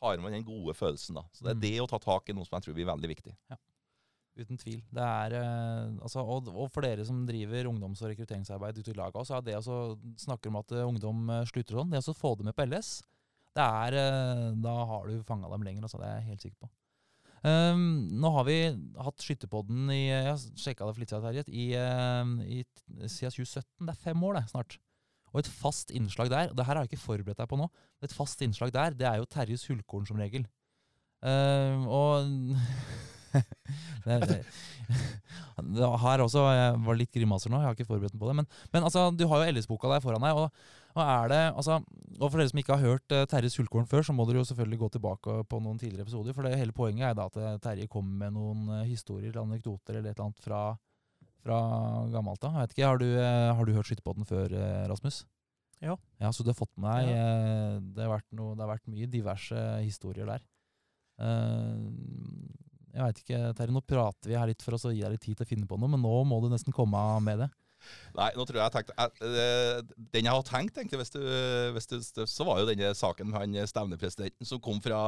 har 0.00 0.16
man 0.22 0.32
den 0.32 0.44
gode 0.48 0.72
følelsen. 0.74 1.14
da. 1.14 1.22
Så 1.32 1.44
det 1.44 1.50
er 1.50 1.58
Mm. 1.58 1.60
det 1.60 1.80
å 1.82 1.88
ta 1.88 1.98
tak 1.98 2.28
i 2.30 2.32
noe 2.32 2.44
som 2.48 2.56
jeg 2.56 2.64
tror 2.64 2.74
blir 2.78 2.86
veldig 2.88 3.08
viktig. 3.16 3.34
Uten 4.40 4.56
tvil. 4.56 4.80
Det 4.94 5.02
er, 5.04 5.32
eh, 5.34 5.90
altså, 6.00 6.22
og, 6.24 6.48
og 6.48 6.70
for 6.72 6.80
dere 6.80 7.04
som 7.04 7.26
driver 7.26 7.64
ungdoms- 7.68 8.00
og 8.00 8.08
rekrutteringsarbeid 8.14 8.78
ute 8.78 8.92
i 8.94 8.96
laget, 8.96 9.26
så 9.26 9.36
er 9.36 9.42
det 9.42 9.56
å 9.58 9.98
snakke 10.16 10.48
om 10.48 10.56
at 10.56 10.72
eh, 10.72 10.86
ungdom 10.86 11.28
eh, 11.28 11.44
slutter 11.50 11.76
sånn, 11.76 11.90
det 11.90 12.00
å 12.08 12.14
få 12.16 12.36
dem 12.38 12.46
med 12.48 12.56
på 12.56 12.64
LS, 12.64 13.02
det 13.52 13.60
er, 13.66 14.54
da 14.62 14.74
har 14.86 15.08
du 15.10 15.22
fanga 15.26 15.50
dem 15.50 15.62
lenger. 15.66 15.82
Altså, 15.82 15.98
det 15.98 16.06
er 16.06 16.20
jeg 16.20 16.28
helt 16.30 16.40
sikker 16.46 16.58
på. 16.62 16.70
Um, 17.40 17.82
nå 18.20 18.30
har 18.34 18.44
vi 18.44 18.56
hatt 19.00 19.24
Skytterpodden 19.24 19.88
i 19.94 20.10
Jeg 20.10 20.36
sjekka 20.60 20.84
det 20.84 20.92
for 20.92 21.00
litt 21.00 21.12
siden, 21.12 21.24
Terje. 21.24 21.44
I, 21.48 21.66
eh, 21.78 22.32
i, 22.44 23.08
siden 23.08 23.32
2017. 23.32 23.64
Det 23.86 23.94
er 23.94 24.02
fem 24.02 24.24
år, 24.28 24.36
det, 24.36 24.44
snart. 24.52 24.76
Og 25.30 25.40
et 25.40 25.48
fast 25.48 25.92
innslag 25.94 26.28
der, 26.32 26.50
og 26.50 26.58
det 26.58 26.66
her 26.66 26.76
har 26.76 26.84
jeg 26.84 26.92
ikke 26.92 27.06
forberedt 27.06 27.38
deg 27.38 27.48
på 27.48 27.58
nå, 27.60 27.70
et 28.04 28.14
fast 28.14 28.42
innslag 28.44 28.72
der, 28.74 28.96
det 28.98 29.06
er 29.06 29.20
jo 29.20 29.28
Terjes 29.30 29.64
Hullkorn 29.70 30.08
som 30.08 30.18
regel. 30.20 30.44
Um, 31.22 31.86
og 31.86 32.28
det, 34.06 34.16
det, 34.26 34.38
det 35.78 35.90
her 36.02 36.24
også 36.24 36.44
jeg 36.50 36.78
var 36.86 36.98
litt 36.98 37.12
grimaser 37.14 37.52
nå, 37.52 37.60
jeg 37.62 37.70
har 37.70 37.78
ikke 37.78 37.88
forberedt 37.88 38.16
meg 38.16 38.24
på 38.24 38.30
det. 38.32 38.36
Men, 38.42 38.50
men 38.74 38.88
altså, 38.88 39.06
du 39.14 39.24
har 39.30 39.44
jo 39.44 39.54
LS-boka 39.54 39.94
der 39.94 40.04
foran 40.04 40.26
deg. 40.26 40.40
Og, 40.44 40.76
og, 40.96 41.00
er 41.04 41.30
det, 41.30 41.40
altså, 41.54 41.78
og 42.18 42.26
for 42.26 42.40
dere 42.40 42.50
som 42.50 42.60
ikke 42.62 42.76
har 42.76 42.82
hørt 42.84 43.14
uh, 43.14 43.24
Terjes 43.30 43.56
Hullkorn 43.60 43.88
før, 43.90 44.04
så 44.06 44.14
må 44.16 44.26
dere 44.28 44.42
jo 44.42 44.48
selvfølgelig 44.48 44.80
gå 44.82 44.88
tilbake 44.96 45.36
på 45.50 45.60
noen 45.62 45.78
tidligere 45.80 46.06
episoder. 46.06 46.34
For 46.36 46.46
det 46.46 46.58
hele 46.58 46.74
poenget 46.76 47.10
er 47.10 47.18
da 47.18 47.26
at 47.30 47.38
eh, 47.40 47.58
Terje 47.62 47.88
kommer 47.90 48.24
med 48.26 48.34
noen 48.36 48.70
eh, 48.80 48.86
historier, 48.90 49.36
anekdoter 49.40 49.98
eller 49.98 50.10
et 50.10 50.18
eller 50.18 50.28
annet 50.28 50.42
fra, 50.44 50.62
fra 51.44 51.58
gammelt 52.12 52.46
av. 52.48 52.56
Jeg 52.58 52.66
vet 52.66 52.74
ikke, 52.76 52.88
Har 52.90 53.02
du, 53.02 53.06
eh, 53.14 53.50
har 53.58 53.68
du 53.68 53.76
hørt 53.76 53.90
Skytterpodden 53.90 54.28
før, 54.28 54.56
eh, 54.56 54.88
Rasmus? 54.90 55.22
Ja. 55.80 55.96
Ja, 56.20 56.32
Så 56.32 56.44
du 56.44 56.50
har 56.52 56.58
fått 56.58 56.74
med 56.76 56.90
deg 56.90 57.14
eh, 57.14 57.76
det, 57.96 58.08
har 58.10 58.24
noe, 58.36 58.56
det 58.56 58.66
har 58.66 58.74
vært 58.74 58.90
mye 58.92 59.08
diverse 59.08 59.62
historier 59.80 60.28
der. 60.28 60.42
Eh, 61.20 61.78
jeg 62.90 63.06
veit 63.06 63.22
ikke, 63.22 63.40
Terje, 63.56 63.72
nå 63.72 63.82
prater 63.86 64.32
vi 64.32 64.36
her 64.36 64.50
litt 64.50 64.62
for 64.66 64.76
oss 64.76 64.84
å 64.88 64.92
gi 64.92 65.00
deg 65.04 65.14
litt 65.14 65.22
tid 65.22 65.38
til 65.38 65.46
å 65.46 65.50
finne 65.54 65.68
på 65.70 65.78
noe, 65.78 65.90
men 65.92 66.02
nå 66.02 66.14
må 66.26 66.40
du 66.42 66.50
nesten 66.50 66.74
komme 66.74 67.00
med 67.24 67.44
det. 67.44 67.50
Nei, 68.18 68.30
nå 68.36 68.46
tror 68.46 68.60
jeg 68.60 68.66
jeg 68.66 68.74
tenkte 68.76 68.96
jeg, 68.96 69.30
eh, 69.30 70.06
Den 70.16 70.28
jeg 70.28 70.34
har 70.34 70.46
tenkt, 70.46 70.80
egentlig, 70.80 71.00
hvis 71.02 71.14
du, 71.14 71.20
hvis 71.76 71.90
du, 71.90 72.24
så 72.28 72.46
var 72.48 72.62
jo 72.62 72.68
denne 72.70 72.92
saken 72.96 73.30
med 73.30 73.40
han 73.40 73.70
stevnepresidenten 73.70 74.48
som 74.48 74.62
kom 74.62 74.80
fra, 74.84 75.00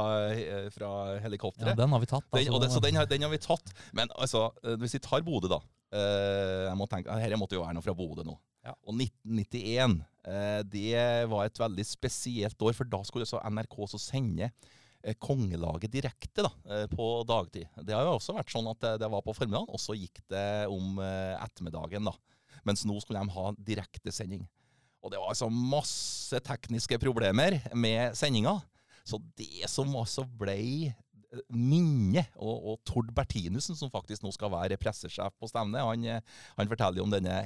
fra 0.75 0.93
helikopteret. 1.23 1.73
Ja. 1.73 1.79
Den 1.83 1.93
har 1.95 2.03
vi 2.03 2.09
tatt. 2.09 2.25
Den, 2.31 2.39
altså. 2.41 2.55
og 2.55 2.63
det, 2.63 2.71
så 2.73 2.83
den 2.83 2.99
har, 2.99 3.09
den 3.09 3.25
har 3.25 3.33
vi 3.33 3.41
tatt. 3.41 3.73
Men 3.95 4.11
altså, 4.15 4.47
eh, 4.63 4.77
hvis 4.81 4.97
vi 4.97 5.03
tar 5.03 5.23
Bodø, 5.25 5.51
da. 5.51 5.59
eh, 5.93 6.67
jeg 6.69 6.77
må 6.79 6.87
tenke, 6.91 7.21
Dette 7.23 7.39
måtte 7.39 7.57
jo 7.57 7.63
være 7.65 7.77
noe 7.77 7.85
fra 7.85 7.95
Bodø 7.97 8.25
nå. 8.27 8.37
Ja. 8.63 8.75
Og 8.87 8.95
1991, 8.95 9.97
eh, 10.29 10.61
det 10.71 11.07
var 11.31 11.47
et 11.49 11.59
veldig 11.59 11.85
spesielt 11.87 12.63
år, 12.63 12.75
for 12.77 12.89
da 12.89 13.01
skulle 13.07 13.27
altså 13.27 13.41
NRK 13.43 13.75
så 13.91 13.99
sende 13.99 14.47
eh, 15.03 15.17
kongelaget 15.19 15.91
direkte 15.91 16.45
da, 16.45 16.53
eh, 16.69 16.85
på 16.91 17.09
dagtid. 17.27 17.67
Det 17.83 17.95
har 17.95 18.07
jo 18.07 18.15
også 18.17 18.37
vært 18.37 18.53
sånn 18.53 18.69
at 18.71 18.87
det, 19.01 19.09
var 19.11 19.25
på 19.25 19.35
formiddagen, 19.35 19.67
og 19.67 19.81
så 19.83 19.97
gikk 19.99 20.23
det 20.31 20.47
om 20.71 21.01
eh, 21.03 21.35
ettermiddagen. 21.43 22.07
da. 22.07 22.15
Mens 22.67 22.85
nå 22.87 22.95
skulle 23.03 23.21
de 23.23 23.35
ha 23.35 23.53
direktesending. 23.57 24.45
Og 25.03 25.11
det 25.11 25.19
var 25.19 25.33
altså 25.33 25.49
masse 25.51 26.39
tekniske 26.47 26.99
problemer 27.01 27.59
med 27.75 28.15
sendinga. 28.15 28.55
Så 29.03 29.19
det 29.35 29.67
som 29.67 29.91
altså 29.99 30.23
ble 30.39 30.55
eh, 30.87 31.41
minne, 31.51 32.23
og, 32.39 32.69
og 32.71 32.77
Tord 32.87 33.11
Bertinussen, 33.15 33.75
som 33.75 33.91
faktisk 33.91 34.23
nå 34.23 34.31
skal 34.31 34.53
være 34.53 34.79
pressesjef 34.79 35.35
på 35.35 35.49
stevnet, 35.51 35.83
han, 35.83 36.05
eh, 36.07 36.39
han 36.55 36.71
forteller 36.71 37.03
om 37.03 37.11
denne 37.11 37.41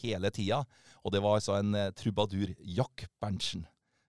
hele 0.00 0.32
tida. 0.32 0.62
Og 1.04 1.12
det 1.12 1.20
var 1.20 1.36
altså 1.36 1.58
en 1.58 1.76
eh, 1.76 1.92
trubadur, 1.98 2.54
Jack 2.64 3.06
Berntsen. 3.20 3.66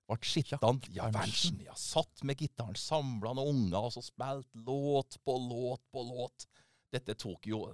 Ble 0.07 0.19
sittende 0.27 0.93
ja, 0.95 1.09
Berntsen. 1.11 1.59
Ja, 1.63 1.75
satt 1.79 2.23
med 2.27 2.39
gitaren, 2.39 2.79
samla 2.79 3.33
noen 3.35 3.65
unger, 3.65 3.89
og 3.89 3.95
så 3.97 4.03
spilte 4.05 4.63
låt 4.63 5.19
på 5.27 5.35
låt 5.49 5.83
på 5.91 6.07
låt. 6.07 6.47
Dette 6.93 7.17
tok 7.19 7.51
jo 7.51 7.65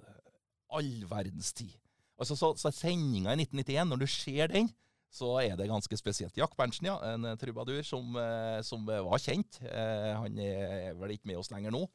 all 0.74 0.92
verdens 1.10 1.54
tid. 1.54 1.78
Altså, 2.20 2.36
så, 2.36 2.52
så 2.60 2.72
sendinga 2.76 3.34
i 3.34 3.42
1991, 3.46 3.90
når 3.90 4.02
du 4.02 4.08
ser 4.12 4.52
den, 4.52 4.70
så 5.10 5.32
er 5.42 5.56
det 5.58 5.70
ganske 5.72 5.98
spesielt. 5.98 6.36
Jack 6.38 6.54
Berntsen, 6.58 6.86
ja, 6.92 6.98
en 7.16 7.26
eh, 7.26 7.38
trubadur 7.40 7.82
som, 7.86 8.14
eh, 8.20 8.60
som 8.66 8.84
eh, 8.92 9.02
var 9.06 9.22
kjent. 9.24 9.58
Eh, 9.66 10.12
han 10.14 10.38
er 10.44 10.94
vel 11.00 11.16
ikke 11.16 11.32
med 11.32 11.40
oss 11.42 11.50
lenger 11.54 11.74
nå. 11.74 11.88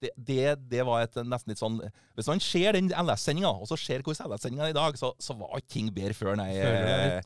Det, 0.00 0.10
det, 0.16 0.44
det 0.70 0.82
var 0.82 1.04
et 1.04 1.14
nesten 1.28 1.52
litt 1.52 1.60
sånn 1.60 1.76
Hvis 2.18 2.26
man 2.26 2.40
ser 2.42 2.74
den 2.74 2.88
LS-sendinga, 2.90 3.50
og 3.62 3.68
så 3.70 3.76
ser 3.78 4.02
hvordan 4.02 4.32
LS-sendinga 4.32 4.64
er 4.66 4.72
i 4.72 4.76
dag, 4.76 4.96
så, 4.98 5.12
så 5.22 5.36
var 5.38 5.60
ikke 5.60 5.72
ting 5.76 5.90
bedre 5.94 6.16
før, 6.16 6.32
nei, 6.40 6.48
eh, 6.58 7.20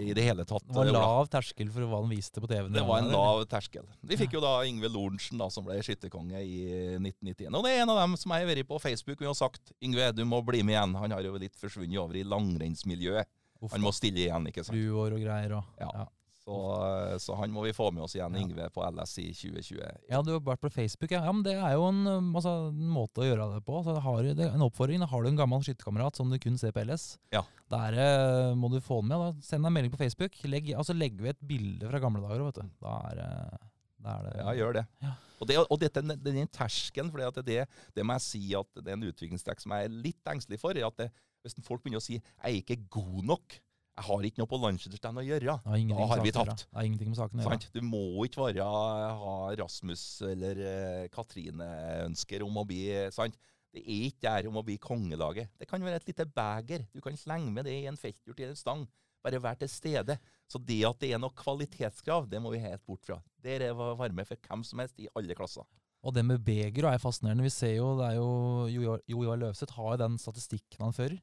i 0.00 0.14
det 0.16 0.24
hele 0.24 0.46
tatt. 0.48 0.64
Det 0.64 0.78
var 0.78 0.88
en 0.88 0.96
lav 0.96 1.28
terskel 1.32 1.68
for 1.74 1.84
hva 1.90 2.00
han 2.00 2.08
viste 2.12 2.40
på 2.40 2.48
TV-en. 2.48 2.72
Det 2.72 2.86
var 2.88 3.02
en 3.02 3.12
lav 3.12 3.44
terskel. 3.50 3.84
Vi 4.06 4.18
fikk 4.20 4.38
jo 4.38 4.42
da 4.44 4.54
Yngve 4.64 4.88
Lorentzen, 4.94 5.40
da, 5.42 5.50
som 5.52 5.66
ble 5.66 5.76
skytterkonge 5.84 6.40
i 6.40 6.58
1991. 7.02 7.52
Og 7.52 7.66
det 7.68 7.74
er 7.74 7.84
en 7.84 7.92
av 7.92 8.00
dem 8.00 8.16
som 8.20 8.32
jeg 8.32 8.46
har 8.46 8.52
vært 8.54 8.70
på 8.70 8.80
Facebook 8.82 9.24
og 9.28 9.36
sagt 9.38 9.74
Yngve, 9.84 10.08
du 10.16 10.24
må 10.28 10.40
bli 10.46 10.62
med 10.64 10.78
igjen. 10.78 10.96
Han 11.04 11.16
har 11.18 11.26
jo 11.26 11.36
litt 11.40 11.58
forsvunnet 11.60 12.00
over 12.00 12.16
i 12.16 12.24
langrennsmiljøet. 12.24 13.28
Han 13.72 13.84
må 13.84 13.92
stille 13.96 14.24
igjen, 14.26 14.48
ikke 14.50 14.64
sant. 14.64 14.76
Fluor 14.76 15.14
og 15.16 15.20
greier 15.22 15.58
og 15.60 15.80
Ja. 15.80 15.88
ja. 16.02 16.06
Så, 16.44 17.18
så 17.24 17.34
han 17.38 17.52
må 17.54 17.62
vi 17.64 17.72
få 17.72 17.86
med 17.94 18.04
oss 18.04 18.14
igjen. 18.18 18.34
Yngve, 18.36 18.66
på 18.74 18.84
LS 18.84 19.14
i 19.22 19.30
2020. 19.32 19.80
Ja, 20.12 20.20
du 20.20 20.34
har 20.34 20.42
vært 20.44 20.60
på 20.60 20.70
Facebook, 20.72 21.14
ja. 21.14 21.22
ja 21.24 21.32
men 21.32 21.44
det 21.46 21.54
er 21.56 21.72
jo 21.78 21.86
en, 21.88 22.02
um, 22.04 22.30
altså, 22.36 22.52
en 22.68 22.90
måte 22.92 23.22
å 23.24 23.28
gjøre 23.28 23.46
det 23.54 23.62
på. 23.64 23.80
Så 23.86 23.94
har 24.04 24.20
du, 24.20 24.42
en 24.44 24.66
oppfordring. 24.66 25.06
Har 25.08 25.24
du 25.24 25.30
en 25.30 25.40
gammel 25.40 25.64
skytterkamerat 25.64 26.20
som 26.20 26.28
du 26.28 26.36
kun 26.42 26.60
ser 26.60 26.74
på 26.76 26.84
LS. 26.84 27.14
Ja. 27.32 27.44
Der 27.72 27.96
eh, 27.96 28.52
må 28.60 28.68
du 28.68 28.76
få 28.84 29.00
den 29.00 29.14
med. 29.14 29.22
Da. 29.22 29.46
Send 29.46 29.64
deg 29.64 29.72
en 29.72 29.78
melding 29.78 29.94
på 29.94 30.02
Facebook. 30.02 30.36
Legg, 30.44 30.68
altså, 30.76 30.96
legger 30.96 31.24
vi 31.24 31.32
et 31.32 31.44
bilde 31.54 31.88
fra 31.88 32.02
gamle 32.02 32.20
dager, 32.26 32.44
vet 32.50 32.60
du. 32.60 32.78
Da 32.84 33.00
er, 33.08 33.24
eh, 33.24 33.66
da 34.04 34.18
er 34.18 34.28
det 34.28 34.38
Ja, 34.42 34.56
gjør 34.60 34.78
det. 34.82 34.86
Ja. 35.06 35.16
Og, 35.40 35.48
det, 35.48 35.60
og 35.64 35.80
dette, 35.80 36.04
den 36.28 36.48
terskelen, 36.52 37.12
for 37.12 37.40
det, 37.40 37.64
det 37.96 38.04
må 38.04 38.18
jeg 38.18 38.28
si 38.28 38.44
at 38.56 38.68
det 38.80 38.92
er 38.92 38.98
en 38.98 39.08
utviklingstrekk 39.08 39.64
som 39.64 39.74
jeg 39.76 39.88
er 39.88 40.00
litt 40.10 40.34
engstelig 40.34 40.60
for. 40.60 40.76
er 40.76 40.92
at 40.92 41.00
det, 41.00 41.12
Hvis 41.44 41.56
folk 41.64 41.82
begynner 41.82 42.00
å 42.00 42.04
si 42.04 42.20
'jeg 42.20 42.52
er 42.52 42.60
ikke 42.60 42.84
god 42.88 43.24
nok', 43.32 43.60
jeg 43.94 44.06
har 44.08 44.26
ikke 44.26 44.40
noe 44.42 44.50
på 44.50 44.58
landslagsstand 44.58 45.20
å 45.20 45.22
gjøre, 45.22 45.54
har 45.62 45.82
da 45.86 46.06
har 46.10 46.22
vi 46.24 46.32
tapt. 46.34 46.64
Det 46.66 46.78
har 46.78 46.86
ingenting 46.88 47.12
med 47.12 47.18
saken 47.20 47.38
å 47.38 47.44
gjøre. 47.44 47.70
Du 47.76 47.82
må 47.86 48.24
ikke 48.26 48.48
være, 48.48 48.64
ha 48.66 49.34
Rasmus 49.60 50.02
eller 50.32 50.62
eh, 50.66 51.04
Katrine 51.14 51.68
ønsker 52.08 52.42
om 52.42 52.58
å 52.58 52.66
bli 52.66 52.88
sant? 53.14 53.38
Det 53.74 53.82
er 53.82 54.08
ikke 54.08 54.26
der 54.26 54.48
om 54.50 54.58
å 54.58 54.64
bli 54.66 54.76
kongelaget. 54.82 55.50
Det 55.58 55.66
kan 55.70 55.82
være 55.82 55.98
et 55.98 56.10
lite 56.10 56.26
beger. 56.30 56.84
Du 56.94 57.00
kan 57.02 57.16
slenge 57.18 57.50
med 57.54 57.66
det 57.66 57.74
i 57.74 57.88
en 57.90 57.98
feltgjort 57.98 58.42
i 58.42 58.48
en 58.48 58.58
stang. 58.58 58.84
Bare 59.24 59.40
vær 59.42 59.58
til 59.58 59.70
stede. 59.70 60.18
Så 60.50 60.60
det 60.62 60.82
at 60.86 61.00
det 61.02 61.10
er 61.14 61.22
noe 61.22 61.34
kvalitetskrav, 61.34 62.28
det 62.30 62.42
må 62.42 62.52
vi 62.54 62.62
helt 62.62 62.82
bort 62.86 63.02
fra. 63.06 63.18
Det 63.42 63.56
er 63.56 63.74
varme 63.74 64.26
for 64.28 64.38
hvem 64.46 64.62
som 64.66 64.82
helst 64.82 64.98
i 65.02 65.08
alle 65.18 65.38
klasser. 65.38 65.66
Og 66.04 66.12
det 66.14 66.24
med 66.26 66.42
beger 66.44 66.90
er 66.90 67.00
fascinerende. 67.00 67.46
Vi 67.46 67.54
ser 67.54 67.78
jo, 67.78 67.94
det 67.98 68.10
er 68.10 68.18
jo 68.18 68.28
Jo 68.68 68.98
Jo 69.08 69.22
Ivar 69.24 69.40
Løvseth 69.40 69.78
har 69.78 69.94
jo 69.94 70.02
den 70.02 70.18
statistikken 70.20 70.84
han 70.84 70.94
fører. 70.96 71.18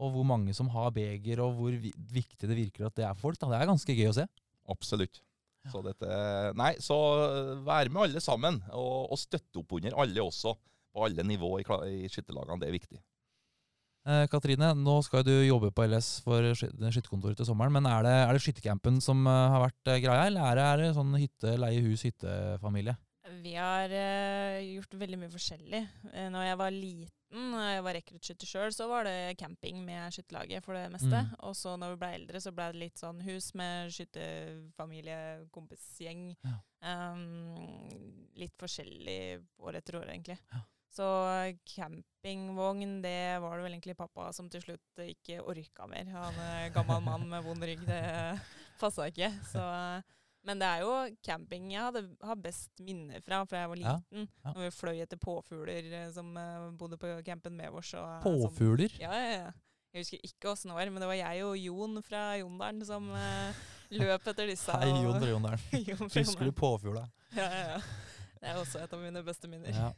Og 0.00 0.14
hvor 0.14 0.24
mange 0.24 0.54
som 0.56 0.70
har 0.72 0.90
beger, 0.96 1.42
og 1.44 1.58
hvor 1.58 1.74
viktig 1.76 2.48
det 2.48 2.56
virker 2.56 2.86
at 2.88 2.96
det 2.96 3.04
er 3.04 3.12
for 3.18 3.28
folk. 3.28 3.40
Da. 3.42 3.50
Det 3.52 3.58
er 3.60 3.68
ganske 3.68 3.96
gøy 3.98 4.08
å 4.08 4.16
se. 4.16 4.24
Absolutt. 4.72 5.20
Ja. 5.66 5.74
Så 5.74 5.82
dette 5.84 6.08
Nei, 6.56 6.70
så 6.80 6.96
vær 7.66 7.90
med 7.92 8.06
alle 8.06 8.22
sammen, 8.24 8.62
og, 8.72 9.10
og 9.12 9.20
støtte 9.20 9.60
opp 9.60 9.74
under 9.76 9.98
alle 10.00 10.24
også. 10.24 10.54
På 10.90 11.04
alle 11.06 11.22
nivå 11.22 11.52
i, 11.60 11.64
i 12.00 12.08
skytterlagene. 12.10 12.58
Det 12.64 12.66
er 12.66 12.74
viktig. 12.74 12.98
Eh, 14.08 14.24
Katrine, 14.32 14.72
nå 14.74 14.96
skal 15.06 15.22
du 15.22 15.30
jobbe 15.44 15.68
på 15.76 15.84
LS 15.86 16.08
for 16.24 16.48
sky- 16.56 16.72
skytterkontoret 16.88 17.36
til 17.38 17.46
sommeren. 17.46 17.76
Men 17.76 17.86
er 17.86 18.02
det, 18.06 18.14
er 18.24 18.32
det 18.34 18.42
skyttercampen 18.42 18.98
som 19.04 19.20
eh, 19.28 19.44
har 19.52 19.62
vært 19.68 19.92
eh, 19.92 20.00
greia, 20.02 20.24
eller 20.30 20.48
er 20.48 20.56
det, 20.58 20.64
er 20.72 20.82
det 20.82 20.88
sånn 20.96 21.12
hytte, 21.20 21.52
leie 21.60 21.84
hus, 21.84 22.02
hyttefamilie? 22.08 22.96
Vi 23.40 23.54
har 23.56 23.92
eh, 23.94 24.60
gjort 24.74 24.94
veldig 25.00 25.18
mye 25.22 25.32
forskjellig. 25.32 25.80
Uh, 26.12 26.28
når 26.32 26.46
jeg 26.46 26.58
var 26.60 26.74
liten, 26.74 27.44
når 27.52 27.66
jeg 27.68 27.84
var 27.86 27.96
rekruttskytter 27.96 28.50
sjøl, 28.50 28.72
så 28.74 28.88
var 28.90 29.06
det 29.06 29.36
camping 29.40 29.84
med 29.86 30.14
skytterlaget 30.14 30.64
for 30.64 30.76
det 30.76 30.88
meste. 30.92 31.22
Mm. 31.28 31.36
Og 31.46 31.54
så 31.56 31.76
når 31.78 31.94
vi 31.94 32.00
ble 32.02 32.10
eldre, 32.18 32.42
så 32.42 32.52
ble 32.54 32.66
det 32.72 32.82
litt 32.82 33.00
sånn 33.00 33.22
hus 33.24 33.52
med 33.58 33.94
skytterfamilie, 33.94 35.20
kompisgjeng. 35.54 36.26
Ja. 36.42 36.58
Um, 37.14 38.28
litt 38.40 38.56
forskjellig 38.60 39.22
år 39.62 39.80
etter 39.80 40.00
år, 40.00 40.10
egentlig. 40.10 40.40
Ja. 40.50 40.64
Så 40.90 41.06
campingvogn, 41.70 42.98
det 43.04 43.38
var 43.44 43.56
det 43.56 43.66
vel 43.68 43.76
egentlig 43.76 43.94
pappa 43.94 44.32
som 44.34 44.48
til 44.50 44.64
slutt 44.64 45.04
ikke 45.04 45.38
orka 45.46 45.86
mer. 45.86 46.10
Han 46.16 46.40
gammel 46.74 47.04
mann 47.06 47.28
med 47.30 47.46
vond 47.46 47.62
rygg, 47.62 47.84
det 47.86 48.00
passa 48.82 49.06
ikke. 49.12 49.30
Så, 49.52 49.62
men 50.46 50.60
det 50.60 50.68
er 50.68 50.84
jo 50.84 50.92
camping 51.26 51.66
jeg 51.74 51.82
hadde, 51.84 52.04
har 52.24 52.38
best 52.40 52.80
minner 52.80 53.20
fra 53.24 53.42
fra 53.48 53.64
jeg 53.64 53.72
var 53.72 53.80
liten. 53.80 54.28
ja. 54.44 54.52
Når 54.54 54.62
vi 54.64 54.70
fløy 54.72 55.00
etter 55.04 55.20
påfugler 55.20 55.90
eh, 55.98 56.06
som 56.14 56.30
uh, 56.36 56.70
bodde 56.80 56.96
på 57.00 57.10
campen 57.26 57.56
med 57.58 57.76
oss. 57.76 57.92
og, 57.94 58.06
eh, 58.06 58.22
Påfugler? 58.24 58.94
Som, 58.94 59.04
ja, 59.04 59.18
ja, 59.20 59.34
ja. 59.44 59.50
Jeg 59.90 60.04
husker 60.04 60.22
ikke 60.22 60.52
åssen 60.52 60.70
det 60.70 60.76
var, 60.78 60.92
men 60.94 61.02
det 61.02 61.08
var 61.10 61.18
jeg 61.18 61.42
og 61.44 61.56
Jon 61.58 61.98
fra 62.06 62.22
Jondalen 62.38 62.84
som 62.86 63.08
uh, 63.10 63.64
løp 63.90 64.28
etter 64.32 64.52
disse. 64.52 64.76
Hei, 64.80 64.92
Jon 65.02 65.18
fra 65.18 65.32
Jondalen. 65.32 65.66
Jon 65.90 66.14
Husker 66.14 66.46
du 66.46 66.54
påfugla? 66.56 67.04
Ja, 67.34 67.48
ja, 67.50 67.64
ja. 67.74 67.82
Det 68.40 68.48
er 68.48 68.56
også 68.56 68.80
et 68.80 68.92
av 68.96 69.00
mine 69.02 69.20
beste 69.20 69.48
minner. 69.52 69.74
Ja. 69.76 69.90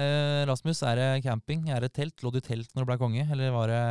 Eh, 0.00 0.42
Rasmus, 0.48 0.80
er 0.88 0.96
det 0.96 1.08
camping? 1.26 1.66
Er 1.68 1.84
det 1.84 1.90
telt? 1.92 2.22
Lå 2.24 2.30
du 2.32 2.38
i 2.40 2.44
telt 2.44 2.70
når 2.72 2.86
du 2.86 2.88
ble 2.88 2.96
konge, 3.02 3.26
eller 3.34 3.52
var 3.52 3.68
det 3.68 3.82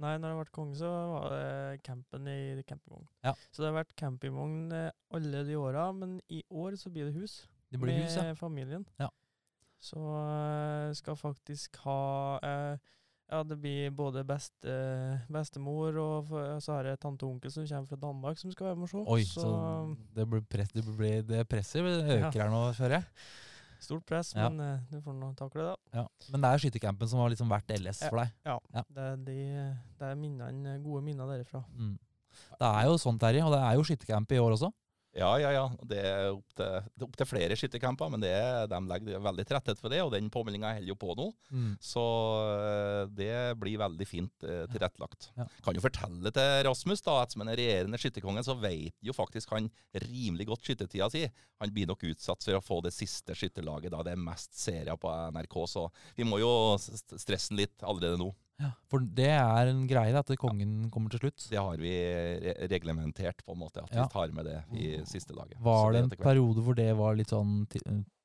Nei, 0.00 0.14
når 0.16 0.32
jeg 0.32 0.38
ble 0.38 0.52
konge, 0.56 0.76
så 0.80 0.90
var 1.12 1.32
det 1.34 1.80
campen 1.84 2.28
i 2.30 2.62
campingvogn. 2.64 3.08
Ja. 3.26 3.34
Så 3.52 3.62
det 3.62 3.68
har 3.68 3.80
vært 3.82 3.96
campingvogn 4.00 4.70
eh, 4.72 4.92
alle 5.16 5.42
de 5.44 5.58
åra, 5.60 5.90
men 5.96 6.16
i 6.32 6.40
år 6.48 6.78
så 6.80 6.92
blir 6.92 7.10
det 7.10 7.18
hus. 7.18 7.42
Det 7.70 7.78
blir 7.78 7.98
med 7.98 8.06
hus, 8.06 8.16
ja. 8.16 8.32
familien. 8.38 8.86
Ja. 9.00 9.10
Så 9.80 10.00
eh, 10.00 10.94
skal 10.96 11.20
faktisk 11.20 11.76
ha 11.84 12.00
eh, 12.44 12.96
Ja, 13.30 13.44
det 13.46 13.60
blir 13.62 13.92
både 13.94 14.24
beste, 14.26 14.72
bestemor 15.30 15.94
og 16.02 16.32
så 16.64 16.72
har 16.74 16.88
jeg 16.88 16.98
tante 16.98 17.28
og 17.28 17.36
onkel 17.36 17.52
som 17.54 17.68
kommer 17.68 17.86
fra 17.86 17.98
Danmark, 18.02 18.40
som 18.40 18.50
skal 18.50 18.72
være 18.72 18.80
med 18.80 18.88
og 18.88 18.90
se. 18.90 19.04
Oi, 19.04 19.22
så, 19.28 19.52
det, 20.16 20.26
blir 20.32 20.42
press, 20.50 20.72
det, 20.74 20.82
blir, 20.96 21.22
det 21.28 21.44
presset 21.46 21.86
øker 21.86 22.40
her 22.40 22.50
nå, 22.50 22.64
hører 22.80 22.96
jeg. 22.98 23.06
Stort 23.80 24.04
press, 24.06 24.34
Ja. 24.36 24.48
men 24.48 24.60
eh, 24.60 24.80
du 24.90 25.00
får 25.00 25.14
nå 25.16 25.30
takle 25.38 25.70
det. 25.70 25.76
Ja. 25.96 26.06
Men 26.30 26.42
det 26.44 26.50
er 26.52 26.58
skyttercampen 26.64 27.08
som 27.08 27.18
har 27.22 27.30
liksom 27.32 27.48
vært 27.48 27.72
LS 27.78 28.02
for 28.08 28.20
deg? 28.20 28.32
Ja. 28.46 28.58
Det 28.92 29.06
er, 29.06 29.16
de, 29.16 29.36
det 29.98 30.10
er 30.10 30.14
minnene, 30.20 30.76
gode 30.84 31.02
minner 31.06 31.26
derifra. 31.32 31.64
Mm. 31.74 31.96
Det 32.60 32.68
er 32.68 32.84
jo 32.86 32.98
sånn, 33.00 33.18
Terje, 33.18 33.42
og 33.42 33.52
det 33.56 33.60
er 33.64 33.74
jo 33.78 33.82
skyttercamp 33.88 34.32
i 34.36 34.38
år 34.38 34.54
også. 34.58 34.70
Ja, 35.16 35.30
ja, 35.42 35.50
ja. 35.50 35.64
Det 35.90 35.98
er 36.06 36.28
opp 36.30 36.52
til, 36.54 36.66
er 36.70 37.04
opp 37.06 37.16
flere 37.26 37.56
skyttercamper, 37.58 38.10
men 38.12 38.22
det, 38.22 38.34
de 38.70 38.78
legger 38.86 39.22
veldig 39.24 39.46
til 39.46 39.56
rette 39.56 39.74
for 39.80 39.90
det, 39.90 39.98
og 40.04 40.12
den 40.14 40.28
påmeldinga 40.30 40.70
holder 40.76 40.92
jo 40.92 40.96
på 41.00 41.16
nå. 41.18 41.26
Mm. 41.50 41.72
Så 41.82 42.04
eh, 42.46 43.02
det 43.18 43.32
blir 43.58 43.80
veldig 43.82 44.06
fint 44.06 44.46
eh, 44.46 44.66
tilrettelagt. 44.70 45.30
Ja. 45.38 45.48
Kan 45.66 45.78
jo 45.78 45.82
fortelle 45.82 46.30
til 46.36 46.52
Rasmus, 46.68 47.02
da, 47.06 47.16
at 47.24 47.34
som 47.34 47.42
en 47.42 47.50
regjerende 47.50 47.98
skytterkonge, 48.00 48.44
så 48.46 48.54
vet 48.60 48.94
jo 49.02 49.16
faktisk 49.16 49.56
han 49.56 49.66
rimelig 50.06 50.46
godt 50.52 50.68
skyttertida 50.68 51.10
si. 51.10 51.24
Han 51.60 51.74
blir 51.74 51.90
nok 51.90 52.06
utsatt 52.12 52.46
for 52.46 52.60
å 52.60 52.62
få 52.64 52.78
det 52.86 52.94
siste 52.94 53.34
skytterlaget 53.34 53.90
da 53.94 54.04
det 54.06 54.14
er 54.14 54.22
mest 54.30 54.54
serier 54.58 55.00
på 55.00 55.10
NRK, 55.34 55.58
så 55.74 55.88
vi 56.18 56.28
må 56.28 56.38
jo 56.42 56.52
stresse 56.78 57.50
den 57.50 57.64
litt 57.64 57.82
allerede 57.82 58.20
nå. 58.20 58.30
Ja. 58.60 58.70
For 58.92 59.00
det 59.00 59.30
er 59.32 59.70
en 59.72 59.86
greie 59.88 60.14
at 60.20 60.30
kongen 60.38 60.90
kommer 60.92 61.08
til 61.10 61.20
slutt. 61.24 61.48
Det 61.48 61.58
har 61.58 61.76
vi 61.80 61.94
reglementert, 62.68 63.42
på 63.46 63.52
en 63.54 63.58
måte, 63.64 63.82
at 63.82 63.90
Ja. 63.94 64.04
vi 64.04 64.08
tar 64.12 64.32
med 64.36 64.44
det 64.44 64.64
i 64.76 65.04
siste 65.04 65.32
laget. 65.34 65.58
Var 65.60 65.92
det 65.92 66.02
en 66.04 66.10
periode 66.10 66.62
hvor 66.62 66.74
det 66.76 66.94
var 66.96 67.14
litt 67.16 67.28
sånn 67.32 67.66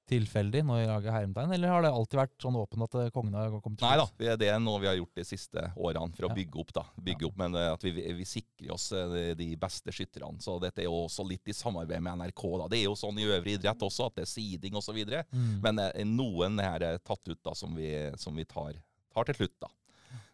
tilfeldig, 0.05 0.61
når 0.63 0.77
jeg 0.83 0.87
lager 0.87 1.11
hermetegn, 1.15 1.51
eller 1.55 1.67
har 1.67 1.81
det 1.81 1.89
alltid 1.89 2.19
vært 2.19 2.33
sånn 2.43 2.53
åpent 2.59 2.83
at 2.85 2.95
eh, 3.01 3.09
kongen 3.09 3.33
har 3.33 3.49
kommet 3.59 3.79
til 3.79 3.87
Nei 3.87 3.95
da, 3.97 4.03
slutt? 4.05 4.19
vi- 4.19 4.35
det 4.37 4.49
er 4.53 4.59
noe 4.59 4.79
vi 4.79 4.85
har 4.85 4.95
gjort 4.99 5.15
de 5.15 5.23
siste 5.23 5.73
årene 5.75 6.13
for 6.15 6.27
å 6.27 6.29
Ja. 6.29 6.35
bygge 6.35 6.59
opp. 6.61 6.73
da. 6.73 6.83
Bygge 7.01 7.21
Ja. 7.21 7.27
opp, 7.27 7.37
Men 7.37 7.55
eh, 7.55 7.73
at 7.73 7.81
vi, 7.81 7.91
vi 8.13 8.23
sikrer 8.23 8.71
oss 8.71 8.91
eh, 8.91 9.33
de, 9.33 9.55
beste 9.55 9.89
skytterne. 9.89 10.37
Så 10.39 10.59
dette 10.61 10.77
er 10.79 10.83
jo 10.85 11.07
også 11.07 11.27
litt 11.27 11.47
i 11.47 11.53
samarbeid 11.53 11.99
med 12.03 12.19
NRK. 12.19 12.57
da. 12.59 12.67
Det 12.67 12.77
er 12.77 12.83
jo 12.83 12.93
sånn 12.93 13.17
i 13.17 13.23
øvrig 13.25 13.57
idrett 13.57 13.79
også, 13.81 14.05
at 14.05 14.15
det 14.15 14.21
er 14.21 14.25
seeding 14.29 14.75
osv. 14.75 15.25
Mm. 15.33 15.61
Men 15.61 15.75
noen 16.15 16.59
er 16.59 16.83
eh, 16.83 16.97
tatt 16.99 17.27
ut 17.27 17.41
da, 17.43 17.53
som 17.55 17.73
vi, 17.73 18.11
som 18.15 18.35
vi 18.35 18.43
tar, 18.45 18.73
tar 19.11 19.23
til 19.23 19.33
slutt. 19.33 19.59
da. 19.59 19.67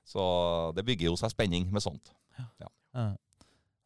Så 0.07 0.23
det 0.75 0.85
bygger 0.87 1.11
jo 1.11 1.17
seg 1.19 1.33
spenning 1.33 1.67
med 1.71 1.83
sånt. 1.83 2.13
Ja. 2.61 2.71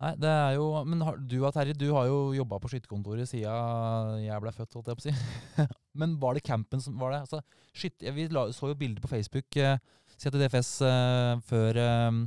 Nei, 0.04 0.12
det 0.20 0.30
er 0.30 0.56
jo 0.58 0.66
Men 0.88 1.04
har, 1.08 1.18
du 1.18 1.38
og 1.40 1.54
Terje, 1.56 1.76
du 1.78 1.88
har 1.96 2.08
jo 2.10 2.34
jobba 2.36 2.60
på 2.62 2.72
skytterkontoret 2.72 3.30
siden 3.30 4.24
jeg 4.26 4.44
ble 4.44 4.52
født, 4.56 4.76
holdt 4.76 4.92
jeg 4.92 5.00
på 5.00 5.04
å 5.04 5.06
si. 5.06 5.14
men 6.00 6.18
var 6.22 6.36
det 6.36 6.44
campen 6.46 6.84
som 6.84 6.98
var 7.00 7.16
det? 7.16 7.22
Altså, 7.24 7.42
skyt, 7.76 8.04
vi 8.16 8.28
la, 8.34 8.48
så 8.56 8.72
jo 8.72 8.80
bilder 8.80 9.04
på 9.04 9.12
Facebook 9.12 9.60
eh, 9.62 9.78
si 10.20 10.32
DFS 10.32 10.72
eh, 10.88 11.44
før 11.48 11.80
eh, 11.80 12.20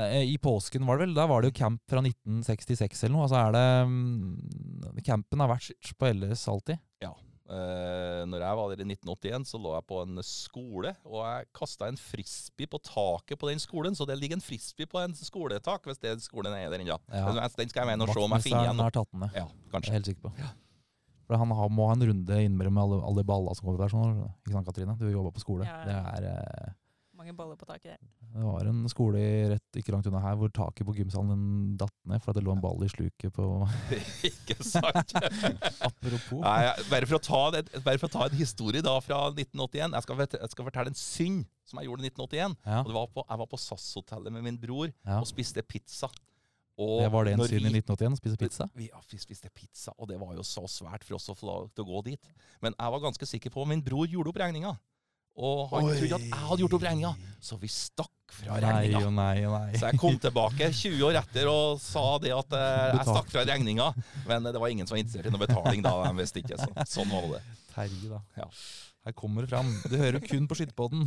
eh, 0.00 0.24
I 0.32 0.38
påsken 0.40 0.88
var 0.88 0.98
det 0.98 1.08
vel? 1.08 1.16
Da 1.18 1.28
var 1.30 1.42
det 1.42 1.52
jo 1.52 1.58
camp 1.60 1.82
fra 1.90 2.02
1966 2.04 3.04
eller 3.06 3.16
noe. 3.16 3.28
Altså 3.28 3.40
er 3.40 3.56
det 3.56 3.66
um, 3.84 5.02
Campen 5.04 5.44
har 5.44 5.52
vært 5.52 5.92
på 5.96 6.14
LS 6.14 6.46
alltid? 6.52 6.80
Eh, 7.50 8.22
når 8.30 8.44
jeg 8.44 8.58
var 8.60 8.70
der 8.70 8.82
i 8.84 8.86
1981, 8.86 9.48
så 9.50 9.58
lå 9.58 9.72
jeg 9.74 9.86
på 9.90 9.96
en 10.04 10.22
skole, 10.22 10.92
og 11.02 11.20
jeg 11.26 11.48
kasta 11.56 11.88
en 11.90 11.98
frisbee 11.98 12.70
på 12.70 12.78
taket 12.86 13.40
på 13.40 13.50
den 13.50 13.58
skolen. 13.62 13.96
Så 13.98 14.06
det 14.06 14.18
ligger 14.20 14.38
en 14.38 14.44
frisbee 14.44 14.86
på 14.86 15.00
en 15.02 15.16
skoletak, 15.18 15.88
hvis 15.88 15.98
det 15.98 16.14
skolen 16.22 16.54
er 16.54 16.70
der 16.70 16.84
ennå. 16.84 16.98
Ja. 17.10 17.32
Den 17.58 17.72
skal 17.72 17.82
jeg 17.88 17.90
med 17.98 18.06
og 18.06 18.14
se 18.14 18.22
om 18.22 18.36
jeg 18.38 18.46
finner 18.46 18.68
igjen. 18.68 18.84
har 18.86 18.94
tatt 18.94 19.10
den. 19.10 19.26
Ja, 19.34 19.46
Jeg 19.50 19.80
er 19.82 19.96
helt 19.98 20.12
sikker 20.12 20.28
på. 20.28 20.34
For 21.30 21.38
han 21.38 21.52
har, 21.54 21.68
må 21.70 21.86
ha 21.86 21.94
en 21.94 22.06
runde 22.08 22.38
innimellom 22.42 22.74
med 22.74 22.82
alle, 22.82 22.96
alle 23.06 23.22
balla 23.26 23.52
som 23.54 23.66
kommer 23.68 23.82
der. 23.84 23.92
Sånn, 23.92 24.16
ikke 24.42 24.54
sant, 24.56 24.66
Katrine? 24.66 24.96
Du 24.98 25.06
jobber 25.10 25.34
på 25.34 25.42
skole. 25.42 25.66
Ja, 25.66 25.82
Det, 25.86 25.94
er, 25.94 26.30
eh, 26.30 26.72
Mange 27.20 27.34
baller 27.36 27.56
på 27.60 27.66
taket 27.68 27.90
der. 27.92 27.98
det 28.32 28.42
var 28.46 28.68
en 28.70 28.86
skole 28.88 29.20
rett 29.50 29.76
ikke 29.76 29.92
langt 29.92 30.06
unna 30.08 30.22
her 30.24 30.38
hvor 30.40 30.48
taket 30.56 30.86
på 30.88 30.94
gymsalen 30.96 31.74
datt 31.76 31.92
ned 32.08 32.22
for 32.24 32.32
det 32.32 32.40
lå 32.46 32.54
en 32.54 32.62
ball 32.64 32.80
i 32.86 32.88
sluket 32.88 33.34
på 33.36 33.44
Ikke 34.30 34.56
sant? 34.64 35.12
Apropos. 35.90 36.40
Nei, 36.40 36.70
bare, 36.88 37.10
for 37.10 37.18
å 37.18 37.22
ta 37.26 37.42
det, 37.58 37.66
bare 37.84 38.00
for 38.00 38.08
å 38.08 38.14
ta 38.14 38.24
en 38.30 38.38
historie 38.38 38.80
da 38.80 38.96
fra 39.04 39.26
1981. 39.34 39.98
Jeg 39.98 40.06
skal, 40.06 40.24
jeg 40.38 40.54
skal 40.54 40.68
fortelle 40.70 40.94
en 40.94 40.96
synd 40.96 41.44
som 41.68 41.82
jeg 41.82 41.90
gjorde 41.90 42.08
i 42.08 42.12
1981. 42.14 42.58
Ja, 42.64 42.80
Og 42.80 42.88
det 42.88 42.96
var 42.96 43.12
på, 43.12 43.28
jeg 43.28 43.42
var 43.44 43.52
på 43.52 43.62
SAS-hotellet 43.66 44.36
med 44.38 44.48
min 44.48 44.60
bror 44.64 44.88
ja. 44.88 45.20
og 45.20 45.28
spiste 45.28 45.64
pizza. 45.68 46.08
Og 46.80 47.02
Det 47.04 47.12
var 47.12 47.28
det 47.28 47.34
en 47.36 47.42
syn 47.44 47.66
i 47.68 47.74
1981, 47.74 48.14
å 48.16 48.20
spise 48.22 48.40
pizza? 48.40 48.66
Vi, 48.72 48.88
ja, 48.88 49.00
vi 49.12 49.20
spiste 49.20 49.52
pizza, 49.52 49.92
og 49.98 50.08
det 50.08 50.16
var 50.20 50.32
jo 50.38 50.44
så 50.46 50.64
svært 50.70 51.04
for 51.04 51.18
oss 51.18 51.28
å 51.28 51.36
få 51.36 51.48
lov 51.50 51.68
til 51.74 51.84
å 51.84 51.90
gå 51.90 52.06
dit. 52.14 52.30
Men 52.64 52.72
jeg 52.72 52.94
var 52.94 53.02
ganske 53.04 53.28
sikker 53.28 53.52
på 53.52 53.66
min 53.68 53.84
bror 53.84 54.08
gjorde 54.08 54.32
opp 54.32 54.40
regninga. 54.40 54.72
Og 55.40 55.70
han 55.72 55.86
Oi. 55.88 55.94
trodde 55.96 56.18
at 56.18 56.24
jeg 56.26 56.46
hadde 56.50 56.64
gjort 56.64 56.74
opp 56.76 56.84
regninga, 56.84 57.12
så 57.40 57.56
vi 57.60 57.70
stakk 57.72 58.34
fra 58.36 58.58
regninga. 58.60 59.00
og 59.06 59.14
nei 59.16 59.40
nei. 59.40 59.70
Så 59.78 59.88
jeg 59.88 60.00
kom 60.02 60.18
tilbake 60.20 60.68
20 60.76 61.00
år 61.08 61.18
etter 61.22 61.48
og 61.50 61.80
sa 61.82 62.04
det 62.22 62.34
at 62.36 62.56
eh, 62.58 62.90
jeg 62.98 63.06
stakk 63.08 63.32
fra 63.32 63.46
regninga. 63.48 63.88
Men 64.28 64.50
det 64.50 64.60
var 64.60 64.72
ingen 64.74 64.88
som 64.88 64.98
var 64.98 65.02
interessert 65.02 65.30
i 65.30 65.32
noe 65.32 65.42
betaling 65.42 65.84
da. 65.86 65.94
De 66.06 66.12
visste 66.20 66.42
ikke. 66.44 66.60
Så, 66.60 66.68
sånn 66.98 67.10
var 67.12 67.26
det. 67.38 67.42
Terje, 67.72 68.10
da. 68.12 68.20
Ja. 68.42 68.48
Her 69.08 69.16
kommer 69.16 69.46
det 69.46 69.52
fram. 69.54 69.70
Du 69.88 69.96
hører 69.96 70.20
kun 70.20 70.44
på 70.50 70.58
Skytterpodden. 70.60 71.06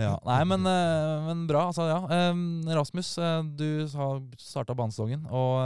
ja. 0.00 0.14
Nei, 0.24 0.42
men, 0.48 0.64
eh, 0.68 1.16
men 1.28 1.42
bra. 1.50 1.66
Altså, 1.68 1.84
ja. 1.90 2.30
Rasmus, 2.78 3.12
eh, 3.20 3.42
du 3.60 3.68
har 3.92 4.22
starta 4.40 4.76
banesesongen, 4.78 5.26
og, 5.28 5.60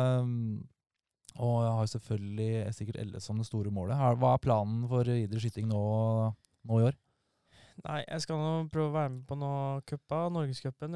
og 1.39 1.55
jeg 1.63 1.77
har 1.79 1.93
selvfølgelig 1.95 2.75
sikkert 2.75 3.01
LS 3.07 3.31
som 3.31 3.39
det 3.39 3.47
store 3.47 3.71
målet. 3.71 4.03
Hva 4.19 4.35
er 4.35 4.43
planen 4.43 4.83
for 4.91 5.07
idrett 5.15 5.47
skyting 5.47 5.71
nå, 5.71 5.85
nå 6.69 6.81
i 6.81 6.87
år? 6.91 6.97
Nei, 7.85 7.99
jeg 8.09 8.23
skal 8.25 8.39
nå 8.41 8.53
prøve 8.73 8.89
å 8.89 8.95
være 8.97 9.11
med 9.15 9.27
på 9.29 9.37
noen 9.39 9.83
cuper. 9.87 10.31
Norgescupen 10.33 10.95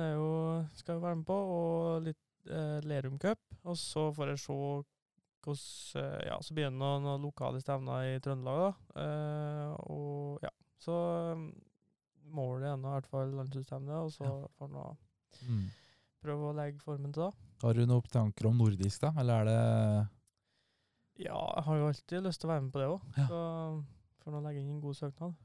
skal 0.78 0.94
jeg 0.96 1.02
være 1.02 1.18
med 1.20 1.26
på, 1.28 1.36
og 1.56 2.06
litt 2.06 2.48
eh, 2.48 2.78
Lerum 2.88 3.18
Cup. 3.20 3.38
Og 3.68 3.76
så 3.76 4.06
får 4.16 4.32
jeg 4.32 4.40
se 4.46 4.56
hvordan 4.56 6.00
eh, 6.00 6.26
Ja, 6.30 6.38
så 6.44 6.54
begynner 6.56 6.78
noen, 6.80 7.04
noen 7.04 7.22
lokale 7.28 7.60
stevner 7.60 8.08
i 8.14 8.20
Trøndelag, 8.24 8.62
da. 8.64 9.02
Eh, 9.04 9.74
og 9.92 10.40
ja. 10.46 10.50
Så 10.80 10.96
um, 11.36 11.44
målet 12.32 12.70
er 12.70 12.78
nå 12.80 12.88
i 12.88 12.94
hvert 12.96 13.10
fall 13.12 13.34
landslagsstevne, 13.36 14.00
og 14.06 14.12
så 14.16 14.24
Ja. 14.24 14.50
får 14.58 14.72
nå 14.74 14.88
Mm. 15.46 15.68
prøve 16.20 16.48
å 16.50 16.56
legge 16.56 16.80
formen 16.84 17.12
til 17.14 17.22
det. 17.22 17.32
Har 17.62 17.72
du 17.78 17.84
noen 17.86 18.08
tanker 18.12 18.48
om 18.50 18.58
nordisk, 18.58 19.00
da? 19.00 19.12
Eller 19.20 19.40
er 19.40 19.44
det 19.48 21.24
Ja, 21.26 21.38
jeg 21.56 21.64
har 21.64 21.76
jo 21.78 21.86
alltid 21.88 22.22
lyst 22.26 22.40
til 22.42 22.48
å 22.48 22.52
være 22.54 22.62
med 22.64 22.72
på 22.74 22.80
det 22.80 22.88
òg. 22.88 23.00
Ja. 23.16 23.26
Så 23.28 23.40
kan 24.30 24.40
å 24.40 24.46
legge 24.46 24.62
inn 24.62 24.72
en 24.76 24.82
god 24.82 24.96
søknad. 24.98 25.36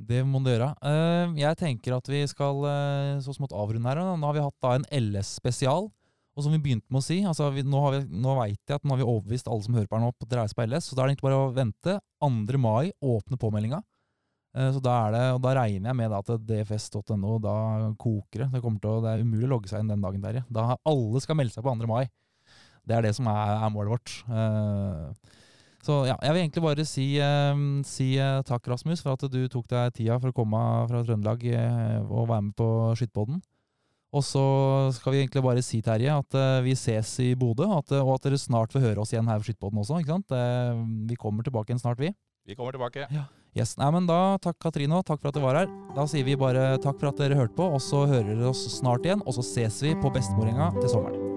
Det 0.00 0.22
må 0.24 0.40
du 0.40 0.48
gjøre. 0.48 0.70
Eh, 0.86 1.32
jeg 1.42 1.58
tenker 1.60 1.98
at 1.98 2.06
vi 2.08 2.22
skal 2.30 2.62
eh, 2.70 3.16
så 3.24 3.34
smått 3.36 3.52
avrunde 3.52 3.90
her. 3.90 4.00
Nå 4.16 4.30
har 4.30 4.36
vi 4.36 4.44
hatt 4.46 4.62
da 4.64 4.76
en 4.78 4.86
LS-spesial. 4.96 5.90
Og 6.38 6.44
som 6.46 6.54
vi 6.54 6.60
begynte 6.62 6.88
med 6.88 7.02
å 7.02 7.04
si, 7.04 7.18
altså 7.26 7.50
vi, 7.52 7.64
nå, 7.66 7.80
har 7.84 7.96
vi, 7.98 8.20
nå 8.22 8.36
vet 8.38 8.70
jeg 8.70 8.78
at 8.78 8.84
nå 8.86 8.94
har 8.94 9.00
vi 9.02 9.06
overbevist 9.06 9.50
alle 9.50 9.66
som 9.66 9.74
hører 9.76 9.90
på 9.90 9.98
her 9.98 10.04
nå, 10.06 10.12
på 10.14 10.24
det 10.24 10.32
dreier 10.32 10.54
på 10.56 10.64
LS. 10.64 10.88
Så 10.88 10.96
da 10.96 11.02
er 11.02 11.10
det 11.10 11.16
egentlig 11.16 11.28
bare 11.28 11.40
å 11.42 11.50
vente. 11.56 11.96
2. 12.22 12.60
mai 12.62 12.92
åpner 13.02 13.40
påmeldinga. 13.42 13.82
Eh, 14.56 14.70
så 14.72 14.80
da, 14.82 14.94
er 15.04 15.16
det, 15.16 15.24
og 15.36 15.42
da 15.44 15.52
regner 15.58 15.90
jeg 15.90 15.98
med 16.00 16.16
at 16.16 16.32
dfs.no, 16.48 17.34
da 17.44 17.56
koker 18.00 18.46
det. 18.46 18.48
Det, 18.54 18.62
å, 18.64 18.96
det 19.04 19.12
er 19.12 19.26
umulig 19.26 19.50
å 19.50 19.52
logge 19.56 19.72
seg 19.72 19.84
inn 19.84 19.92
den 19.92 20.06
dagen, 20.06 20.24
der. 20.24 20.40
Da 20.48 20.70
alle 20.78 21.20
skal 21.20 21.36
melde 21.42 21.58
seg 21.58 21.66
på 21.66 21.76
2. 21.76 21.90
mai. 21.90 22.06
Det 22.88 22.96
er 22.96 23.04
det 23.04 23.12
som 23.18 23.28
er, 23.28 23.58
er 23.58 23.74
målet 23.74 23.98
vårt. 23.98 24.16
Så 25.80 26.02
ja, 26.04 26.16
jeg 26.20 26.34
vil 26.34 26.42
egentlig 26.42 26.64
bare 26.64 26.84
si, 26.84 27.06
eh, 27.22 27.62
si 27.88 28.10
eh, 28.20 28.42
takk, 28.44 28.68
Rasmus, 28.68 29.00
for 29.04 29.16
at 29.16 29.24
du 29.32 29.40
tok 29.48 29.68
deg 29.70 29.94
tida 29.96 30.18
for 30.20 30.32
å 30.32 30.36
komme 30.36 30.60
fra 30.90 31.00
Trøndelag 31.06 31.46
eh, 31.48 31.96
og 32.04 32.28
være 32.28 32.44
med 32.50 32.56
på 32.58 32.68
skyttbåten 33.00 33.40
Og 34.12 34.24
så 34.26 34.44
skal 34.92 35.14
vi 35.14 35.22
egentlig 35.22 35.44
bare 35.46 35.64
si, 35.64 35.80
Terje, 35.80 36.12
at 36.20 36.36
eh, 36.36 36.60
vi 36.66 36.76
ses 36.76 37.14
i 37.24 37.32
Bodø, 37.38 37.64
og 37.70 38.14
at 38.16 38.26
dere 38.26 38.40
snart 38.40 38.74
får 38.76 38.84
høre 38.90 39.00
oss 39.00 39.14
igjen 39.14 39.30
her 39.30 39.40
på 39.40 39.48
skyttbåten 39.48 39.80
også. 39.80 40.00
ikke 40.02 40.18
sant? 40.18 40.36
Vi 41.08 41.16
kommer 41.16 41.46
tilbake 41.46 41.72
igjen 41.72 41.80
snart, 41.80 42.02
vi. 42.02 42.12
Vi 42.44 42.58
kommer 42.58 42.76
tilbake. 42.76 43.06
Yes, 43.56 43.74
nei, 43.80 43.88
men 43.90 44.06
da 44.06 44.38
Takk, 44.42 44.60
Katrine, 44.62 45.00
og 45.00 45.06
takk 45.06 45.22
for 45.22 45.32
at 45.32 45.38
du 45.38 45.42
var 45.42 45.58
her. 45.62 45.72
Da 45.96 46.06
sier 46.10 46.26
vi 46.26 46.38
bare 46.38 46.76
takk 46.82 47.00
for 47.00 47.10
at 47.10 47.18
dere 47.18 47.38
hørte 47.38 47.56
på, 47.58 47.66
og 47.66 47.82
så 47.82 48.04
hører 48.06 48.34
dere 48.34 48.52
oss 48.52 48.62
snart 48.76 49.06
igjen. 49.08 49.24
Og 49.26 49.38
så 49.38 49.46
ses 49.46 49.82
vi 49.86 49.96
på 49.98 50.12
Bestemorgjenga 50.14 50.70
til 50.78 50.90
sommeren. 50.94 51.29